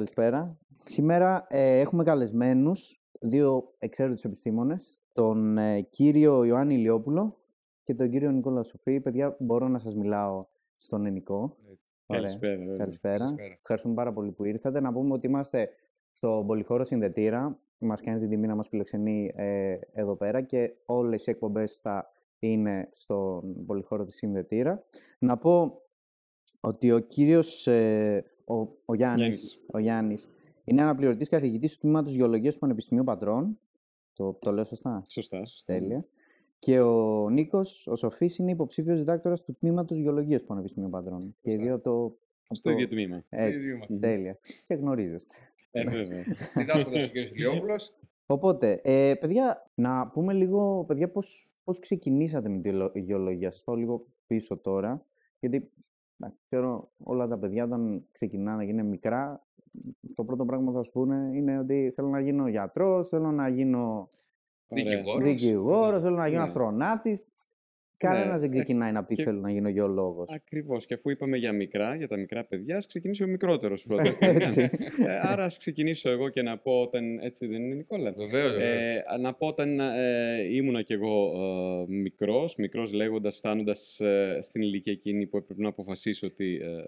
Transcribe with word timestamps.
καλησπέρα. 0.00 0.58
Σήμερα 0.78 1.46
ε, 1.48 1.78
έχουμε 1.78 2.04
καλεσμένους 2.04 3.02
δύο 3.20 3.74
εξαίρετους 3.78 4.24
επιστήμονες, 4.24 5.00
τον 5.12 5.58
ε, 5.58 5.80
κύριο 5.80 6.44
Ιωάννη 6.44 6.74
Ηλιόπουλο 6.74 7.38
και 7.84 7.94
τον 7.94 8.10
κύριο 8.10 8.30
Νικόλα 8.30 8.62
Σοφή. 8.62 9.00
Παιδιά, 9.00 9.36
μπορώ 9.38 9.68
να 9.68 9.78
σας 9.78 9.94
μιλάω 9.94 10.46
στον 10.76 11.06
ενικό. 11.06 11.56
Καλησπέρα. 12.06 12.56
βέβαια. 12.56 12.76
Καλησπέρα. 12.76 13.18
Καλησπέρα. 13.18 13.52
Ευχαριστούμε 13.58 13.94
πάρα 13.94 14.12
πολύ 14.12 14.32
που 14.32 14.44
ήρθατε. 14.44 14.80
Να 14.80 14.92
πούμε 14.92 15.12
ότι 15.12 15.26
είμαστε 15.26 15.68
στο 16.12 16.44
Πολυχώρο 16.46 16.84
Συνδετήρα. 16.84 17.58
Μας 17.78 18.00
κάνει 18.00 18.18
την 18.18 18.28
τιμή 18.28 18.46
να 18.46 18.54
μας 18.54 18.68
φιλοξενεί 18.68 19.32
ε, 19.34 19.78
εδώ 19.92 20.16
πέρα 20.16 20.40
και 20.40 20.74
όλες 20.86 21.26
οι 21.26 21.30
εκπομπές 21.30 21.74
θα 21.74 22.12
είναι 22.38 22.88
στον 22.92 23.64
Πολυχώρο 23.66 24.04
της 24.04 24.14
Συνδετήρα. 24.14 24.84
Να 25.18 25.36
πω 25.36 25.82
ότι 26.60 26.92
ο 26.92 26.98
κύριος 26.98 27.66
ε, 27.66 28.24
ο, 28.54 28.68
ο, 28.84 28.94
Γιάννης, 28.94 29.26
Γιάννης. 29.26 29.62
ο 29.72 29.78
Γιάννης 29.78 30.28
είναι 30.64 30.82
αναπληρωτής 30.82 31.28
καθηγητής 31.28 31.72
του 31.72 31.78
Τμήματος 31.80 32.14
Γεωλογίας 32.14 32.54
του 32.54 32.60
Πανεπιστημίου 32.60 33.04
Πατρών. 33.04 33.58
Το, 34.12 34.32
το 34.40 34.52
λέω 34.52 34.64
σωστά; 34.64 35.04
Σωστά, 35.08 35.44
σωστά. 35.46 35.72
Τέλεια. 35.78 36.04
Και 36.58 36.80
ο 36.80 37.28
Νίκος, 37.30 37.86
ο 37.86 37.96
Σοφής, 37.96 38.38
είναι 38.38 38.50
υποψήφιος 38.50 38.98
διδάκτορας 38.98 39.42
του 39.42 39.56
Τμήματος 39.60 39.98
Γεωλογίας 39.98 40.40
του 40.40 40.46
Πανεπιστημίου 40.46 40.90
Πατρών. 40.90 41.36
Και 41.40 41.50
οι 41.50 41.52
Σωστά. 41.52 41.64
δύο 41.64 41.74
από 41.74 41.82
το... 41.84 42.04
από 42.46 42.54
Στο 42.54 42.68
το- 42.70 42.74
ίδιο 42.74 42.86
τμήμα. 42.88 43.24
Έτσι, 43.28 43.56
ίδιο 43.58 43.74
είμαστε. 43.74 43.94
τέλεια. 43.98 44.38
Και 44.66 44.74
γνωρίζεστε. 44.74 45.34
Ε, 45.70 45.84
βέβαια. 45.84 46.24
Διδάσκοντας 46.56 47.06
ο 47.06 47.10
κ. 47.10 47.14
Ηλιόπουλος. 47.14 47.94
Οπότε, 48.26 48.80
ε, 48.84 49.14
παιδιά, 49.14 49.70
να 49.74 50.08
πούμε 50.08 50.32
λίγο, 50.32 50.84
παιδιά, 50.86 51.10
πώς, 51.10 51.54
πώς 51.64 51.78
ξεκινήσατε 51.78 52.48
με 52.48 52.58
τη 52.60 52.72
λο- 52.72 52.92
γεωλογία. 52.94 53.50
Σας 53.50 53.64
πάω 53.64 53.74
λίγο 53.76 54.06
πίσω 54.26 54.56
τώρα, 54.58 55.06
γιατί 55.40 55.70
εντάξει, 56.20 56.42
ξέρω 56.46 56.90
όλα 57.04 57.28
τα 57.28 57.38
παιδιά 57.38 57.64
όταν 57.64 58.06
ξεκινάνε 58.12 58.64
και 58.64 58.70
είναι 58.70 58.82
μικρά, 58.82 59.46
το 60.14 60.24
πρώτο 60.24 60.44
πράγμα 60.44 60.70
που 60.70 60.76
θα 60.76 60.82
σου 60.82 60.90
πούνε 60.92 61.30
είναι 61.34 61.58
ότι 61.58 61.92
θέλω 61.94 62.08
να 62.08 62.20
γίνω 62.20 62.48
γιατρός, 62.48 63.08
θέλω 63.08 63.30
να 63.30 63.48
γίνω 63.48 64.08
Ωραία. 64.68 64.84
Δικηγόρος. 64.84 65.24
δικηγόρος, 65.24 66.02
θέλω 66.02 66.16
να 66.16 66.26
γίνω 66.28 66.40
Ναι. 66.40 66.46
αστροναύτης. 66.46 67.26
Κανένας 68.08 68.40
δεν 68.40 68.50
ε, 68.52 68.54
ξεκινάει 68.54 68.92
να 68.92 69.04
πει 69.04 69.14
και- 69.14 69.22
θέλω 69.22 69.40
να 69.40 69.50
γίνω 69.50 69.68
γεωλόγος. 69.68 70.30
Ακριβώς. 70.30 70.86
Και 70.86 70.94
αφού 70.94 71.10
είπαμε 71.10 71.36
για 71.36 71.52
μικρά, 71.52 71.94
για 71.94 72.08
τα 72.08 72.16
μικρά 72.16 72.44
παιδιά, 72.44 72.76
ας 72.76 72.86
ξεκινήσει 72.86 73.22
ο 73.22 73.26
μικρότερος 73.26 73.82
πρώτα. 73.86 74.02
έτσι. 74.20 74.26
Έτσι. 74.60 74.60
Ε, 75.06 75.18
άρα 75.22 75.44
ας 75.44 75.56
ξεκινήσω 75.56 76.10
εγώ 76.10 76.28
και 76.28 76.42
να 76.42 76.58
πω 76.58 76.72
όταν... 76.80 77.18
Έτσι 77.18 77.46
δεν 77.46 77.62
είναι, 77.62 77.74
Νικόλα; 77.74 78.12
Βεβαίως, 78.12 78.50
βεβαίως. 78.52 78.96
Ε, 78.96 79.02
να 79.20 79.34
πω 79.34 79.46
όταν 79.46 79.80
ε, 79.80 80.54
ήμουνα 80.54 80.82
κι 80.82 80.92
εγώ 80.92 81.32
ε, 81.88 81.92
μικρός, 81.92 82.54
μικρός 82.56 82.92
λέγοντας, 82.92 83.36
φτάνοντας 83.36 84.00
ε, 84.00 84.38
στην 84.42 84.62
ηλικία 84.62 84.92
εκείνη 84.92 85.26
που 85.26 85.36
έπρεπε 85.36 85.62
να 85.62 85.68
αποφασίσω 85.68 86.26
ότι 86.26 86.60
ε, 86.62 86.84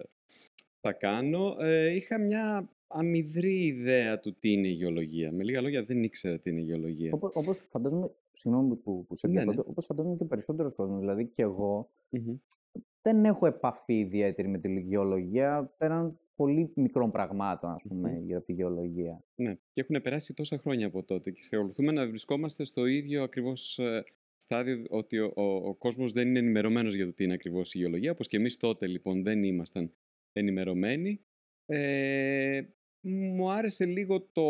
θα 0.81 0.93
κάνω, 0.93 1.57
ε, 1.61 1.95
είχα 1.95 2.21
μια 2.21 2.69
αμυδρή 2.87 3.65
ιδέα 3.65 4.21
του 4.21 4.37
τι 4.39 4.53
είναι 4.53 4.69
η 4.69 4.73
γεωλογία. 4.73 5.33
Με 5.33 5.45
λίγα 5.45 5.61
λόγια 5.61 5.83
δεν 5.85 6.03
ήξερα 6.03 6.39
τι 6.39 6.51
είναι 6.51 6.61
η 6.61 6.65
γεωλογία. 6.65 7.11
Όπως, 7.15 7.31
όπως 7.35 7.59
φαντάζομαι, 7.71 8.11
συγγνώμη 8.35 8.77
που, 8.77 9.07
που 9.07 9.17
σε 9.17 9.27
Ναι, 9.27 9.33
διακόπτω, 9.33 9.63
ναι. 9.63 9.69
όπως 9.71 9.85
φαντάζομαι 9.87 10.17
και 10.17 10.23
ο 10.23 10.27
περισσότερος 10.27 10.75
κόσμος, 10.75 10.99
δηλαδή 10.99 11.27
και 11.27 11.43
εγώ, 11.43 11.91
Μμμ. 12.09 12.37
δεν 13.03 13.25
έχω 13.25 13.47
επαφή 13.47 13.99
ιδιαίτερη 13.99 14.49
με 14.49 14.59
τη 14.59 14.81
γεωλογία 14.81 15.75
πέραν 15.79 16.19
πολύ 16.37 16.73
μικρών 16.75 17.11
πραγμάτων, 17.11 17.71
ας 17.71 17.83
πούμε, 17.89 18.11
Μμμ. 18.11 18.27
για 18.27 18.43
τη 18.43 18.53
γεωλογία. 18.53 19.25
Ναι, 19.35 19.55
και 19.73 19.81
έχουν 19.81 20.03
περάσει 20.03 20.35
τόσα 20.35 20.59
χρόνια 20.59 20.87
από 20.87 21.03
τότε 21.05 21.31
και 21.31 21.41
εξακολουθούμε 21.45 21.93
να 21.93 22.07
βρισκόμαστε 22.09 22.65
στο 22.65 22.87
ίδιο 22.87 23.23
ακριβώς 23.23 23.79
ε, 23.79 24.05
στάδιο 24.37 24.85
ότι 24.89 25.19
ο, 25.19 25.33
ο, 25.37 25.43
ο 25.43 25.75
κόσμος 25.75 26.13
δεν 26.13 26.29
είναι 26.29 26.39
ενημερωμένος 26.39 26.95
για 26.95 27.05
το 27.07 27.13
τι 27.13 27.25
είναι 27.25 27.33
ακριβώς 27.35 27.75
η 27.75 27.79
γεωλογία, 27.79 28.11
όπως 28.11 28.27
και 28.29 28.37
εμείς 28.37 28.57
τότε 28.57 28.87
λοιπόν 28.87 29.23
δεν 29.23 29.43
ήμασταν 29.43 29.93
ενημερωμένοι. 30.33 31.21
Ε, 31.67 32.63
μου 33.05 33.51
άρεσε 33.51 33.85
λίγο 33.85 34.29
το 34.33 34.43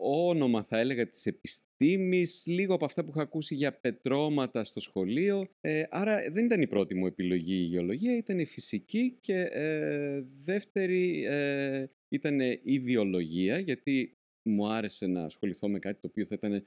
όνομα 0.00 0.62
θα 0.62 0.78
έλεγα 0.78 1.08
της 1.08 1.26
επιστήμης, 1.26 2.46
λίγο 2.46 2.74
από 2.74 2.84
αυτά 2.84 3.04
που 3.04 3.10
είχα 3.10 3.22
ακούσει 3.22 3.54
για 3.54 3.72
πετρώματα 3.72 4.64
στο 4.64 4.80
σχολείο. 4.80 5.48
Ε, 5.60 5.82
άρα 5.90 6.30
δεν 6.30 6.44
ήταν 6.44 6.60
η 6.60 6.66
πρώτη 6.66 6.94
μου 6.94 7.06
επιλογή 7.06 7.54
η 7.54 7.64
γεωλογία, 7.64 8.16
ήταν 8.16 8.38
η 8.38 8.46
φυσική 8.46 9.16
και 9.20 9.40
ε, 9.40 10.20
δεύτερη 10.44 11.24
ε, 11.24 11.86
ήταν 12.08 12.40
η 12.62 12.78
βιολογία, 12.78 13.58
γιατί 13.58 14.16
μου 14.42 14.68
άρεσε 14.68 15.06
να 15.06 15.24
ασχοληθώ 15.24 15.68
με 15.68 15.78
κάτι 15.78 16.00
το 16.00 16.06
οποίο 16.06 16.24
θα, 16.24 16.34
ήταν, 16.34 16.52
ε, 16.52 16.64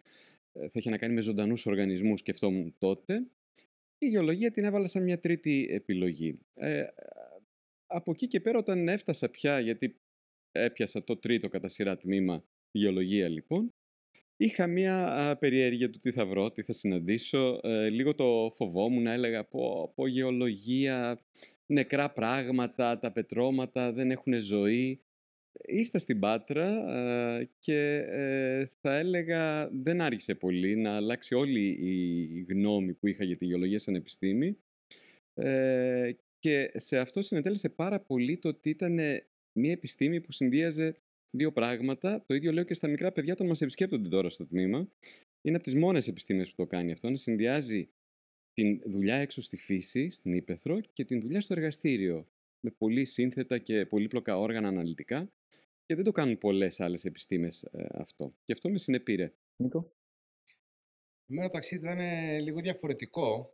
θα 0.51 0.71
είχε 0.73 0.89
να 0.89 0.97
κάνει 0.97 1.13
με 1.13 1.21
ζωντανούς 1.21 1.65
οργανισμούς, 1.65 2.19
σκεφτόμουν 2.19 2.75
τότε. 2.77 3.27
Η 3.97 4.07
γεωλογία 4.07 4.51
την 4.51 4.63
έβαλα 4.63 4.87
σαν 4.87 5.03
μια 5.03 5.19
τρίτη 5.19 5.67
επιλογή. 5.71 6.39
Ε, 6.53 6.83
από 7.87 8.11
εκεί 8.11 8.27
και 8.27 8.39
πέρα 8.39 8.57
όταν 8.57 8.87
έφτασα 8.87 9.29
πια, 9.29 9.59
γιατί 9.59 10.00
έπιασα 10.51 11.03
το 11.03 11.17
τρίτο 11.17 11.47
κατά 11.47 11.67
σειρά 11.67 11.97
τμήμα 11.97 12.43
γεωλογία 12.71 13.29
λοιπόν, 13.29 13.73
είχα 14.37 14.67
μια 14.67 15.07
α, 15.07 15.37
περιέργεια 15.37 15.89
του 15.89 15.99
τι 15.99 16.11
θα 16.11 16.25
βρω, 16.25 16.51
τι 16.51 16.61
θα 16.61 16.73
συναντήσω. 16.73 17.59
Ε, 17.63 17.89
λίγο 17.89 18.15
το 18.15 18.51
φοβόμουν, 18.55 19.07
έλεγα 19.07 19.43
πω, 19.45 19.91
πω 19.95 20.07
γεωλογία, 20.07 21.19
νεκρά 21.65 22.11
πράγματα, 22.11 22.99
τα 22.99 23.11
πετρώματα 23.11 23.93
δεν 23.93 24.11
έχουν 24.11 24.33
ζωή. 24.33 25.01
Ήρθα 25.65 25.99
στην 25.99 26.19
Πάτρα 26.19 26.67
α, 26.67 27.43
και 27.59 27.95
ε, 28.09 28.65
θα 28.81 28.97
έλεγα 28.97 29.69
δεν 29.73 30.01
άργησε 30.01 30.35
πολύ 30.35 30.75
να 30.75 30.95
αλλάξει 30.95 31.35
όλη 31.35 31.77
η 31.81 32.45
γνώμη 32.49 32.93
που 32.93 33.07
είχα 33.07 33.23
για 33.23 33.35
τη 33.35 33.45
γεωλογία 33.45 33.79
σαν 33.79 33.95
επιστήμη. 33.95 34.57
Ε, 35.33 36.11
και 36.39 36.71
σε 36.75 36.99
αυτό 36.99 37.21
συνετέλεσε 37.21 37.69
πάρα 37.69 37.99
πολύ 37.99 38.37
το 38.37 38.47
ότι 38.47 38.69
ήταν 38.69 38.99
μια 39.53 39.71
επιστήμη 39.71 40.21
που 40.21 40.31
συνδύαζε 40.31 40.95
δύο 41.29 41.51
πράγματα. 41.51 42.23
Το 42.25 42.33
ίδιο 42.33 42.51
λέω 42.51 42.63
και 42.63 42.73
στα 42.73 42.87
μικρά 42.87 43.11
παιδιά 43.11 43.33
όταν 43.33 43.47
μας 43.47 43.61
επισκέπτονται 43.61 44.09
τώρα 44.09 44.29
στο 44.29 44.45
τμήμα. 44.45 44.91
Είναι 45.41 45.55
από 45.55 45.65
τις 45.65 45.75
μόνες 45.75 46.07
επιστήμες 46.07 46.49
που 46.49 46.55
το 46.55 46.65
κάνει 46.65 46.91
αυτό, 46.91 47.09
να 47.09 47.15
συνδυάζει 47.15 47.89
την 48.53 48.81
δουλειά 48.85 49.15
έξω 49.15 49.41
στη 49.41 49.57
φύση, 49.57 50.09
στην 50.09 50.33
ύπεθρο 50.33 50.79
και 50.79 51.05
την 51.05 51.21
δουλειά 51.21 51.41
στο 51.41 51.53
εργαστήριο 51.53 52.27
με 52.59 52.71
πολύ 52.71 53.05
σύνθετα 53.05 53.57
και 53.57 53.85
πολύπλοκα 53.85 54.37
όργανα 54.37 54.67
αναλυτικά 54.67 55.31
και 55.85 55.95
δεν 55.95 56.03
το 56.03 56.11
κάνουν 56.11 56.37
πολλές 56.37 56.79
άλλες 56.79 57.05
επιστήμες 57.05 57.63
ε, 57.63 57.85
αυτό. 57.91 58.35
Και 58.43 58.53
αυτό 58.53 58.69
με 58.69 58.77
συνεπήρε. 58.77 59.33
Νίκο. 59.55 59.91
Εμένα 61.25 61.47
το 61.47 61.53
ταξίδι 61.53 61.81
ήταν 61.81 61.99
ε, 61.99 62.39
λίγο 62.39 62.59
διαφορετικό, 62.59 63.53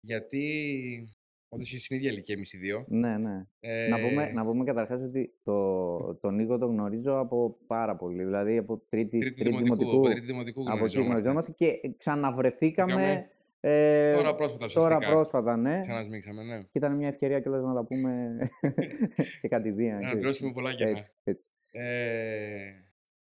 γιατί 0.00 1.16
όντως 1.54 1.72
είσαι 1.72 1.84
στην 1.84 1.96
ίδια 1.96 2.10
ηλικία 2.10 2.34
εμείς 2.34 2.52
οι 2.52 2.56
δύο. 2.58 2.84
Ναι, 2.88 3.16
ναι. 3.18 3.46
Ε, 3.60 3.88
Να, 3.88 4.00
πούμε, 4.00 4.32
να 4.32 4.44
πούμε 4.44 4.64
καταρχάς 4.64 5.00
ότι 5.02 5.32
το, 5.42 6.14
τον 6.14 6.34
Νίκο 6.34 6.58
τον 6.58 6.70
γνωρίζω 6.70 7.18
από 7.18 7.56
πάρα 7.66 7.96
πολύ. 7.96 8.24
Δηλαδή 8.24 8.56
από 8.56 8.82
τρίτη, 8.88 9.18
τρίτη, 9.18 9.42
δημοτικού, 9.44 9.90
από 9.90 10.00
τρίτη 10.08 10.26
δημοτικού 10.26 10.60
από 10.60 10.70
εκεί 10.70 10.76
γνωριζόμαστε. 10.76 11.06
γνωριζόμαστε 11.06 11.52
και 11.56 11.94
ξαναβρεθήκαμε 11.96 12.92
Είχαμε 12.92 13.28
ε, 13.60 14.14
Τώρα 14.14 14.34
πρόσφατα 14.34 14.66
τώρα 14.66 14.86
ουσιαστικά. 14.86 15.12
πρόσφατα, 15.12 15.56
ναι. 15.56 15.80
Ξανασμίξαμε, 15.80 16.42
ναι. 16.42 16.58
Και 16.62 16.78
ήταν 16.78 16.96
μια 16.96 17.08
ευκαιρία 17.08 17.40
κιόλας 17.40 17.62
να 17.62 17.74
τα 17.74 17.84
πούμε 17.84 18.36
και 19.40 19.48
κατηδίαν. 19.48 20.00
Να 20.00 20.08
και- 20.08 20.16
πληρώσουμε 20.16 20.52
πολλά 20.52 20.74
κενά. 20.74 20.90
Έτσι, 20.90 21.10
έτσι. 21.24 21.50
Ε, 21.70 22.72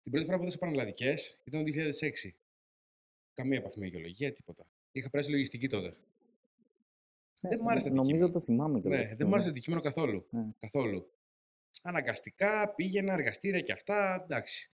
την 0.02 0.10
πρώτη 0.12 0.26
φορά 0.26 0.36
που 0.36 0.42
έδωσα 0.42 0.58
πανελλαδικές 0.58 1.40
ήταν 1.44 1.64
το 1.64 1.70
2006. 1.70 2.30
Καμία 3.34 3.58
επαφή 3.58 3.78
με 3.80 3.86
γεωλογία, 3.86 4.32
τίποτα. 4.32 4.66
Είχα 4.92 5.10
περάσει 5.10 5.30
λογιστική 5.30 5.68
τότε. 5.68 5.92
Δεν 7.40 7.60
μ' 7.60 7.68
άρεσε 7.68 7.86
το 7.88 7.92
Ε, 7.92 7.96
Νομίζω 7.96 8.10
αντικείμενο. 8.24 8.32
το 8.32 8.40
θυμάμαι 8.40 8.80
κιόλας. 8.80 8.98
Ναι, 8.98 9.04
αυτό, 9.04 9.16
δεν 9.16 9.26
μου 9.26 9.32
άρεσε 9.32 9.48
το 9.48 9.52
αντικείμενο 9.54 9.82
καθόλου. 9.82 10.26
Ναι. 10.30 10.42
Καθόλου. 10.58 11.10
Αναγκαστικά 11.82 12.74
πήγαινα, 12.74 13.12
εργαστήρια 13.12 13.60
και 13.60 13.72
αυτά, 13.72 14.20
εντάξει. 14.22 14.70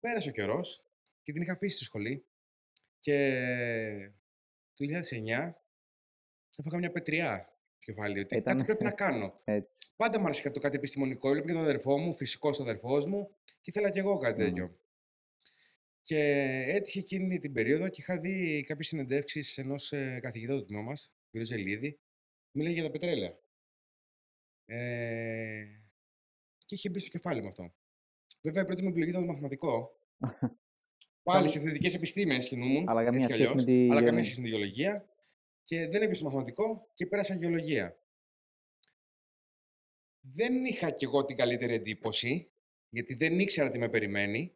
Πέρασε 0.00 0.28
ο 0.28 0.32
καιρός 0.32 0.84
και 1.22 1.32
την 1.32 1.42
είχα 1.42 1.52
αφήσει 1.52 1.76
στη 1.76 1.84
σχολή. 1.84 2.24
Και 2.98 4.10
το 4.74 4.84
2009 4.84 5.54
έφαγα 6.56 6.78
μια 6.78 6.90
πετριά 6.92 7.56
στο 7.78 7.92
κεφάλι 7.92 8.20
ότι 8.20 8.36
Ήταν- 8.36 8.54
κάτι 8.56 8.64
πρέπει 8.66 8.84
να 8.84 8.90
κάνω. 8.90 9.40
Έτσι. 9.44 9.86
Πάντα 9.96 10.18
μου 10.18 10.24
άρεσε 10.24 10.50
το 10.50 10.60
κάτι 10.60 10.76
επιστημονικό. 10.76 11.28
Έβλεπα 11.28 11.46
και 11.46 11.52
τον 11.52 11.62
αδερφό 11.62 11.98
μου, 11.98 12.14
φυσικός 12.14 12.60
αδερφός 12.60 13.06
μου, 13.06 13.30
και 13.44 13.70
ήθελα 13.70 13.90
κι 13.90 13.98
εγώ 13.98 14.18
κάτι 14.18 14.40
Μμμ. 14.42 14.48
τέτοιο. 14.48 14.76
Και 16.04 16.18
έτυχε 16.68 16.98
εκείνη 16.98 17.38
την 17.38 17.52
περίοδο 17.52 17.88
και 17.88 18.00
είχα 18.00 18.20
δει 18.20 18.64
κάποιες 18.66 18.86
συνεντεύξεις 18.88 19.58
ενός 19.58 19.92
καθηγητή 20.20 20.52
του 20.52 20.64
τμήμα 20.64 20.82
μας, 20.82 21.12
κ. 21.32 21.44
Ζελίδη, 21.44 22.00
μίλαγε 22.56 22.74
για 22.74 22.82
τα 22.82 22.90
πετρέλαια. 22.90 23.38
Ε, 24.64 25.64
και 26.64 26.74
είχε 26.74 26.88
μπει 26.90 26.98
στο 26.98 27.10
κεφάλι 27.10 27.42
μου 27.42 27.48
αυτό. 27.48 27.74
Βέβαια, 28.42 28.62
η 28.62 28.66
πρώτη 28.66 28.82
μου 28.82 28.88
επιλογή 28.88 29.10
ήταν 29.10 29.22
το 29.26 29.32
μαθηματικό. 29.32 29.96
Πάλι 31.22 31.38
Καλή. 31.38 31.48
συνθετικέ 31.48 31.96
επιστήμες 31.96 32.48
κινούμουν. 32.48 32.88
Αλλά 32.88 33.04
καμία 33.04 33.24
έτσι 33.24 33.36
κι 33.36 33.42
σχέση 33.42 33.54
με 33.54 33.60
αλλιώς, 33.62 33.64
τη 33.78 33.84
Αλλά 33.90 33.94
γεω- 33.94 34.04
καμία 34.06 34.24
σχέση 34.24 34.40
με 34.40 34.44
τη 34.46 34.50
γεωλογία. 34.52 35.06
Και 35.64 35.86
δεν 35.88 36.02
έπιασε 36.02 36.24
μαθηματικό 36.24 36.90
και 36.94 37.06
πέρασα 37.06 37.34
γεωλογία. 37.34 37.96
Δεν 40.20 40.64
είχα 40.64 40.90
κι 40.90 41.04
εγώ 41.04 41.24
την 41.24 41.36
καλύτερη 41.36 41.74
εντύπωση, 41.74 42.50
γιατί 42.88 43.14
δεν 43.14 43.38
ήξερα 43.38 43.70
τι 43.70 43.78
με 43.78 43.88
περιμένει. 43.88 44.52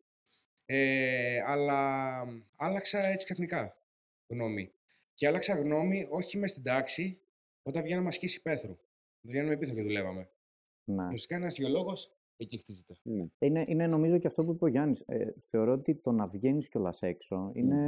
Ε, 0.67 1.41
αλλά 1.47 2.21
άλλαξα 2.57 3.07
έτσι 3.07 3.25
ξαφνικά 3.25 3.83
γνώμη. 4.27 4.73
Και 5.17 5.27
άλλαξα 5.27 5.59
γνώμη 5.59 6.07
όχι 6.11 6.39
μες 6.39 6.51
στην 6.51 6.63
τάξη, 6.63 7.21
όταν 7.63 7.83
βγαίναμε 7.83 8.09
ασκήσει 8.09 8.43
πέθρου. 8.43 8.71
Όταν 8.71 9.31
βγαίναμε 9.31 9.53
υπήθρο 9.53 9.75
και 9.75 9.83
δουλεύαμε. 9.83 10.31
Ναι. 10.85 11.05
Ουσιαστικά 11.05 11.37
ένας 11.37 11.59
γεωλόγος 11.59 12.17
εκεί 12.37 12.59
χτίζεται. 12.59 12.97
Ναι. 13.03 13.27
Είναι, 13.39 13.65
είναι 13.67 13.87
νομίζω 13.87 14.19
και 14.19 14.27
αυτό 14.27 14.45
που 14.45 14.51
είπε 14.53 14.65
ο 14.65 14.69
Γιάννης. 14.69 15.01
Ε, 15.07 15.35
θεωρώ 15.41 15.73
ότι 15.73 15.95
το 15.95 16.13
να 16.13 16.27
βγαίνεις 16.27 16.69
κιόλας 16.69 17.03
έξω 17.03 17.51
είναι 17.55 17.79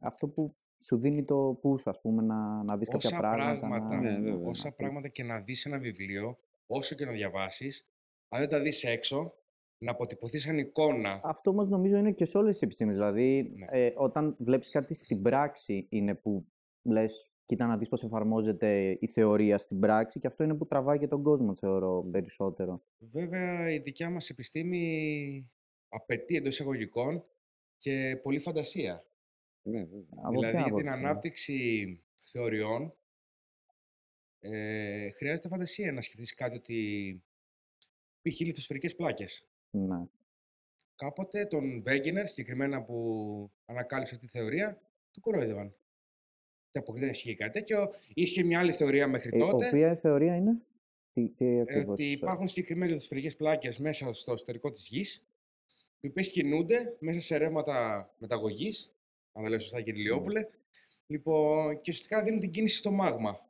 αυτό 0.00 0.28
που 0.28 0.56
σου 0.82 0.98
δίνει 0.98 1.24
το 1.24 1.60
push, 1.62 1.82
ας 1.84 2.00
πούμε, 2.00 2.22
να, 2.22 2.62
να 2.62 2.76
δεις 2.76 2.88
κάποια 2.88 3.08
Όσα 3.08 3.18
πράγματα. 3.18 3.58
πράγματα, 3.58 3.94
να... 3.94 4.00
Ναι, 4.00 4.30
βέβαια. 4.30 4.48
όσα 4.48 4.72
πράγματα 4.72 5.08
και 5.08 5.22
να 5.22 5.40
δεις 5.40 5.66
ένα 5.66 5.78
βιβλίο, 5.78 6.38
όσο 6.66 6.94
και 6.94 7.04
να 7.04 7.12
διαβάσεις, 7.12 7.88
αν 8.28 8.40
δεν 8.40 8.48
τα 8.48 8.60
δεις 8.60 8.84
έξω, 8.84 9.37
να 9.78 9.90
αποτυπωθείς 9.90 10.42
σαν 10.42 10.58
εικόνα. 10.58 11.20
Αυτό 11.24 11.50
όμως 11.50 11.68
νομίζω 11.68 11.96
είναι 11.96 12.12
και 12.12 12.24
σε 12.24 12.38
όλες 12.38 12.52
τις 12.52 12.62
επιστήμες. 12.62 12.94
Δηλαδή, 12.94 13.52
Ναι. 13.54 13.66
ε, 13.70 13.92
όταν 13.96 14.36
βλέπεις 14.38 14.68
κάτι 14.70 14.94
στην 14.94 15.22
πράξη 15.22 15.86
είναι 15.90 16.14
που 16.14 16.46
λες, 16.82 17.32
κοίτα 17.44 17.66
να 17.66 17.76
δεις 17.76 17.88
πώς 17.88 18.02
εφαρμόζεται 18.02 18.96
η 19.00 19.06
θεωρία 19.06 19.58
στην 19.58 19.78
πράξη 19.78 20.18
και 20.18 20.26
αυτό 20.26 20.44
είναι 20.44 20.54
που 20.54 20.66
τραβάει 20.66 20.98
και 20.98 21.06
τον 21.06 21.22
κόσμο, 21.22 21.56
θεωρώ, 21.56 22.08
περισσότερο. 22.10 22.82
Βέβαια, 22.98 23.72
η 23.72 23.78
δικιά 23.78 24.10
μας 24.10 24.30
επιστήμη 24.30 25.50
απαιτεί 25.88 26.36
εντός 26.36 26.52
εισαγωγικών 26.54 27.24
και 27.76 28.20
πολλή 28.22 28.38
φαντασία. 28.38 29.06
Ναι, 29.62 29.84
βέβαια. 29.84 30.06
Από 30.16 30.30
δηλαδή, 30.30 30.56
ποια 30.56 30.66
για 30.66 30.74
την 30.74 30.88
άποψη; 30.88 31.04
ανάπτυξη 31.06 32.02
θεωριών 32.32 32.96
ε, 34.40 35.10
χρειάζεται 35.10 35.48
φαντασία 35.48 35.92
να 35.92 36.00
σκεφτείς 36.00 36.34
κάτι 36.34 36.56
ότι 36.56 37.22
π.χ. 38.22 38.40
λιθοσφαιρικές 38.40 38.94
πλάκες. 38.94 39.48
Ναι. 39.70 40.06
Κάποτε 40.96 41.44
τον 41.44 41.82
Βέγγενερ, 41.82 42.26
συγκεκριμένα 42.26 42.82
που 42.82 43.50
ανακάλυψε 43.66 44.14
αυτή 44.14 44.26
τη 44.26 44.32
θεωρία, 44.38 44.80
του 45.10 45.20
κορόιδευαν. 45.20 45.74
Και 46.70 46.78
από 46.78 46.92
εκεί 46.92 47.00
δεν 47.00 47.08
ισχύει 47.10 47.34
κάτι 47.34 47.52
τέτοιο. 47.52 47.88
Ίσχυε 48.14 48.42
μια 48.42 48.58
άλλη 48.58 48.72
θεωρία 48.72 49.08
μέχρι 49.08 49.30
Ε, 49.34 49.38
τότε. 49.38 49.66
οποία 49.66 49.94
θεωρία 49.94 50.36
είναι; 50.36 50.58
Τι, 51.12 51.28
τι 51.28 51.46
ε, 51.46 51.60
ακριβώς, 51.60 51.86
ότι 51.86 52.04
ε, 52.04 52.10
υπάρχουν 52.10 52.48
συγκεκριμένες 52.48 52.92
λιθοσφαιρικές 52.92 53.36
πλάκες 53.36 53.78
μέσα 53.78 54.12
στο 54.12 54.32
εσωτερικό 54.32 54.70
της 54.70 54.88
γης, 54.88 55.24
οι 56.00 56.06
οποίες 56.06 56.30
κινούνται 56.30 56.96
μέσα 56.98 57.20
σε 57.20 57.36
ρεύματα 57.36 58.08
μεταγωγής, 58.18 58.92
αν 59.32 59.42
δεν 59.42 59.50
λέω 59.50 59.60
σωστά 59.60 59.80
κύριε 59.82 60.02
Λιόπουλε, 60.02 60.48
λοιπόν, 61.06 61.74
και 61.80 61.90
ουσιαστικά 61.90 62.22
δίνουν 62.22 62.40
την 62.40 62.50
κίνηση 62.50 62.76
στο 62.76 62.90
μάγμα. 62.90 63.46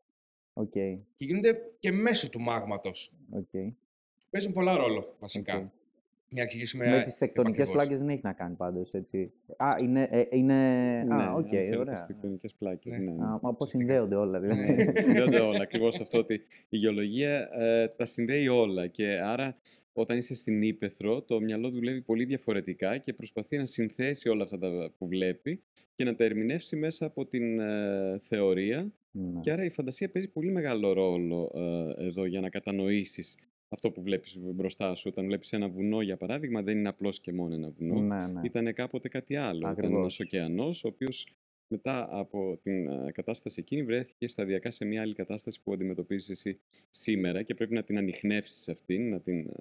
Οκ, 0.52 0.70
Και 0.70 1.24
γίνονται 1.24 1.72
και 1.78 1.92
μέσω 1.92 2.30
του 2.30 2.40
μάγματος. 2.40 3.12
οκ, 3.30 3.74
Παίζουν 4.30 4.52
πολλά 4.52 4.76
ρόλο, 4.76 5.16
βασικά. 5.20 5.56
οκ. 5.56 5.64
Για 6.30 6.42
να 6.42 6.42
εξηγήσουμε 6.42 6.86
Με 6.86 6.96
ε, 6.96 7.02
τις 7.02 7.16
τεκτονικές 7.16 7.56
επακριβώς. 7.62 7.84
πλάκες 7.84 7.98
δεν 8.00 8.08
έχει 8.08 8.20
να 8.22 8.32
κάνει 8.32 8.54
πάντως, 8.54 8.92
έτσι. 8.92 9.32
Α, 9.56 9.76
είναι... 9.80 10.08
ε, 10.10 10.22
είναι... 10.30 10.54
Ναι, 11.04 11.14
Α, 11.14 11.32
οκ, 11.32 11.36
αν 11.38 11.48
θέλετε, 11.48 11.76
ωραία. 11.78 11.94
στις 11.94 12.06
τεκτονικές 12.06 12.54
πλάκες. 12.58 12.92
Ναι. 12.92 12.98
Ναι. 12.98 13.10
ναι. 13.12 13.24
Α, 13.24 13.28
μα 13.28 13.38
πώς 13.38 13.52
ουσιαστικά. 13.52 13.78
συνδέονται 13.78 14.14
όλα, 14.14 14.40
δηλαδή. 14.40 14.84
Ναι. 14.84 15.00
συνδέονται 15.00 15.40
όλα. 15.40 15.62
Ακριβώς 15.62 16.00
αυτό 16.00 16.18
ότι 16.18 16.34
η 16.68 16.76
γεωλογία 16.76 17.48
ε, 17.52 17.88
τα 17.96 18.04
συνδέει 18.04 18.48
όλα. 18.48 18.86
Και 18.86 19.18
άρα, 19.22 19.56
όταν 19.92 20.16
είσαι 20.16 20.34
στην 20.34 20.62
ύπαιθρο, 20.62 21.22
το 21.22 21.40
μυαλό 21.40 21.70
δουλεύει 21.70 22.02
πολύ 22.02 22.24
διαφορετικά 22.24 22.98
και 22.98 23.12
προσπαθεί 23.12 23.56
να 23.56 23.64
συνθέσει 23.64 24.28
όλα 24.28 24.42
αυτά 24.42 24.58
τα 24.58 24.92
που 24.98 25.06
βλέπει 25.06 25.62
και 25.94 26.04
να 26.04 26.14
τα 26.14 26.24
ερμηνεύσει 26.24 26.76
μέσα 26.76 27.06
από 27.06 27.26
την 27.26 27.60
ε, 27.60 28.18
θεωρία. 28.20 28.92
Ναι. 29.10 29.40
Και 29.40 29.50
άρα 29.50 29.64
η 29.64 29.70
φαντασία 29.70 30.10
παίζει 30.10 30.28
πολύ 30.28 30.50
μεγάλο 30.50 30.92
ρόλο 30.92 31.52
ε, 31.54 32.04
εδώ 32.04 32.24
για 32.24 32.40
να 32.40 32.48
κατανοήσεις 32.48 33.36
αυτό 33.68 33.90
που 33.90 34.02
βλέπεις 34.02 34.38
μπροστά 34.40 34.94
σου. 34.94 35.08
Όταν 35.12 35.24
βλέπεις 35.24 35.52
ένα 35.52 35.68
βουνό, 35.68 36.00
για 36.00 36.16
παράδειγμα, 36.16 36.62
δεν 36.62 36.78
είναι 36.78 36.88
απλώς 36.88 37.20
και 37.20 37.32
μόνο 37.32 37.54
ένα 37.54 37.70
βουνό. 37.70 38.00
Ναι, 38.00 38.26
ναι. 38.26 38.40
Ήταν 38.42 38.72
κάποτε 38.72 39.08
κάτι 39.08 39.36
άλλο. 39.36 39.58
Ήταν 39.58 39.70
Ακριβώς. 39.70 39.98
ένας 39.98 40.20
ωκεανός, 40.20 40.84
ο 40.84 40.88
οποίος 40.88 41.26
μετά 41.68 42.08
από 42.10 42.58
την 42.62 42.88
ε, 42.88 43.10
κατάσταση 43.12 43.60
εκείνη 43.60 43.82
βρέθηκε 43.82 44.26
σταδιακά 44.26 44.70
σε 44.70 44.84
μια 44.84 45.02
άλλη 45.02 45.14
κατάσταση 45.14 45.62
που 45.62 45.72
αντιμετωπίζεις 45.72 46.28
εσύ 46.30 46.60
σήμερα 46.90 47.42
και 47.42 47.54
πρέπει 47.54 47.74
να 47.74 47.82
την 47.82 47.98
ανοιχνεύσεις 47.98 48.68
αυτήν, 48.68 49.08
να 49.08 49.20
την... 49.20 49.38
ε, 49.38 49.52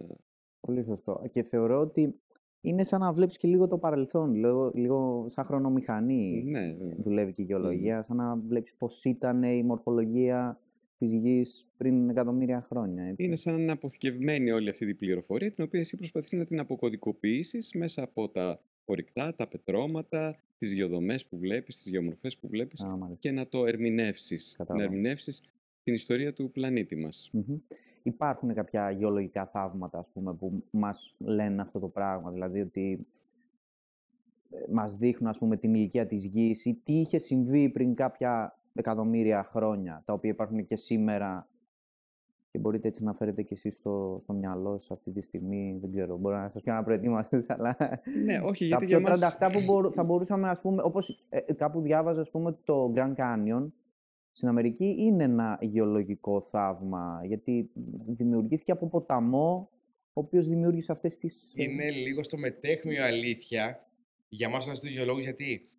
Πολύ 0.59 0.83
σωστό. 0.83 1.23
Και 1.31 1.41
θεωρώ 1.43 1.79
ότι 1.79 2.15
είναι 2.61 2.83
σαν 2.83 2.99
να 2.99 3.13
βλέπεις 3.13 3.37
και 3.37 3.47
λίγο 3.47 3.67
το 3.67 3.77
παρελθόν, 3.77 4.33
λίγο, 4.35 4.71
λίγο 4.75 5.25
σαν 5.29 5.43
χρονομηχανή 5.45 6.43
Ναι, 6.45 6.73
βέβαια. 6.73 6.95
δουλεύει 6.99 7.31
και 7.31 7.41
η 7.41 7.45
γεωλογία, 7.45 8.03
σαν 8.03 8.15
να 8.17 8.35
βλέπεις 8.35 8.75
πώς 8.75 9.03
ήταν 9.03 9.43
η 9.43 9.63
μορφολογία 9.63 10.59
της 10.97 11.11
γης 11.13 11.67
πριν 11.77 12.09
εκατομμύρια 12.09 12.61
χρόνια. 12.61 13.03
Έτσι. 13.03 13.25
Είναι 13.25 13.35
σαν 13.35 13.55
να 13.55 13.61
είναι 13.61 13.71
αποθηκευμένη 13.71 14.51
όλη 14.51 14.69
αυτή 14.69 14.85
την 14.85 14.95
πληροφορία, 14.95 15.51
την 15.51 15.63
οποία 15.63 15.79
εσύ 15.79 15.97
προσπαθείς 15.97 16.31
να 16.31 16.45
την 16.45 16.59
αποκωδικοποιήσεις 16.59 17.71
μέσα 17.73 18.03
από 18.03 18.29
τα 18.29 18.61
ορυκτά, 18.85 19.35
τα 19.35 19.47
πετρώματα, 19.47 20.35
τις 20.57 20.73
γεωδομές 20.73 21.25
που 21.25 21.37
βλέπεις, 21.37 21.77
τις 21.77 21.87
γεωμορφές 21.87 22.37
που 22.37 22.47
βλέπεις 22.47 22.83
Α, 22.83 22.87
μάλιστα. 22.87 23.15
και 23.19 23.31
να 23.31 23.47
το 23.47 23.65
ερμηνεύσεις. 23.65 24.55
Να 24.57 24.65
Κατάλαβα. 24.65 24.89
ερμηνεύσεις 24.91 25.41
την 25.83 25.93
ιστορία 25.93 26.33
του 26.33 26.51
πλανήτη 26.51 26.95
μας. 26.95 27.29
Μμμ. 27.33 27.57
Υπάρχουν 28.03 28.53
κάποια 28.53 28.91
γεωλογικά 28.91 29.45
θαύματα, 29.45 29.97
ας 29.97 30.09
πούμε, 30.13 30.33
που 30.33 30.63
μας 30.71 31.15
λένε 31.17 31.61
αυτό 31.61 31.79
το 31.79 31.87
πράγμα, 31.87 32.31
δηλαδή 32.31 32.59
ότι 32.61 33.07
ε, 34.49 34.57
μας 34.71 34.95
δείχνουν, 34.95 35.29
ας 35.29 35.37
πούμε, 35.37 35.57
την 35.57 35.73
ηλικία 35.73 36.05
της 36.05 36.25
γης 36.25 36.65
ή 36.65 36.79
τι 36.83 36.93
είχε 36.93 37.17
συμβεί 37.17 37.69
πριν 37.69 37.93
κάποια 37.95 38.56
εκατομμύρια 38.77 39.43
χρόνια, 39.43 40.01
τα 40.05 40.13
οποία 40.13 40.29
υπάρχουν 40.29 40.65
και 40.65 40.75
σήμερα 40.75 41.49
και 42.51 42.59
μπορείτε 42.59 42.87
έτσι 42.87 43.03
να 43.03 43.13
φέρετε 43.13 43.41
και 43.43 43.53
εσείς 43.53 43.77
στο, 43.77 44.17
στο 44.21 44.33
μυαλό 44.33 44.77
σας 44.77 44.91
αυτή 44.91 45.11
τη 45.11 45.21
στιγμή, 45.21 45.77
δεν 45.81 45.91
ξέρω, 45.91 46.17
μπορώ 46.17 46.37
να 46.37 46.49
σας 46.49 46.61
κάνω 46.63 46.77
να 46.79 46.83
προετοίμαστες, 46.85 47.49
αλλά 47.53 47.77
Ναι, 48.25 48.39
όχι, 48.39 48.59
τα 48.59 48.65
γιατί 48.65 48.85
πιο 48.85 48.97
για 48.97 48.99
μας... 48.99 49.09
τρανταχτά 49.19 49.51
που 49.51 49.63
μπορού- 49.65 49.93
θα 49.93 50.03
μπορούσαμε, 50.09 50.49
ας 50.49 50.61
πούμε, 50.61 50.81
όπως 50.83 51.25
ε, 51.29 51.37
ε, 51.45 51.53
κάπου 51.53 51.81
διάβαζα, 51.81 52.21
ας 52.21 52.29
πούμε, 52.29 52.47
ότι 52.47 52.61
το 52.63 52.93
Grand 52.95 53.15
Canyon 53.15 53.71
στην 54.31 54.47
Αμερική 54.49 54.95
είναι 54.99 55.23
ένα 55.23 55.57
γεωλογικό 55.61 56.41
θαύμα, 56.41 57.21
γιατί 57.23 57.69
δημιουργήθηκε 58.07 58.71
από 58.71 58.87
ποταμό, 58.87 59.69
ο 60.13 60.19
οποίος 60.21 60.47
δημιούργησε 60.47 60.91
αυτές 60.91 61.17
τις... 61.17 61.53
ε, 61.55 61.63
Είναι 61.63 61.89
λίγο 61.89 62.23
στο 62.23 62.37
μετέχμιο 62.37 63.03
αλήθεια 63.03 63.87
για 64.29 64.49
μας 64.49 64.67
ως 64.67 64.83
γεωλόγους, 64.83 65.23
γιατί 65.23 65.69
σ- 65.71 65.76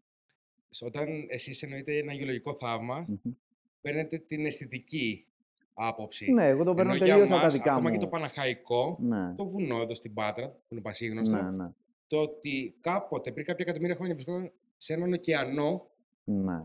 όταν 0.81 1.25
εσείς 1.29 1.62
εννοείτε 1.62 1.97
ένα 1.99 2.12
γεωλογικό 2.12 2.55
θαύμα, 2.55 3.05
μμμ. 3.09 3.32
παίρνετε 3.81 4.19
την 4.19 4.47
αισθητική 4.47 5.26
άποψη. 5.75 6.32
Ναι, 6.32 6.49
εγώ 6.49 6.65
το 6.65 6.75
παίρνω 6.75 6.91
Ενώ 6.94 7.05
για 7.05 7.15
τελείως 7.15 7.31
από 7.31 7.38
τα 7.38 7.44
μας, 7.44 7.53
δικά 7.55 7.70
ακόμα 7.73 7.88
μου. 7.91 7.94
και 7.94 8.00
το 8.00 8.09
Παναχαϊκό, 8.09 8.99
Ναι, 9.00 9.35
το 9.35 9.47
βουνό 9.47 9.81
εδώ 9.82 9.94
στην 9.94 10.15
Πάτρα, 10.15 10.49
που 10.49 10.65
είναι 10.69 10.81
πασίγνωστο, 10.81 11.43
ναι, 11.43 11.50
ναι, 11.50 11.69
το 12.06 12.20
ότι 12.20 12.75
κάποτε, 12.81 13.32
πριν 13.32 13.44
κάποια 13.47 13.65
εκατομμύρια 13.65 13.97
χρόνια, 13.97 14.15
βρισκόταν 14.15 14.53
σε 14.76 14.93
έναν 14.93 15.12
ωκεανό, 15.12 15.91
ναι. 16.25 16.62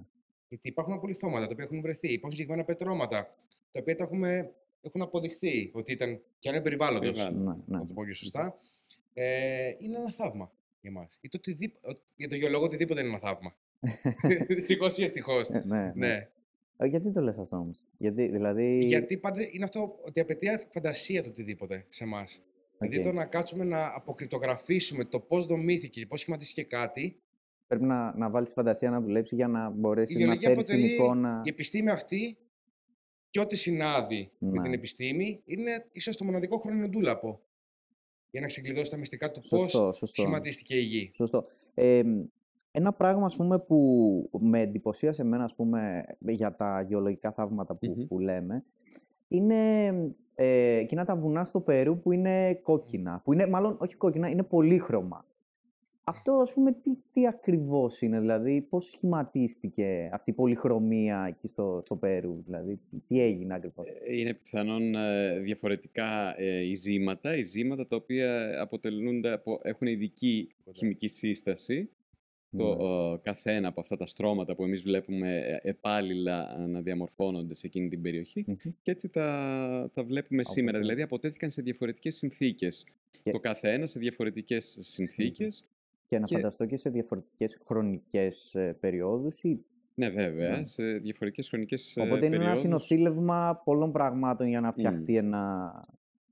γιατί 0.49 0.67
υπάρχουν 0.67 0.93
απολυθώματα 0.93 1.45
τα 1.45 1.51
οποία 1.51 1.63
έχουν 1.65 1.81
βρεθεί, 1.81 2.07
υπάρχουν 2.07 2.31
συγκεκριμένα 2.31 2.63
πετρώματα, 2.65 3.35
τα 3.71 3.79
οποία 3.79 3.95
τα 3.95 4.03
έχουμε, 4.03 4.51
έχουν 4.81 5.01
αποδειχθεί 5.01 5.69
ότι 5.73 5.91
ήταν 5.91 6.21
ωκεανό 6.37 6.61
περιβάλλοντος, 6.61 7.11
Περιβάλλον. 7.23 7.43
ναι, 7.43 7.51
ναι. 7.65 7.77
να 7.77 7.87
το 7.87 7.93
πω 7.93 8.03
πιο 8.03 8.13
σωστά, 8.13 8.55
ε, 9.13 9.71
είναι 9.79 9.97
ένα 9.97 10.11
θαύμα 10.11 10.51
για 10.81 10.91
μας. 10.91 11.17
Ή 11.21 11.27
το 11.29 11.37
οτιδήπο- 11.37 11.89
ο- 11.89 11.93
για 12.15 12.27
τον 12.27 12.37
γεωλόγο 12.37 12.63
οτιδήποτε 12.63 12.99
είναι 12.99 13.09
ένα 13.09 13.19
θαύμα. 13.19 13.55
Δυστυχώς 14.47 14.97
ή 14.97 15.03
ευτυχώς. 15.03 15.49
Ε, 15.49 15.63
ναι, 15.65 15.81
ναι. 15.81 15.91
ναι. 15.95 16.27
Ε, 16.77 16.85
γιατί 16.85 17.11
το 17.11 17.21
λες 17.21 17.37
αυτό 17.37 17.57
όμως, 17.57 17.83
γιατί, 17.97 18.27
δηλαδή... 18.27 18.83
Γιατί 18.85 19.17
πάντα 19.17 19.41
είναι 19.51 19.63
αυτό 19.63 19.99
ότι 20.05 20.19
απαιτεί 20.19 20.47
φαντασία 20.73 21.23
το 21.23 21.29
οτιδήποτε 21.29 21.85
σε 21.89 22.03
εμάς. 22.03 22.43
Δηλαδή 22.77 22.97
Οκ. 22.97 23.03
το 23.03 23.11
να 23.11 23.25
κάτσουμε 23.25 23.63
να 23.63 23.91
αποκρυπτογραφήσουμε 23.95 25.05
το 25.05 25.19
πώς 25.19 25.45
δομήθηκε 25.45 25.99
και 25.99 26.07
πώς 26.07 26.19
σχηματίστηκε 26.19 26.63
κάτι. 26.63 27.21
Πρέπει 27.67 27.83
να, 27.85 28.17
να 28.17 28.29
βάλεις 28.29 28.51
φαντασία 28.51 28.89
να 28.89 29.01
δουλέψεις 29.01 29.37
για 29.37 29.47
να 29.47 29.71
Η 29.75 29.79
μπορέσει 29.79 30.13
να 30.13 30.19
γεωλογία 30.19 30.47
φέρεις 30.49 30.65
την 30.65 30.75
αποτελεί 30.75 30.93
εικόνα... 30.93 31.41
η 31.45 31.49
επιστήμη 31.49 31.89
αυτή 31.89 32.37
και 33.29 33.39
ό,τι 33.39 33.55
συνάδει 33.55 34.31
με 34.37 34.49
Ναι. 34.49 34.61
την 34.61 34.73
επιστήμη 34.73 35.41
είναι 35.45 35.85
ίσως 35.91 36.17
το 36.17 36.23
μοναδικό 36.23 36.57
χρονοντούλαπο 36.57 37.41
για 38.29 38.41
να 38.41 38.47
ξεκλειδώσει 38.47 38.91
τα 38.91 38.97
μυστικά 38.97 39.31
του 39.31 39.41
πώς 39.49 39.59
Σωστό, 39.59 39.91
σωστό. 39.91 40.21
σχηματίστηκε 40.21 40.75
η 40.75 40.81
γη. 40.81 41.11
Σωστό. 41.15 41.45
Ε, 41.73 42.01
ένα 42.75 42.93
πράγμα, 42.93 43.25
ας 43.25 43.35
πούμε, 43.35 43.59
που 43.59 44.29
με 44.39 44.61
εντυπωσίασε 44.61 45.21
εμένα, 45.21 45.43
ας 45.43 45.55
πούμε, 45.55 46.03
για 46.19 46.55
τα 46.55 46.81
γεωλογικά 46.81 47.31
θαύματα 47.31 47.75
που, 47.75 47.93
Μμμ. 47.97 48.07
που 48.07 48.19
λέμε, 48.19 48.63
είναι 49.27 49.87
ε, 50.35 50.75
εκείνα 50.75 51.05
τα 51.05 51.15
βουνά 51.15 51.45
στο 51.45 51.59
Περού 51.61 51.99
που 51.99 52.11
είναι 52.11 52.53
κόκκινα. 52.53 53.21
Που 53.23 53.33
είναι, 53.33 53.47
μάλλον, 53.47 53.77
όχι 53.79 53.95
κόκκινα, 53.95 54.29
είναι 54.29 54.43
πολύχρωμα. 54.43 55.25
Αυτό, 56.05 56.31
ας 56.31 56.53
πούμε, 56.53 56.71
τι, 56.71 56.97
τι 57.11 57.27
ακριβώς 57.27 58.01
είναι, 58.01 58.19
δηλαδή, 58.19 58.61
πώς 58.61 58.85
σχηματίστηκε 58.85 60.09
αυτή 60.13 60.29
η 60.29 60.33
πολυχρωμία 60.33 61.25
εκεί 61.27 61.47
στο, 61.47 61.79
στο 61.83 61.95
Περού, 61.95 62.41
δηλαδή, 62.45 62.79
τι, 62.89 62.99
τι 63.07 63.21
έγινε 63.21 63.53
ακριβώς; 63.53 63.87
Ε, 63.87 64.17
Είναι 64.17 64.33
πιθανόν 64.33 64.95
ε, 64.95 65.39
διαφορετικά 65.39 66.39
ε, 66.41 66.65
ειζήματα, 66.65 67.35
ειζήματα 67.35 67.87
τα 67.87 67.95
οποία 67.95 68.61
αποτελούνται 68.61 69.31
από, 69.31 69.59
έχουν 69.63 69.87
ειδική 69.87 70.49
χημική 70.75 71.07
σύσταση. 71.07 71.89
Το 72.57 72.75
Ναι. 72.75 73.13
ε, 73.13 73.17
καθένα 73.21 73.67
από 73.67 73.79
αυτά 73.79 73.97
τα 73.97 74.05
στρώματα 74.05 74.55
που 74.55 74.63
εμείς 74.63 74.81
βλέπουμε 74.81 75.37
ε, 75.37 75.69
επάλληλα 75.69 76.61
ε, 76.61 76.67
να 76.67 76.81
διαμορφώνονται 76.81 77.53
σε 77.53 77.67
εκείνη 77.67 77.89
την 77.89 78.01
περιοχή 78.01 78.43
Μμμ. 78.47 78.55
και 78.81 78.91
έτσι 78.91 79.09
τα, 79.09 79.89
τα 79.93 80.03
βλέπουμε 80.03 80.43
σήμερα. 80.43 80.67
Οπότε- 80.67 80.79
Δηλαδή 80.81 81.01
αποτέθηκαν 81.01 81.49
σε 81.49 81.61
διαφορετικές 81.61 82.15
συνθήκες. 82.15 82.85
Και- 83.21 83.31
Το 83.31 83.39
καθένα 83.39 83.85
σε 83.85 83.99
διαφορετικές 83.99 84.77
συνθήκες. 84.79 85.63
Και 86.07 86.19
να 86.19 86.25
και- 86.25 86.35
φανταστώ 86.35 86.65
και 86.65 86.77
σε 86.77 86.89
διαφορετικές 86.89 87.57
χρονικές 87.65 88.55
ε, 88.55 88.77
περιόδους 88.79 89.39
ή 89.43 89.59
Ναι, 89.95 90.09
βέβαια, 90.09 90.57
Ναι. 90.57 90.63
σε 90.63 90.83
διαφορετικές 90.97 91.47
χρονικές 91.49 91.95
ε, 91.97 92.01
Οπότε 92.01 92.17
είναι 92.17 92.25
ένα 92.35 92.37
περιόδους. 92.37 92.59
συνοθήλευμα 92.61 93.61
πολλών 93.63 93.91
πραγμάτων 93.91 94.47
για 94.47 94.59
να 94.61 94.71
φτιαχτεί 94.71 95.17
ένα 95.17 95.71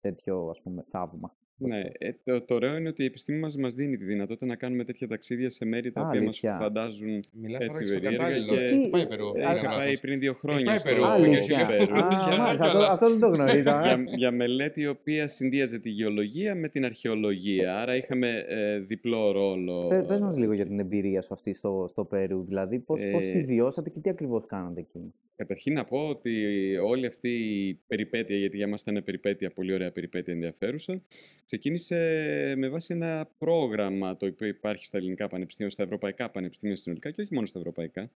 τέτοιο 0.01 0.47
ας 0.49 0.61
πούμε 0.61 0.85
θαύμα. 0.89 1.35
Πώς 1.61 1.71
Ναι, 1.71 1.81
το- 1.83 1.89
ε, 1.99 2.15
το, 2.23 2.41
το 2.45 2.55
ωραίο 2.55 2.77
είναι 2.77 2.89
ότι 2.89 3.01
η 3.01 3.05
επιστήμη 3.05 3.39
μας 3.39 3.55
μας 3.55 3.73
δίνει 3.73 3.97
τη 3.97 4.05
δυνατότητα 4.05 4.45
να 4.45 4.55
κάνουμε 4.55 4.83
τέτοια 4.83 5.07
ταξίδια 5.07 5.49
σε 5.49 5.65
μέρη 5.65 5.91
τα 5.91 6.01
Α, 6.01 6.07
οποία 6.07 6.19
μας 6.19 6.27
αλήθεια. 6.43 6.55
φαντάζουν 6.55 7.07
Μιλάς 7.31 7.59
τώρα 7.65 7.71
έτσι 7.79 7.83
και 7.83 7.89
στο 7.89 7.99
περίεργα 8.09 8.25
κατάλληλο. 8.25 8.53
και 8.55 8.69
Τι- 8.69 8.79
Έχει 8.81 8.89
πάει 8.89 9.07
Περού. 9.07 9.27
ε, 9.35 9.39
είχα 9.39 9.49
Έκανα 9.51 9.59
Είχα 9.59 9.69
πάει 9.77 9.85
λάθος. 9.85 9.99
πριν 9.99 10.19
δύο 10.19 10.33
χρόνια 10.33 10.65
πάει 10.65 10.77
στο 10.77 10.89
Περού, 10.89 11.05
Αλήθεια. 11.05 11.65
Περού. 11.65 11.93
Α, 11.93 12.07
Για- 12.27 12.37
μάλιστα, 12.37 12.67
καλά. 12.67 12.79
αυτό, 12.81 12.93
αυτό 12.93 13.09
δεν 13.09 13.19
το 13.19 13.27
γνωρίζα. 13.27 13.79
ε. 13.83 13.87
για, 13.87 14.03
για 14.15 14.31
μελέτη 14.31 14.81
η 14.81 14.87
οποία 14.87 15.27
συνδύαζε 15.27 15.79
τη 15.79 15.89
γεωλογία 15.89 16.55
με 16.55 16.67
την 16.67 16.85
αρχαιολογία. 16.85 17.77
Άρα 17.81 17.95
είχαμε 17.95 18.45
ε, 18.47 18.79
διπλό 18.79 19.31
ρόλο. 19.31 19.87
Πε- 19.87 20.05
Πες 20.07 20.19
μας 20.19 20.35
ε, 20.35 20.39
λίγο 20.39 20.53
για 20.53 20.65
την 20.65 20.79
εμπειρία 20.79 21.21
σου 21.21 21.33
αυτή 21.33 21.53
στο, 21.53 21.85
στο 21.89 22.05
Περού, 22.05 22.43
δηλαδή 22.47 22.79
πώς, 22.79 23.01
πώς 23.11 23.25
τη 23.25 23.39
Ε, 23.39 23.43
βιώσατε 23.43 23.89
και 23.89 23.99
τι 23.99 24.09
ακριβώς 24.09 24.45
κάνατε 24.45 24.79
εκεί; 24.79 25.13
Καταρχήν 25.41 25.73
να 25.73 25.83
πω 25.83 26.07
ότι 26.07 26.77
όλη 26.77 27.05
αυτή 27.05 27.29
η 27.29 27.73
περιπέτεια, 27.87 28.37
γιατί 28.37 28.57
για 28.57 28.67
μας 28.67 28.81
ήταν 28.81 29.03
περιπέτεια, 29.03 29.51
πολύ 29.51 29.73
ωραία 29.73 29.91
περιπέτεια 29.91 30.33
ενδιαφέρουσα, 30.33 31.01
ξεκίνησε 31.45 31.95
με 32.57 32.69
βάση 32.69 32.93
ένα 32.93 33.29
πρόγραμμα 33.37 34.17
το 34.17 34.25
οποίο 34.25 34.47
υπάρχει 34.47 34.85
στα 34.85 34.97
ελληνικά 34.97 35.27
πανεπιστήμια, 35.27 35.71
στα 35.71 35.83
ευρωπαϊκά 35.83 36.29
πανεπιστήμια 36.29 36.75
συνολικά 36.75 37.11
και 37.11 37.21
όχι 37.21 37.33
μόνο 37.33 37.45
στα 37.45 37.59
ευρωπαϊκά 37.59 38.11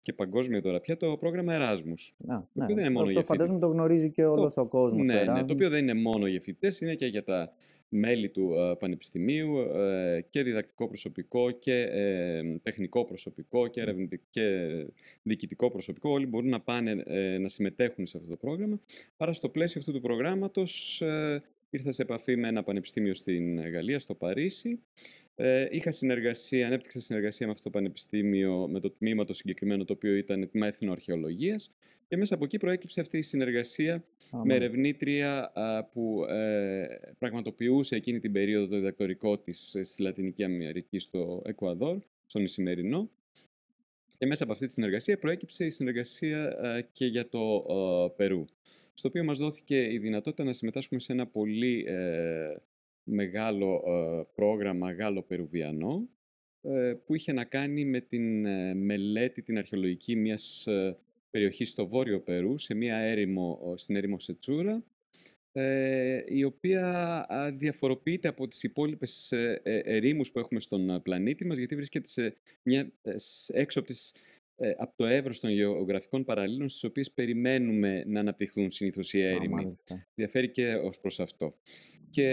και 0.00 0.12
παγκόσμια 0.12 0.62
τώρα 0.62 0.80
πια, 0.80 0.96
το 0.96 1.16
πρόγραμμα 1.16 1.54
Εράσμους. 1.54 2.14
Να, 2.18 2.48
ναι, 2.52 2.64
οποίο 2.64 2.74
δεν 2.74 2.84
είναι 2.84 2.94
μόνο 2.94 3.04
το, 3.04 3.10
για 3.10 3.20
το 3.20 3.26
φαντάζομαι 3.26 3.58
το 3.58 3.66
γνωρίζει 3.66 4.10
και 4.10 4.24
όλος 4.24 4.56
ο 4.56 4.66
κόσμος. 4.66 5.06
Ναι, 5.06 5.24
το 5.24 5.32
ναι, 5.32 5.38
το 5.38 5.44
Erasmus. 5.44 5.50
οποίο 5.52 5.68
δεν 5.68 5.82
είναι 5.82 5.94
μόνο 5.94 6.26
για 6.26 6.40
φοιτητές, 6.40 6.80
είναι 6.80 6.94
και 6.94 7.06
για 7.06 7.24
τα 7.24 7.52
μέλη 7.88 8.30
του 8.30 8.54
ε, 8.54 8.74
πανεπιστημίου 8.78 9.58
ε, 9.58 10.20
και 10.30 10.42
διδακτικό 10.42 10.88
προσωπικό 10.88 11.50
και 11.50 11.82
ε, 11.82 12.42
τεχνικό 12.62 13.04
προσωπικό 13.04 13.66
και, 13.66 13.80
ερευνητικ- 13.80 14.30
και 14.30 14.68
διοικητικό 15.22 15.70
προσωπικό. 15.70 16.10
Όλοι 16.10 16.26
μπορούν 16.26 16.48
να 16.48 16.60
πάνε 16.60 17.02
ε, 17.06 17.38
να 17.38 17.48
συμμετέχουν 17.48 18.06
σε 18.06 18.16
αυτό 18.16 18.30
το 18.30 18.36
πρόγραμμα. 18.36 18.80
Άρα 19.16 19.32
στο 19.32 19.48
πλαίσιο 19.48 19.80
αυτού 19.80 19.92
του 19.92 20.00
προγράμματος 20.00 21.00
ε, 21.00 21.42
ήρθα 21.70 21.92
σε 21.92 22.02
επαφή 22.02 22.36
με 22.36 22.48
ένα 22.48 22.62
πανεπιστήμιο 22.62 23.14
στην 23.14 23.60
Γαλλία, 23.70 23.98
στο 23.98 24.14
Παρίσι. 24.14 24.80
Ε, 25.34 25.66
είχα 25.70 25.92
συνεργασία, 25.92 26.66
ανέπτυξα 26.66 27.00
συνεργασία 27.00 27.46
με 27.46 27.52
αυτό 27.52 27.64
το 27.64 27.70
πανεπιστήμιο, 27.70 28.68
με 28.68 28.80
το 28.80 28.90
τμήμα 28.90 29.24
το 29.24 29.32
συγκεκριμένο, 29.34 29.84
το 29.84 29.92
οποίο 29.92 30.14
ήταν 30.14 30.50
τμήμα 30.50 30.66
εθνοαρχαιολογίας 30.66 31.70
και 32.08 32.16
μέσα 32.16 32.34
από 32.34 32.44
εκεί 32.44 32.58
προέκυψε 32.58 33.00
αυτή 33.00 33.18
η 33.18 33.22
συνεργασία 33.22 33.94
Α, 33.94 34.00
με 34.30 34.38
μάλιστα. 34.38 34.54
ερευνήτρια 34.54 35.52
α, 35.54 35.84
που 35.84 36.24
ε, 36.28 36.86
πραγματοποιούσε 37.18 37.96
εκείνη 37.96 38.18
την 38.18 38.32
περίοδο 38.32 38.66
το 38.66 38.76
διδακτορικό 38.76 39.38
της 39.38 39.74
ε, 39.74 39.82
στη 39.82 40.02
Λατινική 40.02 40.44
Αμερική 40.44 40.98
στο 40.98 41.42
Εκουαδόρ, 41.44 41.98
στον 42.26 42.42
Ισημερινό. 42.42 43.10
Και 44.20 44.26
μέσα 44.26 44.42
από 44.44 44.52
αυτή 44.52 44.66
τη 44.66 44.72
συνεργασία 44.72 45.18
προέκυψε 45.18 45.64
η 45.64 45.70
συνεργασία 45.70 46.58
α, 46.60 46.80
και 46.80 47.06
για 47.06 47.28
το 47.28 47.56
α, 47.56 48.10
Περού, 48.10 48.44
στο 48.94 49.08
οποίο 49.08 49.24
μας 49.24 49.38
δόθηκε 49.38 49.92
η 49.92 49.98
δυνατότητα 49.98 50.44
να 50.44 50.52
συμμετάσχουμε 50.52 51.00
σε 51.00 51.12
ένα 51.12 51.26
πολύ 51.26 51.84
ε, 51.88 52.56
μεγάλο 53.02 53.82
ε, 53.86 54.22
πρόγραμμα 54.34 54.92
Γάλλο-Περουβιανό, 54.92 56.08
ε, 56.62 56.94
που 57.06 57.14
είχε 57.14 57.32
να 57.32 57.44
κάνει 57.44 57.84
με 57.84 58.00
την 58.00 58.44
ε, 58.46 58.74
μελέτη, 58.74 59.42
την 59.42 59.58
αρχαιολογική 59.58 60.16
μιας 60.16 60.66
ε, 60.66 60.96
περιοχής 61.30 61.70
στο 61.70 61.88
βόρειο 61.88 62.20
Περού, 62.20 62.58
σε 62.58 62.74
μια 62.74 62.96
έρημο, 62.96 63.58
ο- 63.62 63.76
στην 63.76 63.96
έρημο 63.96 64.18
Σετσούρα, 64.20 64.84
ε, 65.52 66.22
η 66.26 66.44
οποία 66.44 66.86
α, 67.32 67.52
διαφοροποιείται 67.52 68.28
από 68.28 68.48
τις 68.48 68.62
υπόλοιπες 68.62 69.32
ε, 69.32 69.60
ε, 69.62 69.78
ερήμους 69.84 70.30
που 70.32 70.38
έχουμε 70.38 70.60
στον 70.60 70.90
α, 70.90 71.00
πλανήτη 71.00 71.46
μας, 71.46 71.58
γιατί 71.58 71.74
βρίσκεται 71.74 72.08
σε 72.08 72.34
μια, 72.62 72.92
ε, 73.02 73.16
σ- 73.18 73.50
έξω 73.54 73.78
από, 73.78 73.88
τις, 73.88 74.14
ε, 74.56 74.72
από 74.76 74.92
το 74.96 75.06
εύρος 75.06 75.40
των 75.40 75.50
γεωγραφικών 75.50 76.24
παραλίλων, 76.24 76.68
στις 76.68 76.84
οποίες 76.84 77.10
περιμένουμε 77.12 78.04
να 78.06 78.20
αναπτυχθούν 78.20 78.70
συνήθως 78.70 79.12
οι 79.12 79.22
Α, 79.22 79.28
έρημοι 79.28 79.48
μάλιστα. 79.48 80.06
διαφέρει 80.14 80.50
και 80.50 80.74
ως 80.74 81.00
προς 81.00 81.20
αυτό. 81.20 81.56
Και 82.10 82.26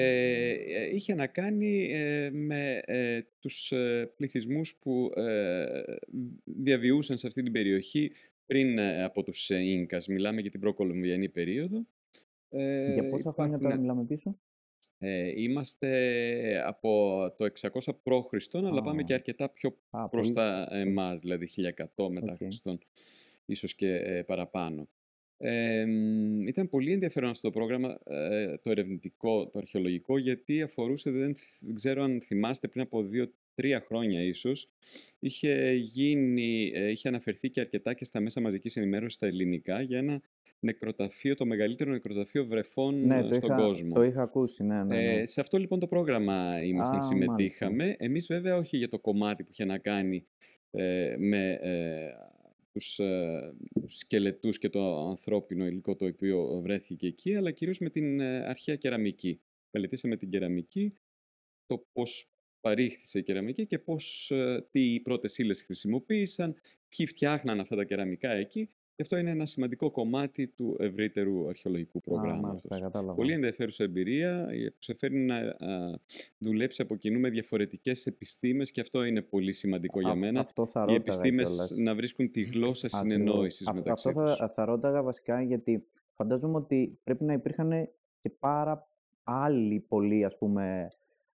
ε, 0.68 0.96
είχε 0.96 1.14
να 1.16 1.28
κάνει 1.28 1.90
ε, 1.92 2.30
με 2.32 2.82
ε, 2.86 3.20
τους 3.40 3.72
ε, 3.72 4.12
πληθυσμούς 4.16 4.76
που 4.76 5.12
ε, 5.16 5.66
διαβιούσαν 6.44 7.18
σε 7.18 7.28
αυτή 7.28 7.44
την 7.44 7.52
περιοχή 7.52 8.12
πριν 8.46 8.78
ε, 8.78 9.04
από 9.04 9.24
τους 9.24 9.50
ε, 9.50 9.58
Ίνκας. 9.60 10.08
Μιλάμε 10.08 10.42
για 10.42 10.52
την 10.52 10.60
προκολομβιανή 10.60 11.30
περίοδο. 11.30 11.88
Ε, 12.58 12.94
Για 12.94 13.10
πόσα 13.10 13.32
χρόνια 13.32 13.58
τώρα 13.58 13.68
υπάρχουν, 13.68 13.82
μιλάμε 13.82 14.04
πίσω; 14.06 14.38
ε, 14.98 15.42
είμαστε 15.42 16.62
από 16.66 17.18
το 17.38 17.46
600 17.62 17.70
π.Χ. 18.04 18.56
αλλά 18.56 18.82
πάμε 18.82 19.04
και 19.04 19.14
Α, 19.14 19.16
αρκετά 19.16 19.50
πιο 19.50 19.78
α, 19.90 20.10
προς 20.10 20.22
πολύ. 20.22 20.36
τα 20.36 20.68
εμάς, 20.72 21.22
δηλαδή 21.22 21.50
1100 21.96 22.10
μετά 22.10 22.32
Οκ. 22.32 22.38
Χριστόν, 22.38 22.80
ίσως 23.46 23.76
και 23.76 23.96
ε, 23.96 24.22
παραπάνω. 24.24 24.88
Ε, 25.40 25.86
μ, 25.86 26.48
ήταν 26.48 26.70
πολύ 26.70 26.92
ενδιαφέρον 26.92 27.30
αυτό 27.30 27.48
το 27.52 27.54
πρόγραμμα, 27.60 27.98
ε, 28.06 28.58
το 28.58 28.70
ερευνητικό, 28.70 29.48
το 29.50 29.60
αρχαιολογικό, 29.60 30.18
γιατί 30.18 30.62
αφορούσε, 30.62 31.12
δεν, 31.12 31.36
θ- 31.36 31.60
δεν 31.66 31.76
ξέρω 31.76 32.04
αν 32.04 32.22
θυμάστε, 32.22 32.68
πριν 32.68 32.82
από 32.84 33.04
δύο-τρία 33.04 33.82
χρόνια 33.88 34.22
ίσως, 34.22 34.70
είχε 35.20 35.72
γίνει, 35.74 36.72
ε, 36.74 36.90
είχε 36.90 37.08
αναφερθεί 37.08 37.50
και 37.50 37.60
αρκετά 37.60 37.94
και 37.94 38.06
στα 38.06 38.20
μέσα 38.20 38.42
μαζικής 38.42 38.76
ενημέρωσης 38.78 39.14
στα 39.14 39.26
ελληνικά 39.28 39.82
για 39.82 39.98
ένα 39.98 40.22
νεκροταφείο, 40.60 41.36
το 41.36 41.46
μεγαλύτερο 41.46 41.92
νεκροταφείο 41.92 42.46
βρεφών 42.46 43.06
Ναι, 43.06 43.18
ε, 43.18 43.22
το 43.22 43.34
στον 43.34 43.50
είχα, 43.50 43.56
κόσμο. 43.56 43.94
το 43.94 44.04
είχα 44.04 44.22
ακούσει, 44.22 44.64
ναι, 44.64 44.76
ναι, 44.76 44.84
ναι. 44.84 45.14
Ε, 45.14 45.26
σε 45.26 45.42
αυτό 45.42 45.58
λοιπόν 45.58 45.80
το 45.80 45.88
πρόγραμμα 45.88 46.64
ήμασταν, 46.64 46.98
Α, 46.98 47.04
μάλιστα. 47.04 47.16
συμμετείχαμε. 47.16 47.96
Εμείς 48.00 48.26
βέβαια 48.28 48.56
όχι 48.58 48.78
για 48.78 48.88
το 48.88 49.00
κομμάτι 49.00 49.44
που 49.44 49.50
είχε 49.52 49.66
να 49.66 49.78
κάνει 49.78 50.28
ε, 50.72 51.16
με 51.18 51.52
ε, 51.62 52.10
τους 52.72 53.00
ε, 53.00 53.54
σκελετούς 53.88 54.58
και 54.58 54.70
το 54.70 55.08
ανθρώπινο 55.08 55.66
υλικό 55.66 55.96
το 55.96 56.06
οποίο 56.06 56.60
βρέθηκε 56.64 57.08
εκεί, 57.08 57.36
αλλά 57.36 57.52
κυρίως 57.52 57.80
με 57.80 57.90
την 57.90 58.20
ε, 58.20 58.38
αρχαία 58.46 58.76
κεραμική. 58.76 59.42
Μελετήσαμε 59.72 60.16
την 60.18 60.30
κεραμική, 60.30 60.94
το 61.66 61.86
πώς 61.92 62.30
παρήχθησε 62.62 63.20
η 63.20 63.24
κεραμική 63.24 63.66
και 63.66 63.80
πώς, 63.80 64.32
ε, 64.32 64.68
τι 64.72 64.94
οι 64.94 65.00
πρώτες 65.00 65.38
ύλες 65.38 65.62
χρησιμοποίησαν, 65.62 66.56
ποιοι 66.88 67.06
φτιάχναν 67.06 67.60
αυτά 67.60 67.76
τα 67.76 67.84
κεραμικά 67.84 68.32
εκεί. 68.32 68.70
Και 68.98 69.04
αυτό 69.04 69.18
είναι 69.18 69.30
ένα 69.30 69.46
σημαντικό 69.46 69.92
κομμάτι 69.92 70.48
του 70.48 70.76
ευρύτερου 70.80 71.48
αρχαιολογικού 71.48 71.98
Α, 71.98 72.02
προγράμματος. 72.02 72.42
μάλιστα, 72.42 72.80
κατάλαβα. 72.80 73.14
Πολύ 73.14 73.34
ενδιαφέρουσα 73.34 73.84
εμπειρία 73.84 74.48
ε, 74.50 74.70
που 74.70 74.76
σε 74.84 74.96
φέρνει 74.96 75.20
να 75.26 75.36
α, 75.38 76.00
δουλέψει 76.38 76.82
από 76.82 76.96
κοινού 76.96 77.20
με 77.20 77.30
διαφορετικές 77.30 78.06
επιστήμες 78.06 78.72
και 78.72 78.82
αυτό 78.82 79.04
είναι 79.04 79.22
πολύ 79.22 79.54
σημαντικό 79.54 80.00
για 80.00 80.10
Αυ- 80.12 80.20
μένα. 80.20 80.40
αυτό 80.40 80.66
θα 80.66 80.80
Οι 80.80 80.82
ρώταγα 80.82 80.96
επιστήμες 81.02 81.46
κιόλας. 81.50 81.72
να 81.78 81.96
βρίσκουν 81.96 82.32
τη 82.32 82.42
γλώσσα 82.42 82.88
Ακριβώς. 82.92 83.14
συνεννόησης 83.16 83.68
Αυ- 83.68 83.76
μεταξύ 83.78 84.08
Αυτό 84.10 84.24
τους. 84.24 84.36
θα, 84.36 84.48
θα 84.48 84.66
ρώταγα 84.66 85.04
βασικά 85.04 85.42
γιατί 85.42 85.88
φαντάζομαι 86.16 86.56
ότι 86.58 87.00
πρέπει 87.04 87.24
να 87.24 87.34
υπήρχαν 87.34 87.70
και 88.20 88.30
πάρα 88.40 88.90
άλλοι 89.24 89.80
πολλοί 89.80 90.24
ας 90.26 90.38
πούμε 90.38 90.88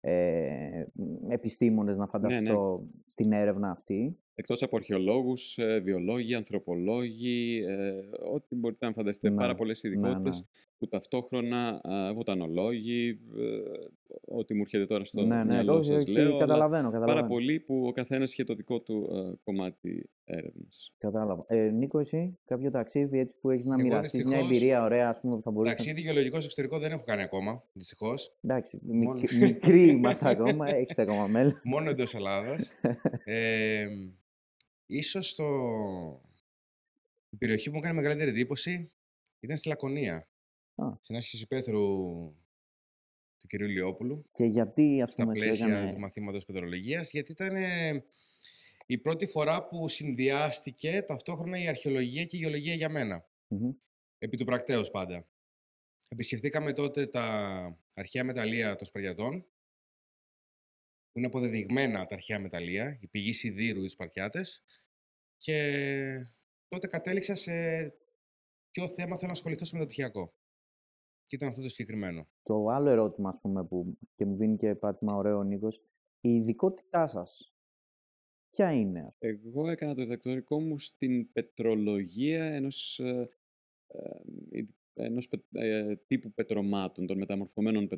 ε, 0.01 0.85
μ, 0.93 1.31
επιστήμονες 1.31 1.97
να 1.99 2.09
Ναι, 2.21 2.27
ναι. 2.29 2.29
φανταστώ 2.29 2.87
στην 3.07 3.33
έρευνα 3.33 3.71
αυτή. 3.71 4.19
Εκτός 4.41 4.63
από 4.63 4.77
αρχαιολόγους, 4.77 5.59
ε, 5.59 5.79
βιολόγοι, 5.85 6.35
ανθρωπολόγοι, 6.35 7.65
ε, 7.69 7.93
ό,τι 8.33 8.55
μπορείτε 8.55 8.87
να 8.87 8.93
φανταστείτε, 8.93 9.31
πάρα 9.31 9.53
Ναι, 9.53 9.59
πολλές 9.59 9.83
ναι, 9.83 9.91
ειδικότητες 9.91 10.41
ναι. 10.41 10.47
που 10.79 10.89
ταυτόχρονα 10.89 11.81
α, 11.83 12.15
βοτανολόγοι, 12.15 13.21
ε, 13.37 13.43
ό,τι 14.25 14.55
μου 14.55 14.61
έρχεται 14.61 14.87
τώρα 14.87 15.05
στο 15.05 15.23
Ναι, 15.23 15.37
ναι, 15.37 15.45
μυαλό 15.45 15.75
όχι, 15.75 15.85
σας 15.85 16.03
όχι, 16.03 16.11
λέω, 16.11 16.29
αλλά 16.29 16.39
καταλαβαίνω, 16.39 16.89
πάρα 16.91 16.99
καταλαβαίνω. 17.01 17.29
πολλοί 17.29 17.61
που 17.61 17.83
ο 17.87 17.93
καθένας 17.93 18.33
είχε 18.33 18.45
το 18.45 18.55
δικό 18.55 18.81
του 18.81 19.09
ε, 19.33 19.37
κομμάτι 19.45 20.11
έρευνας. 20.25 20.95
Κατάλαβα. 20.99 21.45
Ε, 21.49 21.71
Νίκο, 21.71 21.99
εσύ, 21.99 22.39
κάποιο 22.45 22.71
ταξίδι 22.71 23.19
έτσι 23.19 23.37
που 23.41 23.51
έχεις 23.51 23.65
να 23.65 23.75
Εγώ 23.75 23.83
μοιραστείς 23.83 24.25
μια 24.25 24.37
δυστυχώς 24.39 24.57
εμπειρία 24.57 24.83
ωραία, 24.83 25.09
ας 25.09 25.21
πούμε, 25.21 25.37
που 25.37 25.43
θα 25.43 25.51
μπορούσε 25.51 25.71
να... 25.71 25.77
ταξίδι 25.77 26.01
γεωλογικό 26.01 26.37
στο 26.37 26.45
εξωτερικό 26.45 26.79
δεν 26.79 26.93
έχω 26.93 27.05
κάνει 27.07 27.23
ακόμα, 27.23 27.63
δυστυχώς. 27.73 28.37
Εντάξει, 28.41 28.79
Μόνο, 28.83 29.13
μικ- 29.21 29.33
μικροί 29.41 29.83
είμαστε 29.89 30.29
ακόμα, 30.29 30.69
έχεις 30.75 30.99
ακόμα 30.99 31.27
μέλλον. 31.27 31.61
μόνο 31.75 31.91
εντός 31.91 32.15
Ελλάδας. 32.15 32.73
Ε, 33.25 33.87
ίσως 34.89 35.35
το... 35.35 35.45
η 37.31 37.37
περιοχή 37.37 37.69
που 37.69 37.73
μου 37.73 37.79
έκανε 37.79 37.95
μεγαλύτερη 37.95 38.31
εντύπωση 38.31 38.93
ήταν 39.41 39.57
στη 39.57 39.69
Λακωνία. 39.69 40.29
Α, 40.75 40.85
Στην 41.01 41.17
άσκηση 41.17 41.43
υπαίθρου 41.43 41.87
του 43.39 43.47
κ. 43.47 43.53
Λιόπουλου, 43.53 44.25
και 44.33 44.45
γιατί, 44.45 45.03
ας 45.03 45.13
στα 45.13 45.23
πούμε, 45.23 45.37
σου 45.37 45.43
πλαίσια 45.43 45.67
έκανε... 45.67 45.93
του 45.93 45.99
μαθήματος 45.99 46.45
πετρολογίας, 46.45 47.11
γιατί 47.11 47.33
ήταν 47.33 47.55
ε, 47.57 48.05
η 48.87 48.99
πρώτη 48.99 49.27
φορά 49.27 49.67
που 49.67 49.89
συνδυάστηκε 49.89 51.03
ταυτόχρονα 51.03 51.59
η 51.59 51.69
αρχαιολογία 51.69 52.25
και 52.25 52.37
η 52.37 52.41
γεωλογία 52.41 52.75
για 52.75 52.89
μένα. 52.89 53.29
Μμμ. 53.49 53.71
Επί 54.19 54.37
του 54.37 54.45
πρακτέως 54.45 54.91
πάντα. 54.91 55.29
Επισκεφτήκαμε 56.09 56.73
τότε 56.73 57.07
τα 57.07 57.27
αρχαία 57.95 58.25
μεταλλεία 58.25 58.77
των 58.77 58.87
Σπαριατών, 58.87 59.47
που 61.19 61.25
είναι 61.25 61.37
αποδεδειγμένα 61.37 62.07
τα 62.07 62.15
αρχαία 62.15 62.39
μεταλλεία, 62.39 62.99
η 63.01 63.07
πηγή 63.07 63.33
σιδήρου 63.33 63.85
οι 63.85 63.89
Σπαρτιάτες, 63.89 64.65
και 65.37 66.27
τότε 66.69 66.87
κατέληξα 66.87 67.35
σε 67.35 67.53
ποιο 68.71 68.89
θέμα 68.89 69.15
θέλω 69.15 69.27
να 69.27 69.33
ασχοληθώ 69.33 69.65
στο 69.65 69.77
μεταπτυχιακό. 69.77 70.35
Και 71.27 71.37
ήταν 71.37 71.49
αυτό 71.49 71.63
το 71.63 71.69
συγκεκριμένο. 71.69 72.29
Το 72.43 72.67
άλλο 72.67 72.91
ερώτημα, 72.91 73.29
ας 73.29 73.39
πούμε, 73.41 73.65
που 73.67 73.99
και 74.15 74.25
μου 74.25 74.37
δίνει 74.37 74.57
και 74.57 74.75
πάτημα 74.75 75.15
ωραίο 75.15 75.39
ο 75.39 75.43
Νίκος, 75.43 75.83
η 76.21 76.31
ειδικότητά 76.31 77.07
σας, 77.07 77.55
ποια 78.51 78.73
είναι, 78.73 79.07
ας 79.07 79.17
Εγώ 79.19 79.71
έκανα 79.71 79.95
το 79.95 80.03
διδακτορικό 80.03 80.61
μου 80.61 80.79
στην 80.79 81.33
πετρολογία 81.33 82.45
ενός 82.45 82.99
ε, 82.99 83.29
ε, 83.87 83.99
ειδ- 84.51 84.77
ενός 84.95 85.29
ε, 85.53 85.97
τύπου 85.97 86.33
πετρωμάτων, 86.33 87.07
των 87.07 87.19
μεταμορφωμένων 87.19 87.89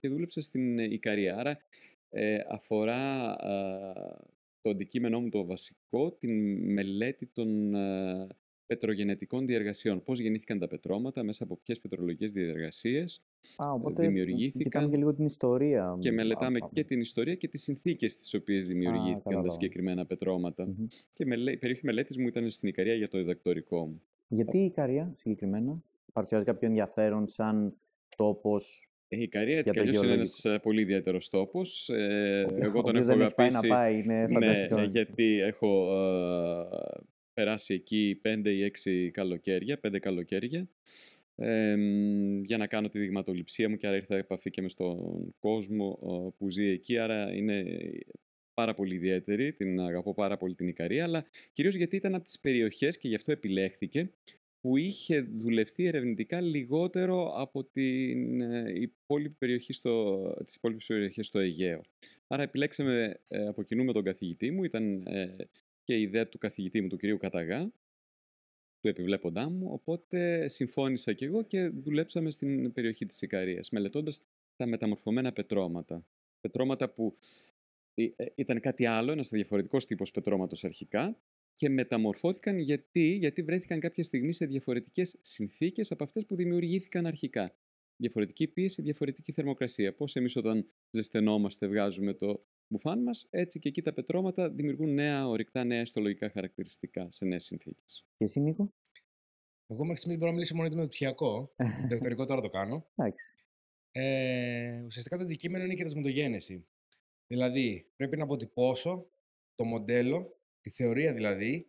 και 0.00 0.08
δούλεψε 0.08 0.40
στην 0.40 0.78
Ικαρία. 0.78 1.36
Άρα 1.36 1.58
ε, 2.10 2.38
αφορά 2.48 3.36
το 4.60 4.70
αντικείμενό 4.70 5.20
μου 5.20 5.28
το 5.28 5.44
βασικό, 5.44 6.12
την 6.12 6.32
μελέτη 6.72 7.26
των 7.26 7.74
πετρογενετικών 8.66 9.46
διεργασιών. 9.46 10.02
Πώς 10.02 10.18
γεννήθηκαν 10.18 10.58
τα 10.58 10.68
πετρώματα, 10.68 11.24
μέσα 11.24 11.44
από 11.44 11.56
ποιες 11.56 11.80
πετρολογικές 11.80 12.32
διεργασίες 12.32 13.22
Α, 13.56 13.70
οπότε 13.72 14.06
δημιουργήθηκαν. 14.06 14.62
κοιτάμε 14.62 14.88
και 14.88 14.96
λίγο 14.96 15.14
την 15.14 15.24
ιστορία. 15.24 15.96
Και 15.98 16.12
μελετάμε 16.12 16.58
και 16.72 16.84
την 16.84 17.00
ιστορία 17.00 17.34
και 17.34 17.48
τις 17.48 17.62
συνθήκες 17.62 18.12
στις 18.12 18.34
οποίες 18.34 18.66
δημιουργήθηκαν 18.66 19.42
τα 19.42 19.50
συγκεκριμένα 19.50 20.06
Και 21.10 21.24
η 21.24 21.56
περιοχή 21.56 21.80
μελέτης 21.84 22.18
μου 22.18 22.26
ήταν 22.26 22.50
στην 22.50 22.68
Ικαρία 22.68 22.94
για 22.94 23.08
το 23.08 23.18
διδακτορικό 23.18 23.86
μου. 23.86 24.02
Γιατί 24.28 24.58
η 24.58 24.64
Ικαρία 24.64 25.12
συγκεκριμένα 25.16 25.82
παρουσιάζει 26.12 26.44
κάποιο 26.44 26.68
ενδιαφέρον 26.68 27.28
σαν 27.28 27.76
τόπος 28.16 28.90
η 29.08 29.22
Ικαρία 29.22 29.58
έτσι 29.58 29.72
κι 29.72 29.78
αλλιώς 29.78 30.02
είναι 30.02 30.12
ένας 30.12 30.44
ε, 30.44 30.58
πολύ 30.58 30.80
ιδιαίτερος 30.80 31.28
τόπος. 31.28 31.88
Ε, 31.88 32.46
εγώ 32.58 32.82
τον 32.82 32.96
έχω 32.96 33.10
αγαπήσει. 33.10 33.52
να 33.52 33.60
πάει, 33.60 34.02
είναι 34.02 34.26
Ναι, 34.26 34.84
γιατί 34.84 35.40
έχω 35.40 35.92
ε, 35.94 37.02
περάσει 37.34 37.74
εκεί 37.74 38.18
πέντε 38.22 38.50
ή 38.50 38.62
έξι 38.62 39.10
καλοκαίρια, 39.10 39.78
πέντε 39.78 39.98
καλοκαίρια, 39.98 40.68
για 42.42 42.56
να 42.56 42.66
κάνω 42.66 42.88
τη 42.88 42.98
δειγματοληψία 42.98 43.68
μου 43.68 43.76
και 43.76 43.86
άρα 43.86 43.96
ήρθα 43.96 44.16
επαφή 44.16 44.50
και 44.50 44.62
με 44.62 44.68
στον 44.68 44.98
κόσμο 45.38 45.98
που 46.38 46.50
ζει 46.50 46.66
εκεί, 46.66 46.98
άρα 46.98 47.34
είναι 47.34 47.64
πάρα 48.54 48.74
πολύ 48.74 48.94
ιδιαίτερη, 48.94 49.52
την 49.52 49.80
αγαπώ 49.80 50.14
πάρα 50.14 50.36
πολύ 50.36 50.54
την 50.54 50.68
Ικαρία, 50.68 51.04
αλλά 51.04 51.26
κυρίως 51.52 51.74
γιατί 51.74 51.96
ήταν 51.96 52.14
από 52.14 52.24
τις 52.24 52.40
περιοχές 52.40 52.98
και 52.98 53.08
γι' 53.08 53.14
αυτό 53.14 53.32
επιλέχθηκε, 53.32 54.10
που 54.66 54.76
είχε 54.76 55.20
δουλευτεί 55.20 55.84
ερευνητικά 55.84 56.40
λιγότερο 56.40 57.32
από 57.36 57.64
την 57.64 58.40
ε, 58.40 58.72
υπόλοιπη 58.74 59.34
περιοχή 59.38 59.72
στο, 59.72 60.20
τις 60.44 60.54
υπόλοιπες 60.54 60.86
περιοχές 60.86 61.26
στο 61.26 61.38
Αιγαίο. 61.38 61.80
Άρα 62.26 62.42
επιλέξαμε 62.42 63.20
ε, 63.28 63.46
από 63.46 63.62
κοινού 63.62 63.84
με 63.84 63.92
τον 63.92 64.04
καθηγητή 64.04 64.50
μου, 64.50 64.64
ήταν 64.64 65.06
ε, 65.06 65.36
και 65.84 65.96
η 65.96 66.02
ιδέα 66.02 66.28
του 66.28 66.38
καθηγητή 66.38 66.80
μου, 66.80 66.88
του 66.88 66.96
κυρίου 66.96 67.16
Καταγά, 67.16 67.72
του 68.80 68.88
επιβλέποντά 68.88 69.50
μου, 69.50 69.72
οπότε 69.72 70.48
συμφώνησα 70.48 71.12
και 71.12 71.24
εγώ 71.24 71.42
και 71.42 71.68
δουλέψαμε 71.68 72.30
στην 72.30 72.72
περιοχή 72.72 73.06
της 73.06 73.22
Ικαρίας, 73.22 73.70
μελετώντας 73.70 74.22
τα 74.56 74.66
μεταμορφωμένα 74.66 75.32
πετρώματα. 75.32 76.06
Πετρώματα 76.40 76.90
που 76.90 77.16
ήταν 78.34 78.60
κάτι 78.60 78.86
άλλο, 78.86 79.12
ένας 79.12 79.28
διαφορετικός 79.28 79.86
τύπος 79.86 80.10
πετρώματος 80.10 80.64
αρχικά, 80.64 81.18
και 81.56 81.68
μεταμορφώθηκαν 81.68 82.58
γιατί, 82.58 83.08
γιατί 83.08 83.42
βρέθηκαν 83.42 83.80
κάποια 83.80 84.02
στιγμή 84.02 84.32
σε 84.32 84.46
διαφορετικές 84.46 85.16
συνθήκες 85.20 85.90
από 85.90 86.04
αυτές 86.04 86.26
που 86.26 86.36
δημιουργήθηκαν 86.36 87.06
αρχικά. 87.06 87.56
Διαφορετική 87.96 88.48
πίεση, 88.48 88.82
διαφορετική 88.82 89.32
θερμοκρασία. 89.32 89.94
Πώς 89.94 90.16
εμείς 90.16 90.36
όταν 90.36 90.70
ζεσθενόμαστε 90.90 91.66
βγάζουμε 91.66 92.14
το 92.14 92.46
μπουφάν 92.68 93.02
μας, 93.02 93.26
έτσι 93.30 93.58
και 93.58 93.68
εκεί 93.68 93.82
τα 93.82 93.92
πετρώματα 93.92 94.50
δημιουργούν 94.50 94.94
νέα 94.94 95.28
ορυκτά, 95.28 95.64
νέα 95.64 95.80
ιστολογικά 95.80 96.30
χαρακτηριστικά 96.30 97.10
σε 97.10 97.24
νέες 97.24 97.44
συνθήκες. 97.44 98.06
Και 98.16 98.24
εσύ 98.24 98.40
Νίκο; 98.40 98.72
Εγώ 99.66 99.82
μέχρι 99.82 99.96
στιγμή 99.96 100.16
μπορώ 100.16 100.30
να 100.30 100.36
μιλήσω 100.36 100.54
μόνο 100.54 100.66
για 100.66 100.76
το 100.76 100.82
μεταπτυχιακό. 100.82 101.54
Δεκτορικό 101.90 102.24
τώρα 102.24 102.40
το 102.40 102.48
κάνω. 102.48 102.86
Εντάξει. 102.94 103.36
Ε, 103.90 104.82
ουσιαστικά 104.86 105.16
το 105.16 105.22
αντικείμενο 105.22 105.64
είναι 105.64 105.72
η 105.72 105.76
κετασμοτογένεση. 105.76 106.66
Δηλαδή, 107.26 107.90
πρέπει 107.96 108.16
να 108.16 108.24
αποτυπώσω 108.24 109.10
το 109.54 109.64
μοντέλο 109.64 110.35
τη 110.66 110.72
θεωρία 110.72 111.12
δηλαδή 111.12 111.66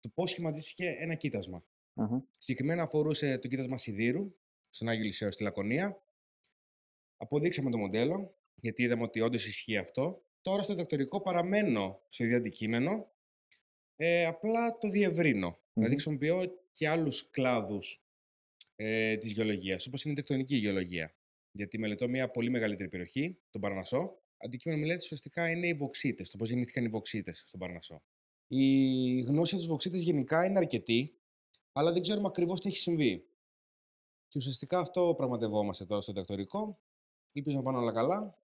του 0.00 0.12
πώς 0.12 0.30
σχηματίστηκε 0.30 0.96
ένα 0.98 1.14
κοίτασμα. 1.14 1.64
Uh-huh. 1.94 2.22
Συγκεκριμένα 2.38 2.82
αφορούσε 2.82 3.38
το 3.38 3.48
κοίτασμα 3.48 3.78
σιδήρου 3.78 4.34
στον 4.70 4.88
Άγιο 4.88 5.04
Λυσαίο 5.04 5.30
στη 5.30 5.42
Λακωνία. 5.42 6.02
Αποδείξαμε 7.16 7.70
το 7.70 7.78
μοντέλο, 7.78 8.36
γιατί 8.54 8.82
είδαμε 8.82 9.02
ότι 9.02 9.20
όντως 9.20 9.46
ισχύει 9.46 9.76
αυτό. 9.76 10.22
Τώρα 10.42 10.62
στο 10.62 10.72
διδακτορικό 10.72 11.20
παραμένω 11.20 12.02
στο 12.08 12.24
ίδιο 12.24 12.36
αντικείμενο, 12.36 13.12
ε, 13.96 14.26
απλά 14.26 14.78
το 14.78 14.90
διευρύνω. 14.90 15.50
Mm-hmm. 15.50 15.72
Δηλαδή 15.72 15.92
χρησιμοποιώ 15.92 16.42
και 16.72 16.88
άλλους 16.88 17.30
κλάδους 17.30 18.02
ε, 18.76 19.16
της 19.16 19.32
γεωλογίας, 19.32 19.86
όπως 19.86 20.04
είναι 20.04 20.12
η 20.12 20.16
τεκτονική 20.16 20.56
γεωλογία. 20.56 21.14
Γιατί 21.50 21.78
μελετώ 21.78 22.08
μια 22.08 22.30
πολύ 22.30 22.50
μεγαλύτερη 22.50 22.88
περιοχή, 22.88 23.38
τον 23.50 23.60
Παρνασσό. 23.60 24.22
Αντικείμενο 24.36 24.80
μελέτης 24.80 25.04
ουσιαστικά 25.04 25.50
είναι 25.50 25.68
οι 25.68 25.74
βοξίτες, 25.74 26.30
το 26.30 26.36
πώς 26.36 26.48
γεννήθηκαν 26.48 26.84
οι 26.84 26.88
βοξίτες 26.88 27.44
στον 27.46 27.60
Παρνασσό. 27.60 28.02
Η 28.48 29.20
γνώση 29.20 29.48
για 29.50 29.58
τους 29.58 29.68
βοξίτες 29.68 30.00
γενικά 30.00 30.44
είναι 30.44 30.58
αρκετή, 30.58 31.18
αλλά 31.72 31.92
δεν 31.92 32.02
ξέρουμε 32.02 32.26
ακριβώς 32.26 32.60
τι 32.60 32.68
έχει 32.68 32.78
συμβεί. 32.78 33.28
Και 34.28 34.38
ουσιαστικά 34.38 34.78
αυτό 34.78 35.14
πραγματευόμαστε 35.16 35.86
τώρα 35.86 36.00
στο 36.00 36.12
διδακτορικό. 36.12 36.78
Ελπίζω 37.32 37.56
να 37.56 37.62
πάνε 37.62 37.78
όλα 37.78 37.92
καλά, 37.92 38.38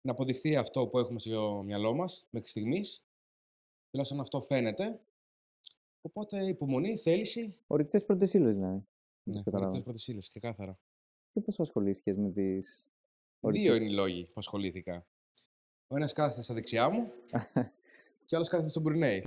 να 0.00 0.12
αποδειχθεί 0.12 0.56
αυτό 0.56 0.86
που 0.86 0.98
έχουμε 0.98 1.18
στο 1.18 1.62
μυαλό 1.64 1.94
μας 1.94 2.26
μέχρι 2.30 2.48
στιγμής. 2.48 3.04
Τουλάχιστον 3.90 4.20
αυτό 4.20 4.40
φαίνεται. 4.40 5.00
Οπότε 6.00 6.48
υπομονή, 6.48 6.96
θέληση. 6.96 7.58
Ορυκτές 7.66 8.04
πρώτε 8.04 8.28
ύλε, 8.32 8.52
δηλαδή. 8.52 8.86
Ναι, 9.22 9.42
ορυκτές 9.44 9.82
πρώτε 9.82 9.98
ύλε, 10.06 10.20
και 10.20 10.40
κάθαρα. 10.40 10.78
Και 11.32 11.40
πώς 11.40 11.60
ασχολήθηκες 11.60 12.16
με 12.16 12.30
τις. 12.30 12.92
Δύο 13.40 13.74
είναι 13.74 13.84
οι 13.84 13.92
λόγοι 13.92 14.24
που 14.24 14.34
ασχολήθηκα. 14.34 15.06
Ο 15.86 15.96
ένας 15.96 16.12
κάθεται 16.12 16.42
στα 16.42 16.54
δεξιά 16.54 16.90
μου 16.90 17.12
και 18.26 18.36
άλλος 18.36 18.48
κάθεται 18.48 18.68
στο 18.68 18.80
Μπρουνέι. 18.80 19.22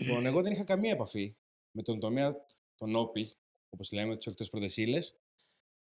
λοιπόν, 0.00 0.26
εγώ 0.26 0.42
δεν 0.42 0.52
είχα 0.52 0.64
καμία 0.64 0.90
επαφή 0.90 1.36
με 1.70 1.82
τον 1.82 2.00
τομέα 2.00 2.34
των 2.74 2.96
όπι, 2.96 3.32
όπως 3.70 3.92
λέμε, 3.92 4.16
τι 4.16 4.30
οκτώ 4.30 4.44
πρώτε 4.44 4.68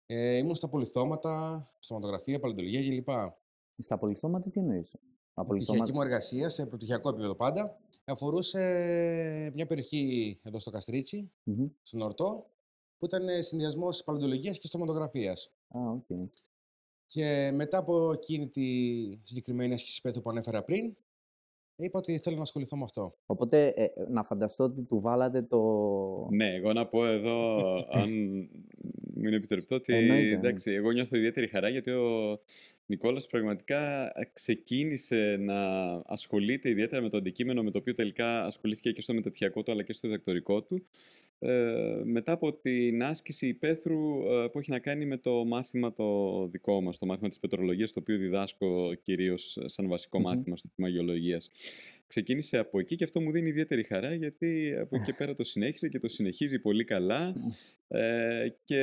Ε, 0.07 0.37
ήμουν 0.37 0.55
στα 0.55 0.69
πολυθώματα, 0.69 1.67
στοματογραφία, 1.79 2.41
παλαιοντολογία 2.41 2.91
κλπ. 2.91 3.09
Στα 3.79 3.99
πολυθώματα 3.99 4.51
τι 4.51 4.61
εννοείς; 4.61 4.91
Η 4.91 5.55
πτυχιακή 5.55 5.93
μου 5.93 6.01
εργασία 6.01 6.49
σε 6.49 6.67
πρωτοχειακό 6.67 7.09
επίπεδο 7.09 7.35
πάντα 7.35 7.79
αφορούσε 8.05 8.61
μια 9.55 9.67
περιοχή 9.67 10.39
εδώ 10.43 10.61
στο 10.61 10.71
καστριτσι 10.71 11.33
mm-hmm. 11.47 11.71
στον 11.83 12.01
Ορτό, 12.01 12.51
που 12.99 13.07
ήταν 13.07 13.43
συνδυασμός 13.43 14.05
παλαιοντολογίας 14.05 14.59
και 14.59 14.67
στοματογραφία. 14.67 15.37
Ah, 15.75 15.97
okay. 15.97 16.29
Και 17.11 17.51
μετά 17.55 17.79
από 17.79 18.13
εκείνη 18.13 18.49
τη 18.49 18.65
συγκεκριμένη 19.23 19.75
άσκηση 19.75 20.01
που 20.01 20.31
ανέφερα 20.31 20.63
πριν, 20.63 20.97
είπα 21.77 21.99
ότι 21.99 22.19
θέλω 22.19 22.37
να 22.37 22.43
ασχοληθώ 22.43 22.77
με 22.77 22.85
αυτό. 22.85 23.15
Οπότε 23.27 23.67
ε, 23.67 23.87
να 24.09 24.23
φανταστώ 24.23 24.65
ότι 24.65 24.85
του 24.85 25.01
βάλατε 25.01 25.43
το... 25.43 25.59
Ναι, 26.31 26.55
εγώ 26.55 26.73
να 26.73 26.87
πω 26.87 27.07
εδώ, 27.07 27.75
αν 27.89 28.11
μου 29.21 29.27
είναι 29.27 29.37
επιτρεπτό, 29.37 29.75
ότι 29.75 29.95
εντάξει, 30.33 30.73
εγώ 30.73 30.91
νιώθω 30.91 31.17
ιδιαίτερη 31.17 31.47
χαρά 31.47 31.69
γιατί 31.69 31.91
ο 31.91 32.41
Νικόλας 32.87 33.27
πραγματικά 33.27 34.13
ξεκίνησε 34.33 35.37
να 35.41 35.65
ασχολείται 36.07 36.69
ιδιαίτερα 36.69 37.03
με 37.03 37.09
το 37.09 37.17
αντικείμενο 37.17 37.63
με 37.63 37.71
το 37.71 37.79
οποίο 37.79 37.95
τελικά 37.95 38.45
ασχολήθηκε 38.45 38.93
και 38.93 39.01
στο 39.01 39.15
μεταπτυχιακό 39.15 39.63
του 39.63 39.73
αλλά 39.73 39.83
και 39.83 39.93
στο 39.93 40.09
διδακτορικό 40.09 40.63
του 40.63 40.87
ε, 41.39 42.03
μετά 42.05 42.33
από 42.33 42.53
την 42.53 43.03
άσκηση 43.03 43.47
υπαίθρου 43.47 44.33
ε, 44.33 44.49
που 44.53 44.59
έχει 44.59 44.71
να 44.71 44.79
κάνει 44.79 45.07
με 45.07 45.17
το 45.17 45.45
μάθημα 45.45 45.93
το 45.93 46.47
δικό 46.47 46.81
μας, 46.81 46.99
το 46.99 47.07
μάθημα 47.07 47.29
της 47.29 47.39
πετρολογίας, 47.39 47.93
το 47.93 48.01
οποίο 48.01 48.19
διδάσκω 48.19 48.95
κυρίως 49.03 49.59
σαν 49.65 49.89
βασικό 49.89 50.21
μάθημα 50.21 50.57
στο 50.57 50.69
τμήμα 50.75 50.93
γεωλογίας. 50.93 51.51
Ξεκίνησε 52.11 52.59
από 52.59 52.79
εκεί 52.79 52.97
και 52.97 53.05
αυτό 53.05 53.21
μου 53.21 53.31
δίνει 53.31 53.49
ιδιαίτερη 53.49 53.83
χαρά 53.83 54.15
γιατί 54.15 54.75
από 54.81 54.97
εκεί 54.97 55.05
και 55.05 55.15
πέρα 55.19 55.35
το 55.35 55.45
συνέχισε 55.45 55.89
και 55.89 55.99
το 55.99 56.09
συνεχίζει 56.09 56.59
πολύ 56.59 56.85
καλά 56.85 57.35
ε, 57.89 58.47
και 58.65 58.83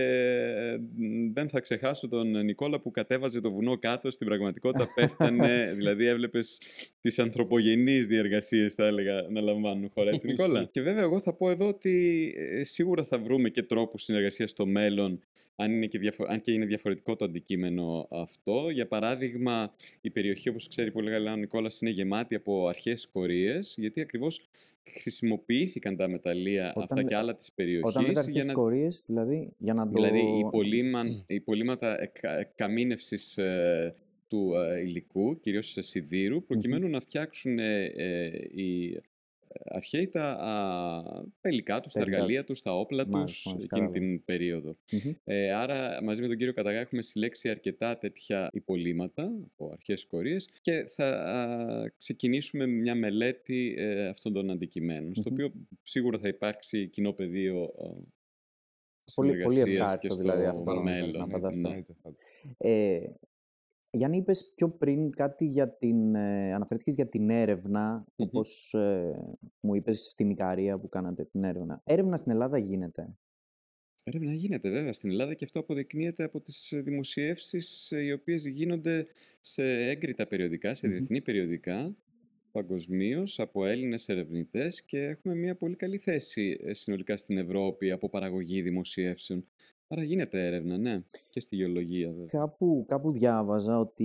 δεν 1.34 1.50
θα 1.50 1.60
ξεχάσω 1.60 2.08
τον 2.08 2.46
Νικόλα 2.46 2.80
που 2.80 2.92
κατέβαζε 2.92 3.42
το 3.42 3.52
βουνό 3.52 3.78
κάτω, 3.78 4.12
στην 4.12 4.28
πραγματικότητα 4.28 4.88
πέφτανε, 4.96 5.72
δηλαδή 5.78 6.06
έβλεπες 6.06 6.62
τις 7.02 7.20
ανθρωπογενείς 7.20 8.08
διεργασίες 8.08 8.74
θα 8.74 8.86
έλεγα 8.86 9.26
να 9.30 9.42
λαμβάνουν 9.42 9.90
χώρα, 9.94 10.10
έτσι 10.10 10.28
Νικόλα; 10.28 10.64
και 10.74 10.82
βέβαια 10.82 11.04
εγώ 11.04 11.20
θα 11.20 11.34
πω 11.34 11.50
εδώ 11.50 11.68
ότι 11.68 12.34
ε, 12.38 12.64
σίγουρα 12.64 13.04
θα 13.04 13.20
βρούμε 13.20 13.50
και 13.50 13.64
τρόπους 13.64 14.04
συνεργασίας 14.04 14.50
στο 14.50 14.66
μέλλον 14.66 15.20
αν, 15.60 15.72
είναι 15.72 15.86
και 15.86 16.12
αν 16.28 16.42
και 16.42 16.52
είναι 16.52 16.66
διαφορετικό 16.66 17.16
το 17.16 17.26
αντικείμενο 17.26 18.08
αυτό. 18.12 18.70
Για 18.70 18.88
παράδειγμα, 18.88 19.74
η 20.02 20.10
περιοχή, 20.10 20.50
όπως 20.50 20.68
ξέρει 20.68 20.92
πολύ 20.92 21.10
καλά 21.10 21.34
ο 21.34 21.36
Νικόλας, 21.36 21.82
είναι 21.82 21.92
γεμάτη 21.92 22.36
από 22.36 22.68
αρχές 22.68 23.08
κορίες, 23.08 23.76
γιατί 23.78 24.02
ακριβώς 24.02 24.50
χρησιμοποιήθηκαν 25.02 25.96
τα 25.96 26.08
μεταλλεία 26.08 26.74
αυτά 26.76 27.04
και 27.04 27.16
άλλα 27.16 27.36
της 27.36 27.52
περιοχής. 27.52 27.90
Όταν 27.90 28.06
λέτε 28.06 28.20
αρχές 28.20 28.46
να... 28.46 28.54
κορίες, 28.54 29.04
δηλαδή, 29.06 29.54
για 29.58 29.74
να 29.74 29.84
το... 29.86 29.92
Δηλαδή, 29.94 30.20
οι, 30.20 30.48
πολύμα, 30.52 31.04
οι 31.28 31.40
πολύματα 31.40 32.12
καμίνευσης 32.56 33.38
ε, 33.38 33.96
του 34.28 34.54
ε, 34.56 34.80
υλικού, 34.80 35.40
κυρίως 35.40 35.72
σε 35.72 35.82
σιδήρου, 35.82 36.44
προκειμένου 36.44 36.90
να 36.90 37.00
φτιάξουν 37.00 37.60
ε, 37.60 37.84
οι 38.56 39.00
αρχαίοι 39.66 40.08
τα 40.08 41.30
υλικά 41.44 41.80
τους, 41.80 41.94
τα 41.94 42.02
εργαλεία 42.02 42.44
τους, 42.44 42.62
τα 42.62 42.76
όπλα 42.80 43.06
τους 43.06 43.56
εκείνη 43.64 43.90
την 43.90 44.26
περιοδο 44.26 44.76
Ε, 45.24 45.54
άρα 45.54 46.04
μαζί 46.04 46.22
με 46.22 46.28
τον 46.28 46.38
κύριο 46.38 46.54
Καταγά 46.54 46.80
έχουμε 46.80 47.02
συλλέξει 47.02 47.50
αρκετά 47.50 47.98
τέτοια 47.98 48.50
υπολείμματα 48.52 49.32
από 49.44 49.72
αρχαίες 49.74 50.06
κορίες 50.06 50.50
και 50.62 50.86
θα 50.88 51.08
α, 51.10 51.92
ξεκινήσουμε 51.98 52.66
μια 52.66 52.96
μελέτη 52.96 53.76
ε, 53.78 54.08
αυτών 54.08 54.34
των 54.34 54.50
αντικειμένων, 54.50 55.16
στο 55.16 55.30
οποίο 55.32 55.52
σίγουρα 55.84 56.20
θα 56.20 56.28
υπάρξει 56.28 56.88
κοινό 56.88 57.12
πεδίο 57.12 57.74
Πολύ, 59.16 59.42
πολύ 59.44 59.56
συνεργασίας 59.56 60.00
και 60.00 60.08
ευχάριστο 60.08 60.16
δηλαδή 60.16 60.44
στο 60.44 60.50
αυτό 60.50 60.74
να, 60.74 60.82
μέλλον. 60.82 61.10
να 61.10 61.24
Εννοείται, 61.24 61.32
φανταστώ. 61.32 61.68
εννοείται, 61.68 61.94
πάντα. 62.02 62.18
Ε, 62.58 63.00
Γιάννη, 63.98 64.18
είπες 64.18 64.52
πιο 64.56 64.70
πριν 64.70 65.12
κάτι 65.12 65.46
για 65.46 65.70
την, 65.70 66.16
ε, 66.16 66.54
αναφέρθηκες 66.54 66.94
για 66.96 67.08
την 67.08 67.30
έρευνα, 67.30 67.94
Μμμ. 67.94 68.28
όπως 68.28 68.74
ε, 68.74 69.12
μου 69.60 69.76
είπες 69.76 70.08
στην 70.12 70.30
Ικαρία 70.30 70.80
που 70.80 70.90
κάνατε 70.90 71.26
την 71.26 71.44
έρευνα. 71.44 71.82
Έρευνα 71.84 72.18
στην 72.18 72.32
Ελλάδα 72.32 72.58
γίνεται. 72.58 73.16
Έρευνα 74.04 74.34
γίνεται 74.34 74.70
βέβαια 74.70 74.94
στην 74.94 75.10
Ελλάδα 75.10 75.34
και 75.34 75.44
αυτό 75.46 75.60
αποδεικνύεται 75.60 76.24
από 76.24 76.42
τις 76.42 76.72
ε, 76.72 76.82
δημοσιεύσεις 76.82 77.92
ε, 77.92 78.02
οι 78.02 78.12
οποίες 78.12 78.46
γίνονται 78.46 79.08
σε 79.40 79.64
έγκριτα 79.64 80.28
περιοδικά, 80.28 80.74
σε 80.74 80.88
Μμμ. 80.88 80.94
διεθνή 80.94 81.22
περιοδικά, 81.22 81.96
παγκοσμίως 82.52 83.40
από 83.40 83.66
Έλληνες 83.66 84.10
ερευνητές 84.10 84.84
και 84.84 85.00
έχουμε 85.00 85.36
μια 85.36 85.56
πολύ 85.56 85.76
καλή 85.76 85.98
θέση 85.98 86.60
ε, 86.64 86.74
συνολικά 86.74 87.18
στην 87.18 87.38
Ευρώπη 87.38 87.92
από 87.92 88.10
παραγωγή 88.10 88.62
δημοσιεύσεων. 88.62 89.48
Άρα 89.88 90.04
γίνεται 90.04 90.46
έρευνα, 90.46 90.78
ναι, 90.78 91.04
και 91.32 91.40
στη 91.40 91.56
γεωλογία 91.56 92.10
βέβαια. 92.10 92.26
Κάπου, 92.26 92.86
κάπου 92.88 93.12
διάβαζα 93.12 93.80
ότι 93.80 94.04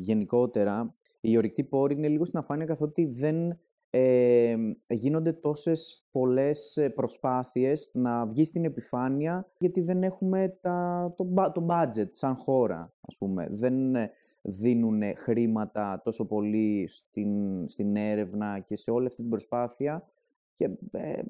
γενικότερα 0.00 0.94
οι 1.20 1.36
ορυκτοί 1.36 1.64
πόροι 1.64 1.94
είναι 1.94 2.08
λίγο 2.08 2.24
στην 2.24 2.38
αφάνεια 2.38 2.66
καθότι 2.66 3.06
δεν 3.06 3.58
ε, 3.90 4.56
γίνονται 4.86 5.32
τόσες 5.32 6.06
πολλές 6.10 6.76
ε, 6.76 6.88
προσπάθειες 6.88 7.90
να 7.92 8.26
βγει 8.26 8.44
στην 8.44 8.64
επιφάνεια 8.64 9.50
γιατί 9.58 9.80
δεν 9.80 10.02
έχουμε 10.02 10.58
τα, 10.60 11.12
το, 11.16 11.24
μπα- 11.24 11.52
το 11.52 11.66
budget 11.70 12.08
σαν 12.10 12.34
χώρα, 12.36 12.92
ας 13.00 13.16
πούμε. 13.16 13.48
Δεν 13.50 13.94
ε, 13.94 14.10
δίνουν 14.42 15.02
χρήματα 15.16 16.00
τόσο 16.04 16.26
πολύ 16.26 16.86
στην, 16.88 17.66
στην 17.68 17.96
έρευνα 17.96 18.58
και 18.58 18.76
σε 18.76 18.90
όλη 18.90 19.06
αυτή 19.06 19.20
την 19.20 19.30
προσπάθεια 19.30 20.08
και 20.54 20.70
ε, 20.90 21.22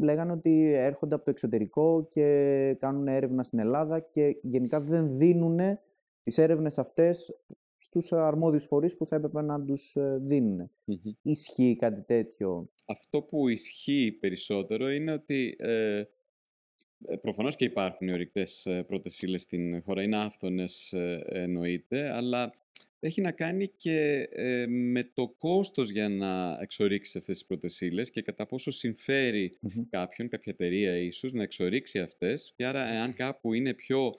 λέγανε 0.00 0.32
ότι 0.32 0.72
έρχονται 0.72 1.14
από 1.14 1.24
το 1.24 1.30
εξωτερικό 1.30 2.06
και 2.10 2.76
κάνουν 2.80 3.08
έρευνα 3.08 3.42
στην 3.42 3.58
Ελλάδα 3.58 4.00
και 4.00 4.38
γενικά 4.42 4.80
δεν 4.80 5.16
δίνουν 5.16 5.58
τις 6.22 6.38
έρευνες 6.38 6.78
αυτές 6.78 7.36
στους 7.78 8.12
αρμόδιους 8.12 8.64
φορείς 8.64 8.96
που 8.96 9.06
θα 9.06 9.16
έπρεπε 9.16 9.42
να 9.42 9.64
τους 9.64 9.96
ε, 9.96 10.18
δίνουν. 10.20 10.70
Μμμ. 10.84 11.12
Ισχύει 11.22 11.76
κάτι 11.78 12.02
τέτοιο; 12.02 12.70
Αυτό 12.86 13.22
που 13.22 13.48
ισχύει 13.48 14.16
περισσότερο 14.20 14.90
είναι 14.90 15.12
ότι 15.12 15.56
ε, 15.58 16.02
ε, 17.04 17.16
προφανώς 17.16 17.56
και 17.56 17.64
υπάρχουν 17.64 18.08
οι 18.08 18.12
ορυκτές 18.12 18.66
ε, 18.66 18.82
πρώτες 18.82 19.22
ύλες 19.22 19.42
στην 19.42 19.82
χώρα, 19.82 20.02
είναι 20.02 20.16
άφθονες 20.16 20.92
ε, 20.92 21.24
εννοείται, 21.28 22.10
αλλά 22.10 22.52
έχει 23.00 23.20
να 23.20 23.32
κάνει 23.32 23.68
και 23.76 24.28
ε, 24.30 24.66
με 24.66 25.10
το 25.14 25.28
κόστος 25.28 25.90
για 25.90 26.08
να 26.08 26.58
εξορίξεις 26.60 27.16
αυτές 27.16 27.38
τις 27.38 27.46
πρώτες 27.46 27.80
ύλες 27.80 28.10
και 28.10 28.22
κατά 28.22 28.46
πόσο 28.46 28.70
συμφέρει 28.70 29.56
Μμμ. 29.60 29.82
κάποιον, 29.90 30.28
κάποια 30.28 30.52
εταιρεία 30.52 30.96
ίσως, 30.96 31.32
να 31.32 31.42
εξορίξει 31.42 31.98
αυτές. 31.98 32.52
Και 32.56 32.66
άρα, 32.66 32.88
εάν 32.92 33.14
κάπου 33.14 33.52
είναι 33.52 33.74
πιο 33.74 34.14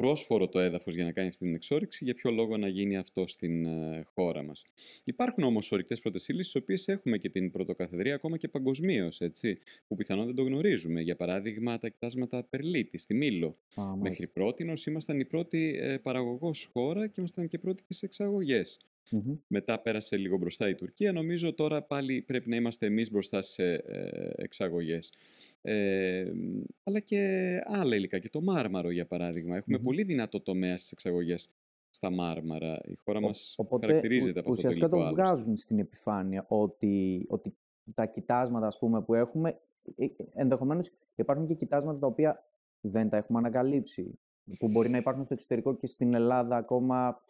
πρόσφορο 0.00 0.48
το 0.48 0.58
έδαφος 0.58 0.94
για 0.94 1.04
να 1.04 1.12
κάνει 1.12 1.28
αυτή 1.28 1.44
την 1.44 1.54
εξόριξη, 1.54 2.04
για 2.04 2.14
ποιο 2.14 2.30
λόγο 2.30 2.56
να 2.56 2.68
γίνει 2.68 2.96
αυτό 2.96 3.26
στην 3.26 3.64
ε, 3.64 4.02
χώρα 4.14 4.42
μας. 4.42 4.64
Υπάρχουν 5.04 5.44
όμως 5.44 5.72
ορυκτές 5.72 6.00
πρώτες 6.00 6.28
ύλες, 6.28 6.46
στις 6.48 6.62
οποίες 6.62 6.88
έχουμε 6.88 7.18
και 7.18 7.28
την 7.28 7.50
πρωτοκαθεδρία 7.50 8.14
ακόμα 8.14 8.36
και 8.36 8.48
παγκοσμίως, 8.48 9.20
έτσι, 9.20 9.58
που 9.86 9.96
πιθανόν 9.96 10.26
δεν 10.26 10.34
το 10.34 10.42
γνωρίζουμε. 10.42 11.00
Για 11.00 11.16
παράδειγμα, 11.16 11.78
τα 11.78 11.88
κοιτάσματα 11.88 12.44
Περλίτη 12.44 12.98
στη 12.98 13.14
Μήλο. 13.14 13.58
Α, 13.74 13.82
Μέχρι 13.84 13.98
μάλιστα. 14.00 14.26
πρότινος 14.32 14.86
ήμασταν 14.86 15.20
η 15.20 15.24
πρώτη 15.24 15.78
ε, 15.80 15.98
παραγωγός 15.98 16.70
χώρα 16.72 17.06
και 17.06 17.14
ήμασταν 17.18 17.48
και 17.48 17.58
πρώτοι 17.58 17.82
και 17.82 17.94
σε 17.94 18.06
εξαγωγές. 18.06 18.78
Μμμ. 19.10 19.36
Μετά 19.46 19.80
πέρασε 19.80 20.16
λίγο 20.16 20.36
μπροστά 20.36 20.68
η 20.68 20.74
Τουρκία. 20.74 21.12
Νομίζω 21.12 21.54
τώρα 21.54 21.82
πάλι 21.82 22.22
πρέπει 22.22 22.48
να 22.48 22.56
είμαστε 22.56 22.86
εμείς 22.86 23.10
μπροστά 23.10 23.42
σε 23.42 23.72
ε, 23.72 24.30
εξαγωγές. 24.36 25.12
Ε, 25.62 26.30
μ, 26.34 26.60
αλλά 26.82 27.00
και 27.00 27.18
άλλα 27.64 27.96
υλικά, 27.96 28.18
και 28.18 28.28
το 28.28 28.40
μάρμαρο 28.42 28.90
για 28.90 29.06
παράδειγμα. 29.06 29.56
Έχουμε 29.56 29.76
Μμμ. 29.76 29.84
πολύ 29.84 30.02
δυνατό 30.02 30.40
τομέα 30.40 30.78
στις 30.78 30.92
εξαγωγές 30.92 31.48
στα 31.90 32.10
μάρμαρα. 32.10 32.80
Η 32.84 32.94
χώρα 32.94 33.18
Ο- 33.18 33.22
μας 33.22 33.54
Οπότε 33.58 33.86
χαρακτηρίζεται 33.86 34.30
ου- 34.30 34.38
από 34.38 34.50
αυτό 34.50 34.62
το 34.62 34.68
ουσιαστικά 34.68 34.86
υλικό 34.86 34.96
το 35.00 35.06
άλλωστε. 35.06 35.34
βγάζουν 35.34 35.56
στην 35.56 35.78
επιφάνεια 35.78 36.44
ότι, 36.48 37.24
ότι 37.28 37.54
τα 37.94 38.06
κοιτάσματα 38.06 38.66
ας 38.66 38.78
πούμε, 38.78 39.02
που 39.02 39.14
έχουμε, 39.14 39.60
ε, 39.96 40.04
ε, 40.04 40.08
ενδεχομένως 40.32 40.90
υπάρχουν 41.14 41.46
και 41.46 41.54
κοιτάσματα 41.54 41.98
τα 41.98 42.06
οποία 42.06 42.44
δεν 42.80 43.08
τα 43.08 43.16
έχουμε 43.16 43.38
ανακαλύψει. 43.38 44.18
Που 44.58 44.70
μπορεί 44.70 44.88
να 44.88 44.96
υπάρχουν 44.96 45.24
στο 45.24 45.34
εξωτερικό 45.34 45.76
και 45.76 45.86
στην 45.86 46.14
Ελλάδα 46.14 46.56
ακόμα 46.56 47.22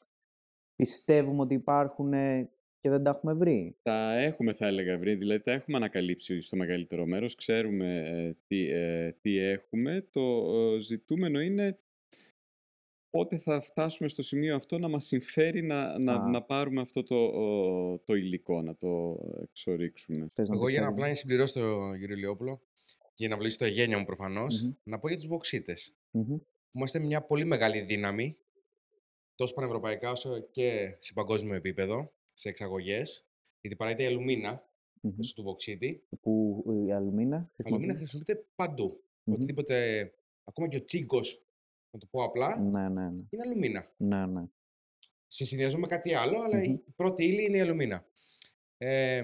πιστεύουμε 0.76 1.40
ότι 1.42 1.54
υπάρχουν 1.54 2.12
ε, 2.12 2.50
και 2.80 2.90
δεν 2.90 3.02
τα 3.02 3.10
έχουμε 3.10 3.32
βρει. 3.32 3.76
Τα 3.82 4.18
έχουμε, 4.18 4.52
θα 4.52 4.66
έλεγα, 4.66 4.98
βρει, 4.98 5.14
δηλαδή 5.14 5.40
τα 5.40 5.52
έχουμε 5.52 5.76
ανακαλύψει 5.76 6.40
στο 6.40 6.56
μεγαλύτερο 6.56 7.06
μέρος, 7.06 7.34
ξέρουμε 7.34 8.08
ε, 8.08 8.36
τι, 8.46 8.68
ε, 8.70 9.16
τι 9.20 9.38
έχουμε. 9.38 10.08
Το 10.10 10.52
ε, 10.54 10.78
ζητούμενο 10.78 11.40
είναι 11.40 11.78
πότε 13.10 13.38
θα 13.38 13.60
φτάσουμε 13.60 14.08
στο 14.08 14.22
σημείο 14.22 14.56
αυτό 14.56 14.78
να 14.78 14.88
μας 14.88 15.04
συμφέρει 15.04 15.62
να, 15.62 15.98
να, 15.98 16.14
Α. 16.14 16.28
να 16.28 16.42
πάρουμε 16.42 16.80
αυτό 16.80 17.02
το, 17.02 17.24
ο, 17.24 17.98
το 17.98 18.14
υλικό, 18.14 18.62
να 18.62 18.76
το 18.76 19.18
εξορίξουμε. 19.42 20.26
Θες 20.34 20.48
να 20.48 20.54
Εγώ 20.54 20.64
πεις 20.64 20.72
για 20.72 20.80
να 20.82 20.86
κάτι; 20.86 20.98
απλά 20.98 21.08
να 21.10 21.14
συμπληρώσω 21.14 21.60
τον 21.60 21.98
κύριο 21.98 22.16
Λιόπουλο 22.16 22.62
και 23.14 23.28
να 23.28 23.36
βλύσω 23.36 23.56
τα 23.56 23.66
γένια 23.66 23.98
μου 23.98 24.04
προφανώς, 24.04 24.62
Μμμ. 24.62 24.72
να 24.82 24.98
πω 24.98 25.08
για 25.08 25.16
τους 25.16 25.26
βοξίτες. 25.26 25.94
Μμμ. 26.10 26.36
Είμαστε 26.72 26.98
μια 26.98 27.22
πολύ 27.22 27.44
μεγάλη 27.44 27.80
δύναμη, 27.80 28.36
τόσο 29.34 29.54
πανευρωπαϊκά 29.54 30.10
όσο 30.10 30.38
και 30.50 30.96
σε 30.98 31.12
παγκόσμιο 31.12 31.54
επίπεδο, 31.54 32.12
σε 32.40 32.48
εξαγωγές. 32.48 33.28
Γιατί 33.60 33.76
παράγεται 33.76 34.02
η 34.02 34.06
αλουμίνα 34.06 34.68
Μμμ. 35.00 35.12
μέσω 35.16 35.34
του 35.34 35.42
βοξίτη. 35.42 36.06
Που 36.20 36.64
ε, 36.68 36.86
η 36.86 36.92
αλουμίνα 36.92 37.50
Η 37.56 37.62
αλουμίνα 37.64 37.92
χρησιμοποιεί. 37.92 37.96
χρησιμοποιείται 37.96 38.46
παντού. 38.54 39.04
Μμμ. 39.24 39.34
Οτιδήποτε, 39.34 39.74
ακόμα 40.44 40.68
και 40.68 40.76
ο 40.76 40.84
τσίγκος, 40.84 41.44
να 41.90 41.98
το 41.98 42.06
πω 42.10 42.22
απλά, 42.24 42.60
Ναι, 42.60 42.88
ναι, 42.88 43.10
ναι. 43.10 43.22
είναι 43.30 43.42
αλουμίνα. 43.46 43.92
ναι, 43.96 44.26
ναι. 44.26 44.42
Σε 45.28 45.44
συνδυασμό 45.44 45.80
με 45.80 45.86
κάτι 45.86 46.14
άλλο, 46.14 46.40
αλλά 46.40 46.56
Μμμ. 46.58 46.72
η 46.72 46.82
πρώτη 46.96 47.24
ύλη 47.24 47.44
είναι 47.44 47.56
η 47.56 47.60
αλουμίνα. 47.60 48.06
Ε, 48.78 49.22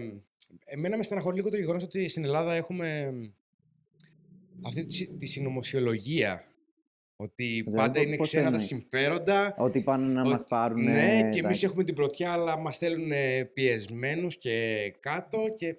εμένα 0.64 0.96
με 0.96 1.02
στεναχωρεί 1.02 1.36
λίγο 1.36 1.50
το 1.50 1.56
γεγονός 1.56 1.82
ότι 1.82 2.08
στην 2.08 2.24
Ελλάδα 2.24 2.54
έχουμε 2.54 3.12
αυτή 4.64 4.84
τη, 4.86 4.94
συ- 4.94 5.18
τη 5.18 5.26
συνωμοσιολογία. 5.26 6.52
Ότι 7.16 7.44
Δηλαδή, 7.44 7.76
πάντα 7.76 7.92
πο- 8.00 8.06
είναι 8.06 8.16
πώς 8.16 8.26
ξένα 8.26 8.42
τα 8.42 8.48
εννοείς; 8.48 8.66
συμφέροντα. 8.66 9.54
Ότι 9.58 9.80
πάνε 9.80 10.06
να 10.06 10.20
ότι- 10.20 10.30
μας 10.30 10.44
πάρουν... 10.44 10.82
ναι, 10.82 11.28
και 11.32 11.40
τα- 11.42 11.48
εμείς 11.48 11.62
έχουμε 11.62 11.84
την 11.84 11.94
πρωτιά, 11.94 12.32
αλλά 12.32 12.58
μας 12.58 12.78
θέλουν 12.78 13.10
πιεσμένους 13.54 14.38
και 14.38 14.94
κάτω 15.00 15.38
και 15.56 15.76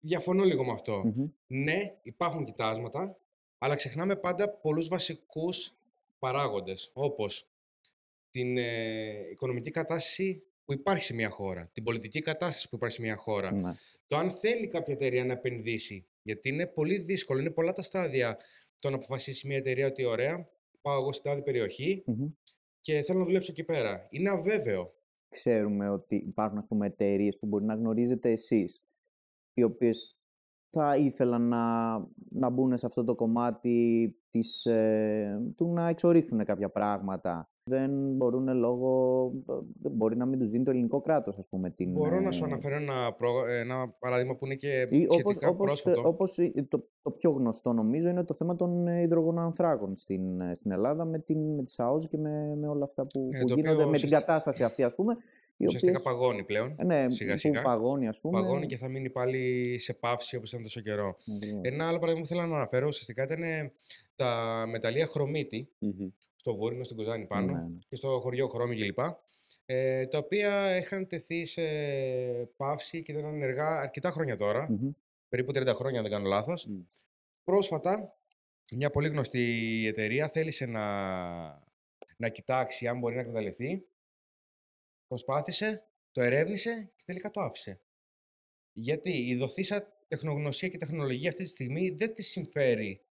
διαφωνώ 0.00 0.44
λίγο 0.44 0.64
με 0.64 0.72
αυτό. 0.72 1.02
Μμμ. 1.04 1.26
Ναι, 1.46 1.76
υπάρχουν 2.02 2.44
κοιτάσματα, 2.44 3.16
αλλά 3.58 3.74
ξεχνάμε 3.74 4.16
πάντα 4.16 4.50
πολλούς 4.50 4.88
βασικούς 4.88 5.72
παράγοντες, 6.18 6.90
όπως 6.92 7.48
την 8.30 8.58
ε, 8.58 9.28
οικονομική 9.30 9.70
κατάσταση 9.70 10.42
που 10.64 10.72
υπάρχει 10.72 11.04
σε 11.04 11.14
μια 11.14 11.28
χώρα, 11.30 11.70
την 11.72 11.82
πολιτική 11.84 12.20
κατάσταση 12.20 12.68
που 12.68 12.76
υπάρχει 12.76 12.94
σε 12.96 13.02
μια 13.02 13.16
χώρα, 13.16 13.52
Ναι. 13.52 13.74
το 14.06 14.16
αν 14.16 14.30
θέλει 14.30 14.66
κάποια 14.68 14.94
εταιρεία 14.94 15.24
να 15.24 15.32
επενδύσει. 15.32 16.06
Γιατί 16.22 16.48
είναι 16.48 16.66
πολύ 16.66 16.98
δύσκολο, 16.98 17.40
είναι 17.40 17.50
πολλά 17.50 17.72
τα 17.72 17.82
στάδια 17.82 18.36
το 18.80 18.90
να 18.90 18.96
αποφασίσει 18.96 19.46
μια 19.46 19.56
εταιρεία 19.56 19.86
ότι 19.86 20.04
ωραία, 20.04 20.48
πάω 20.86 21.00
εγώ 21.00 21.12
στην 21.12 21.30
τάδε 21.30 21.42
περιοχή 21.42 22.02
Μμμ. 22.06 22.26
και 22.80 23.02
θέλω 23.02 23.18
να 23.18 23.24
δουλέψω 23.24 23.50
εκεί 23.52 23.64
πέρα. 23.64 24.06
Είναι 24.10 24.30
αβέβαιο. 24.30 24.94
ξέρουμε 25.28 25.88
ότι 25.88 26.16
υπάρχουν 26.16 26.58
ας 26.58 26.66
πούμε 26.66 26.86
εταιρείες 26.86 27.38
που 27.38 27.46
μπορεί 27.46 27.64
να 27.64 27.74
γνωρίζετε 27.74 28.30
εσείς 28.30 28.84
οι 29.54 29.62
οποίες 29.62 30.18
θα 30.68 30.96
ήθελαν 30.96 31.48
να, 31.48 31.96
να 32.30 32.50
μπουν 32.50 32.78
σε 32.78 32.86
αυτό 32.86 33.04
το 33.04 33.14
κομμάτι 33.14 34.08
της, 34.30 34.64
ε, 34.66 35.52
του 35.56 35.72
να 35.72 35.88
εξορίξουν 35.88 36.44
κάποια 36.44 36.70
πράγματα. 36.70 37.50
Δεν 37.70 37.90
μπορούν 38.12 38.56
λόγω... 38.56 39.32
δεν 39.82 39.92
μπορεί 39.92 40.16
να 40.16 40.26
μην 40.26 40.38
τους 40.38 40.50
δίνει 40.50 40.64
το 40.64 40.70
ελληνικό 40.70 41.00
κράτος, 41.00 41.38
ας 41.38 41.46
πούμε. 41.48 41.70
Την, 41.70 41.92
Μπορώ 41.92 42.20
να 42.20 42.30
σου 42.32 42.42
ε, 42.44 42.46
αναφέρω 42.46 42.74
ένα, 42.76 43.12
προ- 43.12 43.46
ένα 43.48 43.88
παράδειγμα 43.98 44.34
που 44.36 44.44
είναι 44.44 44.54
και 44.54 44.86
Ή 44.90 45.04
όπως, 45.04 45.14
σχετικά 45.14 45.48
όπως, 45.48 45.66
πρόσφατο. 45.66 46.08
όπως 46.08 46.38
ε, 46.38 46.52
το, 46.68 46.88
το 47.02 47.10
πιο 47.10 47.30
γνωστό 47.30 47.72
νομίζω 47.72 48.08
είναι 48.08 48.24
το 48.24 48.34
θέμα 48.34 48.56
των 48.56 48.86
ε, 48.86 49.00
υδρογονανθράκων 49.00 49.96
στην, 49.96 50.40
ε, 50.40 50.54
στην 50.54 50.70
Ελλάδα 50.70 51.04
με, 51.04 51.18
την, 51.18 51.54
με 51.54 51.62
τη 51.62 51.72
ΣΑΟΖ 51.72 52.06
και 52.06 52.18
με, 52.18 52.56
με 52.56 52.68
όλα 52.68 52.84
αυτά 52.84 53.06
που, 53.06 53.28
Ε, 53.32 53.40
που 53.40 53.46
το 53.46 53.54
γίνονται, 53.54 53.74
οποίο 53.74 53.90
με 53.90 53.96
την 53.96 54.04
ουσιαστικά- 54.06 54.20
κατάσταση 54.20 54.64
αυτή 54.64 54.82
ας 54.82 54.94
πούμε. 54.94 55.16
Οι 55.56 55.64
Ουσιαστικά 55.64 55.98
οποίες, 55.98 56.12
παγώνει 56.14 56.42
πλέον. 56.44 56.74
ε, 56.78 56.84
ναι, 56.84 57.10
σιγά 57.10 57.32
που 57.32 57.38
σιγά. 57.38 57.62
παγώνει 57.62 58.08
ας 58.08 58.20
πούμε. 58.20 58.40
Παγώνει 58.40 58.66
και 58.66 58.76
θα 58.76 58.88
μείνει 58.88 59.10
πάλι 59.10 59.76
σε 59.78 59.94
παύση 59.94 60.36
όπως 60.36 60.50
ήταν 60.50 60.62
τόσο 60.62 60.80
καιρό. 60.80 61.16
Ακριβώς. 61.36 61.60
Ένα 61.62 61.88
άλλο 61.88 61.98
παράδειγμα 61.98 62.20
που 62.20 62.34
θέλω 62.34 62.46
να 62.46 62.56
αναφέρω 62.56 62.86
ουσιαστικά 62.86 63.22
ήταν 63.22 63.42
ε, 63.42 63.72
τα 64.16 64.64
μεταλλεία 64.70 65.06
χρωμίτη 65.06 65.68
Μμμ. 65.78 66.08
Στο 66.46 66.56
Βούρινο, 66.56 66.84
στην 66.84 66.96
Κοζάνη 66.96 67.26
πάνω 67.26 67.52
Ναι, 67.52 67.58
ναι. 67.58 67.78
και 67.88 67.96
στο 67.96 68.20
χωριό 68.20 68.48
Χρώμη 68.48 68.76
κλπ. 68.76 68.98
Ε, 69.66 70.06
τα 70.06 70.18
οποία 70.18 70.76
είχαν 70.76 71.06
τεθεί 71.06 71.44
σε 71.46 71.62
παύση 72.56 73.02
και 73.02 73.12
ήταν 73.12 73.24
ενεργά 73.24 73.80
αρκετά 73.80 74.10
χρόνια 74.10 74.36
τώρα, 74.36 74.70
Μμμ. 74.70 74.90
περίπου 75.28 75.52
30 75.54 75.66
χρόνια 75.74 75.98
αν 75.98 76.04
δεν 76.04 76.12
κάνω 76.12 76.28
λάθος. 76.28 76.66
Μμ. 76.66 76.80
Πρόσφατα, 77.44 78.16
μια 78.70 78.90
πολύ 78.90 79.08
γνωστή 79.08 79.84
εταιρεία 79.86 80.28
θέλησε 80.28 80.66
να, 80.66 80.84
να 82.16 82.28
κοιτάξει 82.28 82.86
αν 82.86 82.98
μπορεί 82.98 83.14
να 83.14 83.20
εκμεταλλευτεί. 83.20 83.88
Προσπάθησε, 85.06 85.84
το 86.12 86.22
ερεύνησε 86.22 86.92
και 86.96 87.04
τελικά 87.06 87.30
το 87.30 87.40
άφησε. 87.40 87.80
Γιατί 88.72 89.10
η 89.10 89.36
δοθήσα 89.36 89.92
τεχνογνωσία 90.08 90.68
και 90.68 90.78
τεχνολογία 90.78 91.28
αυτή 91.28 91.42
τη 91.42 91.48
στιγμή 91.48 91.90
δεν 91.90 92.14
της 92.14 92.30
συμφέρει 92.30 93.05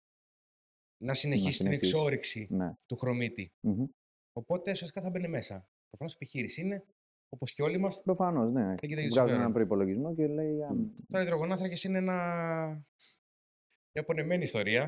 να 1.02 1.14
συνεχίσει 1.14 1.46
την 1.58 1.66
συνεχίσει. 1.66 1.90
εξόριξη 1.90 2.46
Ναι. 2.50 2.72
του 2.86 2.96
χρωμίτη. 2.96 3.52
Μμμ. 3.60 3.84
Οπότε 4.32 4.70
ουσιαστικά 4.70 5.02
θα 5.02 5.10
μπαίνει 5.10 5.28
μέσα. 5.28 5.66
Προφανώς 5.88 6.12
η 6.12 6.16
επιχείρηση 6.20 6.60
είναι, 6.60 6.84
όπως 7.28 7.52
και 7.52 7.62
όλοι 7.62 7.78
μας, 7.78 8.02
Προφανώς, 8.02 8.50
ναι. 8.50 8.74
κοιτάει 8.74 8.74
το 8.74 8.86
Βγάζουν 8.86 9.08
συμφέρον. 9.12 9.40
έναν 9.40 9.52
προπολογισμό 9.52 10.14
και 10.14 10.26
λέει. 10.26 10.62
«Α, 10.62 10.68
Τώρα 11.08 11.22
οι 11.22 11.26
υδρογονάνθρακε 11.26 11.88
είναι 11.88 11.98
ένα... 11.98 12.14
μια 13.92 14.02
απονεμένη 14.02 14.42
ιστορία 14.42 14.82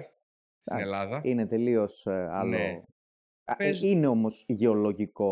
στην 0.59 0.77
Εντάξει, 0.77 0.92
Ελλάδα. 0.94 1.20
Είναι 1.24 1.46
τελείως 1.46 2.07
άλλο. 2.07 2.50
Ναι. 2.50 2.83
Α, 3.44 3.53
ε, 3.53 3.57
Παίζουν- 3.59 3.88
Είναι 3.88 4.07
όμως 4.07 4.44
γεωλογικό 4.48 5.29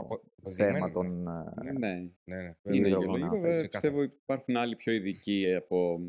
Απο- 0.00 0.20
θέμα 0.50 0.86
αποδεδειγμένο, 0.86 0.92
των. 0.92 1.22
ναι. 1.22 1.68
ε, 1.68 1.72
Ναι, 1.72 1.88
Ναι, 2.24 2.42
ναι. 2.42 2.54
Είναι 2.62 2.76
είναι 2.76 2.88
υδρογονάνθρακες, 2.88 3.18
γεωλογικό. 3.18 3.40
Βέβαια, 3.40 3.58
ξεκάθαρα. 3.58 3.68
πιστεύω 3.92 4.02
υπάρχουν 4.02 4.56
άλλοι 4.56 4.76
πιο 4.76 4.92
ειδικοί 4.92 5.54
από 5.54 6.00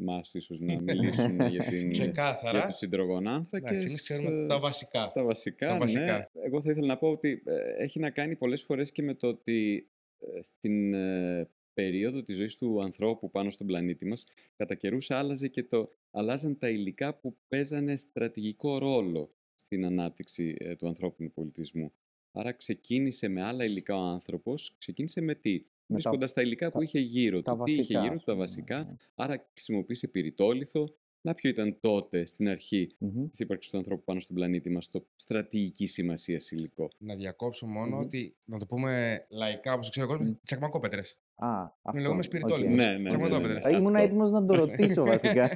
εμά 0.00 0.20
ίσως 0.32 0.60
να 0.60 0.80
μιλήσουν 0.80 1.40
για, 1.46 1.64
την, 1.64 1.90
για 1.90 2.04
Ξεκάθαρα. 2.04 2.66
τους 2.66 2.80
υδρογονάνθρακες. 2.80 3.68
Εντάξει, 3.68 3.86
εμείς 3.86 4.02
ξέρουμε 4.02 4.42
ε, 4.42 4.46
τα 4.46 4.58
βασικά. 4.58 5.10
Τα 5.10 5.24
βασικά, 5.24 5.66
Τα 5.66 5.72
ναι. 5.72 5.78
βασικά. 5.78 6.30
Εγώ 6.44 6.60
θα 6.60 6.70
ήθελα 6.70 6.86
να 6.86 6.96
πω 6.96 7.10
ότι 7.10 7.42
ε, 7.44 7.82
έχει 7.82 7.98
να 7.98 8.10
κάνει 8.10 8.36
πολλές 8.36 8.62
φορές 8.62 8.92
και 8.92 9.02
με 9.02 9.14
το 9.14 9.26
ότι 9.26 9.88
ε, 10.18 10.42
στην 10.42 10.94
ε, 10.94 11.48
περίοδο 11.74 12.22
της 12.22 12.36
ζωής 12.36 12.56
του 12.56 12.82
ανθρώπου 12.82 13.30
πάνω 13.30 13.50
στον 13.50 13.66
πλανήτη 13.66 14.06
μας, 14.06 14.24
κατά 14.56 14.74
καιρούς 14.74 15.10
άλλαζε 15.10 15.48
και 15.48 15.62
το, 15.62 15.92
αλλάζαν 16.10 16.58
τα 16.58 16.68
υλικά 16.68 17.14
που 17.14 17.36
παίζανε 17.48 17.96
στρατηγικό 17.96 18.78
ρόλο 18.78 19.34
στην 19.54 19.84
ανάπτυξη 19.84 20.54
ε, 20.58 20.76
του 20.76 20.86
ανθρώπινου 20.86 21.30
πολιτισμού. 21.32 21.92
Άρα 22.32 22.52
ξεκίνησε 22.52 23.28
με 23.28 23.42
άλλα 23.42 23.64
υλικά 23.64 23.96
ο 23.96 24.02
άνθρωπος, 24.02 24.74
ξεκίνησε 24.78 25.20
με 25.20 25.34
τι, 25.34 25.64
με 25.92 26.00
τα- 26.00 26.10
βρίσκοντας 26.10 26.32
τα 26.32 26.42
υλικά 26.42 26.70
τα- 26.70 26.78
που 26.78 26.82
είχε 26.84 26.98
γύρω 26.98 27.42
τα 27.42 27.56
του. 27.56 27.62
Τι 27.64 27.70
είχε 27.72 27.80
βασικά, 27.80 28.00
γύρω 28.00 28.12
ας 28.14 28.18
του, 28.20 28.24
τα 28.26 28.32
πούμε, 28.32 28.44
βασικά, 28.44 28.78
ναι. 28.78 28.96
άρα 29.14 29.46
χρησιμοποίησε 29.54 30.08
πυριτόλιθο. 30.08 30.94
Να 31.22 31.34
ποιο 31.34 31.50
ήταν 31.50 31.76
τότε, 31.80 32.26
στην 32.26 32.48
αρχή, 32.48 32.94
Μμμ. 32.98 33.28
της 33.28 33.38
ύπαρξης 33.40 33.70
του 33.70 33.76
ανθρώπου 33.78 34.04
πάνω 34.04 34.20
στον 34.20 34.36
πλανήτη 34.36 34.70
μας, 34.70 34.90
το 34.90 35.06
στρατηγική 35.16 35.86
σημασία 35.86 36.40
υλικό; 36.50 36.88
Να 36.98 37.14
διακόψω 37.14 37.66
μόνο 37.66 37.96
Μμμ. 37.96 38.02
ότι, 38.02 38.36
να 38.44 38.58
το 38.58 38.66
πούμε 38.66 39.20
λαϊκά, 39.30 39.72
όπως 39.72 39.84
το 39.86 39.90
ξέρει 39.90 40.06
ο 40.06 40.08
κόσμος, 40.08 40.24
Μμ. 40.32 40.34
τσακμακόπετρες. 40.42 41.00
Α, 41.34 41.62
αυτό. 41.82 42.00
λέγουμε 42.00 42.18
οκ. 42.18 42.22
πυριτόλιθος. 42.24 42.74
Ναι, 42.76 42.86
ναι, 42.86 42.98
ναι, 42.98 43.08
Τσακμακόπετρες. 43.08 43.64
ναι, 43.64 43.70
ναι. 43.70 43.76
Ήμουν 43.76 43.94
Αυτό. 43.94 44.06
έτοιμος 44.06 44.30
να 44.30 44.44
το 44.44 44.54
ρωτήσω 44.54 45.04
βασικά. 45.04 45.50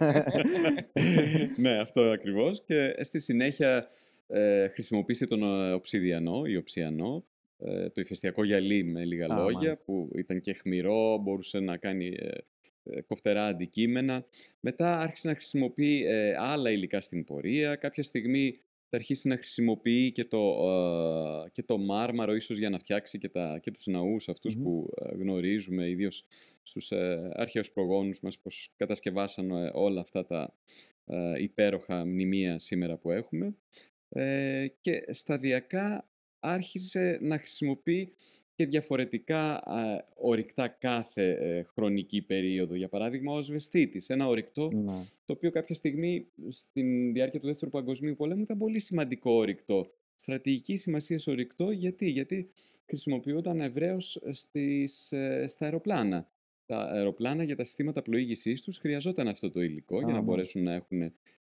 ναι, 1.57 1.79
αυτό 1.79 2.01
ακριβώς. 2.01 2.64
Και 2.64 2.94
στη 3.01 3.18
συνέχεια 3.20 3.87
ε, 4.27 4.68
χρησιμοποίησε 4.68 5.27
τον 5.27 5.42
ε, 5.42 5.73
οψιδιανό 5.73 6.42
ή 6.44 6.57
οψιανό, 6.57 7.25
ε, 7.58 7.88
το 7.90 8.00
ηφαιστειακό 8.00 8.44
γυαλί 8.44 8.84
με 8.84 9.04
λίγα 9.04 9.24
Α, 9.24 9.36
λόγια, 9.36 9.52
μάλιστα. 9.58 9.84
που 9.84 10.10
ήταν 10.16 10.40
και 10.40 10.52
χμηρό, 10.52 11.18
μπορούσε 11.18 11.60
να 11.60 11.76
κάνει 11.76 12.14
ε, 12.18 12.28
ε, 12.84 13.00
κοφτερά 13.00 13.46
αντικείμενα. 13.46 14.26
Μετά 14.60 14.98
άρχισε 14.98 15.28
να 15.28 15.34
χρησιμοποιεί 15.34 16.04
ε, 16.06 16.34
άλλα 16.38 16.70
υλικά 16.70 17.00
στην 17.00 17.24
πορεία. 17.24 17.76
Κάποια 17.76 18.02
στιγμή 18.02 18.58
θα 18.88 18.96
αρχίσει 18.96 19.28
να 19.28 19.36
χρησιμοποιεί 19.36 20.12
και 20.12 20.24
το, 20.24 20.38
ε, 21.46 21.50
και 21.52 21.62
το 21.62 21.78
μάρμαρο 21.78 22.34
ίσως 22.34 22.58
για 22.58 22.70
να 22.70 22.78
φτιάξει 22.78 23.18
και, 23.18 23.28
τα, 23.28 23.58
και 23.62 23.70
τους 23.70 23.86
ναούς 23.86 24.28
αυτούς 24.28 24.56
Μμμ. 24.56 24.62
που 24.62 24.90
ε, 25.04 25.14
γνωρίζουμε, 25.14 25.88
ιδίως 25.88 26.24
στους 26.62 26.90
ε, 26.90 27.30
αρχαίους 27.34 27.70
προγόνους 27.70 28.20
μας, 28.20 28.38
πως 28.38 28.72
κατασκευάσαν 28.76 29.50
ε, 29.50 29.70
όλα 29.72 30.00
αυτά 30.00 30.26
τα 30.26 30.54
ε, 31.06 31.42
υπέροχα 31.42 32.06
μνημεία 32.06 32.58
σήμερα 32.58 32.96
που 32.96 33.10
έχουμε. 33.10 33.54
Ε, 34.08 34.66
και 34.80 35.04
σταδιακά 35.08 36.08
άρχισε 36.44 37.18
να 37.22 37.38
χρησιμοποιεί 37.38 38.12
και 38.57 38.66
διαφορετικά 38.66 39.54
ε, 39.54 40.04
ορυκτά 40.14 40.68
κάθε 40.68 41.30
ε, 41.30 41.62
χρονική 41.62 42.22
περίοδο. 42.22 42.74
Για 42.74 42.88
παράδειγμα, 42.88 43.33
ο 43.33 43.42
Σβεστήτης, 43.42 44.09
ένα 44.09 44.26
ορυκτό 44.28 44.70
Ναι. 44.72 44.92
το 45.26 45.33
οποίο 45.33 45.50
κάποια 45.50 45.74
στιγμή 45.74 46.26
στην 46.48 47.12
διάρκεια 47.12 47.40
του 47.40 47.46
Δεύτερου 47.46 47.70
Παγκοσμίου 47.70 48.14
Πολέμου 48.16 48.42
ήταν 48.42 48.59
πολύ 48.59 48.80
σημαντικό 48.80 49.30
ορυκτό. 49.33 49.90
Στρατηγική 50.14 50.76
σημασία 50.76 51.20
ορυκτό, 51.26 51.70
γιατί, 51.70 52.11
γιατί 52.11 52.50
χρησιμοποιούνταν 52.87 53.61
ευρέως 53.61 54.20
στα 55.46 55.64
αεροπλάνα. 55.64 56.28
Τα 56.66 56.78
αεροπλάνα 56.78 57.42
για 57.42 57.57
τα 57.57 57.64
συστήματα 57.64 58.02
πλοήγησής 58.02 58.62
τους 58.62 58.78
χρειαζόταν 58.78 59.28
αυτό 59.28 59.50
το 59.50 59.61
υλικό 59.62 59.96
για 59.98 60.07
Α, 60.07 60.11
να 60.11 60.12
μάλιστα. 60.12 60.30
μπορέσουν 60.30 60.62
να 60.62 60.72
έχουν 60.72 61.12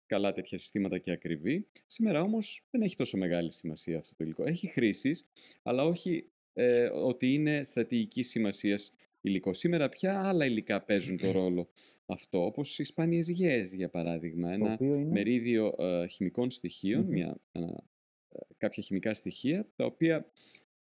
καλά 0.06 0.32
τέτοια 0.32 0.58
συστήματα 0.58 0.98
και 0.98 1.10
ακριβή. 1.10 1.66
Σήμερα 1.86 2.20
όμως 2.22 2.62
δεν 2.70 2.82
έχει 2.82 2.96
τόσο 2.96 3.16
μεγάλη 3.16 3.52
σημασία 3.52 3.98
αυτό 3.98 4.14
το 4.16 4.24
υλικό. 4.24 4.44
Έχει 4.44 4.66
χρήσεις, 4.66 5.26
αλλά 5.62 5.84
όχι 5.84 6.28
ε, 6.52 6.84
ότι 6.84 7.34
είναι 7.34 7.62
στρατηγική 7.62 8.22
σημασίας 8.22 8.92
υλικό. 9.20 9.52
Σήμερα 9.52 9.88
πια 9.88 10.28
άλλα 10.28 10.44
υλικά 10.46 10.82
παίζουν 10.82 11.16
το 11.16 11.30
ρόλο 11.30 11.68
αυτό, 12.06 12.44
όπως 12.44 12.78
οι 12.78 12.84
σπάνιες 12.84 13.28
γέες, 13.28 13.72
για 13.72 13.88
παράδειγμα. 13.88 14.48
Το 14.48 14.54
Ένα 14.54 14.72
οποίο 14.72 14.94
είναι. 14.94 15.12
μερίδιο 15.12 15.74
ε, 15.78 16.06
χημικών 16.06 16.50
στοιχείων, 16.50 17.00
Μμμ. 17.02 17.10
μια, 17.10 17.36
ένα, 17.52 17.84
ε, 18.28 18.38
κάποια 18.56 18.82
χημικά 18.82 19.14
στοιχεία, 19.14 19.68
τα 19.76 19.84
οποία 19.84 20.30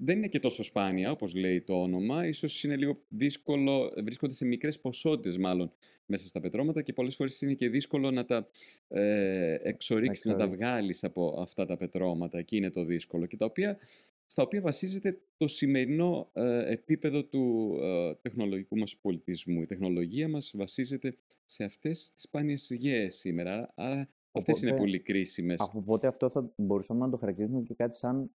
δεν 0.01 0.17
είναι 0.17 0.29
και 0.29 0.39
τόσο 0.39 0.63
σπάνια, 0.63 1.11
όπως 1.11 1.35
λέει 1.35 1.61
το 1.61 1.83
όνομα. 1.83 2.27
Ίσως 2.27 2.65
είναι 2.65 2.77
λίγο 2.77 2.99
δύσκολο, 3.09 3.93
βρίσκονται 4.03 4.33
σε 4.33 4.45
μικρές 4.45 4.81
ποσότητες 4.81 5.39
μάλλον 5.39 5.73
μέσα 6.07 6.27
στα 6.27 6.41
πετρώματα 6.41 6.83
και 6.83 6.93
πολλές 6.93 7.15
φορές 7.15 7.41
είναι 7.41 7.55
και 7.55 7.69
δύσκολο 7.69 8.11
να 8.11 8.25
τα 8.25 8.49
ε, 8.89 9.59
εξορίξεις, 9.63 10.25
να 10.25 10.37
τα 10.37 10.43
εξορίξεις. 10.43 10.69
βγάλεις 10.69 11.05
από 11.05 11.41
αυτά 11.41 11.67
τα 11.67 11.77
πετρώματα. 11.77 12.39
Εκεί 12.39 12.57
είναι 12.57 12.71
το 12.71 12.85
δύσκολο. 12.85 13.27
Και 13.27 13.37
τα 13.37 13.45
οποία, 13.45 13.79
στα 14.27 14.43
οποία 14.43 14.61
βασίζεται 14.61 15.19
το 15.37 15.49
σημερινό 15.49 16.31
ε, 16.33 16.73
επίπεδο 16.73 17.25
του 17.25 17.77
ε, 17.83 18.15
τεχνολογικού 18.23 18.79
μας 18.79 18.97
πολιτισμού. 18.97 19.63
Η 19.63 19.67
τεχνολογία 19.67 20.29
μας 20.29 20.53
βασίζεται 20.55 21.17
σε 21.45 21.65
αυτές 21.65 22.13
τις 22.15 22.23
σπάνιες 22.23 22.71
γέες 22.71 23.17
σήμερα. 23.17 23.73
Άρα 23.75 24.09
αυτές 24.33 24.61
είναι 24.61 24.71
Οπότε, 24.71 24.85
πολύ 24.85 25.01
κρίσιμες. 25.01 25.61
από 25.61 25.79
οπότε 25.79 26.07
αυτό 26.07 26.29
θα 26.29 26.53
μπορούσαμε 26.57 27.01
να 27.01 27.11
το 27.11 27.17
χαρακτηρίσουμε 27.17 27.63
και 27.63 27.75
κάτι 27.75 27.95
σαν 27.95 28.21
ε, 28.23 28.31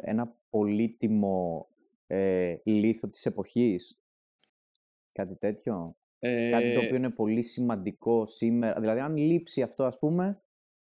ένα 0.00 0.36
πολύτιμο 0.50 1.68
ε, 2.06 2.56
λίθο 2.64 3.08
της 3.08 3.26
εποχής; 3.26 4.00
Κάτι 5.12 5.36
τέτοιο; 5.36 5.96
Κάτι 6.50 6.72
το 6.74 6.80
Ε, 6.80 6.84
οποίο 6.84 6.96
είναι 6.96 7.10
πολύ 7.10 7.42
σημαντικό 7.42 8.26
σήμερα. 8.26 8.80
Δηλαδή, 8.80 9.00
αν 9.00 9.16
λείψει 9.16 9.62
αυτό, 9.62 9.84
ας 9.84 9.98
πούμε, 9.98 10.42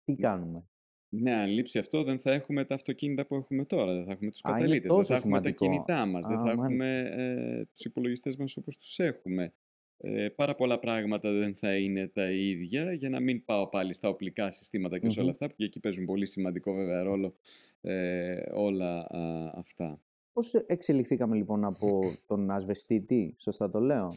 τι 0.04 0.14
κάνουμε; 0.16 0.68
Ναι, 1.08 1.32
αν 1.34 1.48
λείψει 1.50 1.78
αυτό, 1.78 2.02
δεν 2.02 2.18
θα 2.18 2.32
έχουμε 2.32 2.64
τα 2.64 2.74
αυτοκίνητα 2.74 3.26
που 3.26 3.34
έχουμε 3.34 3.64
τώρα. 3.64 3.94
Δεν 3.94 4.04
θα 4.04 4.12
έχουμε 4.12 4.30
τους 4.30 4.40
Α, 4.44 4.50
είναι 4.50 4.58
καταλύτες, 4.60 4.92
δεν 4.92 4.96
τόσο 4.96 5.12
θα 5.12 5.14
έχουμε 5.14 5.40
τα 5.40 5.48
σημαντικό. 5.48 5.64
κινητά 5.64 6.06
μας, 6.06 6.26
δεν 6.26 6.38
Α, 6.38 6.44
θα 6.44 6.56
μάλιστα. 6.56 6.64
έχουμε 6.64 6.98
ε, 7.00 7.64
τους 7.64 7.84
υπολογιστές 7.84 8.36
μας 8.36 8.56
όπως 8.56 8.76
τους 8.78 8.98
έχουμε. 8.98 9.54
Ε, 9.98 10.28
πάρα 10.28 10.54
πολλά 10.54 10.78
πράγματα 10.78 11.32
δεν 11.32 11.56
θα 11.56 11.76
είναι 11.76 12.08
τα 12.08 12.30
ίδια, 12.30 12.92
για 12.92 13.08
να 13.08 13.20
μην 13.20 13.44
πάω 13.44 13.68
πάλι 13.68 13.92
στα 13.94 14.08
οπλικά 14.08 14.50
συστήματα 14.50 14.98
και 14.98 15.08
σε 15.08 15.18
όλα 15.20 15.28
Μμμ. 15.28 15.32
αυτά, 15.32 15.46
που 15.46 15.54
και 15.56 15.64
εκεί 15.64 15.80
παίζουν 15.80 16.04
πολύ 16.04 16.26
σημαντικό 16.26 16.72
βέβαια 16.72 17.02
ρόλο 17.02 17.34
ε, 17.80 18.42
όλα 18.54 18.98
α, 18.98 19.52
αυτά. 19.54 20.00
Πώς 20.32 20.54
εξελιχθήκαμε 20.54 21.36
λοιπόν 21.36 21.64
από 21.64 22.00
τον 22.26 22.50
ασβεστίτη, 22.50 23.36
σωστά 23.38 23.70
το 23.70 23.80
λέω, 23.80 24.12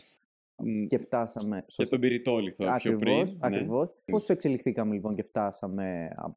Μ, 0.63 0.85
και 0.85 0.97
φτάσαμε... 0.97 1.57
Και 1.57 1.65
Σωστά... 1.67 1.85
στον 1.85 1.99
πυρητόλιθο 1.99 2.63
πιο 2.63 2.73
Ακριβώς, 2.73 2.99
πριν. 2.99 3.15
Ναι. 3.15 3.37
ακριβώς. 3.39 3.89
Πώς 4.05 4.29
εξελιχθήκαμε 4.29 4.93
λοιπόν 4.93 5.15
και 5.15 5.23
φτάσαμε 5.23 6.09
α, 6.15 6.29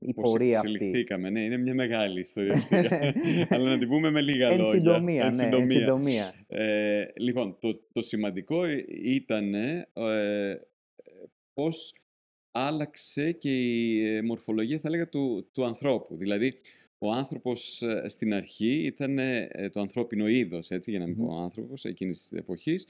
η 0.00 0.14
Πώς 0.14 0.30
πορεία 0.30 0.58
αυτή. 0.58 0.72
εξελιχθήκαμε. 0.72 1.30
Ναι, 1.30 1.40
είναι 1.40 1.56
μια 1.56 1.74
μεγάλη 1.74 2.20
ιστορία 2.20 2.56
φυσικά. 2.56 3.12
Αλλά 3.54 3.68
να 3.70 3.78
την 3.78 3.88
πούμε 3.88 4.10
με 4.10 4.20
λίγα 4.20 4.48
Εν 4.48 4.56
λόγια. 4.58 4.72
συντομία, 4.72 5.24
Εν 5.24 5.34
ναι, 5.34 5.42
εν 5.42 5.50
συντομία. 5.50 5.78
συντομία. 5.78 6.32
Ε, 6.48 7.04
λοιπόν, 7.16 7.56
το, 7.60 7.80
το 7.92 8.02
σημαντικό 8.02 8.62
ήταν 9.04 9.54
ε, 9.54 9.88
πώς 11.54 11.94
άλλαξε 12.50 13.32
και 13.32 13.50
η 13.58 14.04
ε, 14.16 14.22
μορφολογία, 14.22 14.78
θα 14.78 14.90
λέγα, 14.90 15.08
του, 15.08 15.48
του 15.52 15.64
ανθρώπου. 15.64 16.16
Δηλαδή, 16.16 16.54
ο 17.02 17.12
άνθρωπος 17.12 17.82
ε, 17.82 18.08
στην 18.08 18.34
αρχή 18.34 18.72
ήταν 18.72 19.18
ε, 19.18 19.48
το 19.72 19.80
ανθρώπινο 19.80 20.28
είδος, 20.28 20.70
έτσι, 20.70 20.90
για 20.90 20.98
να 20.98 21.06
μην 21.06 21.16
Μμμ. 21.18 21.26
πω 21.26 21.36
άνθρωπος 21.36 21.84
εκείνης 21.84 22.22
της 22.22 22.32
εποχής. 22.38 22.86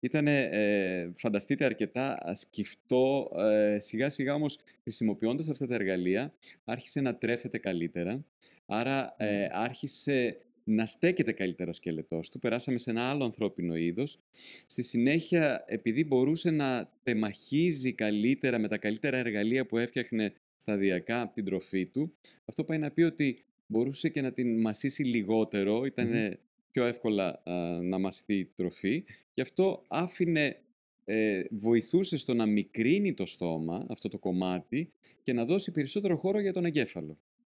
Ήταν, 0.00 0.26
ε, 0.26 1.12
φανταστείτε, 1.16 1.64
αρκετά 1.64 2.32
σκυφτό. 2.34 3.30
Ε, 3.36 3.80
σιγά 3.80 4.10
σιγά 4.10 4.34
όμως, 4.34 4.58
χρησιμοποιώντας 4.82 5.48
αυτά 5.48 5.66
τα 5.66 5.74
εργαλεία, 5.74 6.34
άρχισε 6.64 7.00
να 7.00 7.16
τρέφεται 7.16 7.58
καλύτερα. 7.58 8.24
Άρα, 8.66 9.14
ε, 9.18 9.38
Μμμ. 9.40 9.48
άρχισε 9.52 10.36
να 10.64 10.86
στέκεται 10.86 11.32
καλύτερα 11.32 11.70
ο 11.70 11.72
σκελετός 11.72 12.28
του. 12.28 12.38
Περάσαμε 12.38 12.78
σε 12.78 12.90
ένα 12.90 13.10
άλλο 13.10 13.24
ανθρώπινο 13.24 13.76
είδος. 13.76 14.18
Στη 14.66 14.82
συνέχεια, 14.82 15.64
επειδή 15.66 16.04
μπορούσε 16.04 16.50
να 16.50 16.92
τεμαχίζει 17.02 17.92
καλύτερα 17.92 18.58
με 18.58 18.68
τα 18.68 18.78
καλύτερα 18.78 19.16
εργαλεία 19.16 19.66
που 19.66 19.78
έφτιαχνε 19.78 20.32
σταδιακά 20.56 21.20
από 21.20 21.34
την 21.34 21.44
τροφή 21.44 21.86
του, 21.86 22.12
αυτό 22.44 22.64
πάει 22.64 22.78
να 22.78 22.90
πει 22.90 23.02
ότι 23.02 23.44
μπορούσε 23.70 24.08
και 24.08 24.20
να 24.20 24.32
την 24.32 24.60
μασίσει 24.60 25.02
λιγότερο, 25.02 25.84
ήταν 25.84 26.08
Μμμ. 26.08 26.30
πιο 26.70 26.84
εύκολα 26.84 27.42
α, 27.44 27.82
να 27.82 27.98
μασηθεί 27.98 28.34
η 28.34 28.44
τροφή. 28.44 29.04
Γι' 29.34 29.40
αυτό 29.40 29.84
άφηνε, 29.88 30.62
ε, 31.04 31.42
βοηθούσε 31.50 32.16
στο 32.16 32.34
να 32.34 32.46
μικρύνει 32.46 33.14
το 33.14 33.26
στόμα, 33.26 33.86
αυτό 33.88 34.08
το 34.08 34.18
κομμάτι, 34.18 34.92
και 35.22 35.32
να 35.32 35.44
δώσει 35.44 35.70
περισσότερο 35.70 36.16
χώρο 36.16 36.40
για 36.40 36.52
τον 36.52 36.64
εγκέφαλο. 36.64 37.18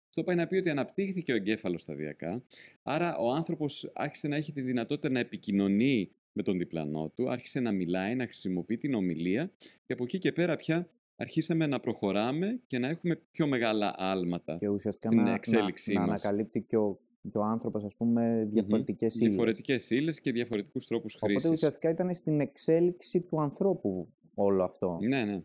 Αυτό 0.09 0.25
πάει 0.25 0.37
να 0.37 0.47
πει 0.47 0.57
ότι 0.57 0.71
αναπτύχθηκε 0.71 1.33
ο 1.33 1.35
εγκέφαλος 1.35 1.83
σταδιακά, 1.83 2.45
άρα 2.83 3.17
ο 3.17 3.33
άνθρωπος 3.33 3.91
άρχισε 3.95 4.29
να 4.29 4.37
έχει 4.37 4.53
τη 4.53 4.61
δυνατότητα 4.61 5.11
να 5.11 5.19
επικοινωνεί 5.19 6.11
με 6.33 6.43
τον 6.43 6.59
διπλανό 6.59 7.13
του, 7.15 7.31
άρχισε 7.31 7.61
να 7.61 7.73
μιλάει, 7.73 8.15
να 8.15 8.25
χρησιμοποιεί 8.25 8.79
την 8.79 8.95
ομιλία 8.95 9.53
και 9.87 9.93
από 9.93 10.05
εκεί 10.05 10.19
και 10.19 10.33
πέρα 10.33 10.57
πια 10.57 10.91
αρχίσαμε 11.23 11.67
να 11.67 11.81
προχωράμε 11.81 12.61
και 12.67 12.79
να 12.79 12.89
έχουμε 12.89 13.21
πιο 13.31 13.47
μεγάλα 13.47 13.95
άλματα 13.97 14.55
Και 14.55 14.69
ουσιαστικά 14.69 15.09
στην 15.13 15.23
να, 15.23 15.35
εξέλιξή 15.35 15.93
να, 15.93 16.01
να 16.01 16.07
μας. 16.07 16.25
ανακαλύπτει 16.25 16.63
και 16.63 16.77
ο, 16.77 17.01
και 17.31 17.39
ο 17.39 17.43
άνθρωπος, 17.43 17.85
ας 17.85 17.97
πούμε, 17.97 18.45
διαφορετικές 18.51 19.15
ύλες. 19.15 19.29
Διαφορετικές 19.29 19.91
ύλες 19.91 20.21
και 20.21 20.33
διαφορετικούς 20.33 20.87
τρόπους 20.87 21.15
Οπότε 21.15 21.33
χρήσης. 21.33 21.51
ουσιαστικά 21.51 21.91
ήταν 21.91 22.15
στην 22.15 22.41
εξέλιξη 22.41 23.21
του 23.21 23.41
ανθρώπου 23.41 24.09
όλο 24.35 24.63
αυτό. 24.65 24.99
Ναι, 25.01 25.25
ναι. 25.25 25.39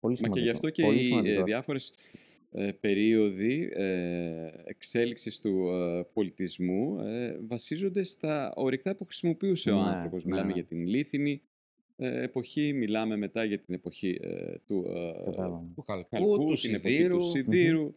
Πολύ 0.00 0.18
Μα 0.20 0.28
και 0.28 0.38
σημαντικό. 0.38 0.38
γι' 0.44 0.50
αυτό 0.50 0.70
και 0.70 0.82
Πολύ 0.82 0.98
οι 1.00 1.04
σημαντικό 1.04 1.28
ε, 1.28 1.34
αυτό. 1.34 1.44
διάφορες 1.44 1.92
ε, 2.50 2.70
περίοδοι 2.80 3.70
ε, 3.74 4.48
εξέλιξης 4.64 5.38
του 5.40 5.68
ε, 5.68 6.02
πολιτισμού 6.12 7.00
ε, 7.00 7.38
βασίζονται 7.46 8.02
στα 8.02 8.52
ορυκτά 8.56 8.96
που 8.96 9.04
χρησιμοποιούσε 9.04 9.70
ο 9.70 9.82
Ναι, 9.82 9.88
άνθρωπος. 9.88 10.24
ναι, 10.24 10.30
Μιλάμε 10.30 10.48
ναι. 10.48 10.54
για 10.54 10.64
την 10.64 10.86
λίθινη 10.86 11.30
ε, 11.30 11.40
εποχή, 11.96 12.72
μιλάμε 12.72 13.16
μετά 13.16 13.44
για 13.44 13.58
την 13.58 13.74
εποχή 13.74 14.18
ε, 14.22 14.54
του 14.66 14.84
ε, 14.88 15.24
Κατάλαβα. 15.24 15.64
Του 15.74 15.82
χαλκού, 15.82 16.08
χαλκού, 16.10 16.38
του 16.38 16.54
την 16.60 16.74
εποχή 16.74 16.94
σιδήρου. 16.94 17.16
του 17.16 17.24
σιδήρου, 17.24 17.94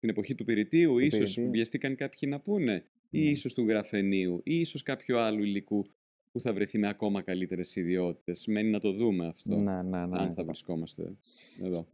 την 0.00 0.08
εποχή 0.08 0.34
του 0.34 0.44
πυρητίου, 0.44 0.98
ίσως 0.98 1.18
πυρητίου. 1.34 1.50
βιαστήκαν 1.50 1.96
κάποιοι 1.96 2.28
να 2.32 2.40
πούνε, 2.40 2.84
ή 3.10 3.22
Ναι. 3.24 3.30
ίσως 3.30 3.54
του 3.54 3.68
γραφενίου, 3.68 4.40
ή 4.44 4.60
ίσως 4.60 4.82
κάποιο 4.82 5.18
άλλο 5.18 5.42
υλικού 5.42 5.86
που 6.32 6.40
θα 6.40 6.52
βρεθεί 6.52 6.78
με 6.78 6.88
ακόμα 6.88 7.22
καλύτερες 7.22 7.76
ιδιότητες. 7.76 8.46
Μένει 8.46 8.70
να 8.70 8.80
το 8.80 8.92
δούμε 8.92 9.26
αυτό, 9.26 9.56
Ναι, 9.56 9.72
ναι, 9.72 9.82
ναι. 9.82 9.96
αν 9.98 10.08
θα 10.10 10.16
κατάλαβα. 10.18 10.44
βρισκόμαστε 10.44 11.12
εδώ. 11.64 11.86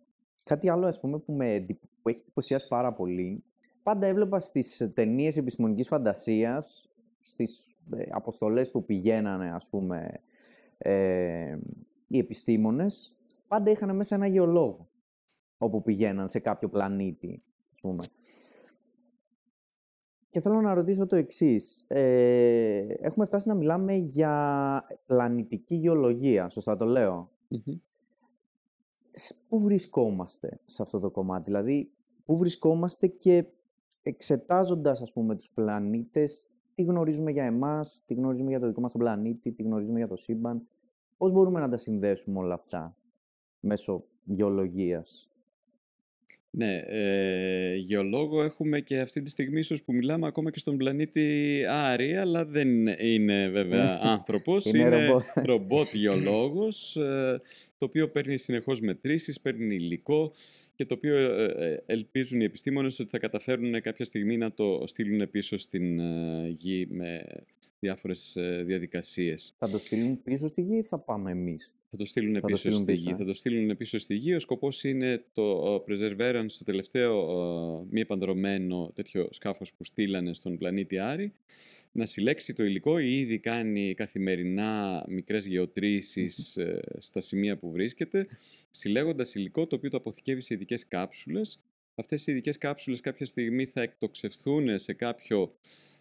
Κάτι 0.44 0.68
άλλο, 0.68 0.86
ας 0.86 1.00
πούμε, 1.00 1.18
που, 1.18 1.32
με, 1.32 1.54
εντυπ- 1.54 1.82
που 2.02 2.08
έχει 2.08 2.20
εντυπωσιάσει 2.20 2.68
πάρα 2.68 2.92
πολύ. 2.92 3.42
Πάντα 3.82 4.06
έβλεπα 4.06 4.40
στις 4.40 4.90
ταινίες 4.94 5.36
επιστημονικής 5.36 5.86
φαντασίας, 5.86 6.88
στις 7.20 7.66
ε, 7.96 8.02
αποστολές 8.10 8.70
που 8.70 8.84
πηγαίνανε, 8.84 9.50
ας 9.52 9.68
πούμε, 9.68 10.20
ε, 10.82 11.58
οι 12.06 12.18
επιστήμονες, 12.18 13.14
πάντα 13.48 13.70
είχαν 13.70 13.96
μέσα 13.96 14.14
ένα 14.14 14.26
γεωλόγο, 14.26 14.88
όπου 15.58 15.82
πηγαίναν 15.82 16.28
σε 16.28 16.38
κάποιο 16.38 16.68
πλανήτη, 16.68 17.42
ας 17.74 17.80
πούμε. 17.80 18.04
Και 20.30 20.40
θέλω 20.40 20.60
να 20.60 20.74
ρωτήσω 20.74 21.06
το 21.06 21.16
εξής. 21.16 21.84
Ε, 21.88 22.86
έχουμε 22.88 23.24
φτάσει 23.24 23.48
να 23.48 23.54
μιλάμε 23.54 23.94
για 23.94 24.84
πλανητική 25.06 25.74
γεωλογία, 25.74 26.48
σωστά 26.48 26.76
το 26.76 26.84
λέω; 26.84 27.30
Μμμ. 27.48 27.74
σ- 29.12 29.34
πού 29.48 29.60
βρισκόμαστε 29.60 30.60
σε 30.64 30.82
αυτό 30.82 30.98
το 30.98 31.10
κομμάτι, 31.10 31.44
δηλαδή 31.44 31.90
πού 32.24 32.36
βρισκόμαστε 32.36 33.06
και 33.06 33.46
εξετάζοντας 34.02 35.02
ας 35.02 35.12
πούμε 35.12 35.36
τους 35.36 35.50
πλανήτες, 35.50 36.48
τι 36.74 36.82
γνωρίζουμε 36.82 37.30
για 37.30 37.44
εμάς, 37.44 38.02
τι 38.06 38.14
γνωρίζουμε 38.14 38.50
για 38.50 38.60
το 38.60 38.66
δικό 38.66 38.80
μας 38.80 38.92
τον 38.92 39.00
πλανήτη, 39.00 39.52
τι 39.52 39.62
γνωρίζουμε 39.62 39.98
για 39.98 40.08
το 40.08 40.16
σύμπαν, 40.16 40.68
πώς 41.22 41.32
μπορούμε 41.32 41.60
να 41.60 41.68
τα 41.68 41.76
συνδέσουμε 41.76 42.38
όλα 42.38 42.54
αυτά 42.54 42.96
μέσω 43.60 44.04
γεωλογίας; 44.24 45.30
Ναι, 46.50 46.82
ε, 46.86 47.76
γεωλόγο 47.76 48.42
έχουμε 48.42 48.80
και 48.80 49.00
αυτή 49.00 49.22
τη 49.22 49.30
στιγμή 49.30 49.58
ίσως 49.58 49.82
που 49.82 49.92
μιλάμε 49.92 50.26
ακόμα 50.26 50.50
και 50.50 50.58
στον 50.58 50.76
πλανήτη 50.76 51.64
Άρη, 51.68 52.16
αλλά 52.16 52.44
δεν 52.44 52.86
είναι 52.86 53.48
βέβαια 53.48 53.98
άνθρωπος, 54.16 54.64
Είναι 54.64 54.78
είναι, 54.78 55.06
ρομπότ. 55.06 55.22
ρομπότ 55.34 55.94
γεωλόγος, 56.02 56.96
ε, 56.96 57.40
το 57.78 57.84
οποίο 57.84 58.10
παίρνει 58.10 58.36
συνεχώς 58.36 58.80
μετρήσεις, 58.80 59.40
παίρνει 59.40 59.74
υλικό 59.74 60.32
και 60.74 60.84
το 60.84 60.94
οποίο 60.94 61.16
ε, 61.16 61.44
ε, 61.44 61.82
ελπίζουν 61.86 62.40
οι 62.40 62.44
επιστήμονες 62.44 62.98
ότι 62.98 63.10
θα 63.10 63.18
καταφέρουν 63.18 63.80
κάποια 63.80 64.04
στιγμή 64.04 64.36
να 64.36 64.52
το 64.52 64.82
στείλουν 64.86 65.30
πίσω 65.30 65.58
στην 65.58 65.98
ε, 65.98 66.48
γη 66.48 66.86
με 66.90 67.24
διάφορες 67.82 68.36
ε, 68.36 68.62
διαδικασίες. 68.66 69.54
Θα 69.56 69.68
το 69.68 69.78
στείλουν 69.78 70.22
πίσω 70.22 70.46
στη 70.46 70.62
γη 70.62 70.76
ή 70.76 70.82
θα 70.82 70.98
πάμε 70.98 71.30
εμείς; 71.30 71.74
Θα 71.88 71.96
το 71.96 72.04
στείλουν 72.04 72.34
Θα 72.34 72.40
το 72.40 72.46
πίσω 72.46 72.58
στείλουν 72.58 72.78
στη 72.82 72.92
πίσω, 72.92 73.04
γη. 73.04 73.12
ε; 73.12 73.16
Θα 73.16 73.24
το 73.24 73.34
στείλουν 73.34 73.76
πίσω 73.76 73.98
στη 73.98 74.14
γη. 74.14 74.34
Ο 74.34 74.38
σκοπός 74.38 74.84
είναι 74.84 75.24
το 75.32 75.82
ε, 75.88 75.92
Perseverance, 75.92 76.50
το 76.58 76.64
τελευταίο 76.64 77.14
ε, 77.80 77.86
μη 77.90 78.00
επανδρομένο 78.00 78.92
τέτοιο 78.94 79.28
σκάφος 79.30 79.72
που 79.72 79.84
στείλανε 79.84 80.34
στον 80.34 80.58
πλανήτη 80.58 80.98
Άρη, 80.98 81.32
να 81.92 82.06
συλλέξει 82.06 82.54
το 82.54 82.64
υλικό. 82.64 82.98
Ήδη 82.98 83.38
κάνει 83.38 83.94
καθημερινά 83.94 85.04
μικρές 85.08 85.46
γεωτρήσεις 85.46 86.56
ε, 86.56 86.80
στα 86.98 87.20
σημεία 87.20 87.58
που 87.58 87.70
βρίσκεται, 87.70 88.26
συλλέγοντας 88.70 89.34
υλικό 89.34 89.66
το 89.66 89.76
οποίο 89.76 89.90
το 89.90 89.96
αποθηκεύει 89.96 90.40
σε 90.40 90.54
ειδικές 90.54 90.88
κάψουλες. 90.88 91.60
Αυτές 91.94 92.26
οι 92.26 92.32
ειδικές 92.32 92.58
κάψουλες 92.58 93.00
κάποια 93.00 93.26
στιγμή 93.26 93.66
θα 93.66 93.82
εκτοξευθούν 93.82 94.78
σε 94.78 94.92
κάποιο 94.92 95.42
ε, 95.42 95.91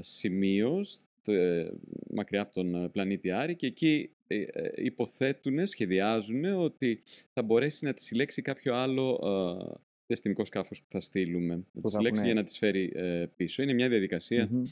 σημείο 0.00 0.82
στο- 0.84 1.32
ε, 1.32 1.70
μακριά 2.14 2.40
από 2.42 2.52
τον 2.54 2.74
ε, 2.74 2.88
πλανήτη 2.88 3.30
Άρη 3.30 3.56
και 3.56 3.66
εκεί 3.66 4.10
ε, 4.26 4.36
ε, 4.40 4.70
υποθέτουν, 4.76 5.66
σχεδιάζουν 5.66 6.44
ότι 6.44 7.02
θα 7.32 7.42
μπορέσει 7.42 7.84
να 7.84 7.92
τη 7.94 8.02
συλλέξει 8.02 8.42
κάποιο 8.42 8.74
άλλο 8.74 9.20
ε, 9.24 9.72
διαστημικό 10.06 10.44
σκάφος 10.44 10.80
που 10.82 10.86
θα 10.88 11.00
στείλουμε. 11.00 11.54
Να 11.54 11.62
τη 11.72 11.80
θα 11.80 11.88
συλλέξει 11.88 12.20
έχουνε- 12.22 12.24
για 12.26 12.34
να 12.34 12.42
τις 12.44 12.58
φέρει 12.58 12.92
ε, 12.94 13.26
πίσω. 13.36 13.62
Είναι 13.62 13.72
μια 13.72 13.88
διαδικασία 13.88 14.48
Μμμ. 14.50 14.62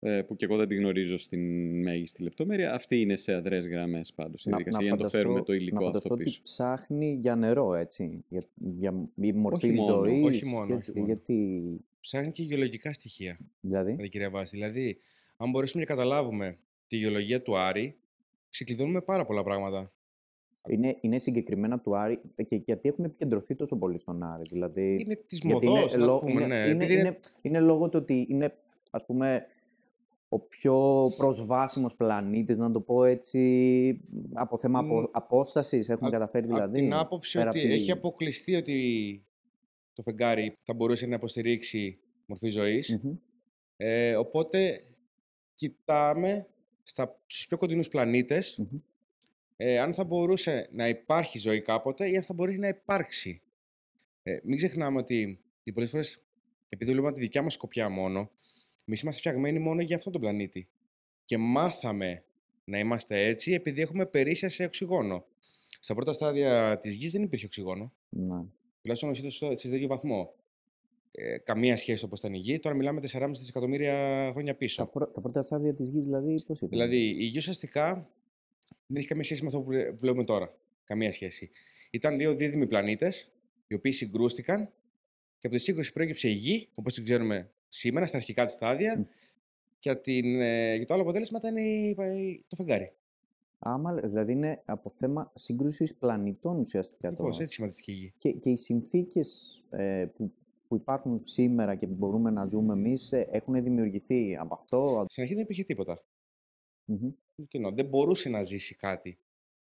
ε, 0.00 0.22
που 0.22 0.36
και 0.36 0.44
εγώ 0.44 0.56
δεν 0.56 0.68
τη 0.68 0.74
γνωρίζω 0.74 1.16
στην 1.16 1.40
μέγιστη 1.82 2.22
λεπτομέρεια. 2.22 2.74
Αυτή 2.74 3.00
είναι 3.00 3.16
σε 3.16 3.32
αδρές 3.34 3.66
γραμμές 3.66 4.12
πάντως 4.12 4.44
η 4.44 4.48
διαδικασία 4.48 4.82
για 4.82 4.90
να 4.90 4.96
το 4.96 5.08
φέρουμε 5.08 5.42
το 5.42 5.52
να 5.52 5.58
υλικό 5.58 5.76
αυτό 5.76 5.86
φανταστώ 5.86 6.14
ότι 6.14 6.22
πίσω. 6.22 6.40
ψάχνει 6.42 7.18
για 7.20 7.36
νερό, 7.36 7.74
έτσι, 7.74 8.24
για, 8.28 8.42
για 8.78 9.08
η 9.20 9.32
μορφή 9.32 9.70
μόνο, 9.72 9.92
ζωής. 9.94 10.24
όχι 10.24 10.44
μόνο, 10.46 10.66
γιατί, 10.66 10.80
όχι 10.90 10.92
μόνο. 10.94 11.06
γιατί, 11.06 11.62
Ψάχνει 12.06 12.30
και 12.30 12.42
γεωλογικά 12.42 12.92
στοιχεία, 12.92 13.38
δηλαδή, 13.60 13.90
δηλαδή, 13.90 14.08
κυρία 14.08 14.30
Βάση. 14.30 14.56
Δηλαδή, 14.56 14.98
αν 15.36 15.50
μπορέσουμε 15.50 15.82
και 15.82 15.88
καταλάβουμε 15.88 16.58
τη 16.86 16.96
γεωλογία 16.96 17.42
του 17.42 17.56
Άρη, 17.56 17.96
ξεκλειδώνουμε 18.50 19.00
πάρα 19.00 19.26
πολλά 19.26 19.42
πράγματα. 19.42 19.92
είναι, 20.68 20.96
είναι 21.00 21.18
συγκεκριμένα 21.18 21.80
του 21.80 21.96
Άρη 21.96 22.20
ε, 22.34 22.42
και 22.42 22.56
γιατί 22.66 22.88
έχουμε 22.88 23.06
επικεντρωθεί 23.06 23.54
τόσο 23.54 23.76
πολύ 23.76 23.98
στον 23.98 24.22
Άρη. 24.22 24.42
Δηλαδή, 24.50 24.98
Είναι 25.00 25.14
της 25.26 25.38
γιατί 25.42 25.66
μοδός, 25.66 25.92
είναι, 25.92 26.00
να 26.00 26.06
λό- 26.10 26.20
πούμε, 26.20 26.30
είναι, 26.30 26.46
ναι. 26.46 26.54
είναι, 26.68 26.70
επειδή 26.84 26.94
είναι, 27.00 27.18
είναι 27.42 27.60
λόγω 27.60 27.88
του 27.88 27.98
ότι 28.02 28.26
είναι, 28.30 28.54
ας 28.90 29.04
πούμε, 29.06 29.46
ο 30.28 30.38
πιο 30.40 31.06
προσβάσιμος 31.16 31.94
πλανήτης, 31.94 32.58
να 32.58 32.70
το 32.72 32.80
πω 32.80 33.04
έτσι, 33.04 34.00
από 34.32 34.58
θέμα 34.58 34.78
απο, 34.78 35.00
Μ, 35.00 35.04
απόστασης 35.12 35.88
έχουν 35.88 36.06
Α- 36.06 36.10
καταφέρει 36.10 36.44
Από 36.46 36.54
δηλαδή. 36.54 36.80
την 36.80 36.92
άποψη 36.94 37.38
πέρα 37.38 37.50
ότι 37.50 37.58
απ' 37.58 37.66
τη- 37.66 37.72
έχει 37.72 37.90
αποκλειστεί 37.90 38.54
ότι 38.54 39.24
το 39.96 40.02
φεγγάρι 40.02 40.58
θα 40.62 40.74
μπορούσε 40.74 41.06
να 41.06 41.14
υποστηρίξει 41.14 41.98
μορφή 42.26 42.48
ζωής. 42.48 43.00
Μμμ. 43.02 43.16
Ε, 43.76 44.16
οπότε 44.16 44.80
κοιτάμε 45.54 46.46
στα, 46.82 47.22
στους 47.26 47.46
πιο 47.46 47.56
κοντινούς 47.56 47.88
πλανήτες 47.88 48.58
Μμμ. 48.58 48.80
ε, 49.56 49.78
αν 49.78 49.94
θα 49.94 50.04
μπορούσε 50.04 50.68
να 50.70 50.88
υπάρχει 50.88 51.38
ζωή 51.38 51.60
κάποτε 51.60 52.10
ή 52.10 52.16
αν 52.16 52.22
θα 52.22 52.34
μπορέσει 52.34 52.58
να 52.58 52.68
υπάρξει. 52.68 53.42
Ε, 54.22 54.38
μην 54.44 54.56
ξεχνάμε 54.56 54.98
ότι 54.98 55.40
οι 55.62 55.72
πολλές 55.72 55.90
φορές, 55.90 56.24
επειδή 56.68 56.90
βλέπουμε 56.90 57.12
τη 57.12 57.20
δικιά 57.20 57.42
μας 57.42 57.52
σκοπιά 57.52 57.88
μόνο, 57.88 58.30
εμείς 58.84 59.00
είμαστε 59.00 59.20
φτιαγμένοι 59.20 59.58
μόνο 59.58 59.82
για 59.82 59.96
αυτόν 59.96 60.12
τον 60.12 60.20
πλανήτη. 60.20 60.68
Και 61.24 61.38
μάθαμε 61.38 62.24
να 62.64 62.78
είμαστε 62.78 63.26
έτσι 63.26 63.52
επειδή 63.52 63.80
έχουμε 63.80 64.06
περίσσια 64.06 64.48
σε 64.48 64.64
οξυγόνο. 64.64 65.26
Στα 65.80 65.94
πρώτα 65.94 66.12
στάδια 66.12 66.78
της 66.78 66.94
γης 66.94 67.12
δεν 67.12 67.22
υπήρχε 67.22 67.44
οξυγόνο. 67.44 67.92
Ναι. 68.08 68.44
Τουλάχιστον 68.86 69.10
όχι 69.10 69.30
στο- 69.30 69.58
σε 69.58 69.68
τέτοιο 69.68 69.86
βαθμό. 69.88 70.34
Ε, 71.12 71.38
καμία 71.38 71.76
σχέση 71.76 72.04
όπως 72.04 72.18
ήταν 72.18 72.34
η 72.34 72.38
γη. 72.38 72.58
Τώρα 72.58 72.74
μιλάμε 72.74 73.00
4,5 73.00 73.38
δισεκατομμύρια 73.38 74.28
χρόνια 74.32 74.52
Τα, 74.52 74.58
πίσω. 74.58 74.86
πρω- 74.86 75.06
τα 75.10 75.20
πρώτα 75.20 75.42
στάδια 75.42 75.74
της 75.74 75.88
γης 75.88 76.04
δηλαδή 76.04 76.42
πώς 76.46 76.56
ήταν; 76.58 76.68
Δηλαδή, 76.68 76.96
η 76.96 77.24
γη 77.24 77.38
ουσιαστικά 77.38 78.10
δεν 78.86 78.96
έχει 78.96 79.06
καμία 79.06 79.24
σχέση 79.24 79.40
με 79.40 79.46
αυτό 79.46 79.58
που 79.60 79.66
βλέ- 79.66 79.94
βλέπουμε 79.98 80.24
τώρα. 80.24 80.56
Καμία 80.84 81.12
σχέση. 81.12 81.50
Ήταν 81.90 82.18
δύο 82.18 82.34
δίδυμοι 82.34 82.66
πλανήτες, 82.66 83.32
οι 83.66 83.74
οποίοι 83.74 83.92
συγκρούστηκαν 83.92 84.72
και 85.38 85.46
από 85.46 85.56
τη 85.56 85.62
σύγκρουση 85.62 85.92
προέκυψε 85.92 86.28
η 86.28 86.32
γη, 86.32 86.68
όπως 86.74 86.94
την 86.94 87.04
ξέρουμε 87.04 87.50
σήμερα, 87.68 88.06
στα 88.06 88.16
αρχικά 88.16 88.44
της 88.44 88.54
στάδια. 88.54 88.98
Μμ. 88.98 89.02
Και, 89.78 89.94
την, 89.94 90.40
ε, 90.40 90.78
και 90.78 90.84
το 90.84 90.94
άλλο 90.94 91.02
αποτέλεσμα 91.02 91.38
ήταν 91.42 91.56
η- 91.56 91.94
η- 92.20 92.44
το 92.48 92.56
φεγγάρι. 92.56 92.92
Άμα, 93.58 93.94
δηλαδή 93.94 94.32
είναι 94.32 94.62
από 94.64 94.90
θέμα 94.90 95.32
σύγκρουσης 95.34 95.94
πλανητών 95.94 96.58
ουσιαστικά 96.58 97.08
το... 97.08 97.14
Ακριβώς, 97.14 97.40
έτσι 97.40 97.52
σχηματιστική 97.52 97.92
η 97.92 97.94
γη. 97.94 98.12
Και, 98.16 98.32
και 98.32 98.50
οι 98.50 98.56
συνθήκες 98.56 99.60
ε, 99.70 100.06
που, 100.14 100.32
που 100.68 100.76
υπάρχουν 100.76 101.20
σήμερα 101.24 101.74
και 101.74 101.86
που 101.86 101.94
μπορούμε 101.94 102.30
να 102.30 102.46
ζούμε 102.46 102.72
εμείς 102.72 103.12
ε, 103.12 103.28
έχουν 103.30 103.62
δημιουργηθεί 103.62 104.36
από 104.36 104.54
αυτό; 104.54 105.04
Στην 105.08 105.22
αρχή 105.22 105.34
δεν 105.34 105.42
υπήρχε 105.42 105.64
τίποτα. 105.64 106.04
Μμμ. 106.84 107.10
Κοινό. 107.48 107.72
Δεν 107.72 107.86
μπορούσε 107.86 108.28
να 108.28 108.42
ζήσει 108.42 108.76
κάτι. 108.76 109.18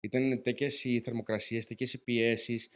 Ήταν 0.00 0.42
τέτοιε 0.42 0.68
οι 0.82 1.00
θερμοκρασίες, 1.00 1.66
τέτοιε 1.66 1.86
οι 1.92 1.98
πιέσεις. 1.98 2.70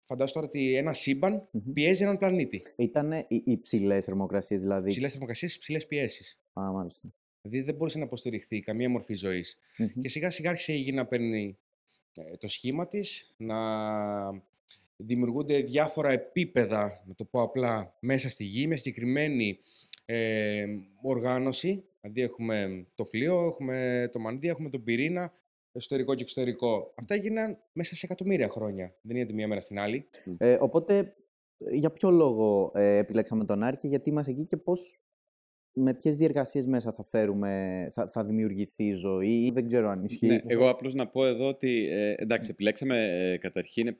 Φαντάζομαι 0.00 0.40
τώρα 0.40 0.46
ότι 0.46 0.74
ένα 0.74 0.92
σύμπαν 0.92 1.48
Μμμ. 1.50 1.72
πιέζει 1.72 2.02
έναν 2.02 2.18
πλανήτη. 2.18 2.62
Ήταν 2.76 3.12
οι 3.12 3.42
υψηλές 3.44 4.04
θερμοκρασίες, 4.04 4.60
δηλαδή. 4.60 4.88
Ψηλέ 4.88 5.08
θερμοκρασίες, 5.08 5.58
ψηλέ 5.58 5.80
πιέσεις. 5.80 6.40
Α, 6.52 6.72
μάλιστα. 6.72 7.12
Δηλαδή 7.42 7.66
δεν 7.66 7.74
μπορούσε 7.74 7.98
να 7.98 8.04
υποστηριχθεί 8.04 8.60
καμία 8.60 8.88
μορφή 8.88 9.14
ζωής. 9.14 9.58
Μμμ. 9.76 9.88
Και 10.00 10.08
σιγά 10.08 10.30
σιγά 10.30 10.50
άρχισε 10.50 10.72
η 10.72 10.76
γη 10.76 10.92
να 10.92 11.06
παίρνει 11.06 11.58
ε, 12.14 12.36
το 12.36 12.48
σχήμα 12.48 12.88
της, 12.88 13.34
να 13.36 13.56
δημιουργούνται 14.96 15.62
διάφορα 15.62 16.10
επίπεδα, 16.10 17.02
να 17.06 17.14
το 17.14 17.24
πω 17.24 17.42
απλά, 17.42 17.96
μέσα 18.00 18.28
στη 18.28 18.44
γη, 18.44 18.66
με 18.66 18.76
συγκεκριμένη 18.76 19.58
ε, 20.04 20.66
οργάνωση. 21.02 21.84
Δηλαδή 22.00 22.22
έχουμε 22.22 22.86
το 22.94 23.04
φλοιό, 23.04 23.44
έχουμε 23.46 24.08
το 24.12 24.18
μανδύα, 24.18 24.50
έχουμε 24.50 24.70
τον 24.70 24.84
πυρήνα, 24.84 25.32
εσωτερικό 25.72 26.14
και 26.14 26.22
εξωτερικό. 26.22 26.92
Αυτά 26.94 27.14
έγιναν 27.14 27.58
μέσα 27.72 27.94
σε 27.94 28.06
εκατομμύρια 28.06 28.48
χρόνια. 28.48 28.94
Δεν 29.02 29.16
είναι 29.16 29.24
τη 29.24 29.34
μία 29.34 29.48
μέρα 29.48 29.60
στην 29.60 29.78
άλλη. 29.78 30.08
Ε, 30.38 30.56
οπότε, 30.60 31.14
για 31.70 31.90
ποιο 31.90 32.10
λόγο 32.10 32.72
ε, 32.74 32.96
επιλέξαμε 32.96 33.44
τον 33.44 33.62
Άρη 33.62 33.76
και 33.76 33.88
γιατί 33.88 34.10
είμαστε 34.10 34.32
εκεί 34.32 34.44
και 34.44 34.56
πώς, 34.56 35.00
με 35.72 35.94
ποιες 35.94 36.16
διεργασίες 36.16 36.66
μέσα 36.66 36.90
θα 36.90 37.04
φέρουμε, 37.04 37.88
θα, 37.92 38.08
θα 38.08 38.24
δημιουργηθεί 38.24 38.84
η 38.84 38.92
ζωή 38.92 39.44
ή 39.44 39.50
δεν 39.50 39.66
ξέρω 39.66 39.88
αν 39.88 40.04
ισχύει. 40.04 40.26
Ναι, 40.26 40.40
εγώ 40.46 40.68
απλώς 40.68 40.94
να 40.94 41.06
πω 41.06 41.26
εδώ 41.26 41.48
ότι, 41.48 41.88
ε, 41.90 42.14
εντάξει, 42.16 42.48
επιλέξαμε 42.50 43.08
ε, 43.10 43.36
καταρχήν, 43.36 43.86
ε, 43.86 43.94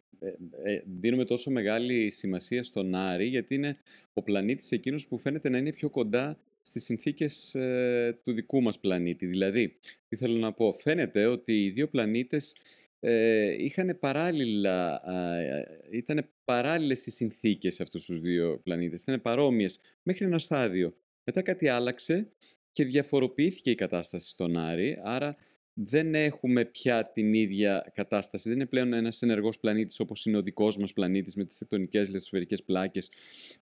ε, 0.63 0.83
δίνουμε 1.01 1.25
τόσο 1.25 1.51
μεγάλη 1.51 2.11
σημασία 2.11 2.63
στον 2.63 2.95
Άρη, 2.95 3.27
γιατί 3.27 3.55
είναι 3.55 3.77
ο 4.13 4.23
πλανήτης 4.23 4.71
εκείνος 4.71 5.07
που 5.07 5.19
φαίνεται 5.19 5.49
να 5.49 5.59
είναι 5.59 5.73
πιο 5.73 5.91
κοντά 5.91 6.39
στις 6.63 6.85
συνθήκες 6.85 7.55
ε, 7.55 8.21
του 8.25 8.33
δικού 8.33 8.63
μας 8.63 8.79
πλανήτη. 8.79 9.27
Δηλαδή, 9.27 9.79
τι 10.09 10.17
θέλω 10.17 10.39
να 10.39 10.53
πω, 10.53 10.73
φαίνεται 10.73 11.27
ότι 11.27 11.65
οι 11.65 11.71
δύο 11.71 11.89
πλανήτες 11.89 12.57
ε, 13.01 13.65
είχαν 13.65 13.99
παράλληλα, 14.01 15.03
ε, 15.41 15.97
ήταν 15.97 16.29
παράλληλες 16.45 17.07
οι 17.07 17.11
συνθήκες 17.11 17.75
σε 17.75 17.83
αυτούς 17.83 18.05
τους 18.05 18.21
δύο 18.21 18.61
πλανήτες, 18.63 19.03
ήταν 19.03 19.21
παρόμοιες 19.21 19.79
μέχρι 20.03 20.25
ένα 20.27 20.39
στάδιο. 20.39 20.95
Μετά 21.25 21.43
κάτι 21.43 21.69
άλλαξε 21.69 22.33
και 22.73 22.85
διαφοροποιήθηκε 22.85 23.71
η 23.71 23.75
κατάσταση 23.75 24.29
στον 24.29 24.57
Άρη, 24.57 24.99
άρα 25.03 25.37
δεν 25.83 26.15
έχουμε 26.15 26.65
πια 26.65 27.11
την 27.13 27.35
ίδια 27.35 27.91
κατάσταση. 27.95 28.49
Δεν 28.49 28.59
είναι 28.59 28.67
πλέον 28.67 28.93
ένας 28.93 29.23
ενεργός 29.23 29.59
πλανήτης 29.59 30.01
όπως 30.01 30.27
είναι 30.27 30.37
ο 30.37 30.43
δικός 30.43 30.77
μας 30.77 30.93
πλανήτης 30.93 31.37
με 31.37 31.45
τις 31.45 31.59
τεκτονικές 31.59 32.09
λιθοσφαιρικές 32.09 32.63
πλάκες 32.65 33.11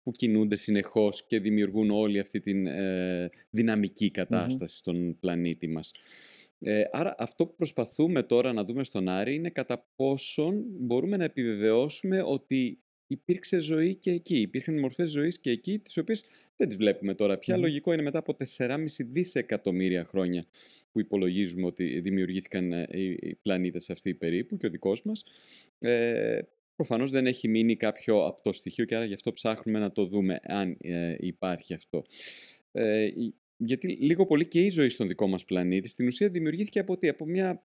που 0.02 0.12
κινούνται 0.12 0.56
συνεχώς 0.56 1.26
και 1.26 1.40
δημιουργούν 1.40 1.90
όλη 1.90 2.18
αυτή 2.18 2.40
τη 2.40 2.62
ε, 2.66 3.28
δυναμική 3.50 4.10
κατάσταση 4.10 4.76
στον 4.76 5.18
πλανήτη 5.18 5.68
μας. 5.68 5.92
Ε, 6.58 6.82
άρα 6.92 7.14
αυτό 7.18 7.46
που 7.46 7.54
προσπαθούμε 7.54 8.22
τώρα 8.22 8.52
να 8.52 8.64
δούμε 8.64 8.84
στον 8.84 9.08
Άρη 9.08 9.34
είναι 9.34 9.50
κατά 9.50 9.86
πόσον 9.96 10.64
μπορούμε 10.80 11.16
να 11.16 11.24
επιβεβαιώσουμε 11.24 12.22
ότι 12.22 12.82
υπήρξε 13.08 13.58
ζωή 13.58 13.94
και 13.94 14.10
εκεί. 14.10 14.40
Υπήρχαν 14.40 14.78
μορφές 14.78 15.10
ζωής 15.10 15.38
και 15.38 15.50
εκεί, 15.50 15.78
τις 15.78 15.96
οποίες 15.96 16.24
δεν 16.56 16.68
τις 16.68 16.76
βλέπουμε 16.76 17.14
τώρα 17.14 17.38
πια. 17.38 17.56
Λογικό 17.56 17.92
είναι 17.92 18.02
μετά 18.02 18.18
από 18.18 18.36
4,5 18.56 18.84
δισεκατομμύρια 18.98 20.04
χρόνια 20.04 20.46
που 20.92 21.00
υπολογίζουμε 21.00 21.66
ότι 21.66 22.00
δημιουργήθηκαν 22.00 22.72
ε, 22.72 22.86
οι 23.20 23.34
πλανήτες 23.42 23.90
αυτοί 23.90 24.14
περίπου 24.14 24.56
και 24.56 24.66
ο 24.66 24.70
δικός 24.70 25.02
μας. 25.02 25.24
Ε, 25.78 26.38
προφανώς 26.76 27.10
δεν 27.10 27.26
έχει 27.26 27.48
μείνει 27.48 27.76
κάποιο 27.76 28.24
απτό 28.24 28.52
στοιχείο 28.52 28.84
και 28.84 28.96
άρα 28.96 29.04
γι' 29.04 29.14
αυτό 29.14 29.32
ψάχνουμε 29.32 29.78
να 29.78 29.92
το 29.92 30.06
δούμε 30.06 30.40
αν 30.42 30.76
ε, 30.80 31.16
υπάρχει 31.18 31.74
αυτό. 31.74 32.04
Ε, 32.72 33.08
γιατί 33.56 33.88
λίγο 33.88 34.26
πολύ 34.26 34.46
και 34.46 34.64
η 34.64 34.70
ζωή 34.70 34.88
στον 34.88 35.08
δικό 35.08 35.26
μας 35.26 35.44
πλανήτη 35.44 35.88
στην 35.88 36.06
ουσία 36.06 36.28
δημιουργήθηκε 36.28 36.78
από 36.78 36.96
τι, 36.96 37.08
από 37.08 37.26
μια, 37.26 37.66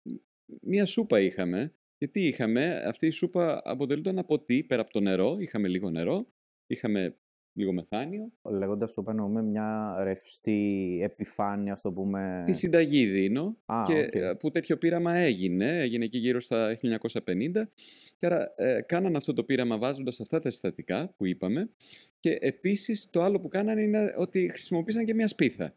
μια 0.61 0.87
σούπα 0.87 1.21
είχαμε 1.21 1.75
γιατί 2.05 2.27
είχαμε, 2.29 2.83
αυτή 2.87 3.07
η 3.07 3.11
σούπα 3.11 3.61
αποτελούνταν 3.65 4.19
από 4.19 4.45
τι, 4.45 4.65
πέρα 4.65 4.83
από 4.83 4.91
το 4.91 5.01
νερό, 5.01 5.37
είχαμε 5.39 5.69
λίγο 5.69 5.91
νερό, 5.91 6.27
είχαμε 6.67 7.17
λίγο 7.53 7.73
μεθάνιο. 7.73 8.33
Λέγοντας 8.43 8.91
σούπα 8.91 9.11
εννοούμε 9.11 9.43
μια 9.43 9.97
ρευστή 10.03 10.99
επιφάνεια, 11.03 11.73
ας 11.73 11.81
το 11.81 11.93
πούμε... 11.93 12.43
Τη 12.47 12.53
συνταγή 12.53 13.07
δίνω 13.07 13.57
Α, 13.65 13.83
και 13.87 13.99
οκ. 13.99 14.15
ε, 14.15 14.35
που 14.35 14.51
τέτοιο 14.51 14.77
πείραμα 14.77 15.15
έγινε, 15.15 15.81
έγινε 15.81 16.05
εκεί 16.05 16.19
γύρω 16.19 16.41
στα 16.41 16.77
1950 16.83 17.51
και 18.19 18.27
άρα 18.27 18.55
ε, 18.57 18.81
κάναν 18.81 19.17
αυτό 19.17 19.33
το 19.33 19.45
πείραμα 19.45 19.79
βάζοντας 19.79 20.21
αυτά 20.21 20.39
τα 20.39 20.51
συστατικά 20.51 21.15
που 21.17 21.27
είπαμε 21.27 21.71
και 22.21 22.39
επίσης 22.41 23.11
το 23.11 23.23
άλλο 23.23 23.41
που 23.41 23.49
κάνανε 23.49 23.83
είναι 23.83 24.15
ότι 24.17 24.49
χρησιμοποίησαν 24.49 25.05
και 25.05 25.15
μια 25.15 25.29
σπίθα. 25.29 25.75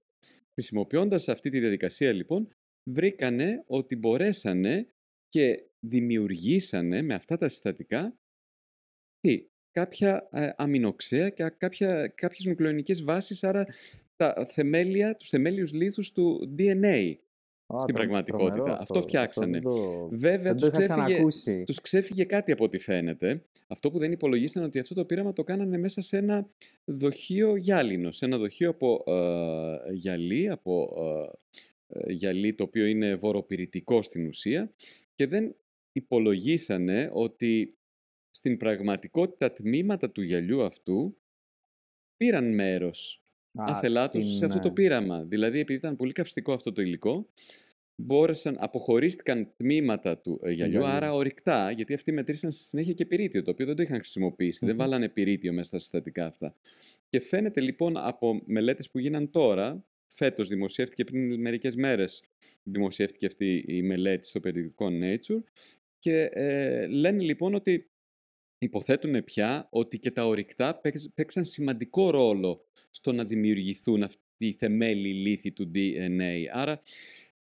Χρησιμοποιώντας 0.54 1.30
αυτή 1.30 1.50
τη 1.50 1.60
διαδικασία 1.60 2.14
λοιπόν 2.14 2.48
βρήκανε 2.84 3.64
ότι 3.68 3.96
μπορέσανε 3.96 4.88
και 5.30 5.64
δημιουργήσανε 5.80 7.02
με 7.02 7.14
αυτά 7.14 7.38
τα 7.38 7.50
συστατικά 7.50 8.18
τι, 9.20 9.46
κάποια 9.72 10.28
ε, 10.32 10.50
αμινοξέα 10.58 11.30
και 11.30 11.44
κάποια, 11.58 12.08
κάποιες 12.08 12.46
νουκλεονικές 12.46 13.04
βάσεις, 13.04 13.44
άρα 13.44 13.66
τα 14.16 14.48
θεμέλια, 14.52 15.16
τους 15.16 15.30
θεμέλιους 15.30 15.74
λίθους 15.74 16.12
του 16.12 16.54
DNA 16.58 17.14
Α, 17.74 17.80
στην 17.80 17.96
τρο- 17.96 18.06
πραγματικότητα. 18.08 18.54
τρομερό 18.56 18.78
Αυτό 18.82 19.02
φτιάξανε. 19.02 19.52
δεν 19.52 19.62
το- 19.62 20.08
Βέβαια, 20.12 20.54
δεν 20.54 20.58
το 20.58 20.70
τους 20.70 20.80
είχα 20.80 20.86
ξέφυγε, 20.86 21.06
ξανακούσει. 21.06 21.64
τους 21.64 21.82
ξέφυγε 21.82 22.24
κάτι 22.24 22.52
από 22.52 22.64
ό,τι 22.64 22.78
φαίνεται. 22.80 23.44
Αυτό 23.68 23.92
που 23.92 23.98
δεν 24.00 24.12
υπολογίσαν 24.12 24.64
ότι 24.64 24.80
αυτό 24.80 24.94
το 24.96 25.06
πείραμα 25.06 25.34
το 25.34 25.44
κάνανε 25.44 25.78
μέσα 25.78 26.02
σε 26.02 26.18
ένα 26.18 26.50
δοχείο 26.86 27.56
γυάλινο. 27.56 28.12
Σε 28.12 28.26
ένα 28.26 28.38
δοχείο 28.38 28.70
από 28.70 29.04
ε, 29.08 29.94
γυαλί, 29.94 30.50
από 30.50 30.94
ε, 30.98 32.00
ε, 32.00 32.12
γυαλί 32.14 32.56
το 32.56 32.64
οποίο 32.64 32.86
είναι 32.86 33.16
βοροπυρητικό 33.16 34.02
στην 34.02 34.28
ουσία 34.28 34.72
και 35.18 35.28
δεν 35.28 35.56
υπολογίσανε 35.92 37.10
ότι 37.14 37.78
στην 38.30 38.58
πραγματικότητα 38.58 39.54
τμήματα 39.54 40.12
του 40.12 40.22
γυαλιού 40.22 40.64
αυτού 40.64 41.18
πήραν 42.18 42.54
μέρος 42.54 43.22
Α, 43.60 43.64
αθελά 43.68 44.10
τους 44.10 44.26
σε 44.26 44.34
στην, 44.34 44.46
αυτό 44.46 44.60
το 44.60 44.68
ε, 44.68 44.72
πείραμα. 44.72 45.24
Δηλαδή, 45.24 45.60
επειδή 45.60 45.80
ήταν 45.80 45.96
πολύ 45.96 46.12
καυστικό 46.12 46.54
αυτό 46.54 46.72
το 46.72 46.82
υλικό, 46.82 47.30
μπόρεσαν, 47.96 48.56
αποχωρίστηκαν 48.60 49.54
τμήματα 49.58 50.18
του 50.18 50.40
ε, 50.44 50.52
γυαλιού, 50.52 50.80
γυαλιού. 50.80 50.96
άρα 50.96 51.14
ορυκτά, 51.14 51.72
γιατί 51.72 51.94
αυτοί 51.94 52.12
μετρήσαν 52.12 52.52
στη 52.52 52.64
συνέχεια 52.64 52.94
και 52.94 53.06
πυρίτιο, 53.06 53.42
το 53.42 53.52
οποίο 53.52 53.66
δεν 53.66 53.76
το 53.76 53.82
είχαν 53.82 53.98
χρησιμοποιήσει. 53.98 54.66
Δεν 54.66 54.76
Μμμ. 54.76 54.82
βάλανε 54.82 55.10
πυρίτιο 55.10 55.54
μέσα 55.54 55.68
στα 55.68 55.80
συστατικά 55.80 56.26
αυτά. 56.26 56.56
Και 57.10 57.20
φαίνεται 57.20 57.62
λοιπόν 57.62 57.98
από 57.98 58.42
μελέτες 58.46 58.90
που 58.90 59.00
γίναν 59.00 59.30
τώρα, 59.30 59.86
φέτος 60.08 60.48
δημοσιεύτηκε 60.48 61.04
πριν 61.04 61.40
μερικές 61.42 61.76
μέρες, 61.76 62.24
δημοσιεύτηκε 62.64 63.26
αυτή 63.26 63.64
η 63.68 63.82
μελέτη 63.82 64.28
στο 64.28 64.40
περιοδικό 64.40 64.88
Nature, 64.92 65.44
και 66.00 66.30
ε, 66.32 66.88
λένε 66.88 67.24
λοιπόν 67.24 67.54
ότι 67.54 67.90
υποθέτουν 68.58 69.24
πια 69.24 69.68
ότι 69.72 70.00
και 70.00 70.12
τα 70.12 70.26
ορυκτά 70.26 70.80
παίξ- 70.80 71.10
παίξαν 71.14 71.46
σημαντικό 71.46 72.10
ρόλο 72.10 72.66
στο 72.92 73.12
να 73.12 73.24
δημιουργηθούν 73.24 74.04
αυτοί 74.04 74.22
οι 74.38 74.56
θεμέλοι 74.60 75.14
λύθη 75.14 75.52
του 75.52 75.72
DNA. 75.76 76.44
Άρα, 76.52 76.82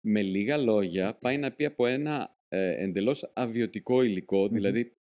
με 0.01 0.21
λίγα 0.21 0.57
λόγια, 0.57 1.15
πάει 1.15 1.37
να 1.37 1.51
πει 1.51 1.65
από 1.65 1.85
ένα 1.85 2.37
ε, 2.47 2.83
εντελώς 2.83 3.31
αβιωτικό 3.33 4.03
υλικό, 4.03 4.47
δηλαδή 4.47 4.95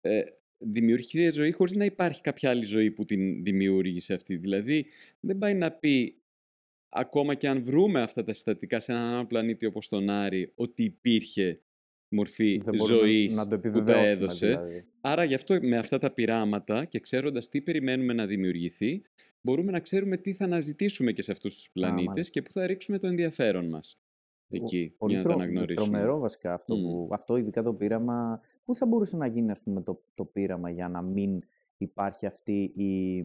ε, 0.00 0.22
δημιουργήθηκε 0.58 1.32
ζωή 1.32 1.52
χωρίς 1.52 1.72
να 1.72 1.84
υπάρχει 1.84 2.20
κάποια 2.20 2.50
άλλη 2.50 2.64
ζωή 2.64 2.90
που 2.90 3.04
την 3.04 3.42
δημιούργησε 3.42 4.14
αυτή. 4.14 4.36
Δηλαδή, 4.36 4.86
δεν 5.20 5.38
πάει 5.38 5.54
να 5.54 5.72
πει 5.72 6.20
ακόμα 6.96 7.34
και 7.34 7.48
αν 7.48 7.64
βρούμε 7.64 8.00
αυτά 8.00 8.22
τα 8.22 8.32
συστατικά 8.32 8.80
σε 8.80 8.92
έναν 8.92 9.12
άλλο 9.14 9.26
πλανήτη 9.26 9.66
όπως 9.66 9.88
τον 9.88 10.10
Άρη, 10.10 10.52
ότι 10.54 10.82
υπήρχε 10.84 11.60
μορφή 12.08 12.60
δεν 12.64 12.74
μπορούμε 12.76 12.98
ζωής 12.98 13.36
να 13.36 13.46
το 13.46 13.56
που 13.56 13.62
τα 13.62 13.68
επιβεβαιώσουμε, 13.68 14.10
έδωσε. 14.10 14.46
δηλαδή. 14.46 14.84
Άρα 15.00 15.24
γι' 15.24 15.34
αυτό 15.34 15.58
με 15.62 15.76
αυτά 15.76 15.98
τα 15.98 16.10
πειράματα 16.10 16.84
και 16.84 17.00
ξέροντας 17.00 17.48
τι 17.48 17.62
περιμένουμε 17.62 18.12
να 18.12 18.26
δημιουργηθεί, 18.26 19.02
μπορούμε 19.40 19.70
να 19.72 19.80
ξέρουμε 19.80 20.16
τι 20.16 20.32
θα 20.32 20.44
αναζητήσουμε 20.44 21.12
και 21.12 21.22
σε 21.22 21.32
αυτούς 21.32 21.54
τους 21.54 21.70
πλανήτες 21.72 22.04
μάλιστα. 22.06 22.32
και 22.32 22.42
πού 22.42 22.52
θα 22.52 22.66
ρίξουμε 22.66 22.98
το 22.98 23.06
ενδιαφέρον 23.06 23.68
μας 23.68 23.98
εκεί, 24.48 24.94
Πολύ 24.98 25.12
για 25.12 25.22
να 25.22 25.28
τα 25.28 25.34
τρο- 25.34 25.42
αναγνωρίσουμε. 25.42 25.90
τρομερό 25.90 26.18
βασικά 26.18 26.54
αυτό, 26.54 26.76
Μμ. 26.76 26.82
που, 26.82 27.08
αυτό 27.12 27.36
ειδικά 27.36 27.62
το 27.62 27.74
πείραμα. 27.74 28.40
Πού 28.64 28.74
θα 28.74 28.86
μπορούσε 28.86 29.16
να 29.16 29.26
γίνει 29.26 29.50
ας 29.50 29.60
πούμε, 29.60 29.82
το, 29.82 30.02
το 30.14 30.24
πείραμα 30.24 30.70
για 30.70 30.88
να 30.88 31.02
μην 31.02 31.40
υπάρχει 31.76 32.26
αυτή 32.26 32.62
η, 32.62 33.22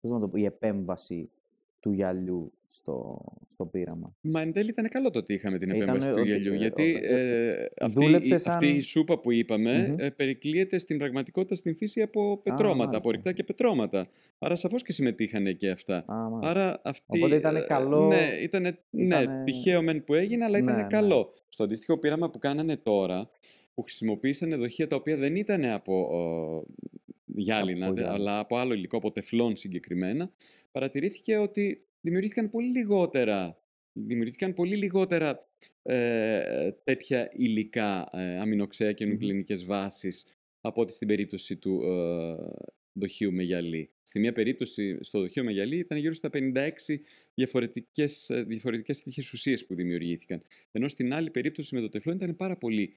πώς 0.00 0.10
να 0.10 0.20
το 0.20 0.28
πω, 0.28 0.36
η 0.38 0.44
επέμβαση 0.44 1.30
του 1.82 1.92
γυαλιού 1.92 2.52
στο, 2.66 3.20
στο 3.48 3.66
πείραμα. 3.66 4.14
Μα 4.20 4.40
εν 4.40 4.52
τέλει 4.52 4.68
ήταν 4.70 4.88
καλό 4.88 5.10
το 5.10 5.18
ότι 5.18 5.34
είχαμε 5.34 5.58
την 5.58 5.70
Ε, 5.70 5.76
Ήτανε 5.76 5.90
επέμβαση 5.90 6.10
του 6.12 6.16
ότι- 6.20 6.28
γυαλιού, 6.28 6.52
ε, 6.52 6.56
γιατί 6.56 6.94
ο- 6.94 7.14
ε, 7.14 7.48
ε, 7.50 7.68
αυτή, 7.80 8.00
δούλεψες 8.00 8.40
η, 8.40 8.42
σαν- 8.42 8.52
αυτή 8.54 8.66
η 8.68 8.80
σούπα 8.80 9.18
που 9.20 9.32
είπαμε 9.32 9.88
Μμμ. 9.88 9.96
ε, 9.98 10.10
περικλείεται 10.10 10.78
στην 10.78 10.98
πραγματικότητα 10.98 11.54
στην 11.54 11.76
φύση 11.76 12.02
από 12.02 12.40
πετρώματα, 12.42 12.72
από 12.72 12.78
μάλιστα. 12.84 13.00
ορυκτά 13.08 13.32
και 13.32 13.44
πετρώματα. 13.44 14.08
Άρα 14.38 14.54
σαφώς 14.56 14.82
και 14.82 14.92
συμμετείχαν 14.92 15.56
και 15.56 15.70
αυτά. 15.70 15.96
Α, 15.96 16.14
μάλιστα. 16.30 16.50
Άρα 16.50 16.80
αυτή. 16.84 17.18
Οπότε 17.18 17.34
ήτανε 17.36 17.58
ε, 17.58 17.62
καλό- 17.62 18.06
Ναι, 18.06 18.30
ήτανε, 18.42 18.78
ναι, 18.90 19.04
ήτανε- 19.04 19.44
τυχαίο 19.44 19.82
μεν 19.82 20.04
που 20.04 20.14
έγινε, 20.14 20.44
αλλά 20.44 20.58
ήταν 20.58 20.74
Ναι, 20.76 20.82
ναι. 20.82 20.86
καλό. 20.88 21.32
Στο 21.48 21.64
αντίστοιχο 21.64 21.98
πείραμα 21.98 22.30
που 22.30 22.38
κάνανε 22.38 22.76
τώρα, 22.76 23.30
που 23.74 23.82
χρησιμοποίησαν 23.82 24.58
δοχεία 24.58 24.86
τα 24.86 24.96
οποία 24.96 25.16
δεν 25.16 25.36
ήταν 25.36 25.64
από 25.64 26.08
ε, 26.68 26.72
γυάλινα, 27.34 27.86
Από 27.86 27.94
δε- 27.94 28.00
γυάλινα. 28.00 28.22
αλλά 28.30 28.38
από 28.38 28.56
άλλο 28.56 28.74
υλικό, 28.74 28.96
από 28.96 29.12
τεφλόν 29.12 29.56
συγκεκριμένα, 29.56 30.32
παρατηρήθηκε 30.72 31.36
ότι 31.36 31.84
δημιουργήθηκαν 32.00 32.50
πολύ 32.50 32.68
λιγότερα, 32.68 33.58
δημιουργήθηκαν 33.92 34.54
πολύ 34.54 34.76
λιγότερα 34.76 35.48
ε, 35.82 36.70
τέτοια 36.84 37.30
υλικά, 37.36 38.08
ε, 38.12 38.38
αμινοξέα 38.38 38.92
και 38.92 39.04
Μμμ. 39.04 39.12
νουκλεϊνικές 39.12 39.64
βάσεις 39.64 40.26
από 40.60 40.80
ότι 40.80 40.92
στην 40.92 41.08
περίπτωση 41.08 41.56
του 41.56 41.82
ε, 41.84 42.36
δοχείου 42.92 43.32
με 43.32 43.42
γυαλί. 43.42 43.90
Στη 44.02 44.20
μία 44.20 44.32
περίπτωση, 44.32 44.98
στο 45.00 45.20
δοχείο 45.20 45.44
με 45.44 45.52
γυαλί, 45.52 45.76
ήταν 45.78 45.98
γύρω 45.98 46.12
στα 46.12 46.30
56 46.32 46.70
διαφορετικές, 47.34 48.30
ε, 48.30 48.42
διαφορετικές 48.42 49.02
τέτοιες 49.02 49.32
ουσίες 49.32 49.66
που 49.66 49.74
δημιουργήθηκαν. 49.74 50.42
Ενώ 50.72 50.88
στην 50.88 51.12
άλλη 51.14 51.30
περίπτωση 51.30 51.74
με 51.74 51.80
το 51.80 51.88
τεφλόν 51.88 52.16
ήταν 52.16 52.36
πάρα 52.36 52.56
πολύ, 52.56 52.94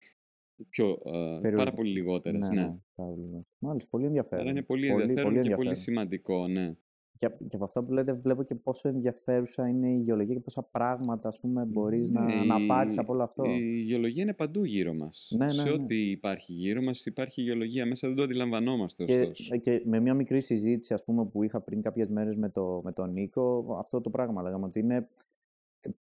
πιο, 0.70 0.90
ε, 1.06 1.10
πάρα 1.12 1.40
Περιορισ- 1.42 1.76
πολύ 1.76 1.92
λιγότερες. 1.92 2.50
Ναι, 2.50 2.56
Ναι, 2.56 2.62
ναι, 2.68 2.76
πάρα 2.96 3.10
πολύ. 3.12 3.46
Μάλιστα, 3.58 3.90
πολύ 3.90 4.06
ενδιαφέρον. 4.06 4.42
Άρα 4.44 4.52
είναι 4.52 4.62
πολύ 4.62 4.88
ενδιαφέρον 4.88 5.16
και 5.16 5.22
πολύ 5.24 5.38
ενδιαφέρον. 5.38 5.76
σημαντικό, 5.76 6.48
ναι. 6.48 6.74
Και, 7.18 7.26
απ- 7.26 7.48
και 7.50 7.56
από 7.56 7.66
αυτά 7.66 7.84
που 7.84 7.92
λέτε 7.92 8.14
βλέπω 8.14 8.44
και 8.44 8.56
πόσο 8.56 8.88
ενδιαφέρουσα 8.88 9.68
είναι 9.68 9.90
η 9.90 9.98
γεωλογία 10.00 10.34
και 10.34 10.40
πόσα 10.40 10.64
πράγματα 10.64 11.28
ας 11.28 11.40
πούμε, 11.40 11.66
μπορείς 11.66 12.10
Ναι, 12.10 12.20
να, 12.20 12.46
να 12.46 12.66
πάρεις 12.68 12.96
η- 12.96 13.00
από 13.00 13.14
όλο 13.14 13.24
αυτό. 13.24 13.44
Η 13.46 13.80
γεωλογία 13.82 14.24
είναι 14.24 14.34
παντού 14.34 14.64
γύρω 14.64 14.94
μας. 14.94 15.32
Ναι, 15.38 15.46
ναι, 15.46 15.52
Σε 15.52 15.64
ναι. 15.64 15.70
ό,τι 15.72 16.10
υπάρχει 16.10 16.54
γύρω 16.54 16.82
μας 16.82 17.06
υπάρχει 17.06 17.42
γεωλογία 17.42 17.86
μέσα, 17.86 18.08
δεν 18.08 18.18
το 18.18 18.24
αντιλαμβανόμαστε 18.24 19.04
Και, 19.06 19.20
ωστόσο. 19.22 19.58
και 19.58 19.82
με 19.86 20.00
μια 20.00 20.14
μικρή 20.14 20.42
συζήτηση 20.42 20.94
ας 20.94 21.04
πούμε, 21.04 21.26
που 21.26 21.44
είχα 21.44 21.62
πριν 21.62 21.82
κάποιες 21.82 22.10
μέρες 22.10 22.36
με, 22.36 22.50
το, 22.50 22.82
με 22.84 22.92
τον 22.92 23.12
Νίκο, 23.12 23.76
αυτό 23.80 24.02
το 24.02 24.10
πράγμα 24.10 24.42
λέγαμε 24.42 24.66
ότι 24.66 24.80
είναι 24.80 25.08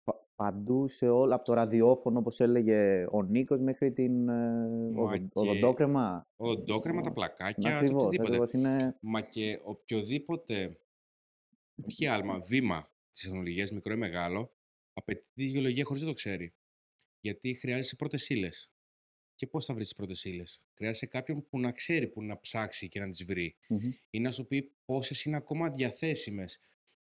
πα- 0.05 0.22
παντού 0.43 0.89
σε 0.89 1.09
όλα, 1.09 1.35
από 1.35 1.45
το 1.45 1.53
ραδιόφωνο 1.53 2.19
όπως 2.19 2.41
έλεγε 2.41 3.07
ο 3.11 3.23
Νίκος 3.23 3.61
μέχρι 3.61 3.93
την 3.93 4.29
ε, 4.29 4.33
Μα 4.93 5.03
οδο- 5.03 5.17
και 5.19 5.29
οδοντόκρεμα. 5.33 6.27
οντόκρεμα, 6.37 7.01
τα 7.01 7.13
πλακάκια, 7.13 7.71
το 7.71 7.77
Ακριβώς, 7.77 8.03
οτιδήποτε. 8.05 8.29
ακριβώς. 8.29 8.53
Είναι... 8.53 8.97
Μα 9.01 9.21
και 9.21 9.61
οποιοδήποτε, 9.65 10.79
όχι 11.89 12.07
άλμα, 12.07 12.39
βήμα 12.39 12.91
της 13.11 13.23
τεχνολογίας, 13.23 13.71
μικρό 13.73 13.93
ή 13.93 13.97
μεγάλο, 13.97 14.53
απαιτεί 14.93 15.27
τη 15.35 15.45
γεωλογία 15.45 15.85
χωρίς 15.85 16.03
να 16.03 16.09
το 16.09 16.15
ξέρει. 16.15 16.55
Γιατί 17.21 17.55
χρειάζεσαι 17.55 17.97
πρώτες 17.97 18.29
ύλες. 18.29 18.71
Και 19.35 19.47
πώς 19.47 19.65
θα 19.65 19.75
βρεις 19.75 19.87
τις 19.87 19.97
πρώτες 19.97 20.25
ύλες; 20.25 20.65
Χρειάζεσαι 20.75 21.07
κάποιον 21.07 21.47
που 21.49 21.59
να 21.61 21.73
ξέρει 21.73 22.09
που 22.09 22.23
να 22.23 22.41
ψάξει 22.41 22.89
και 22.89 23.01
να 23.01 23.09
τις 23.09 23.25
βρει. 23.25 23.55
Μμμ. 23.69 23.79
Ή 24.11 24.21
να 24.21 24.31
σου 24.33 24.47
πει 24.47 24.73
πόσες 24.85 25.25
είναι 25.25 25.37
ακόμα 25.37 25.71
διαθέσιμες. 25.71 26.59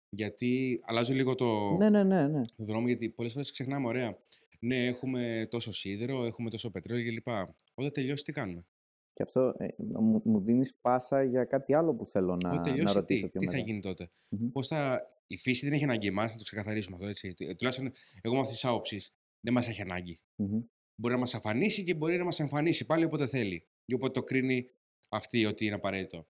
Γιατί 0.09 0.79
αλλάζω 0.83 1.13
λίγο 1.13 1.35
το, 1.35 1.75
Ναι, 1.75 1.89
ναι, 1.89 2.03
ναι, 2.03 2.27
ναι. 2.27 2.41
το 2.55 2.63
δρόμο, 2.63 2.87
γιατί 2.87 3.09
πολλές 3.09 3.31
φορές 3.33 3.51
ξεχνάμε, 3.51 3.87
ωραία. 3.87 4.17
Ναι, 4.59 4.85
έχουμε 4.85 5.47
τόσο 5.49 5.73
σίδερο, 5.73 6.25
έχουμε 6.25 6.49
τόσο 6.49 6.71
πετρέλαιο 6.71 7.11
κλπ. 7.11 7.27
Όταν 7.73 7.91
τελειώσει, 7.91 8.23
τι 8.23 8.31
κάνουμε; 8.31 8.65
Και 9.13 9.23
αυτό 9.23 9.53
ε, 9.57 9.67
μου, 9.77 10.21
μου 10.25 10.41
δίνεις 10.41 10.75
πάσα 10.81 11.23
για 11.23 11.43
κάτι 11.45 11.73
άλλο 11.73 11.95
που 11.95 12.05
θέλω 12.05 12.33
Όταν 12.33 12.51
να, 12.51 12.57
να 12.57 12.61
τελειώσει, 12.61 12.93
ρωτήσω 12.93 13.23
τι, 13.25 13.29
πιο 13.29 13.39
τι 13.39 13.45
μετά. 13.45 13.57
θα 13.57 13.63
γίνει 13.63 13.79
τότε; 13.79 14.09
Μμμ. 14.31 14.51
Πώς 14.51 14.67
θα... 14.67 15.01
Η 15.27 15.37
φύση 15.37 15.65
δεν 15.65 15.73
έχει 15.73 15.83
ανάγκη 15.83 16.07
εμάς, 16.07 16.31
να 16.31 16.37
το 16.37 16.43
ξεκαθαρίσουμε 16.43 16.95
αυτό. 16.95 17.07
Έτσι. 17.07 17.35
Ε, 17.37 17.53
Τουλάχιστον 17.55 17.91
εγώ 18.21 18.35
με 18.35 18.41
αυτή 18.41 18.53
τη 18.53 18.67
άποψη 18.67 18.97
δεν 19.39 19.53
μας 19.53 19.67
έχει 19.67 19.81
ανάγκη. 19.81 20.19
Μμμ. 20.35 20.59
Μπορεί 20.95 21.13
να 21.13 21.19
μας 21.19 21.35
αφανίσει 21.35 21.83
και 21.83 21.95
μπορεί 21.95 22.17
να 22.17 22.23
μας 22.23 22.39
εμφανίσει 22.39 22.85
πάλι 22.85 23.03
όποτε 23.03 23.27
θέλει. 23.27 23.67
Ή 23.85 23.93
όποτε 23.93 24.11
το 24.13 24.23
κρίνει 24.23 24.69
αυτή 25.09 25.45
ότι 25.45 25.65
είναι 25.65 25.75
απαραίτητο. 25.75 26.27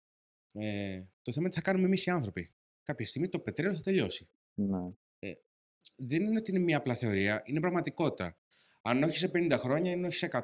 Ε, 0.51 0.95
το 1.21 1.31
θέμα 1.31 1.45
είναι 1.45 1.49
τι 1.49 1.55
θα 1.55 1.61
κάνουμε 1.61 1.85
εμείς 1.85 2.05
οι 2.05 2.09
άνθρωποι. 2.11 2.51
Κάποια 2.83 3.07
στιγμή 3.07 3.29
το 3.29 3.39
πετρέλαιο 3.39 3.75
θα 3.75 3.81
τελειώσει. 3.81 4.29
Ναι. 4.53 4.79
Δεν 5.97 6.23
είναι 6.23 6.37
ότι 6.37 6.51
είναι 6.51 6.59
μια 6.59 6.77
απλά 6.77 6.95
θεωρία, 6.95 7.41
είναι 7.45 7.59
πραγματικότητα. 7.59 8.37
Αν 8.81 9.03
όχι 9.03 9.17
σε 9.17 9.31
50 9.33 9.55
χρόνια, 9.57 9.93
αν 9.93 10.03
όχι 10.03 10.15
σε 10.15 10.27
100, 10.31 10.41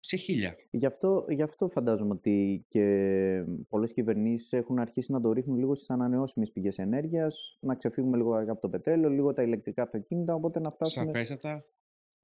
σε 0.00 0.16
1000. 0.16 0.54
Γι' 0.70 0.86
αυτό, 0.86 1.24
γι' 1.28 1.42
αυτό 1.42 1.68
φαντάζομαι 1.68 2.12
ότι 2.12 2.64
και 2.68 3.44
πολλές 3.68 3.92
κυβερνήσεις 3.92 4.52
έχουν 4.52 4.78
αρχίσει 4.78 5.12
να 5.12 5.20
το 5.20 5.32
ρίχνουν 5.32 5.58
λίγο 5.58 5.74
στις 5.74 5.90
ανανεώσιμες 5.90 6.52
πηγές 6.52 6.78
ενέργειας, 6.78 7.58
να 7.60 7.74
ξεφύγουμε 7.74 8.16
λίγο 8.16 8.38
από 8.40 8.60
το 8.60 8.68
πετρέλαιο, 8.68 9.10
λίγο 9.10 9.32
τα 9.32 9.42
ηλεκτρικά 9.42 9.82
αυτοκίνητα, 9.82 10.34
οπότε 10.34 10.60
να 10.60 10.70
φτάσουμε... 10.70 11.04
Σαφέστατα. 11.04 11.64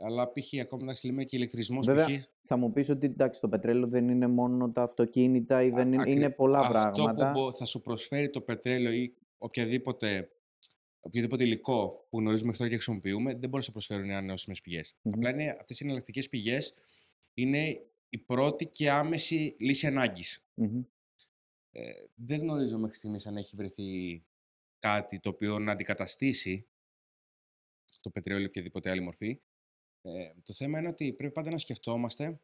Αλλά 0.02 0.32
π.χ. 0.32 0.60
ακόμα 0.60 0.82
εντάξει, 0.82 1.06
λέμε 1.06 1.24
και 1.24 1.36
ηλεκτρισμός. 1.36 1.86
Βέβαια, 1.86 2.06
π.χ. 2.06 2.24
θα 2.40 2.56
μου 2.56 2.72
πεις 2.72 2.88
ότι 2.88 3.06
εντάξει, 3.06 3.40
το 3.40 3.48
πετρέλαιο 3.48 3.88
δεν 3.88 4.08
είναι 4.08 4.26
μόνο 4.26 4.70
τα 4.70 4.82
αυτοκίνητα 4.82 5.62
ή 5.62 5.70
δεν 5.70 5.86
είναι, 5.92 6.00
Ακρι- 6.00 6.16
είναι 6.16 6.30
πολλά 6.30 6.58
αυτό 6.58 6.72
πράγματα. 6.72 7.32
που 7.32 7.40
μπο- 7.40 7.52
θα 7.52 7.64
σου 7.64 7.80
προσφέρει 7.80 8.30
το 8.30 8.40
πετρέλαιο 8.40 8.92
ή 8.92 9.14
οποιαδήποτε, 9.42 10.30
οποιοδήποτε 11.00 11.44
υλικό 11.44 12.06
που 12.10 12.18
γνωρίζουμε 12.18 12.46
μέχρι 12.46 12.58
τώρα 12.58 12.70
και 12.70 12.76
χρησιμοποιούμε, 12.76 13.30
δεν 13.30 13.40
μπορεί 13.40 13.56
να 13.56 13.60
σου 13.60 13.72
προσφέρουν 13.72 14.08
οι 14.08 14.12
ανανεώσιμες 14.12 14.60
πηγές. 14.60 14.96
Μμμ. 15.02 15.12
Απλά 15.14 15.30
είναι, 15.30 15.56
αυτές 15.60 15.80
οι 15.80 15.84
εναλλακτικές 15.84 16.28
πηγές 16.28 16.74
είναι 17.34 17.86
η 18.08 18.18
πρώτη 18.18 18.66
και 18.66 18.90
άμεση 18.90 19.56
λύση 19.58 19.86
ανάγκης. 19.86 20.44
Μμμ. 20.54 20.82
Ε, 21.72 21.92
δεν 22.14 22.40
γνωρίζω 22.40 22.78
μέχρι 22.78 22.96
στιγμής 22.96 23.26
αν 23.26 23.36
έχει 23.36 23.56
βρεθεί 23.56 24.22
κάτι 24.78 25.20
το 25.20 25.28
οποίο 25.28 25.58
να 25.58 25.72
αντικαταστήσει 25.72 26.66
το 28.00 28.10
πετρέλαιο 28.10 28.42
ή 28.42 28.46
οποιαδήποτε 28.46 28.90
άλλη 28.90 29.00
μορφή. 29.00 29.40
Ε, 30.02 30.32
το 30.42 30.52
θέμα 30.52 30.78
είναι 30.78 30.88
ότι 30.88 31.12
πρέπει 31.12 31.32
πάντα 31.32 31.50
να 31.50 31.58
σκεφτόμαστε 31.58 32.40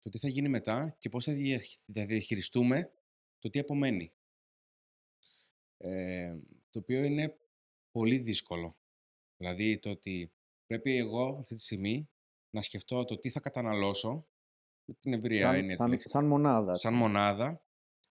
το 0.00 0.10
τι 0.10 0.18
θα 0.18 0.28
γίνει 0.28 0.48
μετά 0.48 0.96
και 0.98 1.08
πώς 1.08 1.24
θα 1.24 1.32
διαχ- 1.32 1.78
θα 1.92 2.04
διαχειριστούμε 2.06 2.92
το 3.38 3.50
τι 3.50 3.58
απομένει. 3.58 4.12
Ε, 5.86 6.36
το 6.70 6.78
οποίο 6.78 7.02
είναι 7.04 7.36
πολύ 7.92 8.18
δύσκολο. 8.18 8.76
Δηλαδή 9.36 9.78
το 9.78 9.90
ότι 9.90 10.32
πρέπει 10.66 10.96
εγώ 10.96 11.36
αυτή 11.40 11.54
τη 11.54 11.62
στιγμή 11.62 12.08
να 12.50 12.62
σκεφτώ 12.62 13.04
το 13.04 13.18
τι 13.18 13.28
θα 13.30 13.40
καταναλώσω, 13.40 14.26
με 14.84 14.94
την 15.00 15.12
ευρεία 15.12 15.46
Σαν, 15.46 15.56
είναι 15.56 15.66
έτσι 15.66 15.76
σαν, 15.76 15.90
λέξη, 15.90 16.08
σαν 16.08 16.26
μονάδα. 16.26 16.74
σαν 16.74 16.94
μονάδα, 16.94 17.62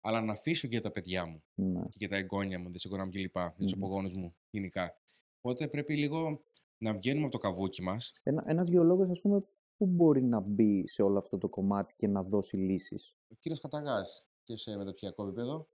αλλά 0.02 0.22
να 0.22 0.32
αφήσω 0.32 0.62
και 0.68 0.74
για 0.74 0.82
τα 0.82 0.92
παιδιά 0.92 1.26
μου 1.26 1.44
Ναι. 1.56 1.82
και 1.82 1.98
για 1.98 2.08
τα 2.10 2.16
εγγόνια 2.16 2.60
μου, 2.60 2.70
δυσεγγονά 2.72 3.06
μου 3.06 3.12
κλπ. 3.12 3.36
Για 3.38 3.54
τους 3.58 3.74
Μμμ. 3.74 3.84
απογόνους 3.84 4.14
μου 4.14 4.36
γενικά. 4.50 4.94
Οπότε 5.42 5.68
πρέπει 5.68 5.96
λίγο 5.98 6.44
να 6.78 6.94
βγαίνουμε 6.94 7.24
από 7.26 7.32
το 7.32 7.38
καβούκι 7.38 7.82
μας. 7.82 8.12
Ένα, 8.24 8.44
ένας 8.48 8.70
γεωλόγος, 8.70 9.10
ας 9.10 9.22
πούμε, 9.22 9.44
πού 9.78 9.86
μπορεί 9.86 10.24
να 10.24 10.40
μπει 10.40 10.88
σε 10.88 11.02
όλο 11.02 11.18
αυτό 11.18 11.38
το 11.38 11.50
κομμάτι 11.50 11.94
και 11.98 12.08
να 12.08 12.24
δώσει 12.24 12.58
λύσεις. 12.58 13.16
Ο 13.32 13.36
κύριος 13.40 13.62
Καταγάς 13.62 14.26
και 14.44 14.58
σε 14.58 14.76
μεταπτυχιακό 14.78 15.24
επίπεδο 15.28 15.68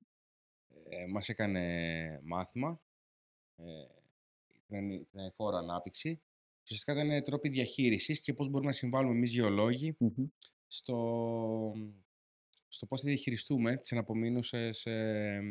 ε, 0.91 1.07
μας 1.07 1.29
έκανε 1.29 2.19
μάθημα 2.23 2.81
ε, 3.55 3.63
την 4.67 5.05
την 5.09 5.19
αηφόρο 5.19 5.57
ανάπτυξη 5.57 6.15
και 6.63 6.73
ουσιαστικά 6.73 7.03
ήταν 7.03 7.23
τρόποι 7.23 7.49
διαχείρισης 7.49 8.21
και 8.21 8.33
πώς 8.33 8.49
μπορούμε 8.49 8.69
να 8.69 8.75
συμβάλλουμε 8.75 9.15
εμείς 9.15 9.31
γεωλόγοι 9.31 9.95
Μμμ. 9.99 10.25
στο, 10.67 11.73
στο 12.67 12.85
πώς 12.85 13.01
θα 13.01 13.07
διαχειριστούμε 13.07 13.77
τις 13.77 13.91
αναπομείνουσες 13.91 14.85
ε, 14.85 15.41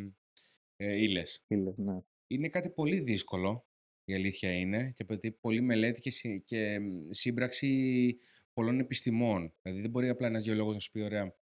ε, 0.76 1.02
ύλες. 1.02 1.44
Ήλες, 1.46 1.76
ναι. 1.76 1.98
Είναι 2.26 2.48
κάτι 2.48 2.70
πολύ 2.70 3.00
δύσκολο, 3.00 3.66
η 4.04 4.14
αλήθεια 4.14 4.52
είναι, 4.58 4.90
και 4.96 5.02
απαιτεί 5.02 5.32
πολλή 5.32 5.60
μελέτη 5.60 6.00
και, 6.00 6.10
συ- 6.10 6.44
και 6.44 6.78
μ, 6.78 7.06
σύμπραξη 7.10 8.16
πολλών 8.52 8.80
επιστημών. 8.80 9.54
Δηλαδή 9.62 9.80
δεν 9.80 9.90
μπορεί 9.90 10.08
απλά 10.08 10.26
ένας 10.26 10.44
γεωλόγος 10.44 10.74
να 10.74 10.80
σου 10.80 10.90
πει, 10.90 11.00
ωραία, 11.00 11.36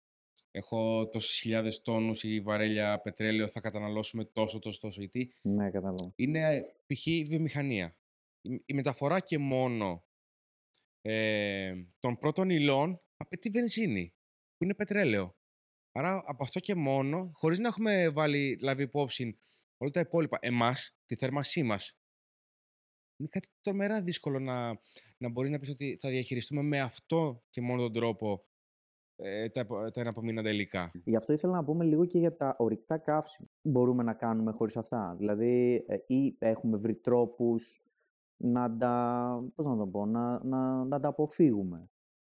έχω 0.51 1.09
τόσες 1.09 1.39
χιλιάδες 1.39 1.81
τόνους 1.81 2.23
ή 2.23 2.41
βαρέλια 2.41 3.01
πετρέλαιο, 3.01 3.47
θα 3.47 3.59
καταναλώσουμε 3.59 4.25
τόσο, 4.25 4.59
τόσο, 4.59 4.79
τόσο. 4.79 4.99
Γιατί 5.01 5.33
Ναι, 5.41 5.71
κατάλαβα. 5.71 6.11
είναι 6.15 6.55
ε, 6.55 6.61
π.χ. 6.87 7.05
η 7.05 7.23
βιομηχανία. 7.23 7.97
Η, 8.41 8.61
η 8.65 8.73
μεταφορά 8.73 9.19
και 9.19 9.37
μόνο 9.37 10.03
ε, 11.01 11.73
των 11.99 12.17
πρώτων 12.17 12.49
υλών 12.49 13.01
απαιτεί 13.17 13.49
βενζίνη, 13.49 14.13
που 14.57 14.63
είναι 14.63 14.75
πετρέλαιο. 14.75 15.37
Άρα 15.91 16.23
από 16.25 16.43
αυτό 16.43 16.59
και 16.59 16.75
μόνο, 16.75 17.31
χωρίς 17.33 17.59
να 17.59 17.67
έχουμε 17.67 18.09
βάλει 18.09 18.57
λάβει 18.61 18.83
υπόψη 18.83 19.37
όλα 19.77 19.91
τα 19.91 19.99
υπόλοιπα, 19.99 20.37
εμάς, 20.41 20.97
τη 21.05 21.15
θέρμασή 21.15 21.63
μας, 21.63 21.97
είναι 23.17 23.29
κάτι 23.31 23.47
τρομερά 23.61 24.01
δύσκολο 24.01 24.39
να, 24.39 24.79
να 25.17 25.29
μπορείς 25.29 25.49
να 25.49 25.59
πεις 25.59 25.69
ότι 25.69 25.97
θα 26.01 26.09
διαχειριστούμε 26.09 26.61
με 26.61 26.79
αυτό 26.79 27.43
και 27.49 27.61
μόνο 27.61 27.81
τον 27.81 27.93
τρόπο 27.93 28.33
ε, 28.33 28.48
τα, 29.53 29.59
επο- 29.59 29.91
τα 29.91 30.01
εναπομείναντα 30.01 30.49
υλικά. 30.49 30.91
Γι' 31.03 31.15
αυτό 31.15 31.33
ήθελα 31.33 31.53
να 31.53 31.63
πούμε 31.63 31.85
λίγο 31.85 32.05
και 32.05 32.17
για 32.19 32.35
τα 32.35 32.55
ορυκτά 32.57 32.97
καύσιμα. 32.97 33.47
Μπορούμε 33.61 34.03
να 34.03 34.13
κάνουμε 34.13 34.51
χωρίς 34.51 34.77
αυτά; 34.77 35.15
Δηλαδή, 35.17 35.85
ε, 35.87 35.97
ή 36.07 36.35
έχουμε 36.39 36.77
βρει 36.77 36.95
τρόπους 36.95 37.81
να 38.37 38.77
τα, 38.77 39.51
πώς 39.55 39.65
να 39.65 39.77
το 39.77 39.87
πω, 39.87 40.05
να, 40.05 40.43
να, 40.43 40.83
να 40.85 40.99
τα 40.99 41.07
αποφύγουμε. 41.07 41.89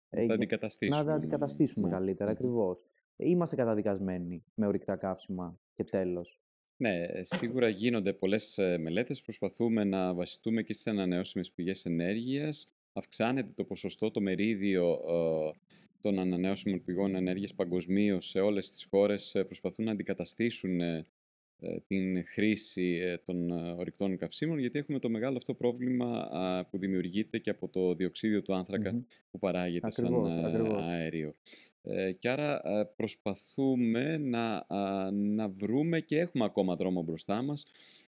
Ε, 0.09 0.15
Να 0.15 0.19
τα 0.19 0.25
για- 0.25 0.33
αντικαταστήσουμε. 0.35 0.97
να 0.97 1.05
τα 1.05 1.13
αντικαταστήσουμε 1.13 1.87
Ναι. 1.87 1.93
καλύτερα, 1.93 2.29
Μμμ. 2.29 2.35
ακριβώς. 2.37 2.83
Είμαστε 3.15 3.55
καταδικασμένοι 3.55 4.43
με 4.55 4.67
ορυκτά 4.67 4.95
καύσιμα 4.95 5.59
και 5.73 5.83
τέλος. 5.83 6.39
Ναι, 6.77 7.05
σίγουρα 7.21 7.67
γίνονται 7.69 8.13
πολλές 8.13 8.57
ε, 8.57 8.77
μελέτες. 8.77 9.21
Προσπαθούμε 9.21 9.83
να 9.83 10.13
βασιστούμε 10.13 10.61
και 10.61 10.73
στις 10.73 10.87
ανανεώσιμες 10.87 11.51
πηγές 11.51 11.85
ενέργειας. 11.85 12.69
Αυξάνεται 12.93 13.51
το 13.55 13.63
ποσοστό, 13.63 14.11
το 14.11 14.21
μερίδιο 14.21 14.91
ε, 14.91 15.51
των 16.05 16.19
ανανεώσιμων 16.19 16.83
πηγών 16.83 17.15
ενέργειας 17.15 17.53
παγκοσμίως 17.53 18.27
σε 18.27 18.39
όλες 18.39 18.69
τις 18.69 18.85
χώρες. 18.89 19.35
ε, 19.35 19.43
Προσπαθούν 19.43 19.85
να 19.85 19.91
αντικαταστήσουν 19.91 20.81
ε, 20.81 21.05
ε, 21.59 21.79
την 21.87 22.25
χρήση 22.27 22.99
ε, 23.01 23.17
των 23.17 23.49
ε, 23.51 23.71
ορυκτών 23.71 24.17
καυσίμων, 24.17 24.59
γιατί 24.59 24.79
έχουμε 24.79 24.99
το 24.99 25.09
μεγάλο 25.09 25.37
αυτό 25.37 25.53
πρόβλημα 25.53 26.19
α, 26.31 26.65
που 26.65 26.77
δημιουργείται 26.77 27.37
και 27.37 27.49
από 27.49 27.67
το 27.69 27.93
διοξίδιο 27.95 28.41
του 28.41 28.53
άνθρακα 28.55 28.93
Μμμ. 28.93 29.01
που 29.31 29.39
παράγεται 29.39 29.87
Ακριβώς, 29.87 30.33
σαν 30.33 30.43
ε, 30.43 30.47
ακριβώς. 30.47 30.81
αέριο. 30.83 31.35
Ε, 31.81 32.11
και 32.11 32.29
άρα 32.29 32.61
ε, 32.63 32.83
προσπαθούμε 32.95 34.17
να, 34.17 34.65
α, 34.67 35.11
να 35.11 35.49
βρούμε 35.49 35.99
και 35.99 36.19
έχουμε 36.19 36.45
ακόμα 36.45 36.75
δρόμο 36.75 37.01
μπροστά 37.01 37.41
μας 37.41 37.65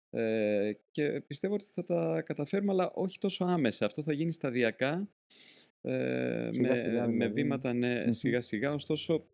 ε, 0.10 0.72
και 0.92 1.22
πιστεύω 1.28 1.54
ότι 1.54 1.66
θα 1.74 1.84
τα 1.86 2.22
καταφέρουμε, 2.26 2.72
αλλά 2.72 2.92
όχι 2.94 3.18
τόσο 3.20 3.46
άμεσα. 3.46 3.86
Αυτό 3.86 4.02
θα 4.02 4.14
γίνει 4.14 4.32
σταδιακά, 4.32 5.10
ε, 5.86 6.50
Σιγά 6.52 6.70
με, 6.70 6.78
σιγά 6.78 7.08
με 7.08 7.12
δηλαδή. 7.12 7.34
βήματα 7.34 7.74
ναι, 7.74 8.04
Μμμ. 8.06 8.12
σιγά 8.12 8.42
σιγά, 8.42 8.74
ωστόσο 8.74 9.26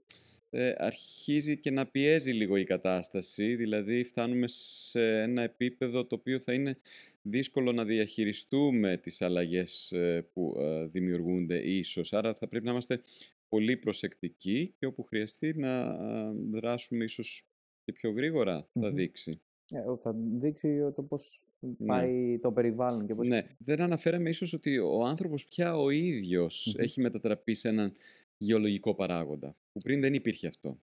ε, 0.50 0.74
αρχίζει 0.78 1.58
και 1.58 1.72
να 1.72 1.88
πιέζει 1.88 2.32
λίγο 2.32 2.58
η 2.58 2.64
κατάσταση, 2.64 3.56
δηλαδή 3.56 4.04
φτάνουμε 4.04 4.48
σε 4.48 5.22
ένα 5.22 5.42
επίπεδο 5.42 6.06
το 6.06 6.16
οποίο 6.16 6.40
θα 6.40 6.54
είναι 6.54 6.78
δύσκολο 7.22 7.72
να 7.72 7.86
διαχειριστούμε 7.86 8.98
τις 8.98 9.22
αλλαγές 9.22 9.92
ε, 9.92 10.28
που 10.34 10.56
ε, 10.60 10.86
δημιουργούνται 10.86 11.58
ίσως. 11.60 12.14
Άρα 12.14 12.34
θα 12.34 12.48
πρέπει 12.48 12.66
να 12.66 12.72
είμαστε 12.72 13.02
πολύ 13.50 13.78
προσεκτικοί 13.78 14.74
και 14.78 14.86
όπου 14.86 15.04
χρειαστεί 15.04 15.54
να 15.54 15.82
α, 15.82 16.34
δράσουμε 16.52 17.04
ίσως 17.04 17.46
και 17.84 17.92
πιο 17.92 18.12
γρήγορα 18.12 18.68
θα 18.74 18.88
Μμμ. 18.90 18.96
δείξει. 18.96 19.42
Ε, 19.72 19.80
θα 20.00 20.16
δείξει 20.38 20.92
το 20.96 21.04
πώς 21.04 21.42
πάει 21.86 22.40
το 22.40 22.52
περιβάλλον 22.52 23.06
και 23.06 23.16
πώς... 23.16 23.28
Ναι, 23.28 23.48
δεν 23.58 23.82
αναφέραμε 23.82 24.30
ίσως 24.30 24.54
ότι 24.54 24.78
ο 24.78 25.06
άνθρωπος 25.06 25.46
πια 25.46 25.76
ο 25.76 25.90
ίδιος 25.90 26.76
έχει 26.78 27.02
μετατραπεί 27.02 27.56
σε 27.56 27.68
έναν 27.68 27.94
γεωλογικό 28.38 28.96
παράγοντα, 28.96 29.56
που 29.72 29.80
πριν 29.80 30.02
δεν 30.02 30.14
υπήρχε 30.14 30.48
αυτό. 30.48 30.80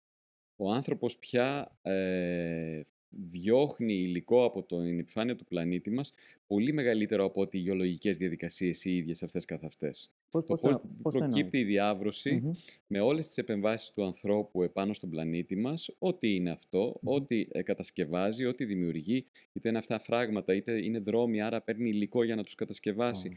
Ο 0.56 0.72
άνθρωπος 0.72 1.18
πια 1.18 1.78
ε, 1.82 2.82
διώχνει 3.10 3.94
υλικό 3.94 4.46
από 4.46 4.64
την 4.64 5.00
επιφάνεια 5.00 5.36
του 5.36 5.46
πλανήτη 5.46 5.92
μας 5.92 6.14
πολύ 6.48 6.74
μεγαλύτερο 6.74 7.24
από 7.24 7.42
ότι 7.42 7.58
οι 7.58 7.62
γεωλογικές 7.62 8.18
διαδικασίες 8.18 8.86
οι 8.86 8.98
ίδιες 8.98 9.24
αυτές 9.24 9.46
καθ' 9.46 9.64
αυτές. 9.64 10.12
Πώς, 10.44 10.62
το 10.62 10.82
πώς, 11.02 11.14
προκύπτει 11.14 11.58
η 11.58 11.64
διαβρωση 11.64 12.52
με 12.88 13.00
όλες 13.00 13.28
τις 13.28 13.38
επεμβάσεις 13.38 13.92
του 13.92 14.04
ανθρώπου 14.04 14.64
επάνω 14.64 14.94
στον 14.94 15.10
πλανήτη 15.10 15.56
μας, 15.56 15.96
ό,τι 16.00 16.36
είναι 16.36 16.52
αυτό, 16.52 17.00
ό,τι 17.04 17.46
ε, 17.52 17.62
κατασκευάζει, 17.62 18.46
ό,τι 18.46 18.66
δημιουργεί, 18.66 19.26
είτε 19.54 19.70
είναι 19.70 19.78
αυτά 19.78 20.00
φράγματα, 20.00 20.56
είτε 20.56 20.84
είναι 20.84 21.00
δρόμοι, 21.00 21.42
άρα 21.42 21.62
παίρνει 21.62 21.90
υλικό 21.90 22.24
για 22.24 22.36
να 22.36 22.44
τους 22.44 22.56
κατασκευάσει. 22.56 23.32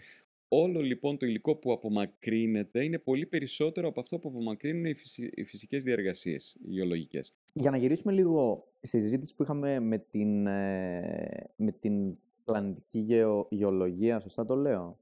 Όλο 0.49 0.80
λοιπόν 0.80 1.18
το 1.18 1.26
υλικό 1.26 1.57
που 1.57 1.72
απομακρύνεται 1.72 2.84
είναι 2.84 2.99
πολύ 2.99 3.26
περισσότερο 3.26 3.88
από 3.88 4.01
αυτό 4.01 4.18
που 4.18 4.28
απομακρύνουν 4.28 4.84
οι, 4.84 4.94
φυσι... 4.94 5.30
οι 5.34 5.44
φυσικές 5.44 5.82
διαργασίες, 5.82 6.57
οι 6.61 6.70
γεωλογικές. 6.70 7.34
Για 7.53 7.70
να 7.70 7.76
γυρίσουμε 7.76 8.12
λίγο 8.12 8.68
στη 8.82 9.01
συζήτηση 9.01 9.34
που 9.34 9.42
είχαμε 9.42 9.80
με 9.80 9.99
την, 9.99 10.46
ε, 10.46 11.51
με 11.57 11.72
την 11.72 12.16
πλανητική 12.44 12.99
γεω... 12.99 13.46
γεωλογία, 13.51 14.20
σωστά 14.20 14.44
το 14.44 14.55
λέω. 14.55 14.99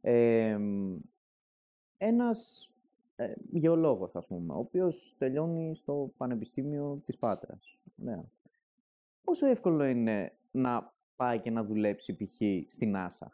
Ε, 0.00 0.58
ένας 1.98 2.70
ε, 3.16 3.32
γεωλόγος, 3.52 4.14
ας 4.14 4.26
πούμε, 4.26 4.52
ο 4.52 4.58
οποίος 4.58 5.14
τελειώνει 5.18 5.74
στο 5.76 6.12
Πανεπιστήμιο 6.16 7.02
της 7.04 7.16
Πάτρας. 7.16 7.78
Ναι. 7.94 8.22
Πόσο 9.24 9.46
εύκολο 9.46 9.84
είναι 9.84 10.32
να 10.50 10.94
πάει 11.16 11.40
και 11.40 11.50
να 11.50 11.64
δουλέψει 11.64 12.16
π.χ. 12.16 12.40
στην 12.66 12.94
NASA; 12.96 13.26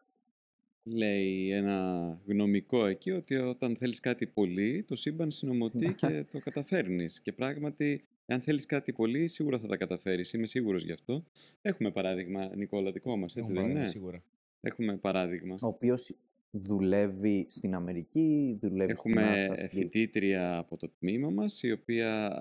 Λέει 0.85 1.51
ένα 1.51 2.21
γνωμικό 2.27 2.87
εκεί 2.87 3.11
ότι 3.11 3.35
όταν 3.37 3.77
θέλεις 3.77 4.01
κάτι 4.01 4.27
πολύ, 4.27 4.85
το 4.87 4.97
σύμπαν 4.97 5.31
συνομωτεί 5.31 5.95
και 6.01 6.25
το 6.31 6.39
καταφέρνεις. 6.39 7.21
Και 7.21 7.33
πράγματι, 7.33 8.05
αν 8.27 8.41
θέλεις 8.41 8.67
κάτι 8.67 8.93
πολύ, 8.93 9.29
σίγουρα 9.29 9.59
θα 9.59 9.67
τα 9.67 9.77
καταφέρεις. 9.77 10.33
Είμαι 10.33 10.47
σίγουρος 10.47 10.85
γι' 10.85 10.93
αυτό. 10.93 11.25
Έχουμε 11.63 11.91
παράδειγμα, 11.91 12.57
Νικόλα, 12.57 12.93
δικό 12.93 13.17
μας, 13.17 13.37
έτσι 13.37 13.53
δεν 13.53 13.71
είναι; 13.71 13.89
Σίγουρα. 13.89 14.23
Έχουμε 14.61 14.97
παράδειγμα. 14.97 15.59
Ο 15.61 15.67
οποίος 15.67 16.17
δουλεύει 16.53 17.47
στην 17.49 17.75
Αμερική, 17.75 18.59
δουλεύει 18.61 18.91
Έχουμε 18.91 19.51
στην 19.55 19.69
φοιτήτρια 19.69 20.59
από 20.59 20.77
το 20.77 20.89
τμήμα 20.99 21.31
μας, 21.31 21.63
η 21.63 21.73
οποία 21.73 22.33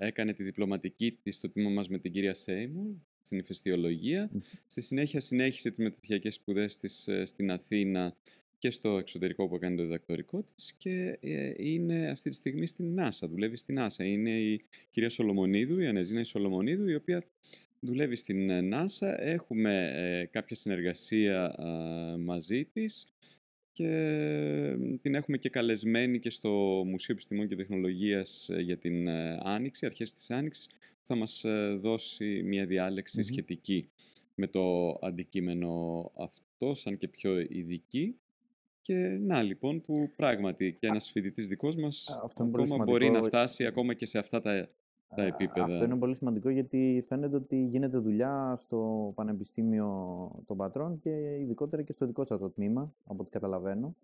έκανε 0.00 0.32
τη 0.32 0.42
διπλωματική 0.42 1.18
της 1.22 1.36
στο 1.36 1.50
τμήμα 1.50 1.70
μας 1.70 1.88
με 1.88 1.98
την 1.98 2.12
κυρία 2.12 2.34
Σέιμουρ, 2.34 2.86
στην 3.22 3.38
ηφαιστειολογία. 3.38 4.30
Στη 4.66 4.80
συνέχεια 4.80 5.20
συνέχισε 5.20 5.70
τις 5.70 5.78
μεταπτυχιακές 5.78 6.34
σπουδές 6.34 6.76
της 6.76 7.08
ε, 7.08 7.24
στην 7.24 7.50
Αθήνα 7.50 8.16
και 8.58 8.70
στο 8.70 8.98
εξωτερικό 8.98 9.48
που 9.48 9.54
έκανε 9.54 9.76
το 9.76 9.82
διδακτορικό 9.82 10.42
της 10.42 10.74
και 10.78 11.18
ε, 11.20 11.52
είναι 11.56 12.08
αυτή 12.08 12.28
τη 12.28 12.34
στιγμή 12.34 12.66
στην 12.66 12.96
NASA, 12.98 13.28
δουλεύει 13.28 13.56
στην 13.56 13.78
NASA. 13.78 14.04
Είναι 14.04 14.30
η 14.30 14.64
κυρία 14.90 15.10
Σολομονίδου, 15.10 15.78
η 15.80 15.86
Ανεζίνα 15.86 16.24
Σολομονίδου, 16.24 16.88
η 16.88 16.94
οποία 16.94 17.24
δουλεύει 17.80 18.16
στην 18.16 18.50
ε, 18.50 18.68
NASA. 18.72 19.14
Έχουμε 19.18 20.28
κάποια 20.30 20.56
συνεργασία 20.56 21.54
μαζί 22.18 22.64
της 22.64 23.06
και 23.76 24.76
την 25.02 25.14
έχουμε 25.14 25.36
και 25.36 25.48
καλεσμένη 25.48 26.18
και 26.18 26.30
στο 26.30 26.50
Μουσείο 26.86 27.14
Επιστημών 27.14 27.48
και 27.48 27.56
Τεχνολογίας 27.56 28.48
για 28.58 28.76
την 28.76 29.08
Άνοιξη, 29.42 29.86
αρχές 29.86 30.12
της 30.12 30.30
Άνοιξης, 30.30 30.68
θα 31.02 31.14
μας 31.14 31.44
ε, 31.44 31.78
δώσει 31.80 32.42
μια 32.42 32.66
διαλεξη 32.66 33.22
σχετική 33.22 33.88
με 34.34 34.46
το 34.46 34.88
αντικείμενο 35.02 36.04
αυτό, 36.16 36.74
σαν 36.74 36.96
και 36.96 37.08
πιο 37.08 37.38
ειδική. 37.38 38.18
Και 38.80 38.94
να 39.20 39.42
λοιπόν 39.42 39.80
που 39.80 40.10
πράγματι 40.16 40.76
και 40.80 40.86
ένας 40.86 41.10
φοιτητής 41.10 41.48
δικός 41.48 41.76
μας 41.76 42.18
ακόμα 42.24 42.84
μπορεί 42.84 43.10
να 43.10 43.22
φτάσει 43.22 43.66
ακόμα 43.66 43.94
και 43.94 44.06
σε 44.06 44.18
αυτά 44.18 44.40
τα, 44.40 44.68
τα 45.16 45.22
επίπεδα. 45.22 45.64
Αυτό 45.64 45.84
είναι 45.84 45.96
πολύ 45.96 46.14
σημαντικό 46.14 46.48
γιατί 46.48 47.04
φαίνεται 47.08 47.36
ότι 47.36 47.56
γίνεται 47.56 47.98
δουλειά 47.98 48.58
στο 48.60 49.12
Πανεπιστήμιο 49.14 50.30
των 50.46 50.56
Πατρών 50.56 50.98
και 50.98 51.36
ειδικότερα 51.40 51.82
και 51.82 51.92
στο 51.92 52.06
δικό 52.06 52.24
σας 52.24 52.38
το 52.38 52.50
τμήμα, 52.50 52.92
από 53.06 53.22
ό,τι 53.22 53.30
καταλαβαίνω. 53.30 53.94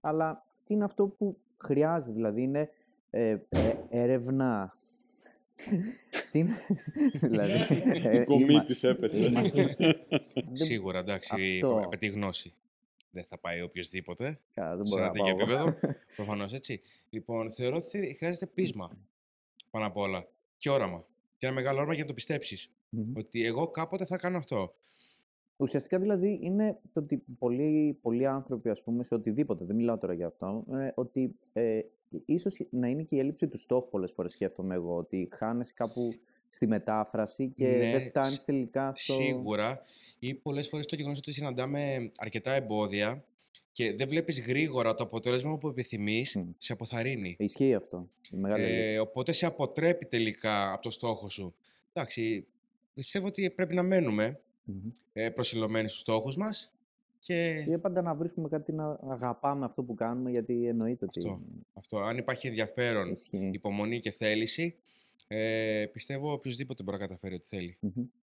Αλλά 0.00 0.46
τι 0.66 0.74
είναι 0.74 0.84
αυτό 0.84 1.06
που 1.06 1.36
χρειάζεται, 1.56 2.12
δηλαδή 2.12 2.42
είναι 2.42 2.70
ε, 3.10 3.36
ε, 3.48 3.74
έρευνα 3.88 4.76
τι 6.32 6.44
δηλαδή. 7.12 7.74
Η 8.20 8.24
κομμή 8.24 8.60
της 8.64 8.82
έπεσε. 8.82 9.32
Σίγουρα, 10.52 10.98
εντάξει, 10.98 11.60
με 11.90 11.96
τη 11.96 12.06
γνώση. 12.06 12.54
Δεν 13.10 13.24
θα 13.24 13.38
πάει 13.38 13.62
οποιοδήποτε. 13.62 14.40
Καλά, 14.54 14.76
δεν 14.76 14.86
μπορεί 14.88 15.02
να 15.02 15.10
πάει. 15.10 15.30
επίπεδο. 15.30 15.74
Προφανώς 16.16 16.52
έτσι. 16.52 16.80
Λοιπόν, 17.10 17.52
θεωρώ 17.52 17.76
ότι 17.76 18.14
χρειάζεται 18.18 18.46
πείσμα 18.46 18.90
πάνω 19.70 19.86
απ' 19.86 19.96
όλα. 19.96 20.26
Και 20.62 20.70
όραμα. 20.70 21.06
Και 21.36 21.46
ένα 21.46 21.54
μεγάλο 21.54 21.76
όραμα 21.76 21.94
για 21.94 22.02
να 22.02 22.08
το 22.08 22.14
πιστεψει 22.14 22.70
Ότι 23.16 23.44
εγώ 23.44 23.68
κάποτε 23.68 24.06
θα 24.06 24.16
κάνω 24.16 24.36
αυτό. 24.36 24.74
Ουσιαστικά 25.56 25.98
δηλαδή 25.98 26.38
είναι 26.42 26.80
το 26.92 27.00
ότι 27.00 27.22
πολλοί, 27.38 27.98
πολλοί 28.02 28.26
άνθρωποι, 28.26 28.70
ας 28.70 28.82
πούμε, 28.82 29.04
σε 29.04 29.14
οτιδήποτε, 29.14 29.64
δεν 29.64 29.76
μιλάω 29.76 29.98
τώρα 29.98 30.14
για 30.14 30.26
αυτό, 30.26 30.64
ε, 30.72 30.88
ότι 30.94 31.34
ε, 31.52 31.80
ίσως 32.24 32.56
να 32.70 32.88
είναι 32.88 33.02
και 33.02 33.16
η 33.16 33.18
έλλειψη 33.18 33.48
του 33.48 33.58
στόχου 33.58 33.88
πολλές 33.88 34.12
φορές 34.12 34.32
σκέφτομαι 34.32 34.74
εγώ, 34.74 34.96
ότι 34.96 35.28
χάνεσαι 35.32 35.72
κάπου 35.74 36.12
στη 36.48 36.66
μετάφραση 36.66 37.48
και 37.56 37.68
ναι, 37.68 37.90
δεν 37.90 38.00
φτάνεις 38.00 38.44
τελικά 38.44 38.92
στο... 38.94 39.12
Σίγουρα. 39.12 39.80
Ή 40.18 40.34
πολλές 40.34 40.68
φορές 40.68 40.86
το 40.86 40.96
γεγονός 40.96 41.18
ότι 41.18 41.32
συναντάμε 41.32 42.10
αρκετά 42.16 42.52
εμπόδια 42.52 43.24
και 43.72 43.94
δεν 43.94 44.08
βλέπεις 44.08 44.40
γρήγορα 44.40 44.94
το 44.94 45.02
αποτέλεσμα 45.02 45.58
που 45.58 45.68
επιθυμείς, 45.68 46.38
σε 46.58 46.72
αποθαρρύνει. 46.72 47.36
Ισχύει 47.38 47.74
αυτό. 47.74 48.08
Ε, 48.56 48.98
οπότε 48.98 49.32
σε 49.32 49.46
αποτρέπει 49.46 50.06
τελικά 50.06 50.72
από 50.72 50.82
το 50.82 50.90
στόχο 50.90 51.28
σου. 51.28 51.54
Εντάξει, 51.92 52.46
πιστεύω 52.94 53.26
ότι 53.26 53.50
πρέπει 53.50 53.74
να 53.74 53.82
μένουμε 53.82 54.40
mm-hmm. 54.68 54.92
ε, 55.12 55.30
προσιλωμένοι 55.30 55.88
στους 55.88 56.00
στόχους 56.00 56.36
μας 56.36 56.72
και... 57.18 57.64
και 57.66 57.78
πάντα 57.78 58.02
να 58.02 58.14
βρίσκουμε 58.14 58.48
κάτι 58.48 58.72
να 58.72 58.98
αγαπάμε 59.08 59.64
αυτό 59.64 59.82
που 59.82 59.94
κάνουμε, 59.94 60.30
γιατί 60.30 60.66
εννοείται 60.66 61.04
ότι... 61.04 61.18
Αυτό. 61.18 61.40
αυτό. 61.72 61.98
Αν 61.98 62.16
υπάρχει 62.18 62.46
ενδιαφέρον, 62.46 63.10
Ισχύει. 63.10 63.50
υπομονή 63.52 64.00
και 64.00 64.10
θέληση, 64.10 64.76
ε, 65.34 65.86
πιστεύω 65.86 66.32
οποιοδήποτε 66.32 66.82
μπορεί 66.82 66.98
να 66.98 67.06
καταφέρει 67.06 67.34
ό,τι 67.34 67.48
θέλει. 67.48 67.78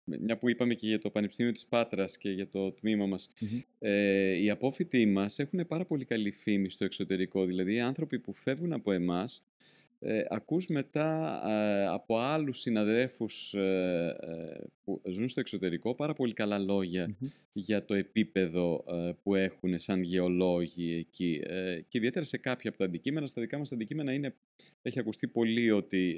Μια 0.05 0.39
που 0.39 0.49
είπαμε 0.49 0.75
και 0.75 0.87
για 0.87 0.99
το 0.99 1.11
Πανεπιστήμιο 1.11 1.53
της 1.53 1.67
Πάτρας 1.67 2.17
και 2.17 2.31
για 2.31 2.49
το 2.49 2.73
τμήμα 2.73 3.07
μας, 3.07 3.31
ε, 3.79 4.33
οι 4.43 4.51
απόφοιτοι 4.51 5.07
μας 5.07 5.39
έχουν 5.39 5.67
πάρα 5.67 5.85
πολύ 5.85 6.05
καλή 6.05 6.31
φήμη 6.31 6.71
στο 6.71 6.85
εξωτερικό. 6.85 7.45
Δηλαδή, 7.45 7.75
οι 7.75 7.81
άνθρωποι 7.81 8.19
που 8.19 8.33
φεύγουν 8.33 8.73
από 8.73 8.93
εμάς 8.93 9.45
ε, 10.01 10.23
ακούς 10.29 10.67
μετά 10.67 11.41
ε, 11.47 11.87
από 11.87 12.19
άλλους 12.19 12.61
συναδέλφους 12.61 13.55
ε, 13.55 14.17
ε, 14.21 14.65
που 14.85 15.03
ζουν 15.11 15.29
στο 15.29 15.41
εξωτερικό 15.41 15.95
πάρα 15.95 16.13
πολύ 16.13 16.33
καλά 16.33 16.57
για 17.53 17.85
το 17.85 17.95
επίπεδο 17.95 18.85
που 19.23 19.35
έχουν 19.35 19.79
σαν 19.79 20.03
γεωλόγοι 20.03 20.95
εκεί 20.95 21.41
και 21.89 21.99
ιδιαίτερα 21.99 22.25
σε 22.25 22.39
κάποια 22.39 22.71
από 22.71 22.79
τα 22.79 22.85
αντικείμενα, 22.85 23.27
στα 23.27 23.41
δικά 23.41 23.59
μας 23.59 23.69
τα 23.69 23.75
αντικείμενα 23.75 24.13
είναι, 24.13 24.35
έχει 24.83 24.99
ακουστεί 24.99 25.29
πολύ 25.29 25.71
ότι 25.71 26.17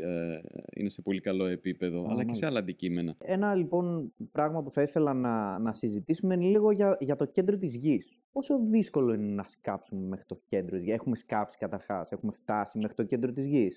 είναι 0.77 0.91
σε 0.91 1.03
πολύ 1.03 1.21
καλό 1.21 1.47
επίπεδο, 1.47 2.07
αλλά 2.11 2.25
και 2.25 2.35
σε 2.35 2.47
άλλα 2.47 2.59
αντικείμενα. 2.59 3.17
Ένα 3.19 3.55
λοιπόν 3.55 4.13
πράγμα 4.33 4.63
που 4.63 4.71
θα 4.71 4.83
ήθελα 4.83 5.15
να, 5.15 5.59
να 5.59 5.73
συζητήσουμε 5.75 6.35
είναι 6.35 6.45
λίγο 6.45 6.71
για, 6.71 6.97
για 7.01 7.17
το 7.17 7.25
κέντρο 7.27 7.59
της 7.59 7.77
γης. 7.77 8.19
Πόσο 8.33 8.63
δύσκολο 8.63 9.13
είναι 9.13 9.35
να 9.35 9.43
σκάψουμε 9.43 10.07
μέχρι 10.09 10.25
το 10.27 10.37
κέντρο 10.47 10.77
της 10.77 10.85
γης; 10.85 10.95
Έχουμε 10.95 11.17
σκάψει 11.17 11.59
καταρχάς, 11.59 12.13
έχουμε 12.13 12.33
φτάσει 12.33 12.79
μέχρι 12.79 12.95
το 12.95 13.05
κέντρο 13.05 13.33
της 13.33 13.47
γης; 13.47 13.70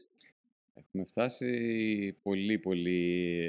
Έχουμε 0.75 1.03
φτάσει 1.05 2.17
πολύ 2.21 2.59
πολύ 2.59 3.39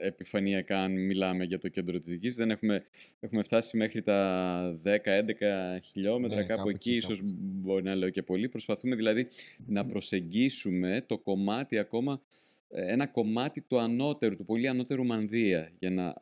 ε, 0.00 0.06
επιφανειακά 0.06 0.82
αν 0.82 0.92
μιλάμε 0.92 1.44
για 1.44 1.58
το 1.58 1.68
κέντρο 1.68 1.98
της 1.98 2.14
γης. 2.14 2.34
Δεν 2.34 2.50
έχουμε, 2.50 2.84
έχουμε 3.20 3.42
φτάσει 3.42 3.76
μέχρι 3.76 4.02
τα 4.02 4.80
10-11 4.84 4.88
χιλιόμετρα, 5.82 6.36
ναι, 6.36 6.44
κάπου, 6.44 6.68
εκεί, 6.68 6.94
ίσως 6.96 7.20
μπορεί 7.24 7.82
να 7.82 7.94
λέω 7.94 8.10
και 8.10 8.22
πολύ. 8.22 8.48
Προσπαθούμε 8.48 8.96
δηλαδή 8.96 9.26
να 9.66 9.86
προσεγγίσουμε 9.86 11.04
το 11.06 11.18
κομμάτι 11.18 11.78
ακόμα, 11.78 12.22
ε, 12.68 12.92
ένα 12.92 13.06
κομμάτι 13.06 13.60
του 13.60 13.78
ανώτερου, 13.78 14.36
του 14.36 14.44
πολύ 14.44 14.68
ανώτερου 14.68 15.04
μανδύα 15.04 15.70
για 15.78 15.90
να 15.90 16.14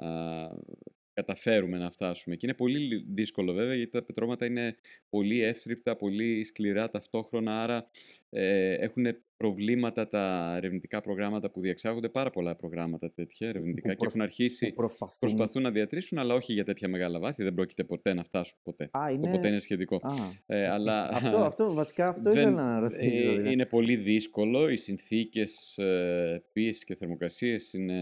καταφέρουμε 1.13 1.79
να 1.79 1.91
φτάσουμε. 1.91 2.37
Και 2.37 2.47
είναι 2.47 2.57
πολύ 2.57 3.05
δύσκολο 3.09 3.53
βέβαια 3.53 3.75
γιατί 3.75 3.91
τα 3.91 4.03
πετρώματα 4.03 4.47
είναι 4.47 4.77
πολύ 5.09 5.43
εύθρυπτα, 5.43 5.97
πολύ 5.97 6.45
σκληρά 6.45 6.91
ταυτόχρονα, 6.91 7.63
άρα 7.63 7.91
ε, 8.31 8.73
έχουν 8.73 9.07
προβλήματα 9.37 10.09
τα 10.09 10.55
ερευνητικά 10.57 11.01
προγράμματα 11.01 11.51
που 11.51 11.61
διεξάγονται, 11.61 12.09
πάρα 12.09 12.31
πολλά 12.31 12.57
προγράμματα 12.57 13.13
τέτοια 13.13 13.49
ερευνητικά 13.49 13.95
και 13.95 14.07
έχουν 14.07 14.21
αρχίσει, 14.21 14.73
προσπαθούν. 14.73 15.19
προσπαθούν 15.19 15.63
να 15.63 15.71
διατρήσουν, 15.71 16.19
αλλά 16.19 16.35
όχι 16.35 16.53
για 16.53 16.65
τέτοια 16.65 16.89
μεγάλα 16.89 17.19
βάθη, 17.19 17.43
δεν 17.43 17.55
πρόκειται 17.55 17.85
ποτέ 17.85 18.15
να 18.15 18.23
φτάσουν 18.25 18.59
ποτέ. 18.63 18.89
Α, 18.93 19.11
είναι... 19.11 19.29
Οπότε 19.29 19.49
είναι 19.49 19.59
σχετικό. 19.59 19.97
Α, 20.03 20.15
ε, 20.47 20.69
αλλά... 20.69 21.09
αυτό, 21.13 21.37
αυτό, 21.37 21.73
βασικά 21.73 22.09
αυτό 22.09 22.31
ήθελα 22.31 22.51
να 22.51 22.79
ρωτήσω. 22.79 23.17
Ε, 23.17 23.21
δηλαδή. 23.21 23.53
είναι 23.53 23.67
πολύ 23.67 23.97
δύσκολο, 23.97 24.69
οι 24.69 24.77
συνθήκες 24.77 25.79
ε, 25.79 26.43
πίεσης 26.53 26.85
και 26.85 26.95
θερμοκρασίες 26.95 27.73
είναι 27.73 28.01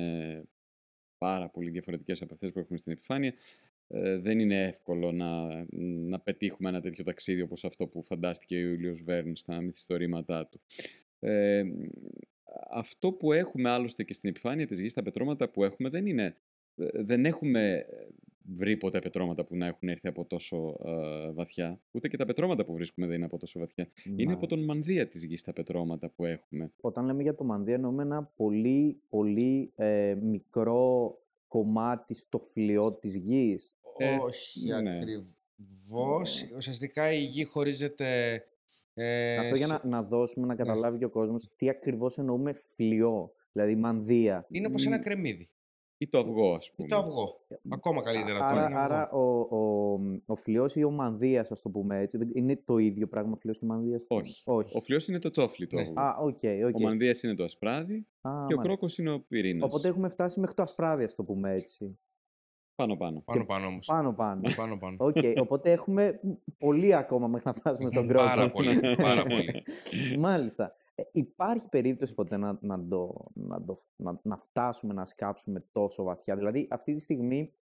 πάρα 1.21 1.49
πολύ 1.49 1.71
διαφορετικές 1.71 2.23
από 2.23 2.35
αυτές 2.35 2.53
που 2.53 2.59
έχουμε 2.59 2.79
στην 2.79 2.93
επιφάνεια. 2.93 3.35
Ε, 3.89 4.18
δεν 4.18 4.39
είναι 4.39 4.64
εύκολο 4.64 5.12
να, 5.12 5.64
να 6.09 6.21
πετύχουμε 6.21 6.68
ένα 6.68 6.81
τέτοιο 6.81 7.05
ταξίδι 7.05 7.41
όπως 7.41 7.64
αυτό 7.64 7.87
που 7.87 8.03
φαντάστηκε 8.03 8.57
ο 8.57 8.59
Ιούλιος 8.59 9.03
Βέρν 9.03 9.37
στα 9.37 9.61
μυθιστορήματά 9.61 10.47
του. 10.47 10.61
Ε, 11.18 11.62
αυτό 12.71 13.12
που 13.12 13.33
έχουμε 13.33 13.71
άλλωστε 13.71 14.05
και 14.05 14.12
στην 14.12 14.29
επιφάνεια 14.29 14.66
της 14.66 14.81
γης, 14.81 14.93
τα 14.93 15.03
πετρώματα 15.03 15.51
που 15.51 15.64
έχουμε, 15.64 15.89
δεν 15.89 16.07
είναι 16.07 16.37
ε, 16.77 17.03
δεν 17.03 17.25
έχουμε 17.25 17.87
βρει 18.55 18.76
ποτέ 18.76 18.98
πετρώματα 18.98 19.44
που 19.44 19.57
να 19.57 19.66
έχουν 19.66 19.88
έρθει 19.88 20.09
από 20.09 20.24
τόσο 20.24 20.76
ε, 20.84 21.30
βαθιά. 21.32 21.80
Ούτε 21.90 22.09
και 22.09 22.16
τα 22.16 22.24
πετρώματα 22.24 22.64
που 22.64 22.74
βρίσκουμε 22.74 23.07
δεν 23.07 23.16
είναι 23.16 23.24
από 23.24 23.38
τόσο 23.38 23.59
βαθιά. 23.59 23.88
Είναι 24.16 24.32
από 24.32 24.46
τον 24.46 24.64
μανδύα 24.64 25.09
της 25.09 25.24
γης 25.24 25.42
τα 25.42 25.53
πετρώματα 25.53 26.11
που 26.11 26.24
έχουμε. 26.24 26.72
Όταν 26.80 27.05
λέμε 27.05 27.22
για 27.22 27.34
το 27.34 27.44
μανδύα 27.44 27.74
εννοούμε 27.74 28.03
ένα 28.03 28.24
πολύ, 28.36 29.01
πολύ 29.09 29.72
ε, 29.76 30.16
μικρό 30.20 31.14
κομμάτι 31.48 32.14
στο 32.14 32.38
φλοιό 32.38 32.92
της 32.92 33.16
γης. 33.16 33.74
Ε, 33.96 34.16
Όχι 34.16 34.66
ναι. 34.66 34.96
ακριβώς. 34.96 36.44
Ουσιαστικά 36.57 37.12
η 37.12 37.20
γη 37.22 37.44
χωρίζεται... 37.44 38.44
Ε, 38.94 39.36
Αυτό 39.36 39.57
για 39.57 39.66
να, 39.66 39.80
να 39.84 40.03
δώσουμε 40.03 40.46
να 40.46 40.53
ναι. 40.53 40.62
καταλάβει 40.62 40.98
και 40.98 41.05
ο 41.05 41.11
κόσμος 41.11 41.48
τι 41.57 41.68
ακριβώς 41.68 42.18
εννοούμε 42.18 42.53
φλοιό, 42.53 43.32
δηλαδή 43.53 43.76
μανδύα. 43.76 44.46
Είναι 44.48 44.66
όπως 44.66 44.86
ένα 44.86 44.98
κρεμμύδι. 44.98 45.48
Ή 46.03 46.09
το 46.09 46.18
αυγό, 46.18 46.55
ας 46.55 46.72
πούμε. 46.74 46.86
Ή 46.86 46.90
το 46.90 46.96
αυγό. 46.96 47.40
Ακόμα 47.68 48.03
καλύτερα. 48.03 48.46
Άρα, 48.46 48.68
το 48.68 48.76
άρα 48.76 49.11
ο, 49.11 49.40
ο, 49.40 50.01
ο 50.26 50.36
φλοιός 50.36 50.76
ή 50.76 50.84
ο 50.84 50.90
μανδύας, 50.90 51.51
ας 51.51 51.62
το 51.62 51.70
πούμε 51.70 51.98
έτσι, 51.98 52.18
είναι 52.34 52.62
το 52.64 52.78
ίδιο 52.78 53.09
πράγμα 53.09 53.36
φλοιός 53.36 53.59
και 53.59 53.66
μανδύας; 53.66 54.03
Όχι. 54.07 54.42
Όχι. 54.44 54.76
Ο 54.76 54.80
φλοιός 54.80 55.09
είναι 55.09 55.18
το 55.18 55.30
τσόφλι 55.30 55.66
του 55.66 55.76
ναι. 55.76 55.82
αυγού. 55.82 56.01
Α, 56.01 56.16
okay, 56.24 56.66
okay. 56.66 56.74
Ο 56.74 56.80
μανδύας 56.80 57.22
είναι 57.22 57.34
το 57.34 57.44
ασπράδι 57.44 58.07
α, 58.20 58.30
και 58.46 58.55
ο 58.55 58.57
κρόκος 58.57 58.98
είναι 58.98 59.11
ο 59.11 59.20
πυρήνας. 59.20 59.72
Οπότε 59.72 59.88
έχουμε 59.88 60.09
φτάσει 60.09 60.40
μέχρι 60.40 60.55
το 60.55 60.62
ασπράδι, 60.62 61.05
ας 61.05 61.14
το 61.14 61.24
πούμε 61.24 61.53
έτσι. 61.53 61.98
Πάνω 62.74 62.96
πάνω. 62.96 63.22
Πάνω 63.24 63.44
πάνω 63.44 63.66
όμως. 63.66 63.86
Πάνω 63.86 64.14
πάνω. 64.14 64.40
πάνω, 64.57 64.78
πάνω. 64.78 64.96
Okay, 64.98 65.34
οπότε 65.40 65.72
έχουμε 65.72 66.20
πολύ 66.59 66.94
ακόμα 66.94 67.28
μέχρι 67.28 67.46
να 67.46 67.53
φτάσουμε 67.53 67.90
στον 67.90 68.07
κρόκο. 68.09 68.24
πάρα 68.24 68.51
πολύ. 68.51 68.80
Πάρα 68.96 69.22
πολύ. 69.22 69.62
Μάλιστα. 70.18 70.74
Ε, 71.01 71.09
υπάρχει 71.12 71.68
περίπτωση 71.68 72.14
ποτέ 72.14 72.36
να, 72.36 72.59
να, 72.61 72.86
το, 72.88 73.30
να, 73.34 73.64
το, 73.64 73.76
να, 73.96 74.20
να 74.22 74.36
φτάσουμε 74.36 74.92
να 74.94 75.07
σκάψουμε 75.07 75.64
τόσο 75.72 76.03
βαθιά; 76.03 76.36
Δηλαδή, 76.36 76.66
αυτή 76.70 76.94
τη 76.94 77.01
στιγμή 77.01 77.55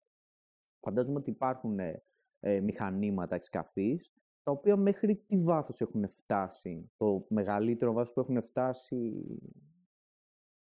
φαντάζομαι 0.80 1.18
ότι 1.18 1.30
υπάρχουν 1.30 1.78
ε, 1.78 2.02
ε 2.40 2.60
μηχανήματα 2.60 3.34
εξκαφής, 3.34 4.12
τα 4.42 4.50
οποία 4.50 4.76
μέχρι 4.76 5.16
τι 5.16 5.36
βάθος 5.38 5.80
έχουν 5.80 6.08
φτάσει, 6.08 6.90
το 6.96 7.26
μεγαλύτερο 7.28 7.92
βάθος 7.92 8.12
που 8.12 8.20
έχουν 8.20 8.42
φτάσει 8.42 9.26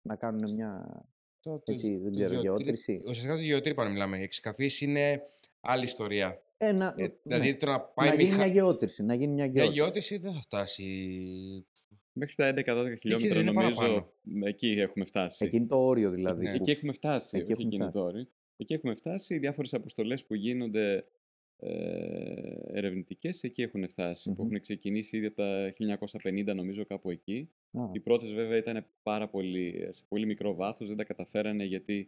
να 0.02 0.16
κάνουν 0.16 0.54
μια, 0.54 1.04
το, 1.40 1.62
έτσι, 1.66 1.98
δεν 1.98 2.14
ξέρω, 2.14 2.34
γεώτρηση. 2.34 3.02
Ουσιαστικά 3.08 3.36
το 3.36 3.42
γεωτρύπανο 3.42 3.90
μιλάμε. 3.90 4.18
Η 4.18 4.22
εξκαφής 4.22 4.82
είναι 4.82 5.22
άλλη 5.60 5.84
ιστορία. 5.84 6.42
Ε, 6.58 6.72
να, 6.72 6.94
ε, 6.98 7.08
δηλαδή, 7.24 7.52
ναι. 7.52 7.72
να, 7.72 7.82
πάει 7.82 8.10
να 8.10 8.16
γίνει 8.16 8.36
μια 8.36 8.46
γεώτρηση. 8.46 9.04
Να 9.04 9.14
γίνει 9.14 9.34
μια 9.34 9.46
γεώτρηση. 9.46 9.68
Μια 9.68 9.82
γεώτρηση 9.84 10.18
δεν 10.18 10.34
θα 10.34 10.42
φτάσει 10.42 10.86
Μέχρι 12.18 12.36
τα 12.36 12.54
11-12 12.56 12.96
χιλιόμετρα 13.00 13.44
νομίζω 13.44 14.12
εκεί 14.44 14.68
έχουμε 14.68 15.06
φτάσει. 15.06 15.46
Εκεί 15.46 15.56
είναι 15.56 15.66
το 15.66 15.86
όριο 15.86 16.10
δηλαδή. 16.10 16.44
Ναι. 16.44 16.54
Εκεί 16.54 16.72
έχουμε 16.72 16.94
φτάσει. 16.94 17.38
Εκεί, 17.38 17.52
έχουμε 17.52 17.76
φτάσει. 17.76 17.92
Το 17.92 18.04
όριο. 18.04 18.28
εκεί 18.58 18.74
έχουμε 18.74 18.96
φτάσει. 18.96 19.36
Οι 19.36 19.38
διάφορες 19.38 19.74
αποστολές 19.74 20.26
που 20.26 20.36
γίνονται 20.36 21.06
ε, 21.60 22.78
ερευνητικές 22.78 23.44
εκεί 23.44 23.62
έχουν 23.62 23.90
φτάσει. 23.90 24.30
Mm-hmm. 24.30 24.36
Που 24.36 24.44
έχουν 24.44 24.60
ξεκινήσει 24.60 25.18
ήδη 25.18 25.26
από 25.26 25.36
τα 25.36 25.74
1950 26.24 26.56
νομίζω 26.56 26.86
κάπου 26.86 27.10
εκεί. 27.10 27.50
Ah. 27.72 27.90
Οι 27.92 28.00
πρώτες 28.00 28.34
βέβαια 28.34 28.58
ήταν 28.58 28.86
πάρα 29.04 29.30
πολύ, 29.30 29.88
σε 29.90 30.04
πολύ 30.08 30.26
μικρό 30.26 30.56
βάθος, 30.56 30.88
δεν 30.88 30.98
τα 30.98 31.04
καταφέρανε 31.04 31.64
γιατί 31.64 32.08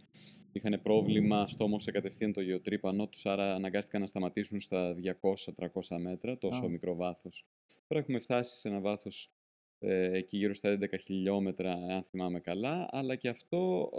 είχαν 0.51 0.80
πρόβλημα 0.84 1.47
στο 1.47 1.64
όμω 1.64 1.78
κατευθείαν 1.91 2.34
το 2.34 2.41
γεωτρύπανό 2.41 3.08
τους, 3.08 3.26
άρα 3.26 3.55
αναγκάστηκαν 3.55 4.01
να 4.01 4.08
σταματήσουν 4.08 4.60
στα 4.60 4.95
200-300 5.22 5.97
μέτρα, 5.99 6.38
τόσο 6.38 6.66
ah. 6.66 6.70
μικρό 6.70 6.95
βάθος. 6.95 7.45
Τώρα 7.88 8.01
έχουμε 8.01 8.20
φτάσει 8.20 8.60
σε 8.60 8.68
ένα 8.68 8.80
βάθος 8.80 9.26
ε, 9.26 9.37
εκεί 9.80 10.38
γύρω 10.38 10.54
στα 10.54 10.78
11 10.80 10.86
χιλιόμετρα, 11.04 11.72
αν 11.72 12.04
θυμάμαι 12.04 12.40
καλά, 12.40 12.88
αλλά 12.92 13.16
και 13.16 13.30
αυτό 13.30 13.90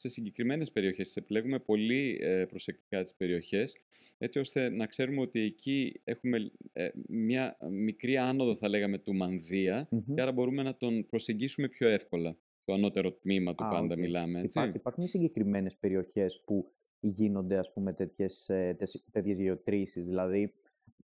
σε 0.00 0.08
συγκεκριμένες 0.08 0.72
περιοχές. 0.72 1.16
Επιλέγουμε 1.16 1.58
πολύ 1.58 2.18
ε, 2.20 2.44
προσεκτικά 2.44 3.02
τις 3.02 3.14
περιοχές, 3.14 3.76
έτσι 4.18 4.38
ώστε 4.38 4.68
να 4.68 4.86
ξέρουμε 4.86 5.20
ότι 5.20 5.40
εκεί 5.40 6.00
έχουμε 6.04 6.50
ε, 6.72 6.88
μια 7.08 7.56
μικρή 7.70 8.16
άνοδο, 8.16 8.56
θα 8.56 8.68
λέγαμε, 8.68 8.98
του 8.98 9.14
μανδύα 9.14 9.88
και 10.14 10.20
άρα 10.20 10.32
μπορούμε 10.32 10.62
να 10.62 10.76
τον 10.76 11.06
προσεγγίσουμε 11.06 11.68
πιο 11.68 11.88
εύκολα. 11.88 12.36
Το 12.64 12.72
ανώτερο 12.72 13.12
τμήμα 13.12 13.54
του 13.54 13.66
πάντα 13.70 13.96
μιλάμε, 13.96 14.40
έτσι. 14.40 14.72
υπάρχουν 14.74 15.06
συγκεκριμένες 15.06 15.76
περιοχές 15.76 16.42
που 16.44 16.72
γίνονται, 17.00 17.58
ας 17.58 17.72
πούμε, 17.72 17.92
τέτοιες, 17.92 18.50
τέτοιες 19.10 19.38
γεωτρήσεις, 19.38 20.06
δηλαδή 20.06 20.52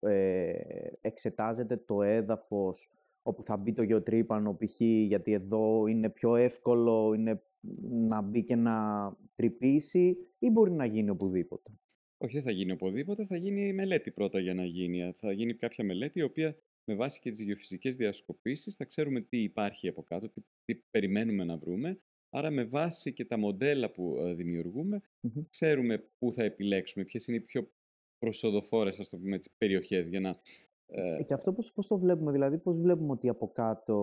ε, 0.01 0.53
εξετάζεται 1.01 1.77
το 1.77 2.03
έδαφος 2.03 2.89
όπου 3.27 3.45
θα 3.45 3.57
μπει 3.57 3.73
το 3.73 3.83
γεωτρύπανο 3.83 4.57
π.χ. 4.57 4.81
γιατί 4.81 5.33
εδώ 5.33 5.87
είναι 5.87 6.11
πιο 6.11 6.37
εύκολο 6.37 7.15
είναι 7.15 7.43
να 7.91 8.21
μπει 8.21 8.45
και 8.45 8.57
να 8.57 8.77
τρυπήσει 9.35 10.17
ή 10.39 10.51
μπορεί 10.51 10.71
να 10.71 10.87
γίνει 10.87 11.11
οπουδήποτε; 11.11 11.71
Όχι, 12.19 12.35
δεν 12.35 12.43
θα 12.43 12.51
γίνει 12.51 12.73
οπουδήποτε, 12.73 13.27
θα 13.27 13.37
γίνει 13.37 13.73
μελέτη 13.73 14.11
πρώτα 14.11 14.41
για 14.41 14.55
να 14.55 14.65
γίνει. 14.65 15.13
Θα 15.15 15.33
γίνει 15.33 15.55
κάποια 15.55 15.85
μελέτη 15.85 16.19
η 16.19 16.23
οποία 16.23 16.57
με 16.85 16.95
βάση 16.95 17.21
και 17.21 17.31
τις 17.31 17.41
γεωφυσικές 17.41 17.97
διασκοπήσεις 17.97 18.75
θα 18.75 18.85
ξέρουμε 18.85 19.21
τι 19.21 19.43
υπάρχει 19.43 19.89
από 19.89 20.03
κάτω, 20.03 20.29
τι, 20.29 20.41
τι 20.65 20.75
περιμένουμε 20.91 21.45
να 21.45 21.57
βρούμε. 21.57 22.01
Άρα 22.31 22.51
με 22.51 22.65
βάση 22.65 23.13
και 23.13 23.25
τα 23.25 23.39
μοντέλα 23.39 23.91
που 23.91 24.17
ε, 24.19 24.35
δημιουργούμε, 24.35 25.01
ξέρουμε 25.51 25.99
πού 26.19 26.33
θα 26.33 26.45
επιλέξουμε, 26.45 27.05
ποιες 27.05 27.27
είναι 27.27 27.37
οι 27.37 27.41
πιο 27.41 27.73
προσοδοφόρες, 28.19 28.99
ας 28.99 29.09
το 29.09 29.19
πούμε, 29.19 29.39
περιοχές 29.59 30.09
για 30.09 30.21
να 30.21 30.37
ε, 30.87 31.23
και 31.23 31.35
αυτό 31.35 31.53
πώς, 31.53 31.73
πώς 31.73 31.87
το 31.87 31.99
βλέπουμε, 31.99 32.33
δηλαδή 32.33 32.59
πώς 32.59 32.81
βλέπουμε 32.81 33.13
ότι 33.13 33.29
από 33.29 33.53
κάτω, 33.53 33.97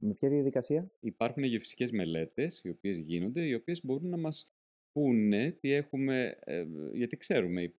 με 0.00 0.14
ποια 0.14 0.28
διαδικασία; 0.28 0.90
Υπάρχουν 1.00 1.42
γευσικές 1.42 1.90
μελέτες 1.90 2.60
οι 2.64 2.68
οποίες 2.68 2.98
γίνονται, 2.98 3.42
οι 3.42 3.54
οποίες 3.54 3.84
μπορούν 3.84 4.08
να 4.08 4.16
μας 4.16 4.50
πούνε 4.92 5.50
τι 5.60 5.72
έχουμε, 5.72 6.36
ε, 6.44 6.64
γιατί 6.92 7.16
ξέρουμε, 7.16 7.74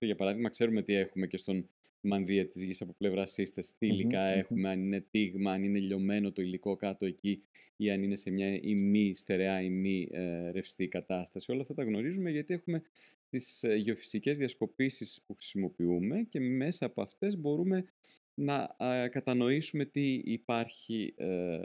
για 0.00 0.14
παράδειγμα, 0.14 0.48
ξέρουμε 0.48 0.82
τι 0.82 0.94
έχουμε 0.94 1.26
και 1.26 1.36
στον 1.36 1.68
μανδύα 2.02 2.48
της 2.48 2.62
γης 2.62 2.80
από 2.80 2.92
πλευράς 2.92 3.32
σύσταση, 3.32 3.74
τι 3.78 3.86
υλικα 3.86 4.20
έχουμε, 4.20 4.68
αν 4.68 4.80
είναι 4.80 5.00
τίγμα, 5.10 5.52
αν 5.52 5.62
είναι 5.62 5.78
λιωμένο 5.78 6.32
το 6.32 6.42
υλικό 6.42 6.76
κάτω 6.76 7.06
εκεί 7.06 7.42
ή 7.76 7.90
αν 7.90 8.02
είναι 8.02 8.16
σε 8.16 8.30
μια 8.30 8.58
ημί 8.62 9.14
στερεά 9.14 9.62
ή 9.62 9.70
μη 9.70 10.08
ε, 10.10 10.50
ρευστή 10.50 10.88
κατάσταση. 10.88 11.52
Όλα 11.52 11.60
αυτά 11.60 11.74
τα 11.74 11.84
γνωρίζουμε 11.84 12.30
γιατί 12.30 12.54
έχουμε 12.54 12.82
τις 13.28 13.62
ε, 13.62 13.74
γεωφυσικές 13.74 14.36
διασκοπήσεις 14.36 15.22
που 15.26 15.34
χρησιμοποιούμε 15.34 16.22
και 16.28 16.40
μέσα 16.40 16.86
από 16.86 17.02
αυτές 17.02 17.38
μπορούμε 17.38 17.84
να 18.34 18.76
κατανοήσουμε 19.10 19.84
τι 19.84 20.14
υπάρχει 20.14 21.14
ε, 21.16 21.58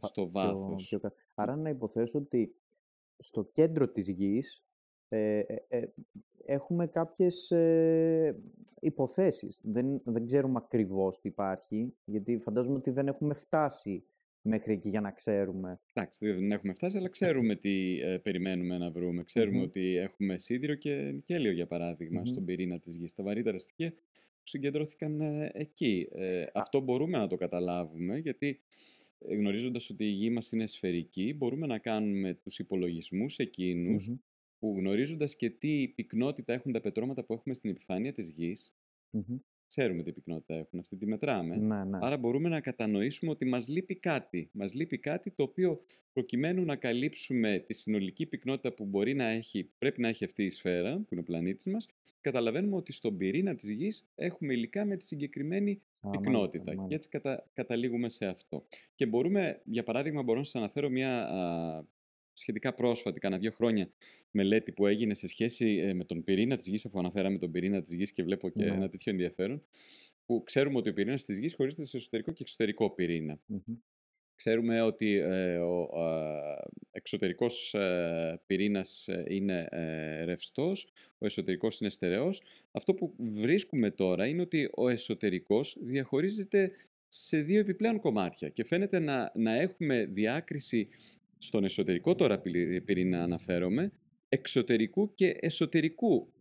στο 0.00 0.30
βάθος. 0.30 0.98
Άρα 1.34 1.56
να 1.56 1.68
υποθέσω 1.68 2.18
ότι 2.18 2.54
στο 3.18 3.50
κέντρο 3.52 3.88
της 3.88 4.08
γης 4.08 4.63
ε, 5.14 5.84
έχουμε 6.44 6.86
κάποιες 6.86 7.52
υποθέσεις. 8.80 9.60
Δεν, 9.62 10.00
δεν 10.04 10.26
ξέρουμε 10.26 10.60
ακριβώς 10.64 11.20
τι 11.20 11.28
υπάρχει, 11.28 11.94
γιατί 12.04 12.38
φαντάζομαι 12.38 12.76
ότι 12.76 12.90
δεν 12.90 13.06
έχουμε 13.06 13.34
φτάσει 13.34 14.04
μέχρι 14.44 14.72
εκεί 14.72 14.88
για 14.88 15.00
να 15.00 15.10
ξέρουμε. 15.10 15.80
Εντάξει, 15.92 16.32
δεν 16.32 16.52
έχουμε 16.52 16.72
φτάσει, 16.72 16.96
αλλά 16.96 17.08
ξέρουμε 17.08 17.56
τι 17.62 18.00
ε, 18.00 18.18
περιμένουμε 18.18 18.78
να 18.78 18.90
βρούμε. 18.90 19.22
ξερουμε 19.22 19.60
ότι 19.60 19.96
έχουμε 19.96 20.38
σίδηρο 20.38 20.74
και 20.74 21.14
κέλιο, 21.24 21.52
για 21.52 21.66
παράδειγμα, 21.66 22.24
στον 22.24 22.44
πυρήνα 22.44 22.78
της 22.78 22.96
γης. 22.96 23.14
Τα 23.14 23.22
βαρύτερα 23.22 23.58
στοιχεία 23.58 23.90
που 23.90 24.46
συγκεντρώθηκαν 24.46 25.20
ε, 25.20 25.50
εκεί. 25.54 26.08
Ε, 26.12 26.44
αυτό 26.54 26.80
μπορούμε 26.80 27.18
να 27.18 27.26
το 27.26 27.36
καταλάβουμε, 27.36 28.18
γιατί 28.18 28.60
γνωρίζοντας 29.28 29.90
ότι 29.90 30.04
η 30.04 30.10
γη 30.10 30.30
μας 30.30 30.52
είναι 30.52 30.66
σφαιρική, 30.66 31.34
μπορούμε 31.36 31.66
να 31.66 31.78
κάνουμε 31.78 32.34
τους 32.34 32.58
υπολογισμούς 32.58 33.38
που 34.64 34.74
γνωρίζοντας 34.78 35.36
και 35.36 35.50
τι 35.50 35.88
πυκνότητα 35.88 36.52
έχουν 36.52 36.72
τα 36.72 36.80
πετρώματα 36.80 37.24
που 37.24 37.32
έχουμε 37.32 37.54
στην 37.54 37.70
επιφάνεια 37.70 38.12
της 38.12 38.28
γης, 38.28 38.72
Ξέρουμε 39.66 40.02
τι 40.02 40.12
πυκνότητα 40.12 40.54
έχουν, 40.54 40.78
αυτή 40.78 40.96
τη 40.96 41.06
μετράμε. 41.06 41.56
Ναι, 41.56 41.84
ναι. 41.84 41.98
Άρα 42.00 42.16
μπορούμε 42.16 42.48
να 42.48 42.60
κατανοήσουμε 42.60 43.30
ότι 43.30 43.44
μας 43.44 43.68
λείπει 43.68 43.94
κάτι. 43.94 44.48
Μας 44.52 44.74
λείπει 44.74 44.98
κάτι 44.98 45.30
το 45.30 45.42
οποίο 45.42 45.84
προκειμένου 46.12 46.64
να 46.64 46.76
καλύψουμε 46.76 47.64
τη 47.66 47.74
συνολική 47.74 48.26
πυκνότητα 48.26 48.72
που 48.72 48.84
μπορεί 48.84 49.14
να 49.14 49.24
έχει, 49.24 49.70
πρέπει 49.78 50.00
να 50.00 50.08
έχει 50.08 50.24
αυτή 50.24 50.44
η 50.44 50.50
σφαίρα, 50.50 50.96
που 50.96 51.08
είναι 51.10 51.20
ο 51.20 51.24
πλανήτης 51.24 51.66
μας, 51.66 51.88
καταλαβαίνουμε 52.20 52.76
ότι 52.76 52.92
στον 52.92 53.16
πυρήνα 53.16 53.54
της 53.54 53.70
Γης 53.70 54.06
έχουμε 54.14 54.52
υλικά 54.52 54.84
με 54.84 54.96
τη 54.96 55.04
συγκεκριμένη 55.04 55.82
πυκνότητα. 56.10 56.74
Και 56.88 56.94
έτσι 56.94 57.08
κατα, 57.08 57.50
καταλήγουμε 57.52 58.08
σε 58.08 58.26
αυτό. 58.26 58.66
Και 58.94 59.06
μπορούμε, 59.06 59.60
για 59.64 59.82
παράδειγμα, 59.82 60.22
μπορώ 60.22 60.38
να 60.38 60.44
σας 60.44 60.54
αναφέρω 60.54 60.88
μια 60.88 61.28
σχετικά 62.34 62.74
πρόσφατη, 62.74 63.20
κάνα 63.20 63.38
δύο 63.38 63.50
χρόνια, 63.50 63.90
μελέτη 64.30 64.72
που 64.72 64.86
έγινε 64.86 65.14
σε 65.14 65.26
σχέση 65.26 65.80
ε, 65.84 65.94
με 65.94 66.04
τον 66.04 66.24
πυρήνα 66.24 66.56
της 66.56 66.66
Γης, 66.66 66.84
αφού 66.86 66.98
αναφέραμε 66.98 67.38
τον 67.38 67.50
πυρήνα 67.50 67.80
της 67.80 67.92
Γης 67.92 68.12
και 68.12 68.22
βλέπω 68.22 68.48
και 68.48 68.64
ναι. 68.64 68.74
ένα 68.74 68.88
τέτοιο 68.88 69.12
ενδιαφέρον, 69.12 69.62
που 70.26 70.42
ξέρουμε 70.44 70.76
ότι 70.76 70.88
ο 70.88 70.92
πυρήνας 70.92 71.24
της 71.24 71.38
Γης 71.38 71.54
χωρίζεται 71.54 71.84
σε 71.84 71.96
εσωτερικό 71.96 72.32
και 72.32 72.42
εξωτερικό 72.42 72.94
Ξέρουμε 74.36 74.80
ότι 74.80 75.14
ε, 75.14 75.56
ο 75.56 75.88
ε, 75.94 76.62
εξωτερικός 76.90 77.74
ε, 77.74 78.40
πυρήνας 78.46 79.08
ε, 79.08 79.24
είναι 79.28 79.68
ε, 79.70 80.24
ρευστός, 80.24 80.88
ο 81.18 81.26
εσωτερικός 81.26 81.80
είναι 81.80 81.90
στερεός. 81.90 82.42
Αυτό 82.70 82.94
που 82.94 83.14
βρίσκουμε 83.18 83.90
τώρα 83.90 84.26
είναι 84.26 84.42
ότι 84.42 84.70
ο 84.74 84.88
εσωτερικός 84.88 85.76
διαχωρίζεται 85.80 86.72
σε 87.08 87.42
δύο 87.42 87.60
επιπλέον 87.60 87.98
κομμάτια 87.98 88.48
και 88.48 88.64
φαίνεται 88.64 88.98
να, 88.98 89.32
να 89.34 89.54
έχουμε 89.54 90.04
διάκριση 90.04 90.88
στον 91.46 91.64
εσωτερικό 91.64 92.14
τώρα 92.14 92.40
πυρήνα 92.84 93.22
αναφέρομαι, 93.22 93.92
εξωτερικού 94.28 95.14
και 95.14 95.36
εσωτερικού 95.40 96.32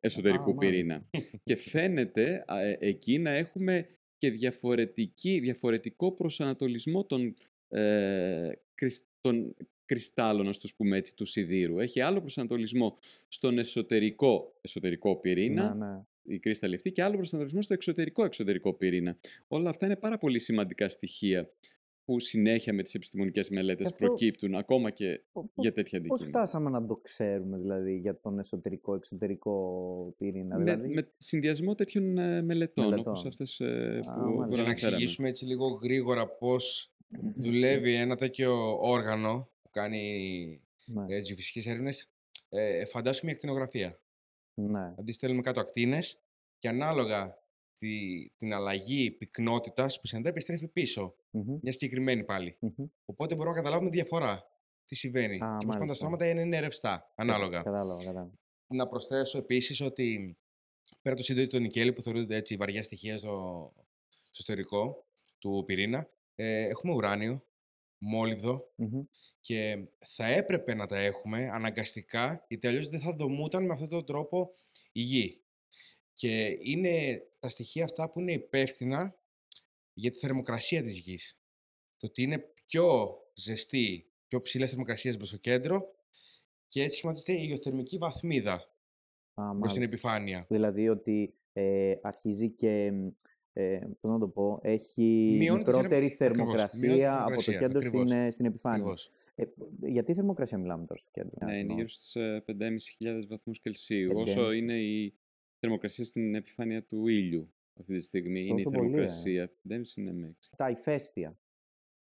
εσωτερικού 0.00 0.54
πυρήνα. 0.54 1.08
και 1.44 1.56
φαίνεται 1.56 2.44
ε, 2.48 2.76
εκεί 2.78 3.18
να 3.18 3.30
έχουμε 3.30 3.86
και 4.18 4.30
διαφορετική, 4.30 5.38
διαφορετικό 5.40 6.12
προσανατολισμό 6.12 7.04
των, 7.04 7.34
ε, 7.68 8.50
των 9.20 9.54
κρυστάλλων, 9.84 10.46
να 10.46 10.52
το 10.52 10.68
πούμε 10.76 10.96
έτσι, 10.96 11.14
του 11.16 11.24
σιδήρου. 11.24 11.78
Έχει 11.78 12.00
άλλο 12.00 12.20
προσανατολισμό 12.20 12.98
στον 13.28 13.58
εσωτερικό, 13.58 14.58
εσωτερικό 14.60 15.16
πυρήνα, 15.16 15.74
Ναι, 15.74 15.86
ναι. 15.86 16.02
η 16.22 16.38
κρύσταλλη 16.38 16.74
αυτή, 16.74 16.92
και 16.92 17.02
άλλο 17.02 17.14
προσανατολισμό 17.14 17.62
στο 17.62 17.74
εξωτερικό, 17.74 18.24
εξωτερικό 18.24 18.74
πυρήνα. 18.74 19.18
Όλα 19.48 19.70
αυτά 19.70 19.86
είναι 19.86 19.96
πάρα 19.96 20.18
πολύ 20.18 20.38
σημαντικά 20.38 20.88
στοιχεία 20.88 21.50
που 22.10 22.20
συνέχεια 22.20 22.72
με 22.72 22.82
τις 22.82 22.94
επιστημονικές 22.94 23.50
μελέτες 23.50 23.86
Αυτό- 23.90 24.06
προκύπτουν, 24.06 24.54
ακόμα 24.54 24.90
και 24.90 25.20
Πο- 25.32 25.42
πο- 25.42 25.62
για 25.62 25.72
τέτοια 25.72 26.00
Πώς 26.00 26.08
αντικείμενα. 26.20 26.38
φτάσαμε 26.46 26.70
να 26.70 26.86
το 26.86 26.96
ξέρουμε 26.96 27.58
δηλαδή 27.58 27.96
για 27.98 28.20
τον 28.20 28.38
εσωτερικό-εξωτερικό 28.38 30.14
πυρήνα. 30.18 30.56
Με, 30.58 30.64
δηλαδή, 30.64 30.88
με 30.94 31.12
συνδυασμό 31.16 31.74
τέτοιων 31.74 32.18
ε, 32.18 32.42
μελετών, 32.42 32.84
Μελετών. 32.84 33.06
όπως 33.12 33.24
αυτές 33.26 33.60
ε, 33.60 34.00
που 34.04 34.10
Α, 34.10 34.14
μάλιστα. 34.14 34.24
Για 34.24 34.40
να 34.40 34.46
προαναφέραμε. 34.48 34.70
εξηγήσουμε 34.96 35.28
έτσι 35.28 35.44
λίγο 35.44 35.66
γρήγορα 35.68 36.28
πώς 36.28 36.92
δουλεύει 37.36 37.94
ένα 37.94 38.16
τέτοιο 38.16 38.78
όργανο 38.80 39.50
που 39.62 39.70
κάνει 39.70 40.00
ναι, 40.86 41.02
ε, 41.16 41.20
geofυσικές 41.20 41.66
έρευνες. 41.66 42.10
Ε, 42.48 42.84
φαντάσου 42.84 43.24
μια 43.24 43.34
ακτινογραφία. 43.34 44.00
ναι. 44.54 44.94
Αντί 44.98 45.12
στέλνουμε 45.12 45.42
κάτω 45.42 45.60
ακτίνες 45.60 46.20
και 46.58 46.68
ανάλογα 46.68 47.38
τη, 47.80 48.28
την 48.36 48.52
αλλαγή 48.52 49.10
πυκνότητας 49.10 50.00
που 50.00 50.06
συναντά 50.06 50.28
επιστρέφει 50.28 50.68
πίσω. 50.68 51.14
Μμμ, 51.30 51.58
Μια 51.62 51.72
συγκεκριμένη 51.72 52.24
πάλι. 52.24 52.56
μμμ. 52.60 52.86
Οπότε 53.04 53.34
μπορούμε 53.34 53.54
να 53.54 53.60
καταλάβουμε 53.60 53.90
διαφορά. 53.90 54.44
Τι 54.84 54.94
συμβαίνει. 54.94 55.34
Α, 55.34 55.36
και 55.36 55.44
πώς 55.44 55.50
πάντα 55.50 55.68
τα 55.68 55.76
μάλιστα. 55.76 55.94
στρώματα 55.94 56.28
είναι, 56.28 56.40
είναι 56.40 56.60
ρευστά, 56.60 57.12
ανάλογα. 57.14 57.62
Κατάλαβα, 57.62 58.04
κατάλαβα. 58.04 58.30
Να 58.66 58.88
προσθέσω 58.88 59.38
επίσης 59.38 59.80
ότι 59.80 60.36
πέρα 61.02 61.14
από 61.14 61.16
το 61.16 61.22
σύντομα 61.22 61.46
του 61.46 61.58
νικέλη 61.58 61.92
που 61.92 62.02
θεωρούνται 62.02 62.36
έτσι 62.36 62.56
βαριά 62.56 62.82
στοιχεία 62.82 63.18
στο, 63.18 63.72
στο 64.10 64.36
ιστορικό 64.38 65.06
του 65.38 65.62
πυρήνα, 65.66 66.10
ε, 66.34 66.62
έχουμε 66.66 66.92
ουράνιο, 66.92 67.44
μόλιβδο 67.98 68.72
Μμμ. 68.76 69.02
και 69.40 69.88
θα 70.06 70.26
έπρεπε 70.26 70.74
να 70.74 70.86
τα 70.86 70.98
έχουμε 70.98 71.48
αναγκαστικά 71.52 72.44
γιατί 72.48 72.66
αλλιώς 72.66 72.88
δεν 72.88 73.00
θα 73.00 73.12
δομούταν 73.12 73.64
με 73.66 73.72
αυτόν 73.72 73.88
τον 73.88 74.04
τρόπο 74.04 74.50
η 74.92 75.00
γη. 75.00 75.42
Και 76.20 76.58
είναι 76.62 77.22
τα 77.38 77.48
στοιχεία 77.48 77.84
αυτά 77.84 78.10
που 78.10 78.20
είναι 78.20 78.32
υπεύθυνα 78.32 79.18
για 79.92 80.10
τη 80.10 80.18
θερμοκρασία 80.18 80.82
της 80.82 80.98
γης. 80.98 81.38
Το 81.96 82.06
ότι 82.06 82.22
είναι 82.22 82.38
πιο 82.66 83.16
ζεστή, 83.34 84.10
πιο 84.28 84.42
ψηλές 84.42 84.68
θερμοκρασίες 84.70 85.16
προς 85.16 85.30
το 85.30 85.36
κέντρο 85.36 85.94
και 86.68 86.82
έτσι 86.82 86.96
σχηματίζεται 86.96 87.32
η 87.32 87.44
γεωθερμική 87.44 87.98
βαθμίδα 87.98 88.52
Α, 88.52 88.60
προς 89.34 89.46
την 89.50 89.58
μάλιστα. 89.58 89.82
επιφάνεια. 89.82 90.44
Δηλαδή 90.48 90.88
ότι 90.88 91.34
ε, 91.52 91.94
αρχίζει 92.02 92.50
και, 92.50 92.92
ε, 93.52 93.78
πώς 94.00 94.10
να 94.10 94.18
το 94.18 94.28
πω, 94.28 94.58
έχει 94.62 95.36
Μειώνει 95.38 95.58
τη 95.58 95.64
θερμο- 95.64 95.82
μικρότερη 95.82 96.06
ακριβώς, 96.06 96.36
μειώνει 96.36 96.66
τη 96.68 96.76
θερμοκρασία 96.76 97.12
από 97.24 97.34
το 97.34 97.40
θερμοκρασία, 97.40 97.58
κέντρο 97.58 97.80
στην, 97.80 97.98
ακριβώς, 98.00 98.26
ε, 98.26 98.30
στην 98.30 98.44
επιφάνεια. 98.46 98.76
Ακριβώς. 98.78 99.10
Ε, 99.34 99.44
γιατί 99.86 100.14
θερμοκρασία 100.14 100.58
μιλάμε 100.58 100.84
τώρα 100.86 101.00
στο 101.00 101.10
κέντρο. 101.12 101.32
Ναι, 101.46 101.50
είναι 101.52 101.60
εννοώ. 101.60 101.76
γύρω 101.76 101.88
στους 101.88 102.14
ε, 102.14 102.44
5.500 102.46 103.26
βαθμούς 103.28 103.60
Κελσίου, 103.60 104.10
5.500. 104.10 104.22
όσο 104.22 104.52
είναι 104.52 104.80
η 104.80 105.14
θερμοκρασία 105.60 106.04
στην 106.04 106.34
επιφάνεια 106.34 106.82
του 106.84 107.06
ήλιου 107.06 107.52
αυτή 107.80 107.96
τη 107.96 108.00
στιγμή. 108.04 108.40
είναι 108.40 108.60
η 108.60 108.64
Τόσο 108.64 108.70
πολύ, 108.76 108.88
ε. 108.88 108.90
θερμοκρασία. 108.90 109.52
5.500 109.68 109.96
είναι 109.96 110.12
με 110.12 110.36
6. 110.40 110.48
Τα 110.56 110.70
ηφαίστεια. 110.70 111.38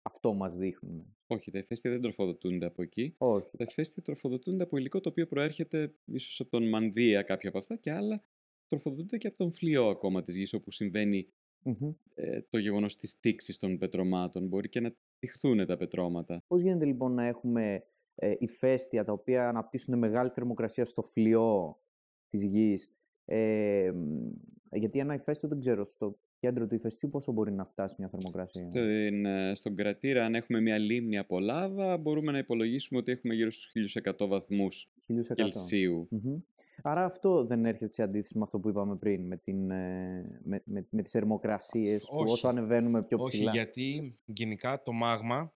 Αυτό 0.02 0.34
μας 0.34 0.56
δείχνουν. 0.56 1.16
Όχι, 1.28 1.52
τα 1.52 1.58
ηφαίστεια 1.60 1.92
δεν 1.92 2.02
τροφοδοτούνται 2.02 2.66
από 2.66 2.82
εκεί. 2.82 3.16
Όχι. 3.18 3.58
Τα 3.58 3.66
ηφαίστεια 3.70 4.02
τροφοδοτούνται 4.04 4.64
από 4.64 4.78
υλικό 4.78 5.00
το 5.00 5.10
οποίο 5.10 5.28
προέρχεται 5.28 5.96
ίσως 6.06 6.40
από 6.40 6.50
τον 6.50 6.70
Μανδύα 6.70 7.22
κάποια 7.22 7.50
από 7.50 7.58
αυτά 7.58 7.76
και 7.76 7.92
άλλα 7.92 8.24
τροφοδοτούνται 8.68 9.18
και 9.18 9.28
από 9.28 9.38
τον 9.38 9.52
φλοιό 9.52 9.88
ακόμα 9.90 10.24
της 10.24 10.36
γης 10.36 10.54
όπου 10.54 10.72
συμβαίνει 10.72 11.30
Μμμ. 11.64 11.94
ε, 12.14 12.42
το 12.50 12.58
γεγονός 12.58 12.96
της 12.96 13.20
τήξης 13.20 13.58
των 13.58 13.78
πετρωμάτων. 13.78 14.48
Μπορεί 14.48 14.70
και 14.70 14.80
να 14.80 14.96
τυχθούν 15.20 15.66
τα 15.66 15.78
πετρώματα. 15.78 16.44
Πώς 16.48 16.62
γίνεται 16.62 16.86
λοιπόν 16.86 17.14
να 17.14 17.26
έχουμε 17.26 17.84
ε, 18.16 18.36
ηφαίστεια 18.40 19.04
τα 19.04 19.12
οποία 19.12 19.50
αναπτύσσουν 19.50 19.98
μεγάλη 19.98 20.30
θερμοκρασία 20.30 20.86
στο 20.86 21.02
φλοιό 21.02 21.80
της 22.28 22.44
γης. 22.44 22.92
Ε, 23.30 23.92
μ, 23.96 24.30
γιατί 24.72 25.00
ένα 25.00 25.14
ηφαίστειο 25.14 25.50
δεν 25.50 25.60
ξέρω, 25.60 25.86
στο 25.86 26.20
κέντρο 26.40 26.68
του 26.68 26.76
ηφαιστείου 26.76 27.10
πόσο 27.10 27.32
μπορεί 27.32 27.52
να 27.52 27.66
φτάσει 27.66 27.96
μια 27.98 28.08
θερμοκρασία. 28.08 28.70
Στην, 28.70 29.26
ε, 29.26 29.54
στον 29.56 29.76
κρατήρα, 29.76 30.26
αν 30.26 30.36
έχουμε 30.36 30.62
μια 30.62 30.78
λίμνη 30.78 31.18
από 31.18 31.40
λάβα, 31.40 31.98
μπορούμε 31.98 32.32
να 32.32 32.38
υπολογίσουμε 32.38 33.00
ότι 33.00 33.12
έχουμε 33.12 33.34
γύρω 33.34 33.52
στους 33.52 33.96
1100 34.04 34.28
βαθμούς 34.28 34.90
1100. 35.08 35.34
Κελσίου. 35.36 36.08
Μμμ. 36.12 36.40
Άρα 36.82 37.06
αυτό 37.06 37.46
δεν 37.46 37.66
έρχεται 37.66 37.92
σε 37.92 38.04
αντίθεση 38.04 38.38
με 38.38 38.44
αυτό 38.44 38.60
που 38.60 38.70
είπαμε 38.70 38.96
πριν, 38.96 39.28
με, 39.28 39.38
την, 39.38 39.72
ε, 39.72 40.40
με, 40.44 40.62
με, 40.66 40.88
με 40.90 41.02
τις 41.02 41.12
θερμοκρασίες 41.12 42.04
που 42.04 42.18
Όχι. 42.18 42.32
όσο 42.32 42.48
ανεβαίνουμε 42.48 43.04
πιο 43.04 43.18
Όχι, 43.20 43.38
ψηλά. 43.38 43.52
γιατί 43.52 44.18
γενικά 44.26 44.84
το 44.84 44.92
μάγμα, 44.92 45.54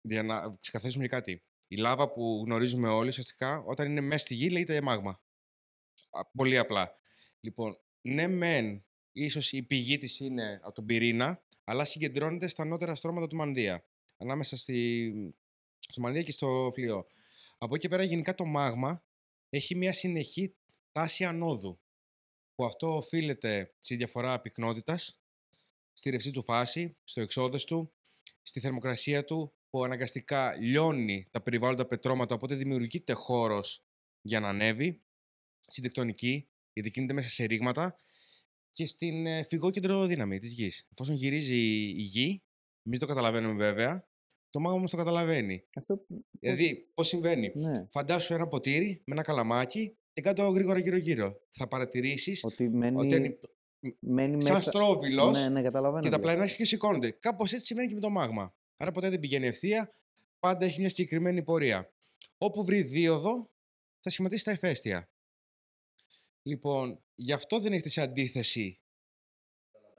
για 0.00 0.22
να 0.22 0.56
ξεκαθαρίσουμε 0.60 1.04
και 1.04 1.10
κάτι, 1.10 1.42
η 1.68 1.76
λάβα 1.76 2.12
που 2.12 2.42
γνωρίζουμε 2.46 2.88
όλοι, 2.88 3.08
ουσιαστικά, 3.08 3.62
όταν 3.66 3.90
είναι 3.90 4.00
μέσα 4.00 4.24
στη 4.24 4.34
γη, 4.34 4.50
λέγεται 4.50 4.82
μάγμα. 4.82 5.20
Α, 6.18 6.26
Πολύ 6.26 6.58
απλά. 6.58 6.98
Λοιπόν, 7.40 7.78
ναι 8.00 8.26
μεν, 8.26 8.84
ίσως 9.12 9.52
η 9.52 9.62
πηγή 9.62 9.98
της 9.98 10.20
είναι 10.20 10.60
από 10.62 10.74
τον 10.74 10.86
πυρήνα, 10.86 11.42
αλλά 11.64 11.84
συγκεντρώνεται 11.84 12.48
στα 12.48 12.62
ανώτερα 12.62 12.94
στρώματα 12.94 13.26
του 13.26 13.36
Μανδύα. 13.36 13.84
Ανάμεσα 14.16 14.56
στη... 14.56 15.34
στο 15.88 16.00
Μανδύα 16.00 16.22
και 16.22 16.32
στο 16.32 16.70
φλοιό. 16.74 17.06
Από 17.58 17.74
εκεί 17.74 17.82
και 17.82 17.88
πέρα, 17.88 18.02
γενικά 18.02 18.34
το 18.34 18.44
μάγμα 18.44 19.04
έχει 19.48 19.74
μια 19.74 19.92
συνεχή 19.92 20.54
τάση 20.92 21.24
ανόδου. 21.24 21.80
Που 22.54 22.64
αυτό 22.64 22.96
οφείλεται 22.96 23.74
στη 23.80 23.96
διαφορά 23.96 24.40
πυκνότητας, 24.40 25.20
στη 25.92 26.10
ρευστή 26.10 26.30
του 26.30 26.42
φάση, 26.42 26.96
στο 27.04 27.20
εξόδες 27.20 27.64
του, 27.64 27.92
στη 28.42 28.60
θερμοκρασία 28.60 29.24
του, 29.24 29.52
που 29.70 29.84
αναγκαστικά 29.84 30.56
λιώνει 30.60 31.28
τα 31.30 31.40
περιβάλλοντα 31.40 31.86
πετρώματα, 31.86 32.34
οπότε 32.34 32.54
δημιουργείται 32.54 33.12
χώρος 33.12 33.84
για 34.20 34.40
να 34.40 34.48
ανέβει, 34.48 35.02
στην 35.66 35.82
τεκτονική, 35.82 36.48
γιατί 36.72 36.90
κινείται 36.90 37.12
μέσα 37.12 37.28
σε 37.28 37.44
ρήγματα, 37.44 37.96
και 38.72 38.86
στην 38.86 39.26
ε, 39.26 39.42
φυγόκεντρο 39.42 40.06
δύναμη 40.06 40.38
της 40.38 40.52
γης. 40.52 40.86
Εφόσον 40.92 41.14
γυρίζει 41.14 41.54
η 41.54 41.94
η 41.98 42.02
γη, 42.02 42.42
εμείς 42.82 42.98
το 42.98 43.06
καταλαβαίνουμε 43.06 43.54
βέβαια, 43.54 44.08
το 44.50 44.60
μάγμα 44.60 44.76
όμως 44.76 44.90
το 44.90 44.96
καταλαβαίνει. 44.96 45.64
Αυτό, 45.76 45.96
πώς- 45.96 46.18
Δηλαδή, 46.40 46.90
πώς 46.94 47.08
συμβαίνει. 47.08 47.52
ναι, 47.54 47.86
Φαντάσου 47.90 48.34
ένα 48.34 48.48
ποτήρι 48.48 49.02
με 49.06 49.12
ένα 49.14 49.22
καλαμάκι 49.22 49.96
και 50.12 50.20
κάτω 50.22 50.48
γρήγορα 50.48 50.78
γύρω-γύρω. 50.78 51.40
Θα 51.48 51.68
παρατηρήσεις 51.68 52.44
ότι 52.44 52.68
μένει, 52.70 52.96
ότι 52.96 53.14
είναι 53.14 53.38
μένει 54.00 54.42
σαν 54.42 54.52
μέσα... 54.54 54.70
στρόβιλος 54.70 55.38
Ναι, 55.38 55.48
ναι, 55.48 55.62
καταλαβαίνω. 55.62 56.02
και 56.02 56.08
τα 56.10 56.16
τι 56.18 56.22
λες. 56.24 56.32
πλανάκια 56.32 56.56
και 56.56 56.64
σηκώνονται. 56.64 57.10
Κάπως 57.10 57.52
έτσι 57.52 57.64
συμβαίνει 57.66 57.88
και 57.88 57.94
με 57.94 58.00
το 58.00 58.10
μάγμα. 58.10 58.54
Άρα 58.76 58.90
ποτέ 58.92 59.08
δεν 59.10 59.20
πηγαίνει 59.20 59.46
ευθεία, 59.46 59.92
πάντα 60.38 60.64
έχει 60.64 60.80
μια 60.80 60.88
συγκεκριμένη 60.88 61.42
πορεία. 61.42 61.92
Όπου 62.38 62.64
βρει 62.64 62.82
δίωδο, 62.82 63.50
θα 64.00 64.10
σχηματίσει 64.10 64.44
τα 64.44 64.52
ηφαίστεια. 64.52 65.10
Λοιπόν, 66.46 66.98
γι' 67.14 67.32
αυτό 67.32 67.60
δεν 67.60 67.72
έχετε 67.72 67.88
σε 67.88 68.00
αντίθεση 68.00 68.80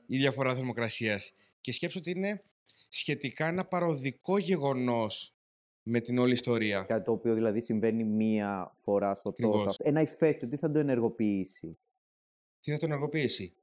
η 0.08 0.18
διαφορά 0.18 0.56
θερμοκρασίας. 0.56 1.32
Και 1.62 1.72
σκέψω 1.72 2.00
ότι 2.00 2.12
είναι 2.12 2.44
σχετικά 2.90 3.48
ένα 3.48 3.66
παροδικό 3.66 4.38
γεγονός 4.38 5.34
με 5.84 6.00
την 6.00 6.18
όλη 6.18 6.34
ιστορία. 6.34 6.82
Κάτι 6.84 7.04
το 7.04 7.12
οποίο 7.12 7.34
δηλαδή 7.34 7.62
συμβαίνει 7.62 8.04
μία 8.04 8.74
φορά 8.78 9.16
στο 9.16 9.32
τόσο. 9.32 9.48
Ακριβώς. 9.48 9.68
αυτό. 9.68 9.84
Ένα 9.90 10.02
ηφαίστειο, 10.02 10.48
τι 10.48 10.58
θα 10.58 10.72
το 10.72 10.80
ενεργοποιήσει; 10.80 11.78
Τι 12.60 12.72
θα 12.72 12.78
τον 12.78 12.90
ενεργοποιήσει; 12.90 13.54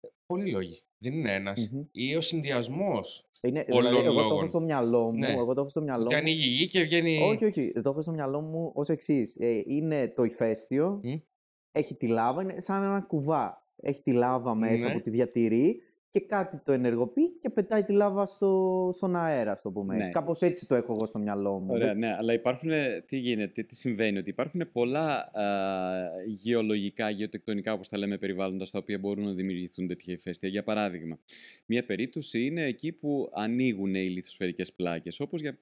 Ε, 0.00 0.08
Πολλοί 0.26 0.50
λόγοι. 0.50 0.82
Δεν 0.98 1.12
είναι 1.12 1.34
ένας. 1.34 1.68
Μμμ. 1.72 1.82
Ή 1.92 2.16
ο 2.16 2.20
συνδυασμός. 2.20 3.26
Είναι, 3.40 3.64
Πολλών 3.64 3.88
δηλαδή, 3.90 4.06
εγώ 4.06 4.14
το 4.14 4.20
λόγων. 4.22 4.38
έχω 4.38 4.46
στο 4.46 4.60
μυαλό 4.60 5.02
μου. 5.10 5.18
Ναι. 5.18 5.32
Εγώ 5.32 5.54
το 5.54 5.60
έχω 5.60 5.70
στο 5.70 5.80
μυαλό 5.82 6.04
Ότι 6.04 6.14
μου. 6.14 6.20
ανοίγει 6.20 6.44
η 6.44 6.50
γη 6.50 6.66
και 6.66 6.82
βγαίνει. 6.82 7.18
Όχι, 7.22 7.44
όχι. 7.44 7.72
Το 7.72 7.90
έχω 7.90 8.02
στο 8.02 8.10
μυαλό 8.12 8.40
μου 8.40 8.70
ως 8.74 8.88
εξής. 8.88 9.36
είναι 9.66 10.08
το 10.08 10.22
ηφαίστειο, 10.22 11.00
Μμ. 11.02 11.14
Έχει 11.72 11.94
τη 11.94 12.06
λάβα, 12.06 12.42
είναι 12.42 12.60
σαν 12.60 12.82
ένα 12.82 13.00
κουβά. 13.00 13.66
Έχει 13.76 14.02
τη 14.02 14.12
λάβα 14.12 14.54
μέσα 14.54 14.86
Ναι. 14.88 14.92
που 14.92 15.00
τη 15.00 15.10
διατηρεί 15.10 15.82
και 16.10 16.20
κάτι 16.20 16.58
το 16.64 16.72
ενεργοποιεί 16.72 17.38
και 17.40 17.50
πετάει 17.50 17.84
τη 17.84 17.92
λάβα 17.92 18.26
στο, 18.26 18.90
στον 18.94 19.16
αέρα, 19.16 19.56
στο 19.56 19.70
πούμε 19.70 19.94
έτσι. 19.94 20.06
Ναι. 20.06 20.12
Κάπως 20.12 20.40
έτσι 20.42 20.66
το 20.66 20.74
έχω 20.74 20.92
εγώ 20.94 21.06
στο 21.06 21.18
μυαλό 21.18 21.58
μου. 21.58 21.66
Ωραία, 21.70 21.86
Δεν- 21.88 21.98
ναι, 21.98 22.14
αλλά 22.18 22.32
υπάρχουν, 22.32 22.70
τι 23.06 23.16
γίνεται, 23.18 23.62
τι 23.62 23.74
συμβαίνει, 23.74 24.18
ότι 24.18 24.30
υπάρχουν 24.30 24.68
πολλά 24.72 25.30
α, 25.32 25.44
γεωλογικά, 26.26 27.10
γεωτεκτονικά, 27.10 27.72
όπως 27.72 27.88
τα 27.88 27.98
λέμε, 27.98 28.18
περιβάλλοντα, 28.18 28.64
στα 28.64 28.78
οποία 28.78 28.98
μπορούν 28.98 29.24
να 29.24 29.32
δημιουργηθούν 29.32 29.86
τέτοια 29.86 30.12
ηφαίστεια. 30.14 30.48
Για 30.48 30.62
παράδειγμα, 30.62 31.18
μία 31.66 31.84
περίπτωση 31.84 32.44
είναι 32.46 32.62
εκεί 32.64 32.92
που 32.92 33.30
ανοίγουν 33.34 33.94
οι 33.94 34.08
λιθοσφαιρικές 34.08 34.72
πλάκες, 34.72 35.20
όπως 35.20 35.40
για 35.40 35.58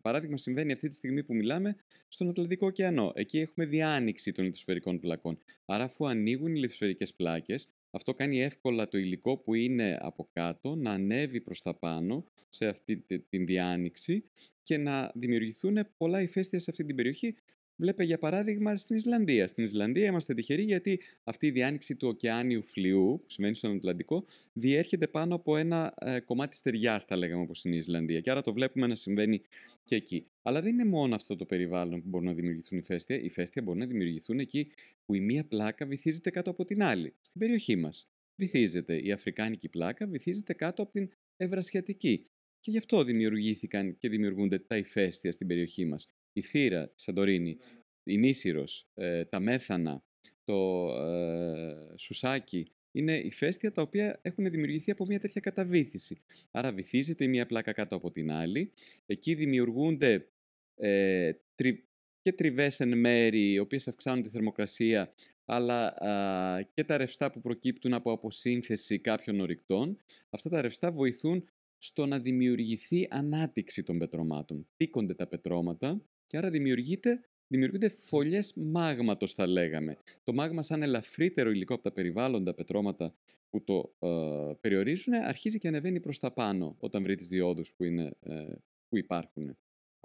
παράδειγμα 0.00 0.36
συμβαίνει 0.36 0.72
αυτή 0.72 0.88
τη 0.88 0.94
στιγμή 0.94 1.24
που 1.24 1.34
μιλάμε 1.34 1.76
στον 2.08 2.28
Ατλαντικό 2.28 2.66
ωκεανό. 2.66 3.12
Εκεί 3.14 3.38
έχουμε 3.38 3.66
διάνοιξη 3.66 4.32
των 4.32 4.44
λιθοσφαιρικών 4.44 5.00
πλακών. 5.00 5.38
Άρα, 5.64 5.84
αφού 5.84 6.06
ανοίγουν 6.06 6.54
οι 6.54 6.58
λιθοσφαιρικές 6.58 7.14
πλάκες, 7.14 7.68
αυτό 7.90 8.14
κάνει 8.14 8.42
εύκολα 8.42 8.88
το 8.88 8.98
υλικό 8.98 9.38
που 9.38 9.54
είναι 9.54 9.98
από 10.00 10.28
κάτω 10.32 10.74
να 10.74 10.90
ανέβει 10.90 11.40
προς 11.40 11.62
τα 11.62 11.74
πάνω 11.74 12.26
σε 12.48 12.66
αυτή 12.66 12.96
τη- 12.96 13.18
την 13.18 13.46
διάνοιξη 13.46 14.24
και 14.62 14.78
να 14.78 15.12
δημιουργηθούν 15.14 15.78
πολλά 15.96 16.22
ηφαίστεια 16.22 16.58
σε 16.58 16.70
αυτή 16.70 16.84
την 16.84 16.96
περιοχή. 16.96 17.34
Βλέπε 17.82 18.04
για 18.04 18.18
παράδειγμα 18.18 18.76
στην 18.76 18.96
Ισλανδία. 18.96 19.46
Στην 19.46 19.64
Ισλανδία 19.64 20.06
είμαστε 20.06 20.34
τυχεροί 20.34 20.62
γιατί 20.62 21.00
αυτή 21.24 21.46
η 21.46 21.50
διάνοιξη 21.50 21.96
του 21.96 22.08
ωκεάνιου 22.08 22.62
φλοιού, 22.62 23.20
που 23.22 23.30
σημαίνει 23.30 23.54
στον 23.54 23.74
Ατλαντικό, 23.76 24.24
διέρχεται 24.52 25.06
πάνω 25.06 25.34
από 25.34 25.56
ένα 25.56 25.94
ε, 26.00 26.20
κομμάτι 26.20 26.56
στεριά, 26.56 27.02
τα 27.06 27.16
λέγαμε 27.16 27.42
όπως 27.42 27.64
είναι 27.64 27.74
η 27.74 27.78
Ισλανδία. 27.78 28.20
Και 28.20 28.30
άρα 28.30 28.42
το 28.42 28.52
βλέπουμε 28.52 28.86
να 28.86 28.94
συμβαίνει 28.94 29.40
και 29.84 29.94
εκεί. 29.94 30.26
Αλλά 30.42 30.62
δεν 30.62 30.72
είναι 30.72 30.84
μόνο 30.84 31.14
αυτό 31.14 31.36
το 31.36 31.44
περιβάλλον 31.44 32.02
που 32.02 32.08
μπορούν 32.08 32.26
να 32.26 32.34
δημιουργηθούν 32.34 32.78
ηφαίστεια. 32.78 33.16
Οι 33.16 33.24
ηφαίστεια 33.24 33.62
μπορούν 33.62 33.80
να 33.80 33.86
δημιουργηθούν 33.86 34.38
εκεί 34.38 34.70
που 35.04 35.14
η 35.14 35.20
μία 35.20 35.44
πλάκα 35.44 35.86
βυθίζεται 35.86 36.30
κάτω 36.30 36.50
από 36.50 36.64
την 36.64 36.82
άλλη. 36.82 37.14
Στην 37.20 37.40
περιοχή 37.40 37.76
μας. 37.76 38.08
Βυθίζεται 38.36 38.98
η 38.98 39.12
Αφρικάνικη 39.12 39.68
πλάκα, 39.68 40.06
βυθίζεται 40.06 40.52
κάτω 40.52 40.82
από 40.82 40.92
την 40.92 41.08
Ευρασιατική. 41.36 42.24
Και 42.60 42.70
γι' 42.70 42.78
αυτό 42.78 43.04
δημιουργήθηκαν 43.04 43.96
και 43.98 44.08
δημιουργούνται 44.08 44.58
τα 44.58 44.76
ηφαίστεια 44.76 45.32
στην 45.32 45.46
περιοχή 45.46 45.84
μας. 45.84 46.06
Η 46.32 46.42
Θήρα, 46.42 46.82
η 46.82 46.92
Σαντορίνη, 46.94 47.56
η 48.02 48.18
Νήσιρος, 48.18 48.88
ε, 48.94 49.24
τα 49.24 49.40
Μέθανα, 49.40 50.04
το 50.44 50.88
ε, 51.00 51.94
Σουσάκι, 51.96 52.72
είναι 52.92 53.16
ηφαίστεια 53.16 53.72
τα 53.72 53.82
οποία 53.82 54.20
έχουν 54.22 54.50
δημιουργηθεί 54.50 54.90
από 54.90 55.06
μια 55.06 55.18
τέτοια 55.18 55.40
καταβύθιση. 55.40 56.22
Άρα 56.50 56.72
βυθίζεται 56.72 57.24
η 57.24 57.28
μία 57.28 57.46
πλάκα 57.46 57.72
κάτω 57.72 57.96
από 57.96 58.10
την 58.10 58.30
άλλη. 58.30 58.72
Εκεί 59.06 59.34
δημιουργούνται 59.34 60.28
ε, 60.76 61.32
τρι, 61.54 61.86
και 62.22 62.32
τριβές 62.32 62.80
εν 62.80 62.98
μέρη, 62.98 63.52
οι 63.52 63.58
οποίες 63.58 63.88
αυξάνουν 63.88 64.22
τη 64.22 64.28
θερμοκρασία, 64.28 65.14
αλλά 65.44 65.86
α, 65.86 66.62
και 66.62 66.84
τα 66.84 66.96
ρευστά 66.96 67.30
που 67.30 67.40
προκύπτουν 67.40 67.92
από 67.92 68.12
αποσύνθεση 68.12 68.98
κάποιων 68.98 69.40
ορυκτών. 69.40 69.96
Αυτά 70.30 70.48
τα 70.48 70.60
ρευστά 70.60 70.92
βοηθούν 70.92 71.44
στο 71.78 72.06
να 72.06 72.18
δημιουργηθεί 72.18 73.06
ανάπτυξη 73.10 73.82
των 73.82 73.98
πετρωμάτων. 73.98 74.68
Τίκονται 74.76 75.14
τα 75.14 75.26
πετρώματα 75.26 76.02
και 76.32 76.38
άρα 76.38 76.50
δημιουργείται, 76.50 77.20
δημιουργούνται 77.46 77.88
φωλιές 77.88 78.52
μάγματος 78.56 79.32
θα 79.32 79.46
λέγαμε. 79.46 79.96
Το 80.24 80.32
μάγμα 80.32 80.62
σαν 80.62 80.82
ελαφρύτερο 80.82 81.50
υλικό 81.50 81.74
από 81.74 81.82
τα 81.82 81.92
περιβάλλοντα 81.92 82.54
πετρώματα 82.54 83.14
που 83.50 83.64
το 83.64 83.94
ε, 83.98 84.52
περιορίζουν 84.60 85.14
αρχίζει 85.14 85.58
και 85.58 85.68
ανεβαίνει 85.68 86.00
προς 86.00 86.18
τα 86.18 86.32
πάνω 86.32 86.76
όταν 86.78 87.02
βρει 87.02 87.14
τις 87.14 87.28
διόδους 87.28 87.72
που, 87.74 87.84
είναι, 87.84 88.10
ε, 88.20 88.44
που 88.88 88.96
υπάρχουν. 88.96 89.56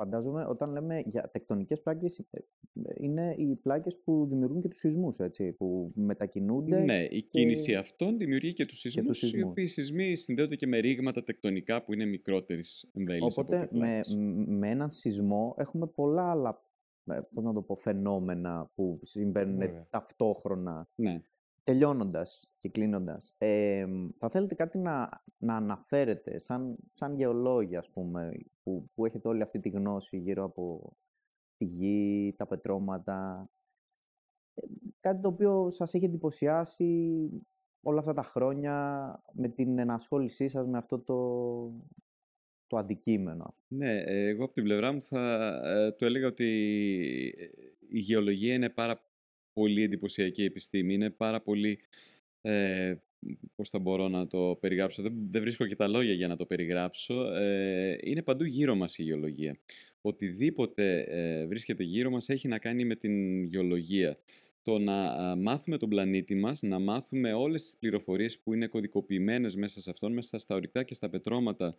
Φαντάζομαι 0.02 0.46
όταν 0.50 0.72
λέμε 0.72 1.04
για 1.06 1.30
τεκτονικές 1.32 1.82
πλάκες, 1.82 2.20
ε, 2.20 2.40
είναι 2.94 3.34
οι 3.38 3.56
πλάκες 3.56 3.98
που 4.04 4.26
δημιουργούν 4.28 4.62
και 4.62 4.68
τους 4.68 4.80
σεισμούς, 4.80 5.20
έτσι, 5.20 5.52
που 5.54 5.92
μετακινούνται. 5.96 6.80
Ναι, 6.80 7.04
η 7.10 7.22
κίνηση 7.22 7.76
αυτών 7.76 8.18
δημιουργεί 8.18 8.54
και 8.54 8.66
τους 8.66 8.80
σεισμούς, 8.80 9.22
οι 9.22 9.26
σεισμούς. 9.26 9.50
οποίοι 9.50 9.68
σεισμοί 9.68 10.16
συνδέονται 10.16 10.56
και 10.56 10.68
με 10.68 10.78
ρήγματα 10.78 11.24
τεκτονικά 11.24 11.84
που 11.84 11.94
είναι 11.94 12.06
μικρότερης 12.06 12.90
εμβέλειας 12.94 13.38
από 13.38 13.42
Οπότε 13.48 13.64
ό,τι 13.66 13.74
με, 13.78 13.80
πλάκες. 13.88 14.16
μ- 14.16 14.48
με 14.48 14.70
έναν 14.70 14.90
σεισμό 14.92 15.56
έχουμε 15.58 15.88
πολλά 15.88 16.30
άλλα 16.32 16.66
ε, 17.06 17.20
πώς 17.34 17.44
να 17.44 17.54
το 17.54 17.62
πω, 17.62 17.76
φαινόμενα 17.76 18.72
που 18.76 19.00
συμβαίνουν 19.04 19.58
Βέβαια. 19.58 19.88
ταυτόχρονα. 19.90 20.90
Ναι. 20.96 21.22
Τελειώνοντας 21.68 22.52
και 22.60 22.70
κλείνοντας, 22.70 23.34
ε, 23.38 23.86
θα 24.18 24.30
θέλετε 24.30 24.56
κάτι 24.56 24.78
να, 24.78 25.24
να 25.38 25.56
αναφέρετε 25.56 26.40
σαν, 26.40 26.78
σαν 26.92 27.16
γεωλόγοι, 27.16 27.76
ας 27.76 27.90
πούμε, 27.90 28.32
που, 28.64 28.90
που 28.94 29.06
έχετε 29.06 29.28
όλη 29.28 29.42
αυτή 29.42 29.60
τη 29.60 29.70
γνώση 29.70 30.18
γύρω 30.18 30.44
από 30.44 30.94
τη 31.58 31.66
γη, 31.66 32.34
τα 32.38 32.48
πετρώματα. 32.48 33.50
Ε, 34.54 34.62
κάτι 35.00 35.22
το 35.22 35.28
οποίο 35.28 35.70
σας 35.70 35.94
έχει 35.94 36.06
εντυπωσιάσει 36.06 37.30
όλα 37.82 38.00
αυτά 38.00 38.14
τα 38.14 38.24
χρόνια 38.24 38.76
με 39.34 39.48
την 39.48 39.78
ενασχόλησή 39.78 40.48
σας 40.48 40.68
με 40.68 40.78
αυτό 40.78 41.00
το, 41.00 41.18
το 42.68 42.78
αντικείμενο; 42.78 43.56
Ναι, 43.68 44.02
ε, 44.02 44.28
εγώ 44.28 44.44
από 44.44 44.54
την 44.54 44.64
πλευρά 44.64 44.92
μου 44.92 45.02
θα 45.02 45.48
ε, 45.66 45.92
το 45.92 46.06
έλεγα 46.06 46.28
ότι 46.28 46.46
ε, 47.38 47.46
η 47.90 48.00
γεωλογία 48.00 48.54
είναι 48.54 48.70
πάρα 48.70 49.07
πολύ 49.58 49.84
εντυπωσιακή 49.84 50.44
επιστήμη. 50.44 50.94
Είναι 50.94 51.10
πάρα 51.10 51.42
πολύ, 51.42 51.80
ε, 52.42 52.96
πώς 53.56 53.70
θα 53.70 53.80
μπορώ 53.80 54.08
να 54.08 54.28
το 54.28 54.58
περιγράψω, 54.60 55.02
δεν, 55.02 55.14
δεν 55.32 55.42
βρίσκω 55.42 55.68
και 55.68 55.76
τα 55.76 55.88
λόγια 55.88 56.14
για 56.14 56.28
να 56.28 56.36
το 56.36 56.46
περιγράψω. 56.46 57.34
Ε, 57.34 57.98
είναι 58.02 58.24
παντού 58.24 58.44
γύρω 58.44 58.76
μας 58.76 58.98
η 58.98 59.04
γεωλογία. 59.04 59.60
Οτιδήποτε 60.02 61.06
ε, 61.08 61.46
βρίσκεται 61.48 61.84
γύρω 61.84 62.10
μας 62.10 62.30
έχει 62.30 62.48
να 62.48 62.60
κάνει 62.60 62.86
με 62.86 62.96
την 62.96 63.44
γεωλογία. 63.44 64.20
Το 64.62 64.80
να 64.80 65.06
α, 65.06 65.36
μάθουμε 65.36 65.78
τον 65.78 65.90
πλανήτη 65.90 66.36
μας, 66.36 66.62
να 66.62 66.80
μάθουμε 66.80 67.34
όλες 67.34 67.64
τις 67.64 67.78
πληροφορίες 67.78 68.40
που 68.40 68.54
είναι 68.54 68.68
κωδικοποιημένες 68.68 69.56
μέσα 69.56 69.82
σε 69.82 69.90
αυτόν, 69.90 70.14
μέσα 70.14 70.38
στα 70.38 70.56
ορυκτά 70.56 70.84
και 70.84 70.94
στα 70.94 71.10
πετρώματα 71.10 71.78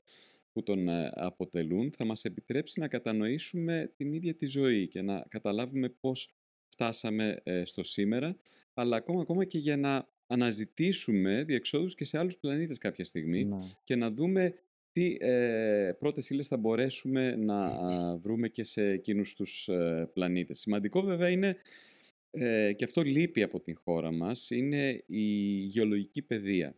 που 0.52 0.62
τον 0.62 0.88
ε, 0.88 1.10
αποτελούν, 1.14 1.92
θα 1.96 2.04
μας 2.04 2.24
επιτρέψει 2.24 2.80
να 2.80 2.88
κατανοήσουμε 2.88 3.92
την 3.96 4.12
ίδια 4.12 4.34
τη 4.34 4.46
ζωή 4.46 4.88
και 4.88 5.02
να 5.02 5.24
καταλάβουμε 5.28 5.88
πώς 5.88 6.37
φτάσαμε 6.78 7.40
ε, 7.42 7.64
στο 7.64 7.82
σήμερα, 7.82 8.36
αλλά 8.74 8.96
ακόμα, 8.96 9.20
ακόμα 9.20 9.44
και 9.44 9.58
για 9.58 9.76
να 9.76 10.08
αναζητήσουμε 10.26 11.44
διεξόδους 11.44 11.94
και 11.94 12.04
σε 12.04 12.18
άλλους 12.18 12.38
πλανήτες 12.38 12.78
κάποια 12.78 13.04
στιγμή 13.04 13.44
Ναι. 13.44 13.56
και 13.84 13.96
να 13.96 14.10
δούμε 14.10 14.54
τι 14.92 15.16
ε, 15.20 15.92
πρώτες 15.98 16.30
ύλες 16.30 16.46
θα 16.46 16.56
μπορέσουμε 16.56 17.36
να 17.36 17.64
α, 17.64 18.16
βρούμε 18.16 18.48
και 18.48 18.64
σε 18.64 18.88
εκείνους 18.88 19.34
τους 19.34 19.68
ε, 19.68 20.10
πλανήτες. 20.12 20.58
Σημαντικό 20.58 21.02
βέβαια 21.02 21.28
είναι, 21.28 21.56
ε, 22.30 22.72
και 22.72 22.84
αυτό 22.84 23.02
λείπει 23.02 23.42
από 23.42 23.60
την 23.60 23.76
χώρα 23.84 24.12
μας, 24.12 24.50
είναι 24.50 25.02
η 25.06 25.22
γεωλογική 25.60 26.22
παιδεία. 26.22 26.76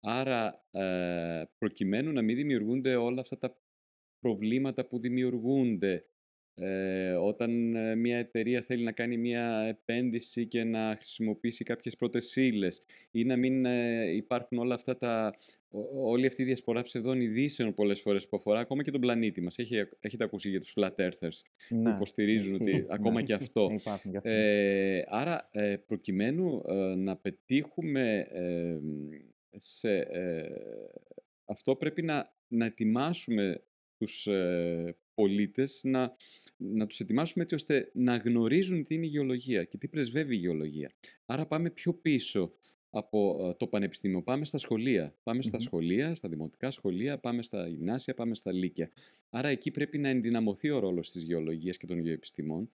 Άρα, 0.00 0.64
ε, 0.70 1.42
προκειμένου 1.58 2.12
να 2.12 2.22
μην 2.22 2.36
δημιουργούνται 2.36 2.96
όλα 2.96 3.20
αυτά 3.20 3.38
τα 3.38 3.58
προβλήματα 4.20 4.86
που 4.86 4.98
δημιουργούνται 4.98 6.04
ε, 6.60 7.12
όταν 7.12 7.74
ε, 7.76 7.94
μια 7.96 8.18
εταιρεία 8.18 8.62
θέλει 8.62 8.82
να 8.84 8.92
κάνει 8.92 9.16
μια 9.16 9.64
επένδυση 9.68 10.46
και 10.46 10.64
να 10.64 10.94
χρησιμοποιήσει 10.96 11.64
κάποιες 11.64 11.96
πρώτες 11.96 12.36
ύλες 12.36 12.82
ή 13.10 13.24
να 13.24 13.36
μην 13.36 13.64
ε, 13.64 14.10
υπάρχουν 14.14 14.58
όλα 14.58 14.74
αυτά 14.74 14.96
τα, 14.96 15.34
ό- 15.70 16.10
όλη 16.10 16.26
αυτή 16.26 16.42
η 16.42 16.44
διασπορά 16.44 16.82
ψευδών 16.82 17.20
ειδήσεων 17.20 17.74
πολλές 17.74 18.00
φορές 18.00 18.28
που 18.28 18.36
αφορά 18.36 18.60
ακόμα 18.60 18.82
και 18.82 18.90
τον 18.90 19.00
πλανήτη 19.00 19.40
μας. 19.40 19.58
Έχει, 19.58 19.76
έχετε 20.00 20.24
ακούσει 20.24 20.48
για 20.48 20.60
τους 20.60 20.72
flat 20.80 20.94
earthers 20.96 21.38
που 21.68 21.76
Ναι, 21.76 21.90
υποστηρίζουν 21.90 22.54
ισχύει, 22.60 22.74
ότι 22.80 22.86
ακόμα 22.88 23.20
ναι. 23.20 23.22
και 23.26 23.32
αυτό 23.34 23.68
Υπάρχουν 23.80 24.10
και 24.10 24.16
αυτά. 24.16 24.30
ε, 24.30 25.04
άρα, 25.08 25.48
ε, 25.52 25.76
προκειμένου 25.76 26.62
ε, 26.68 26.94
να 26.94 27.16
πετύχουμε 27.16 28.26
ε, 28.32 28.78
σε 29.56 29.96
ε, 29.98 30.48
αυτό 31.44 31.76
πρέπει 31.76 32.02
να, 32.02 32.34
να 32.48 32.64
ετοιμάσουμε 32.64 33.62
τους 33.98 34.26
ε, 34.26 34.96
πολίτες, 35.14 35.80
να, 35.84 36.16
να 36.56 36.86
τους 36.86 37.00
ετοιμάσουμε 37.00 37.42
έτσι 37.42 37.54
ώστε 37.54 37.90
να 37.94 38.16
γνωρίζουν 38.16 38.84
τι 38.84 38.94
είναι 38.94 39.06
η 39.06 39.08
γεωλογία 39.08 39.64
και 39.64 39.78
τι 39.78 39.88
πρεσβεύει 39.88 40.34
η 40.34 40.38
γεωλογία. 40.38 40.92
Άρα 41.26 41.46
πάμε 41.46 41.70
πιο 41.70 41.94
πίσω 41.94 42.52
από 42.90 43.48
ε, 43.48 43.54
το 43.54 43.66
πανεπιστήμιο. 43.66 44.22
Πάμε 44.22 44.44
στα 44.44 44.58
σχολεία. 44.58 45.14
Πάμε 45.22 45.42
στα 45.42 45.56
Μμμ. 45.56 45.64
σχολεία, 45.64 46.14
στα 46.14 46.28
δημοτικά 46.28 46.70
σχολεία, 46.70 47.18
πάμε 47.18 47.42
στα 47.42 47.68
γυμνάσια, 47.68 48.14
πάμε 48.14 48.34
στα 48.34 48.52
λύκεια. 48.52 48.90
Άρα 49.30 49.48
εκεί 49.48 49.70
πρέπει 49.70 49.98
να 49.98 50.08
ενδυναμωθεί 50.08 50.70
ο 50.70 50.78
ρόλος 50.78 51.10
της 51.10 51.22
γεωλογίας 51.22 51.76
και 51.76 51.86
των 51.86 51.98
γεωεπιστημών. 51.98 52.70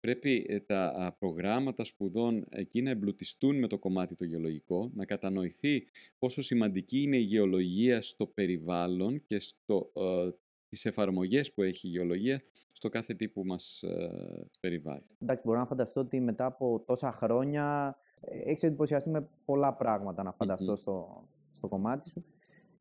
Πρέπει 0.00 0.46
ε, 0.48 0.60
τα 0.60 0.86
α, 0.86 1.12
προγράμματα 1.12 1.84
σπουδών 1.84 2.46
εκεί 2.50 2.82
να 2.82 2.90
εμπλουτιστούν 2.90 3.58
με 3.58 3.66
το 3.66 3.78
κομμάτι 3.78 4.14
το 4.14 4.24
γεωλογικό, 4.24 4.90
να 4.94 5.04
κατανοηθεί 5.04 5.84
πόσο 6.18 6.42
σημαντική 6.42 7.02
είναι 7.02 7.16
η 7.16 7.22
γεωλογία 7.22 8.02
στο 8.02 8.26
περιβάλλον 8.26 9.22
και 9.26 9.38
στο, 9.38 9.92
ε, 9.94 10.30
τις 10.76 10.84
εφαρμογές 10.84 11.52
που 11.52 11.62
έχει 11.62 11.86
η 11.86 11.90
γεωλογία 11.90 12.42
στο 12.72 12.88
κάθε 12.88 13.14
τι 13.14 13.28
που 13.28 13.44
μας 13.44 13.82
ε, 13.82 14.48
περιβάλλει. 14.60 15.06
Εντάξει, 15.18 15.42
μπορώ 15.46 15.58
να 15.58 15.66
φανταστώ 15.66 16.00
ότι 16.00 16.20
μετά 16.20 16.44
από 16.44 16.82
τόσα 16.86 17.12
χρόνια 17.12 17.96
έχεις 18.20 18.62
εντυπωσιαστεί 18.62 19.10
με 19.10 19.28
πολλά 19.44 19.74
πράγματα 19.74 20.22
να 20.22 20.32
φανταστώ 20.32 20.70
Μμμ. 20.70 20.76
στο, 20.76 21.28
στο 21.50 21.68
κομμάτι 21.68 22.10
σου. 22.10 22.24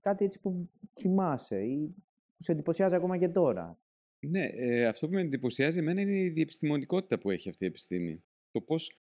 Κάτι 0.01 0.25
έτσι 0.25 0.39
που 0.39 0.69
θυμάσαι 0.93 1.61
ή 1.63 1.95
που 2.37 2.43
σε 2.43 2.51
εντυπωσιάζει 2.51 2.95
ακόμα 2.95 3.17
και 3.17 3.29
τώρα. 3.29 3.79
Ναι, 4.19 4.45
ε, 4.45 4.87
αυτό 4.87 5.07
που 5.07 5.13
με 5.13 5.21
εντυπωσιάζει 5.21 5.79
εμένα 5.79 6.01
είναι 6.01 6.17
η 6.17 6.29
διεπιστημονικότητα 6.29 7.19
που 7.19 7.29
έχει 7.29 7.49
αυτή 7.49 7.63
η 7.63 7.67
επιστήμη. 7.67 8.23
Το 8.51 8.61
πώς 8.61 8.99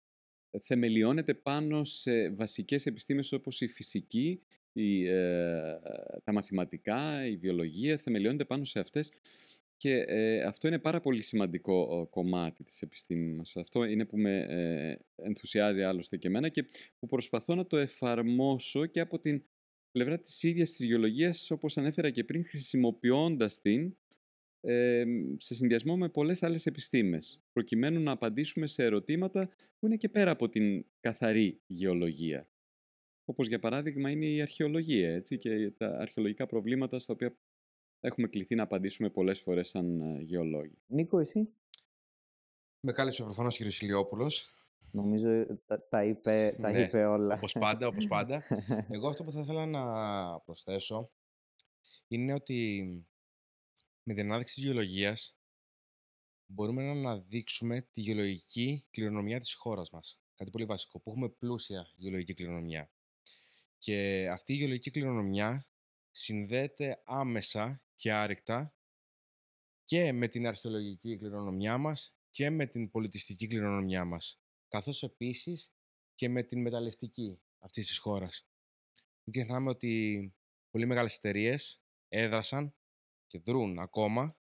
θεμελιώνεται 0.61 1.33
πάνω 1.33 1.83
σε 1.83 2.29
βασικές 2.29 2.85
επιστήμες 2.85 3.31
όπως 3.31 3.61
η 3.61 3.67
φυσική, 3.67 4.41
η, 4.73 5.07
ε, 5.07 5.79
τα 6.23 6.33
μαθηματικά, 6.33 7.27
η 7.27 7.37
βιολογία, 7.37 7.97
θεμελιώνεται 7.97 8.45
πάνω 8.45 8.63
σε 8.63 8.79
αυτές 8.79 9.11
και 9.77 10.05
ε, 10.07 10.41
αυτό 10.41 10.67
είναι 10.67 10.79
πάρα 10.79 10.99
πολύ 10.99 11.21
σημαντικό 11.21 12.07
κομμάτι 12.09 12.63
της 12.63 12.81
επιστήμης 12.81 13.37
μας. 13.37 13.55
Αυτό 13.55 13.83
είναι 13.83 14.05
που 14.05 14.17
με 14.17 14.39
ε, 14.39 15.25
ενθουσιάζει 15.25 15.81
άλλωστε 15.81 16.17
και 16.17 16.27
εμένα 16.27 16.49
και 16.49 16.65
που 16.99 17.07
προσπαθώ 17.07 17.55
να 17.55 17.65
το 17.65 17.77
εφαρμόσω 17.77 18.85
και 18.85 18.99
από 18.99 19.19
την 19.19 19.43
πλευρά 19.91 20.19
της 20.19 20.43
ίδιας 20.43 20.71
της 20.71 20.85
γεωλογίας, 20.85 21.51
όπως 21.51 21.77
ανέφερα 21.77 22.09
και 22.09 22.23
πριν, 22.23 22.45
χρησιμοποιώντας 22.45 23.61
την 23.61 23.97
ε, 24.69 25.05
σε 25.37 25.55
συνδυασμό 25.55 25.97
με 25.97 26.09
πολλές 26.09 26.43
άλλες 26.43 26.65
επιστήμες, 26.65 27.41
προκειμένου 27.53 27.99
να 27.99 28.11
απαντήσουμε 28.11 28.67
σε 28.67 28.83
ερωτήματα 28.83 29.49
που 29.79 29.85
είναι 29.85 29.95
και 29.95 30.09
πέρα 30.09 30.31
από 30.31 30.49
την 30.49 30.85
καθαρή 30.99 31.61
γεωλογία. 31.67 32.49
Όπως 33.25 33.47
για 33.47 33.59
παράδειγμα 33.59 34.09
είναι 34.09 34.25
η 34.25 34.41
αρχαιολογία 34.41 35.13
έτσι, 35.13 35.37
και 35.37 35.71
τα 35.71 35.97
αρχαιολογικά 35.99 36.45
προβλήματα 36.45 36.99
στα 36.99 37.13
οποία 37.13 37.37
έχουμε 37.99 38.27
κληθεί 38.27 38.55
να 38.55 38.63
απαντήσουμε 38.63 39.09
πολλές 39.09 39.39
φορές 39.39 39.69
σαν 39.69 40.01
ε, 40.01 40.21
γεωλόγοι. 40.21 40.77
Νίκο, 40.87 41.19
εσύ; 41.19 41.49
Με 42.79 42.91
κάλεσε 42.91 43.23
προφανώς 43.23 43.59
ο 43.59 43.65
κ. 43.65 43.81
Ηλιόπουλος. 43.81 44.53
Νομίζω 44.91 45.29
ε, 45.29 45.59
τα, 45.65 45.87
τα, 45.89 46.03
είπε, 46.03 46.55
τα 46.61 46.71
Ναι, 46.71 46.81
είπε 46.81 47.05
όλα. 47.05 47.35
Όπως 47.35 47.53
πάντα, 47.59 47.87
όπως 47.87 48.07
πάντα. 48.07 48.43
Εγώ 48.89 49.07
αυτό 49.07 49.23
που 49.23 49.31
θα 49.31 49.39
ήθελα 49.39 49.65
να 49.65 50.39
προσθέσω 50.39 51.11
είναι 52.07 52.33
ότι 52.33 52.89
με 54.07 54.13
την 54.13 54.25
ανάδειξη 54.25 54.53
της 54.53 54.63
γεωλογίας 54.63 55.37
μπορούμε 56.45 56.83
να 56.83 56.91
αναδείξουμε 56.91 57.81
τη 57.81 58.01
γεωλογική 58.01 58.85
κληρονομιά 58.89 59.39
της 59.39 59.53
χώρας 59.53 59.89
μας. 59.89 60.21
Κάτι 60.35 60.51
πολύ 60.51 60.65
βασικό, 60.65 60.99
που 60.99 61.09
έχουμε 61.09 61.29
πλούσια 61.29 61.91
γεωλογική 61.95 62.33
κληρονομιά. 62.33 62.91
Και 63.77 64.27
αυτή 64.31 64.53
η 64.53 64.55
γεωλογική 64.55 64.91
κληρονομιά 64.91 65.67
συνδέεται 66.11 67.01
άμεσα 67.05 67.83
και 67.95 68.11
άρρηκτα 68.11 68.75
και 69.83 70.11
με 70.11 70.27
την 70.27 70.47
αρχαιολογική 70.47 71.15
κληρονομιά 71.15 71.77
μας 71.77 72.17
και 72.31 72.49
με 72.49 72.65
την 72.65 72.89
πολιτιστική 72.89 73.47
κληρονομιά 73.47 74.05
μας, 74.05 74.41
καθώς 74.67 75.03
επίσης 75.03 75.71
και 76.15 76.29
με 76.29 76.43
την 76.43 76.61
μεταλλευτική 76.61 77.41
αυτής 77.57 77.87
της 77.87 77.97
χώρας. 77.97 78.47
Μην 79.23 79.35
ξεχνάμε 79.35 79.69
ότι 79.69 80.33
πολύ 80.69 80.85
μεγάλες 80.85 81.15
εταιρείες 81.15 81.81
έδρασαν 82.07 82.75
και 83.27 83.39
δρούν 83.39 83.79
ακόμα 83.79 84.37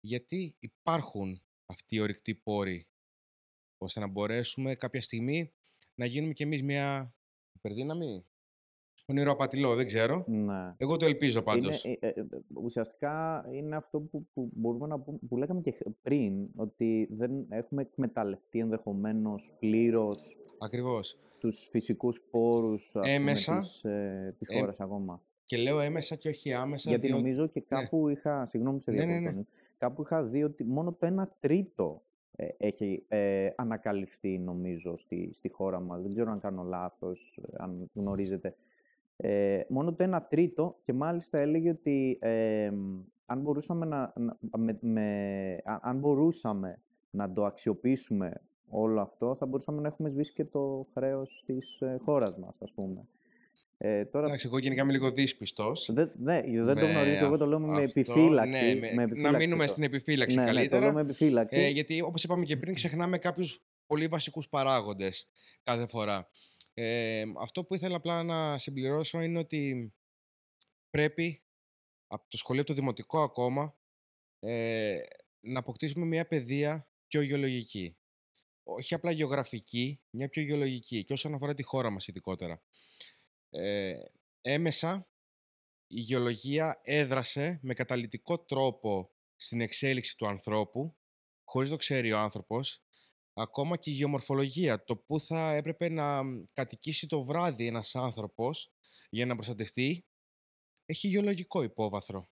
γιατί 0.00 0.56
υπάρχουν 0.58 1.42
αυτοί 1.66 1.96
οι 1.96 2.00
ορυκτοί 2.00 2.34
πόροι 2.34 2.88
ώστε 3.78 4.00
να 4.00 4.06
μπορέσουμε 4.06 4.74
κάποια 4.74 5.02
στιγμή 5.02 5.52
να 5.94 6.06
γίνουμε 6.06 6.32
κι 6.32 6.42
εμείς 6.42 6.62
μια 6.62 7.14
υπερδύναμη; 7.52 8.24
Όνειρο 9.06 9.32
απατηλό, 9.32 9.74
δεν 9.74 9.86
ξέρω. 9.86 10.24
Ναι. 10.28 10.74
Εγώ 10.76 10.96
το 10.96 11.04
ελπίζω 11.04 11.38
Είναι, 11.38 11.44
πάντως. 11.52 11.84
ε, 11.84 11.96
ε, 12.00 12.08
ε, 12.08 12.24
ουσιαστικά 12.54 13.44
είναι 13.52 13.76
αυτό 13.76 14.00
που, 14.00 14.26
που 14.32 14.50
μπορούμε 14.54 14.86
να 14.86 15.00
πούμε, 15.00 15.18
που 15.28 15.36
λέγαμε 15.36 15.60
και 15.60 15.70
χ- 15.70 15.82
πριν, 16.02 16.48
ότι 16.56 17.08
δεν 17.10 17.46
έχουμε 17.48 17.82
εκμεταλλευτεί 17.82 18.58
ενδεχομένως 18.58 19.52
πλήρως 19.58 20.36
Ακριβώς. 20.58 21.18
τους 21.38 21.68
φυσικούς 21.70 22.22
πόρους 22.30 22.86
ας 22.86 22.92
πούμε, 22.92 23.12
Έμεσα, 23.14 23.60
της, 23.60 23.84
ε, 23.84 24.34
της 24.38 24.48
ε, 24.48 24.58
χώρας 24.58 24.80
ακόμα. 24.80 25.22
Και 25.48 25.56
λέω 25.56 25.80
έμεσα 25.80 26.14
και 26.14 26.28
όχι 26.28 26.52
άμεσα. 26.52 26.90
Γιατί 26.90 27.06
διότι- 27.06 27.22
νομίζω 27.22 27.46
και 27.46 27.64
ναι. 27.68 27.80
κάπου 27.80 28.08
είχα, 28.08 28.46
συγγνώμη 28.46 28.76
που 28.76 28.82
σε 28.82 28.90
Ναι, 28.90 28.96
ναι, 28.96 29.04
διακόπτω, 29.06 29.30
ναι. 29.30 29.36
Νίκο, 29.36 29.48
κάπου 29.78 30.02
είχα 30.02 30.22
δει 30.22 30.44
ότι 30.44 30.64
μόνο 30.64 30.92
το 30.92 31.06
1 31.06 31.28
τρίτο 31.40 32.02
ε, 32.36 32.46
έχει 32.56 33.04
ε, 33.08 33.48
ανακαλυφθεί 33.56 34.38
νομίζω 34.38 34.96
στη, 34.96 35.30
στη 35.32 35.48
χώρα 35.48 35.80
μας. 35.80 36.02
Δεν 36.02 36.10
ξέρω 36.12 36.30
αν 36.30 36.40
κάνω 36.40 36.62
λάθος, 36.62 37.38
ε, 37.42 37.56
αν 37.56 37.90
γνωρίζετε. 37.94 38.54
Ε, 39.16 39.60
μόνο 39.68 39.94
το 39.94 40.04
1 40.04 40.18
τρίτο 40.28 40.78
και 40.82 40.92
μάλιστα 40.92 41.38
έλεγε 41.38 41.70
ότι 41.70 42.18
ε, 42.20 42.70
μ, 42.74 43.00
αν, 43.26 43.40
μπορούσαμε 43.40 43.86
να, 43.86 44.12
να- 44.16 44.36
με, 44.58 44.78
με- 44.80 45.58
α- 45.64 45.78
αν 45.82 45.98
μπορούσαμε 45.98 46.80
να 47.10 47.32
το 47.32 47.44
αξιοποιήσουμε 47.44 48.32
όλο 48.68 49.00
αυτό, 49.00 49.34
θα 49.34 49.46
μπορούσαμε 49.46 49.80
να 49.80 49.88
έχουμε 49.88 50.08
σβήσει 50.08 50.32
και 50.32 50.44
το 50.44 50.86
χρέος 50.92 51.42
της 51.46 51.80
ε, 51.80 51.96
χώρας 52.02 52.36
μας, 52.38 52.56
ας 52.62 52.72
πούμε. 52.72 53.06
Ε, 53.80 54.04
τώρα, 54.04 54.26
Εντάξει, 54.26 54.46
εγώ 54.46 54.58
γενικά 54.58 54.82
είμαι 54.82 54.92
λίγο 54.92 55.10
δύσπιστος. 55.10 55.90
δεν, 55.92 56.12
ναι, 56.18 56.40
δεν 56.40 56.66
το 56.66 56.74
με 56.86 56.90
γνωρίζω 56.90 57.16
και 57.18 57.24
εγώ 57.24 57.36
το 57.36 57.46
λέω 57.46 57.58
με 57.60 57.68
αυτό. 57.70 57.80
επιφύλαξη. 58.00 58.50
Ναι, 58.60 58.74
με- 58.74 58.92
με 58.92 58.94
να 58.94 59.02
επιφύλαξη 59.02 59.38
μείνουμε 59.38 59.64
το- 59.66 59.70
στην 59.72 59.82
επιφύλαξη 59.82 60.36
ναι, 60.36 60.42
Ναι, 60.42 60.48
το 60.48 60.54
καλύτερα. 60.54 60.84
λέω 60.84 60.92
με 60.94 61.00
επιφύλαξη. 61.00 61.58
Ε, 61.58 61.68
γιατί 61.68 62.00
όπως 62.00 62.24
είπαμε 62.24 62.44
και 62.44 62.56
πριν, 62.56 62.74
ξεχνάμε 62.74 63.18
κάποιους 63.18 63.62
πολύ 63.86 64.06
βασικούς 64.06 64.48
παράγοντες 64.48 65.28
κάθε 65.62 65.86
φορά. 65.86 66.28
Ε, 66.74 67.24
αυτό 67.38 67.64
που 67.64 67.74
ήθελα 67.74 67.96
απλά 67.96 68.22
να 68.22 68.58
συμπληρώσω 68.58 69.20
είναι 69.20 69.38
ότι 69.38 69.92
πρέπει 70.90 71.42
από 72.06 72.24
το 72.28 72.36
σχολείο, 72.36 72.62
από 72.62 72.70
το 72.70 72.76
δημοτικό 72.76 73.22
ακόμα, 73.22 73.76
ε, 74.40 74.98
να 75.40 75.58
αποκτήσουμε 75.58 76.06
μια 76.06 76.26
παιδεία 76.26 76.88
πιο 77.06 77.20
γεωλογική. 77.20 77.96
Όχι 78.62 78.94
απλά 78.94 79.10
γεωγραφική, 79.10 80.00
μια 80.10 80.28
πιο 80.28 80.42
γεωλογική. 80.42 81.04
Και 81.04 81.12
όσον 81.12 81.34
αφορά 81.34 81.54
τη 81.54 81.62
χώρα 81.62 81.90
μας 81.90 82.08
ειδικότερα. 82.08 82.62
Ε, 83.50 83.94
έμεσα 84.40 85.08
η 85.86 86.00
γεωλογία 86.00 86.80
έδρασε 86.82 87.58
με 87.62 87.74
καταλυτικό 87.74 88.38
τρόπο 88.44 89.10
στην 89.36 89.60
εξέλιξη 89.60 90.16
του 90.16 90.28
ανθρώπου, 90.28 90.96
χωρίς 91.44 91.68
το 91.68 91.76
ξέρει 91.76 92.12
ο 92.12 92.18
άνθρωπος, 92.18 92.82
ακόμα 93.32 93.76
και 93.76 93.90
η 93.90 93.92
γεωμορφολογία, 93.92 94.84
το 94.84 94.96
που 94.96 95.20
θα 95.20 95.52
έπρεπε 95.52 95.88
να 95.88 96.22
κατοικήσει 96.52 97.06
το 97.06 97.24
βράδυ 97.24 97.66
ένας 97.66 97.94
άνθρωπος 97.94 98.72
για 99.10 99.26
να 99.26 99.34
προστατευτεί, 99.34 100.06
έχει 100.84 101.08
γεωλογικό 101.08 101.62
υπόβαθρο. 101.62 102.30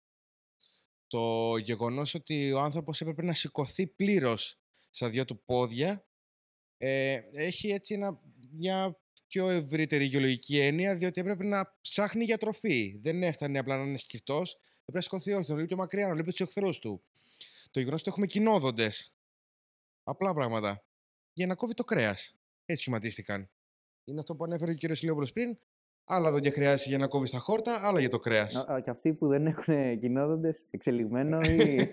Το 1.06 1.56
γεγονός 1.56 2.14
ότι 2.14 2.52
ο 2.52 2.60
άνθρωπος 2.60 3.00
έπρεπε 3.00 3.22
να 3.22 3.34
σηκωθεί 3.34 3.86
πλήρως 3.86 4.60
στα 4.90 5.10
δυο 5.10 5.24
του 5.24 5.44
πόδια, 5.44 6.06
ε, 6.76 7.20
έχει 7.32 7.68
έτσι 7.68 7.94
ένα, 7.94 8.20
μια 8.50 9.00
πιο 9.30 9.48
ευρύτερη 9.48 10.04
γεωλογική 10.04 10.58
έννοια, 10.58 10.96
διότι 10.96 11.20
έπρεπε 11.20 11.44
να 11.44 11.76
ψάχνει 11.80 12.24
για 12.24 12.38
τροφή. 12.38 12.98
Δεν 13.02 13.22
έφτανε 13.22 13.58
απλά 13.58 13.76
να 13.76 13.84
είναι 13.84 13.96
σκυφτό, 13.96 14.36
έπρεπε 14.36 14.92
να 14.92 15.00
σηκωθεί 15.00 15.32
όρθιο, 15.32 15.48
να 15.48 15.54
βλέπει 15.54 15.66
πιο 15.66 15.76
μακριά, 15.76 16.06
να 16.06 16.12
βλέπει 16.12 16.30
τους 16.30 16.40
εχθρούς 16.40 16.78
του. 16.78 17.02
Το 17.70 17.78
γεγονός 17.78 18.00
ότι 18.00 18.10
έχουμε 18.10 18.26
κοινόδοντες. 18.26 19.12
Απλά 20.02 20.34
πράγματα. 20.34 20.84
Για 21.32 21.46
να 21.46 21.54
κόβει 21.54 21.74
το 21.74 21.84
κρέας. 21.84 22.34
Έτσι 22.64 22.82
σχηματίστηκαν. 22.82 23.50
Είναι 24.04 24.18
αυτό 24.18 24.36
που 24.36 24.44
ανέφερε 24.44 24.70
ο 24.70 24.74
κ. 24.74 24.82
Ηλιόπουλος 24.82 25.32
πριν. 25.32 25.58
Άλλα 26.12 26.30
δόντια 26.30 26.50
χρειάζεται 26.50 26.88
για 26.88 26.98
να 26.98 27.06
κόβεις 27.06 27.30
τα 27.30 27.38
χόρτα, 27.38 27.80
άλλα 27.82 28.00
για 28.00 28.08
το 28.08 28.18
κρέας. 28.18 28.54
Α, 28.54 28.72
α, 28.72 28.80
και 28.80 28.90
αυτοί 28.90 29.14
που 29.14 29.26
δεν 29.28 29.46
έχουν 29.46 29.98
κοινόδοντες, 29.98 30.66
εξελιγμένο 30.70 31.40
ή... 31.40 31.56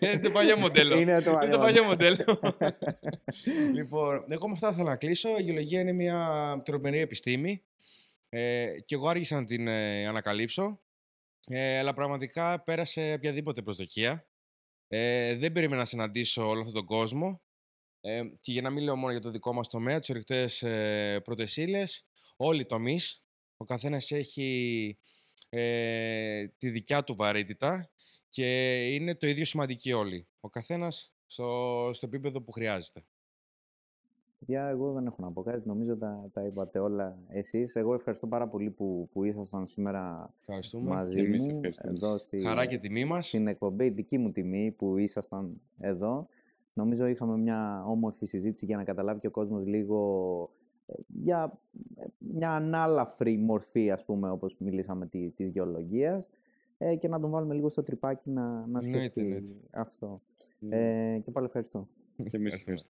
Είναι 0.00 0.20
το 0.22 0.30
παλιό 0.30 0.56
μοντέλο. 0.56 0.98
Είναι 0.98 1.20
το 1.20 1.30
Είναι 1.30 1.38
παλιό 1.38 1.56
το 1.56 1.58
παλιό 1.58 1.84
μοντέλο. 1.84 2.16
μοντέλο. 2.42 2.72
λοιπόν, 3.76 4.24
εγώ 4.28 4.46
με 4.46 4.52
αυτά 4.52 4.72
θέλω 4.72 4.88
να 4.88 4.96
κλείσω. 4.96 5.28
Η 5.38 5.42
γεωλογία 5.42 5.80
είναι 5.80 5.92
μια 5.92 6.62
τρομερή 6.64 6.98
επιστήμη. 6.98 7.62
Ε, 8.28 8.80
και 8.84 8.94
εγώ 8.94 9.08
άργησα 9.08 9.36
να 9.40 9.44
την 9.44 9.68
ε, 9.68 10.06
ανακαλύψω. 10.06 10.80
Ε, 11.46 11.78
αλλά 11.78 11.94
πραγματικά 11.94 12.62
πέρασε 12.62 13.12
οποιαδήποτε 13.16 13.62
προσδοκία. 13.62 14.26
Ε, 14.88 15.36
δεν 15.36 15.52
περίμενα 15.52 15.80
να 15.80 15.84
συναντήσω 15.86 16.48
όλο 16.48 16.60
αυτόν 16.60 16.74
τον 16.74 16.84
κόσμο. 16.84 17.42
Ε, 18.00 18.22
και 18.40 18.52
για 18.52 18.62
να 18.62 18.70
μην 18.70 18.84
λέω 18.84 18.96
μόνο 18.96 19.12
για 19.12 19.20
το 19.20 19.30
δικό 19.30 19.52
μας 19.52 19.68
τομέα, 19.68 20.00
τις 20.00 20.10
ορυκτές 20.10 20.62
ε, 20.62 21.20
πρώτες 21.24 21.56
ύλες, 21.56 22.06
όλοι 22.36 22.60
οι 22.60 22.66
τομείς, 22.66 23.22
ο 23.62 23.64
καθένας 23.64 24.10
έχει 24.10 24.98
ε, 25.48 26.46
τη 26.58 26.70
δικιά 26.70 27.04
του 27.04 27.14
βαρύτητα 27.14 27.90
και 28.28 28.76
είναι 28.94 29.14
το 29.14 29.26
ίδιο 29.26 29.44
σημαντικοί 29.44 29.92
όλοι. 29.92 30.26
Ο 30.40 30.48
καθένας 30.48 31.12
στο, 31.26 31.90
στο 31.92 32.06
επίπεδο 32.06 32.42
που 32.42 32.52
χρειάζεται. 32.52 33.04
Παιδιά, 34.38 34.66
εγώ 34.66 34.92
δεν 34.92 35.06
έχω 35.06 35.16
να 35.18 35.32
πω 35.32 35.42
κάτι. 35.42 35.68
Νομίζω 35.68 35.96
τα, 35.96 36.30
τα 36.32 36.44
είπατε 36.44 36.78
όλα 36.78 37.18
εσείς. 37.28 37.76
Εγώ 37.76 37.94
ευχαριστώ 37.94 38.26
πάρα 38.26 38.48
πολύ 38.48 38.70
που, 38.70 39.08
που 39.12 39.24
ήσασταν 39.24 39.66
σήμερα 39.66 40.34
Ευχαριστούμε. 40.40 40.88
μαζί 40.88 41.14
Και 41.14 41.20
εμείς 41.20 41.42
μου. 41.48 41.60
ευχαριστούμε. 41.62 41.92
Εδώ 41.92 42.18
στη, 42.18 42.40
Χαρά 42.42 42.66
και 42.66 42.78
τιμή 42.78 43.04
μας. 43.04 43.26
στην 43.26 43.46
εκπομπή, 43.46 43.88
δική 43.88 44.18
μου 44.18 44.30
τιμή 44.32 44.70
που 44.70 44.98
ήσασταν 44.98 45.60
εδώ. 45.78 46.28
Νομίζω 46.72 47.06
είχαμε 47.06 47.36
μια 47.36 47.84
όμορφη 47.86 48.26
συζήτηση 48.26 48.64
για 48.66 48.76
να 48.76 48.84
καταλάβει 48.84 49.20
και 49.20 49.26
ο 49.26 49.30
κόσμος 49.30 49.66
λίγο 49.66 50.00
ε, 50.52 50.61
για 51.06 51.58
ε, 51.96 52.04
μια 52.18 52.50
ανάλαφρη 52.50 53.36
μορφή, 53.38 53.90
ας 53.90 54.04
πούμε, 54.04 54.30
όπως 54.30 54.56
μιλήσαμε, 54.58 55.06
τη, 55.06 55.30
της 55.30 55.48
γεωλογίας 55.48 56.28
ε, 56.78 56.96
και 56.96 57.08
να 57.08 57.20
τον 57.20 57.30
βάλουμε 57.30 57.54
λίγο 57.54 57.68
στο 57.68 57.82
τρυπάκι 57.82 58.30
να, 58.30 58.42
να 58.66 58.80
Εννοείται, 58.82 58.98
σκεφτεί 58.98 59.20
εννοείται. 59.20 59.54
αυτό. 59.70 60.22
Ναι. 60.58 60.76
Ε, 61.14 61.18
και 61.18 61.30
πάλι 61.30 61.46
ευχαριστώ. 61.46 61.88
Και 62.16 62.22
εμείς 62.22 62.32
Ευχαριστούμε. 62.34 62.54
ευχαριστούμε. 62.56 62.91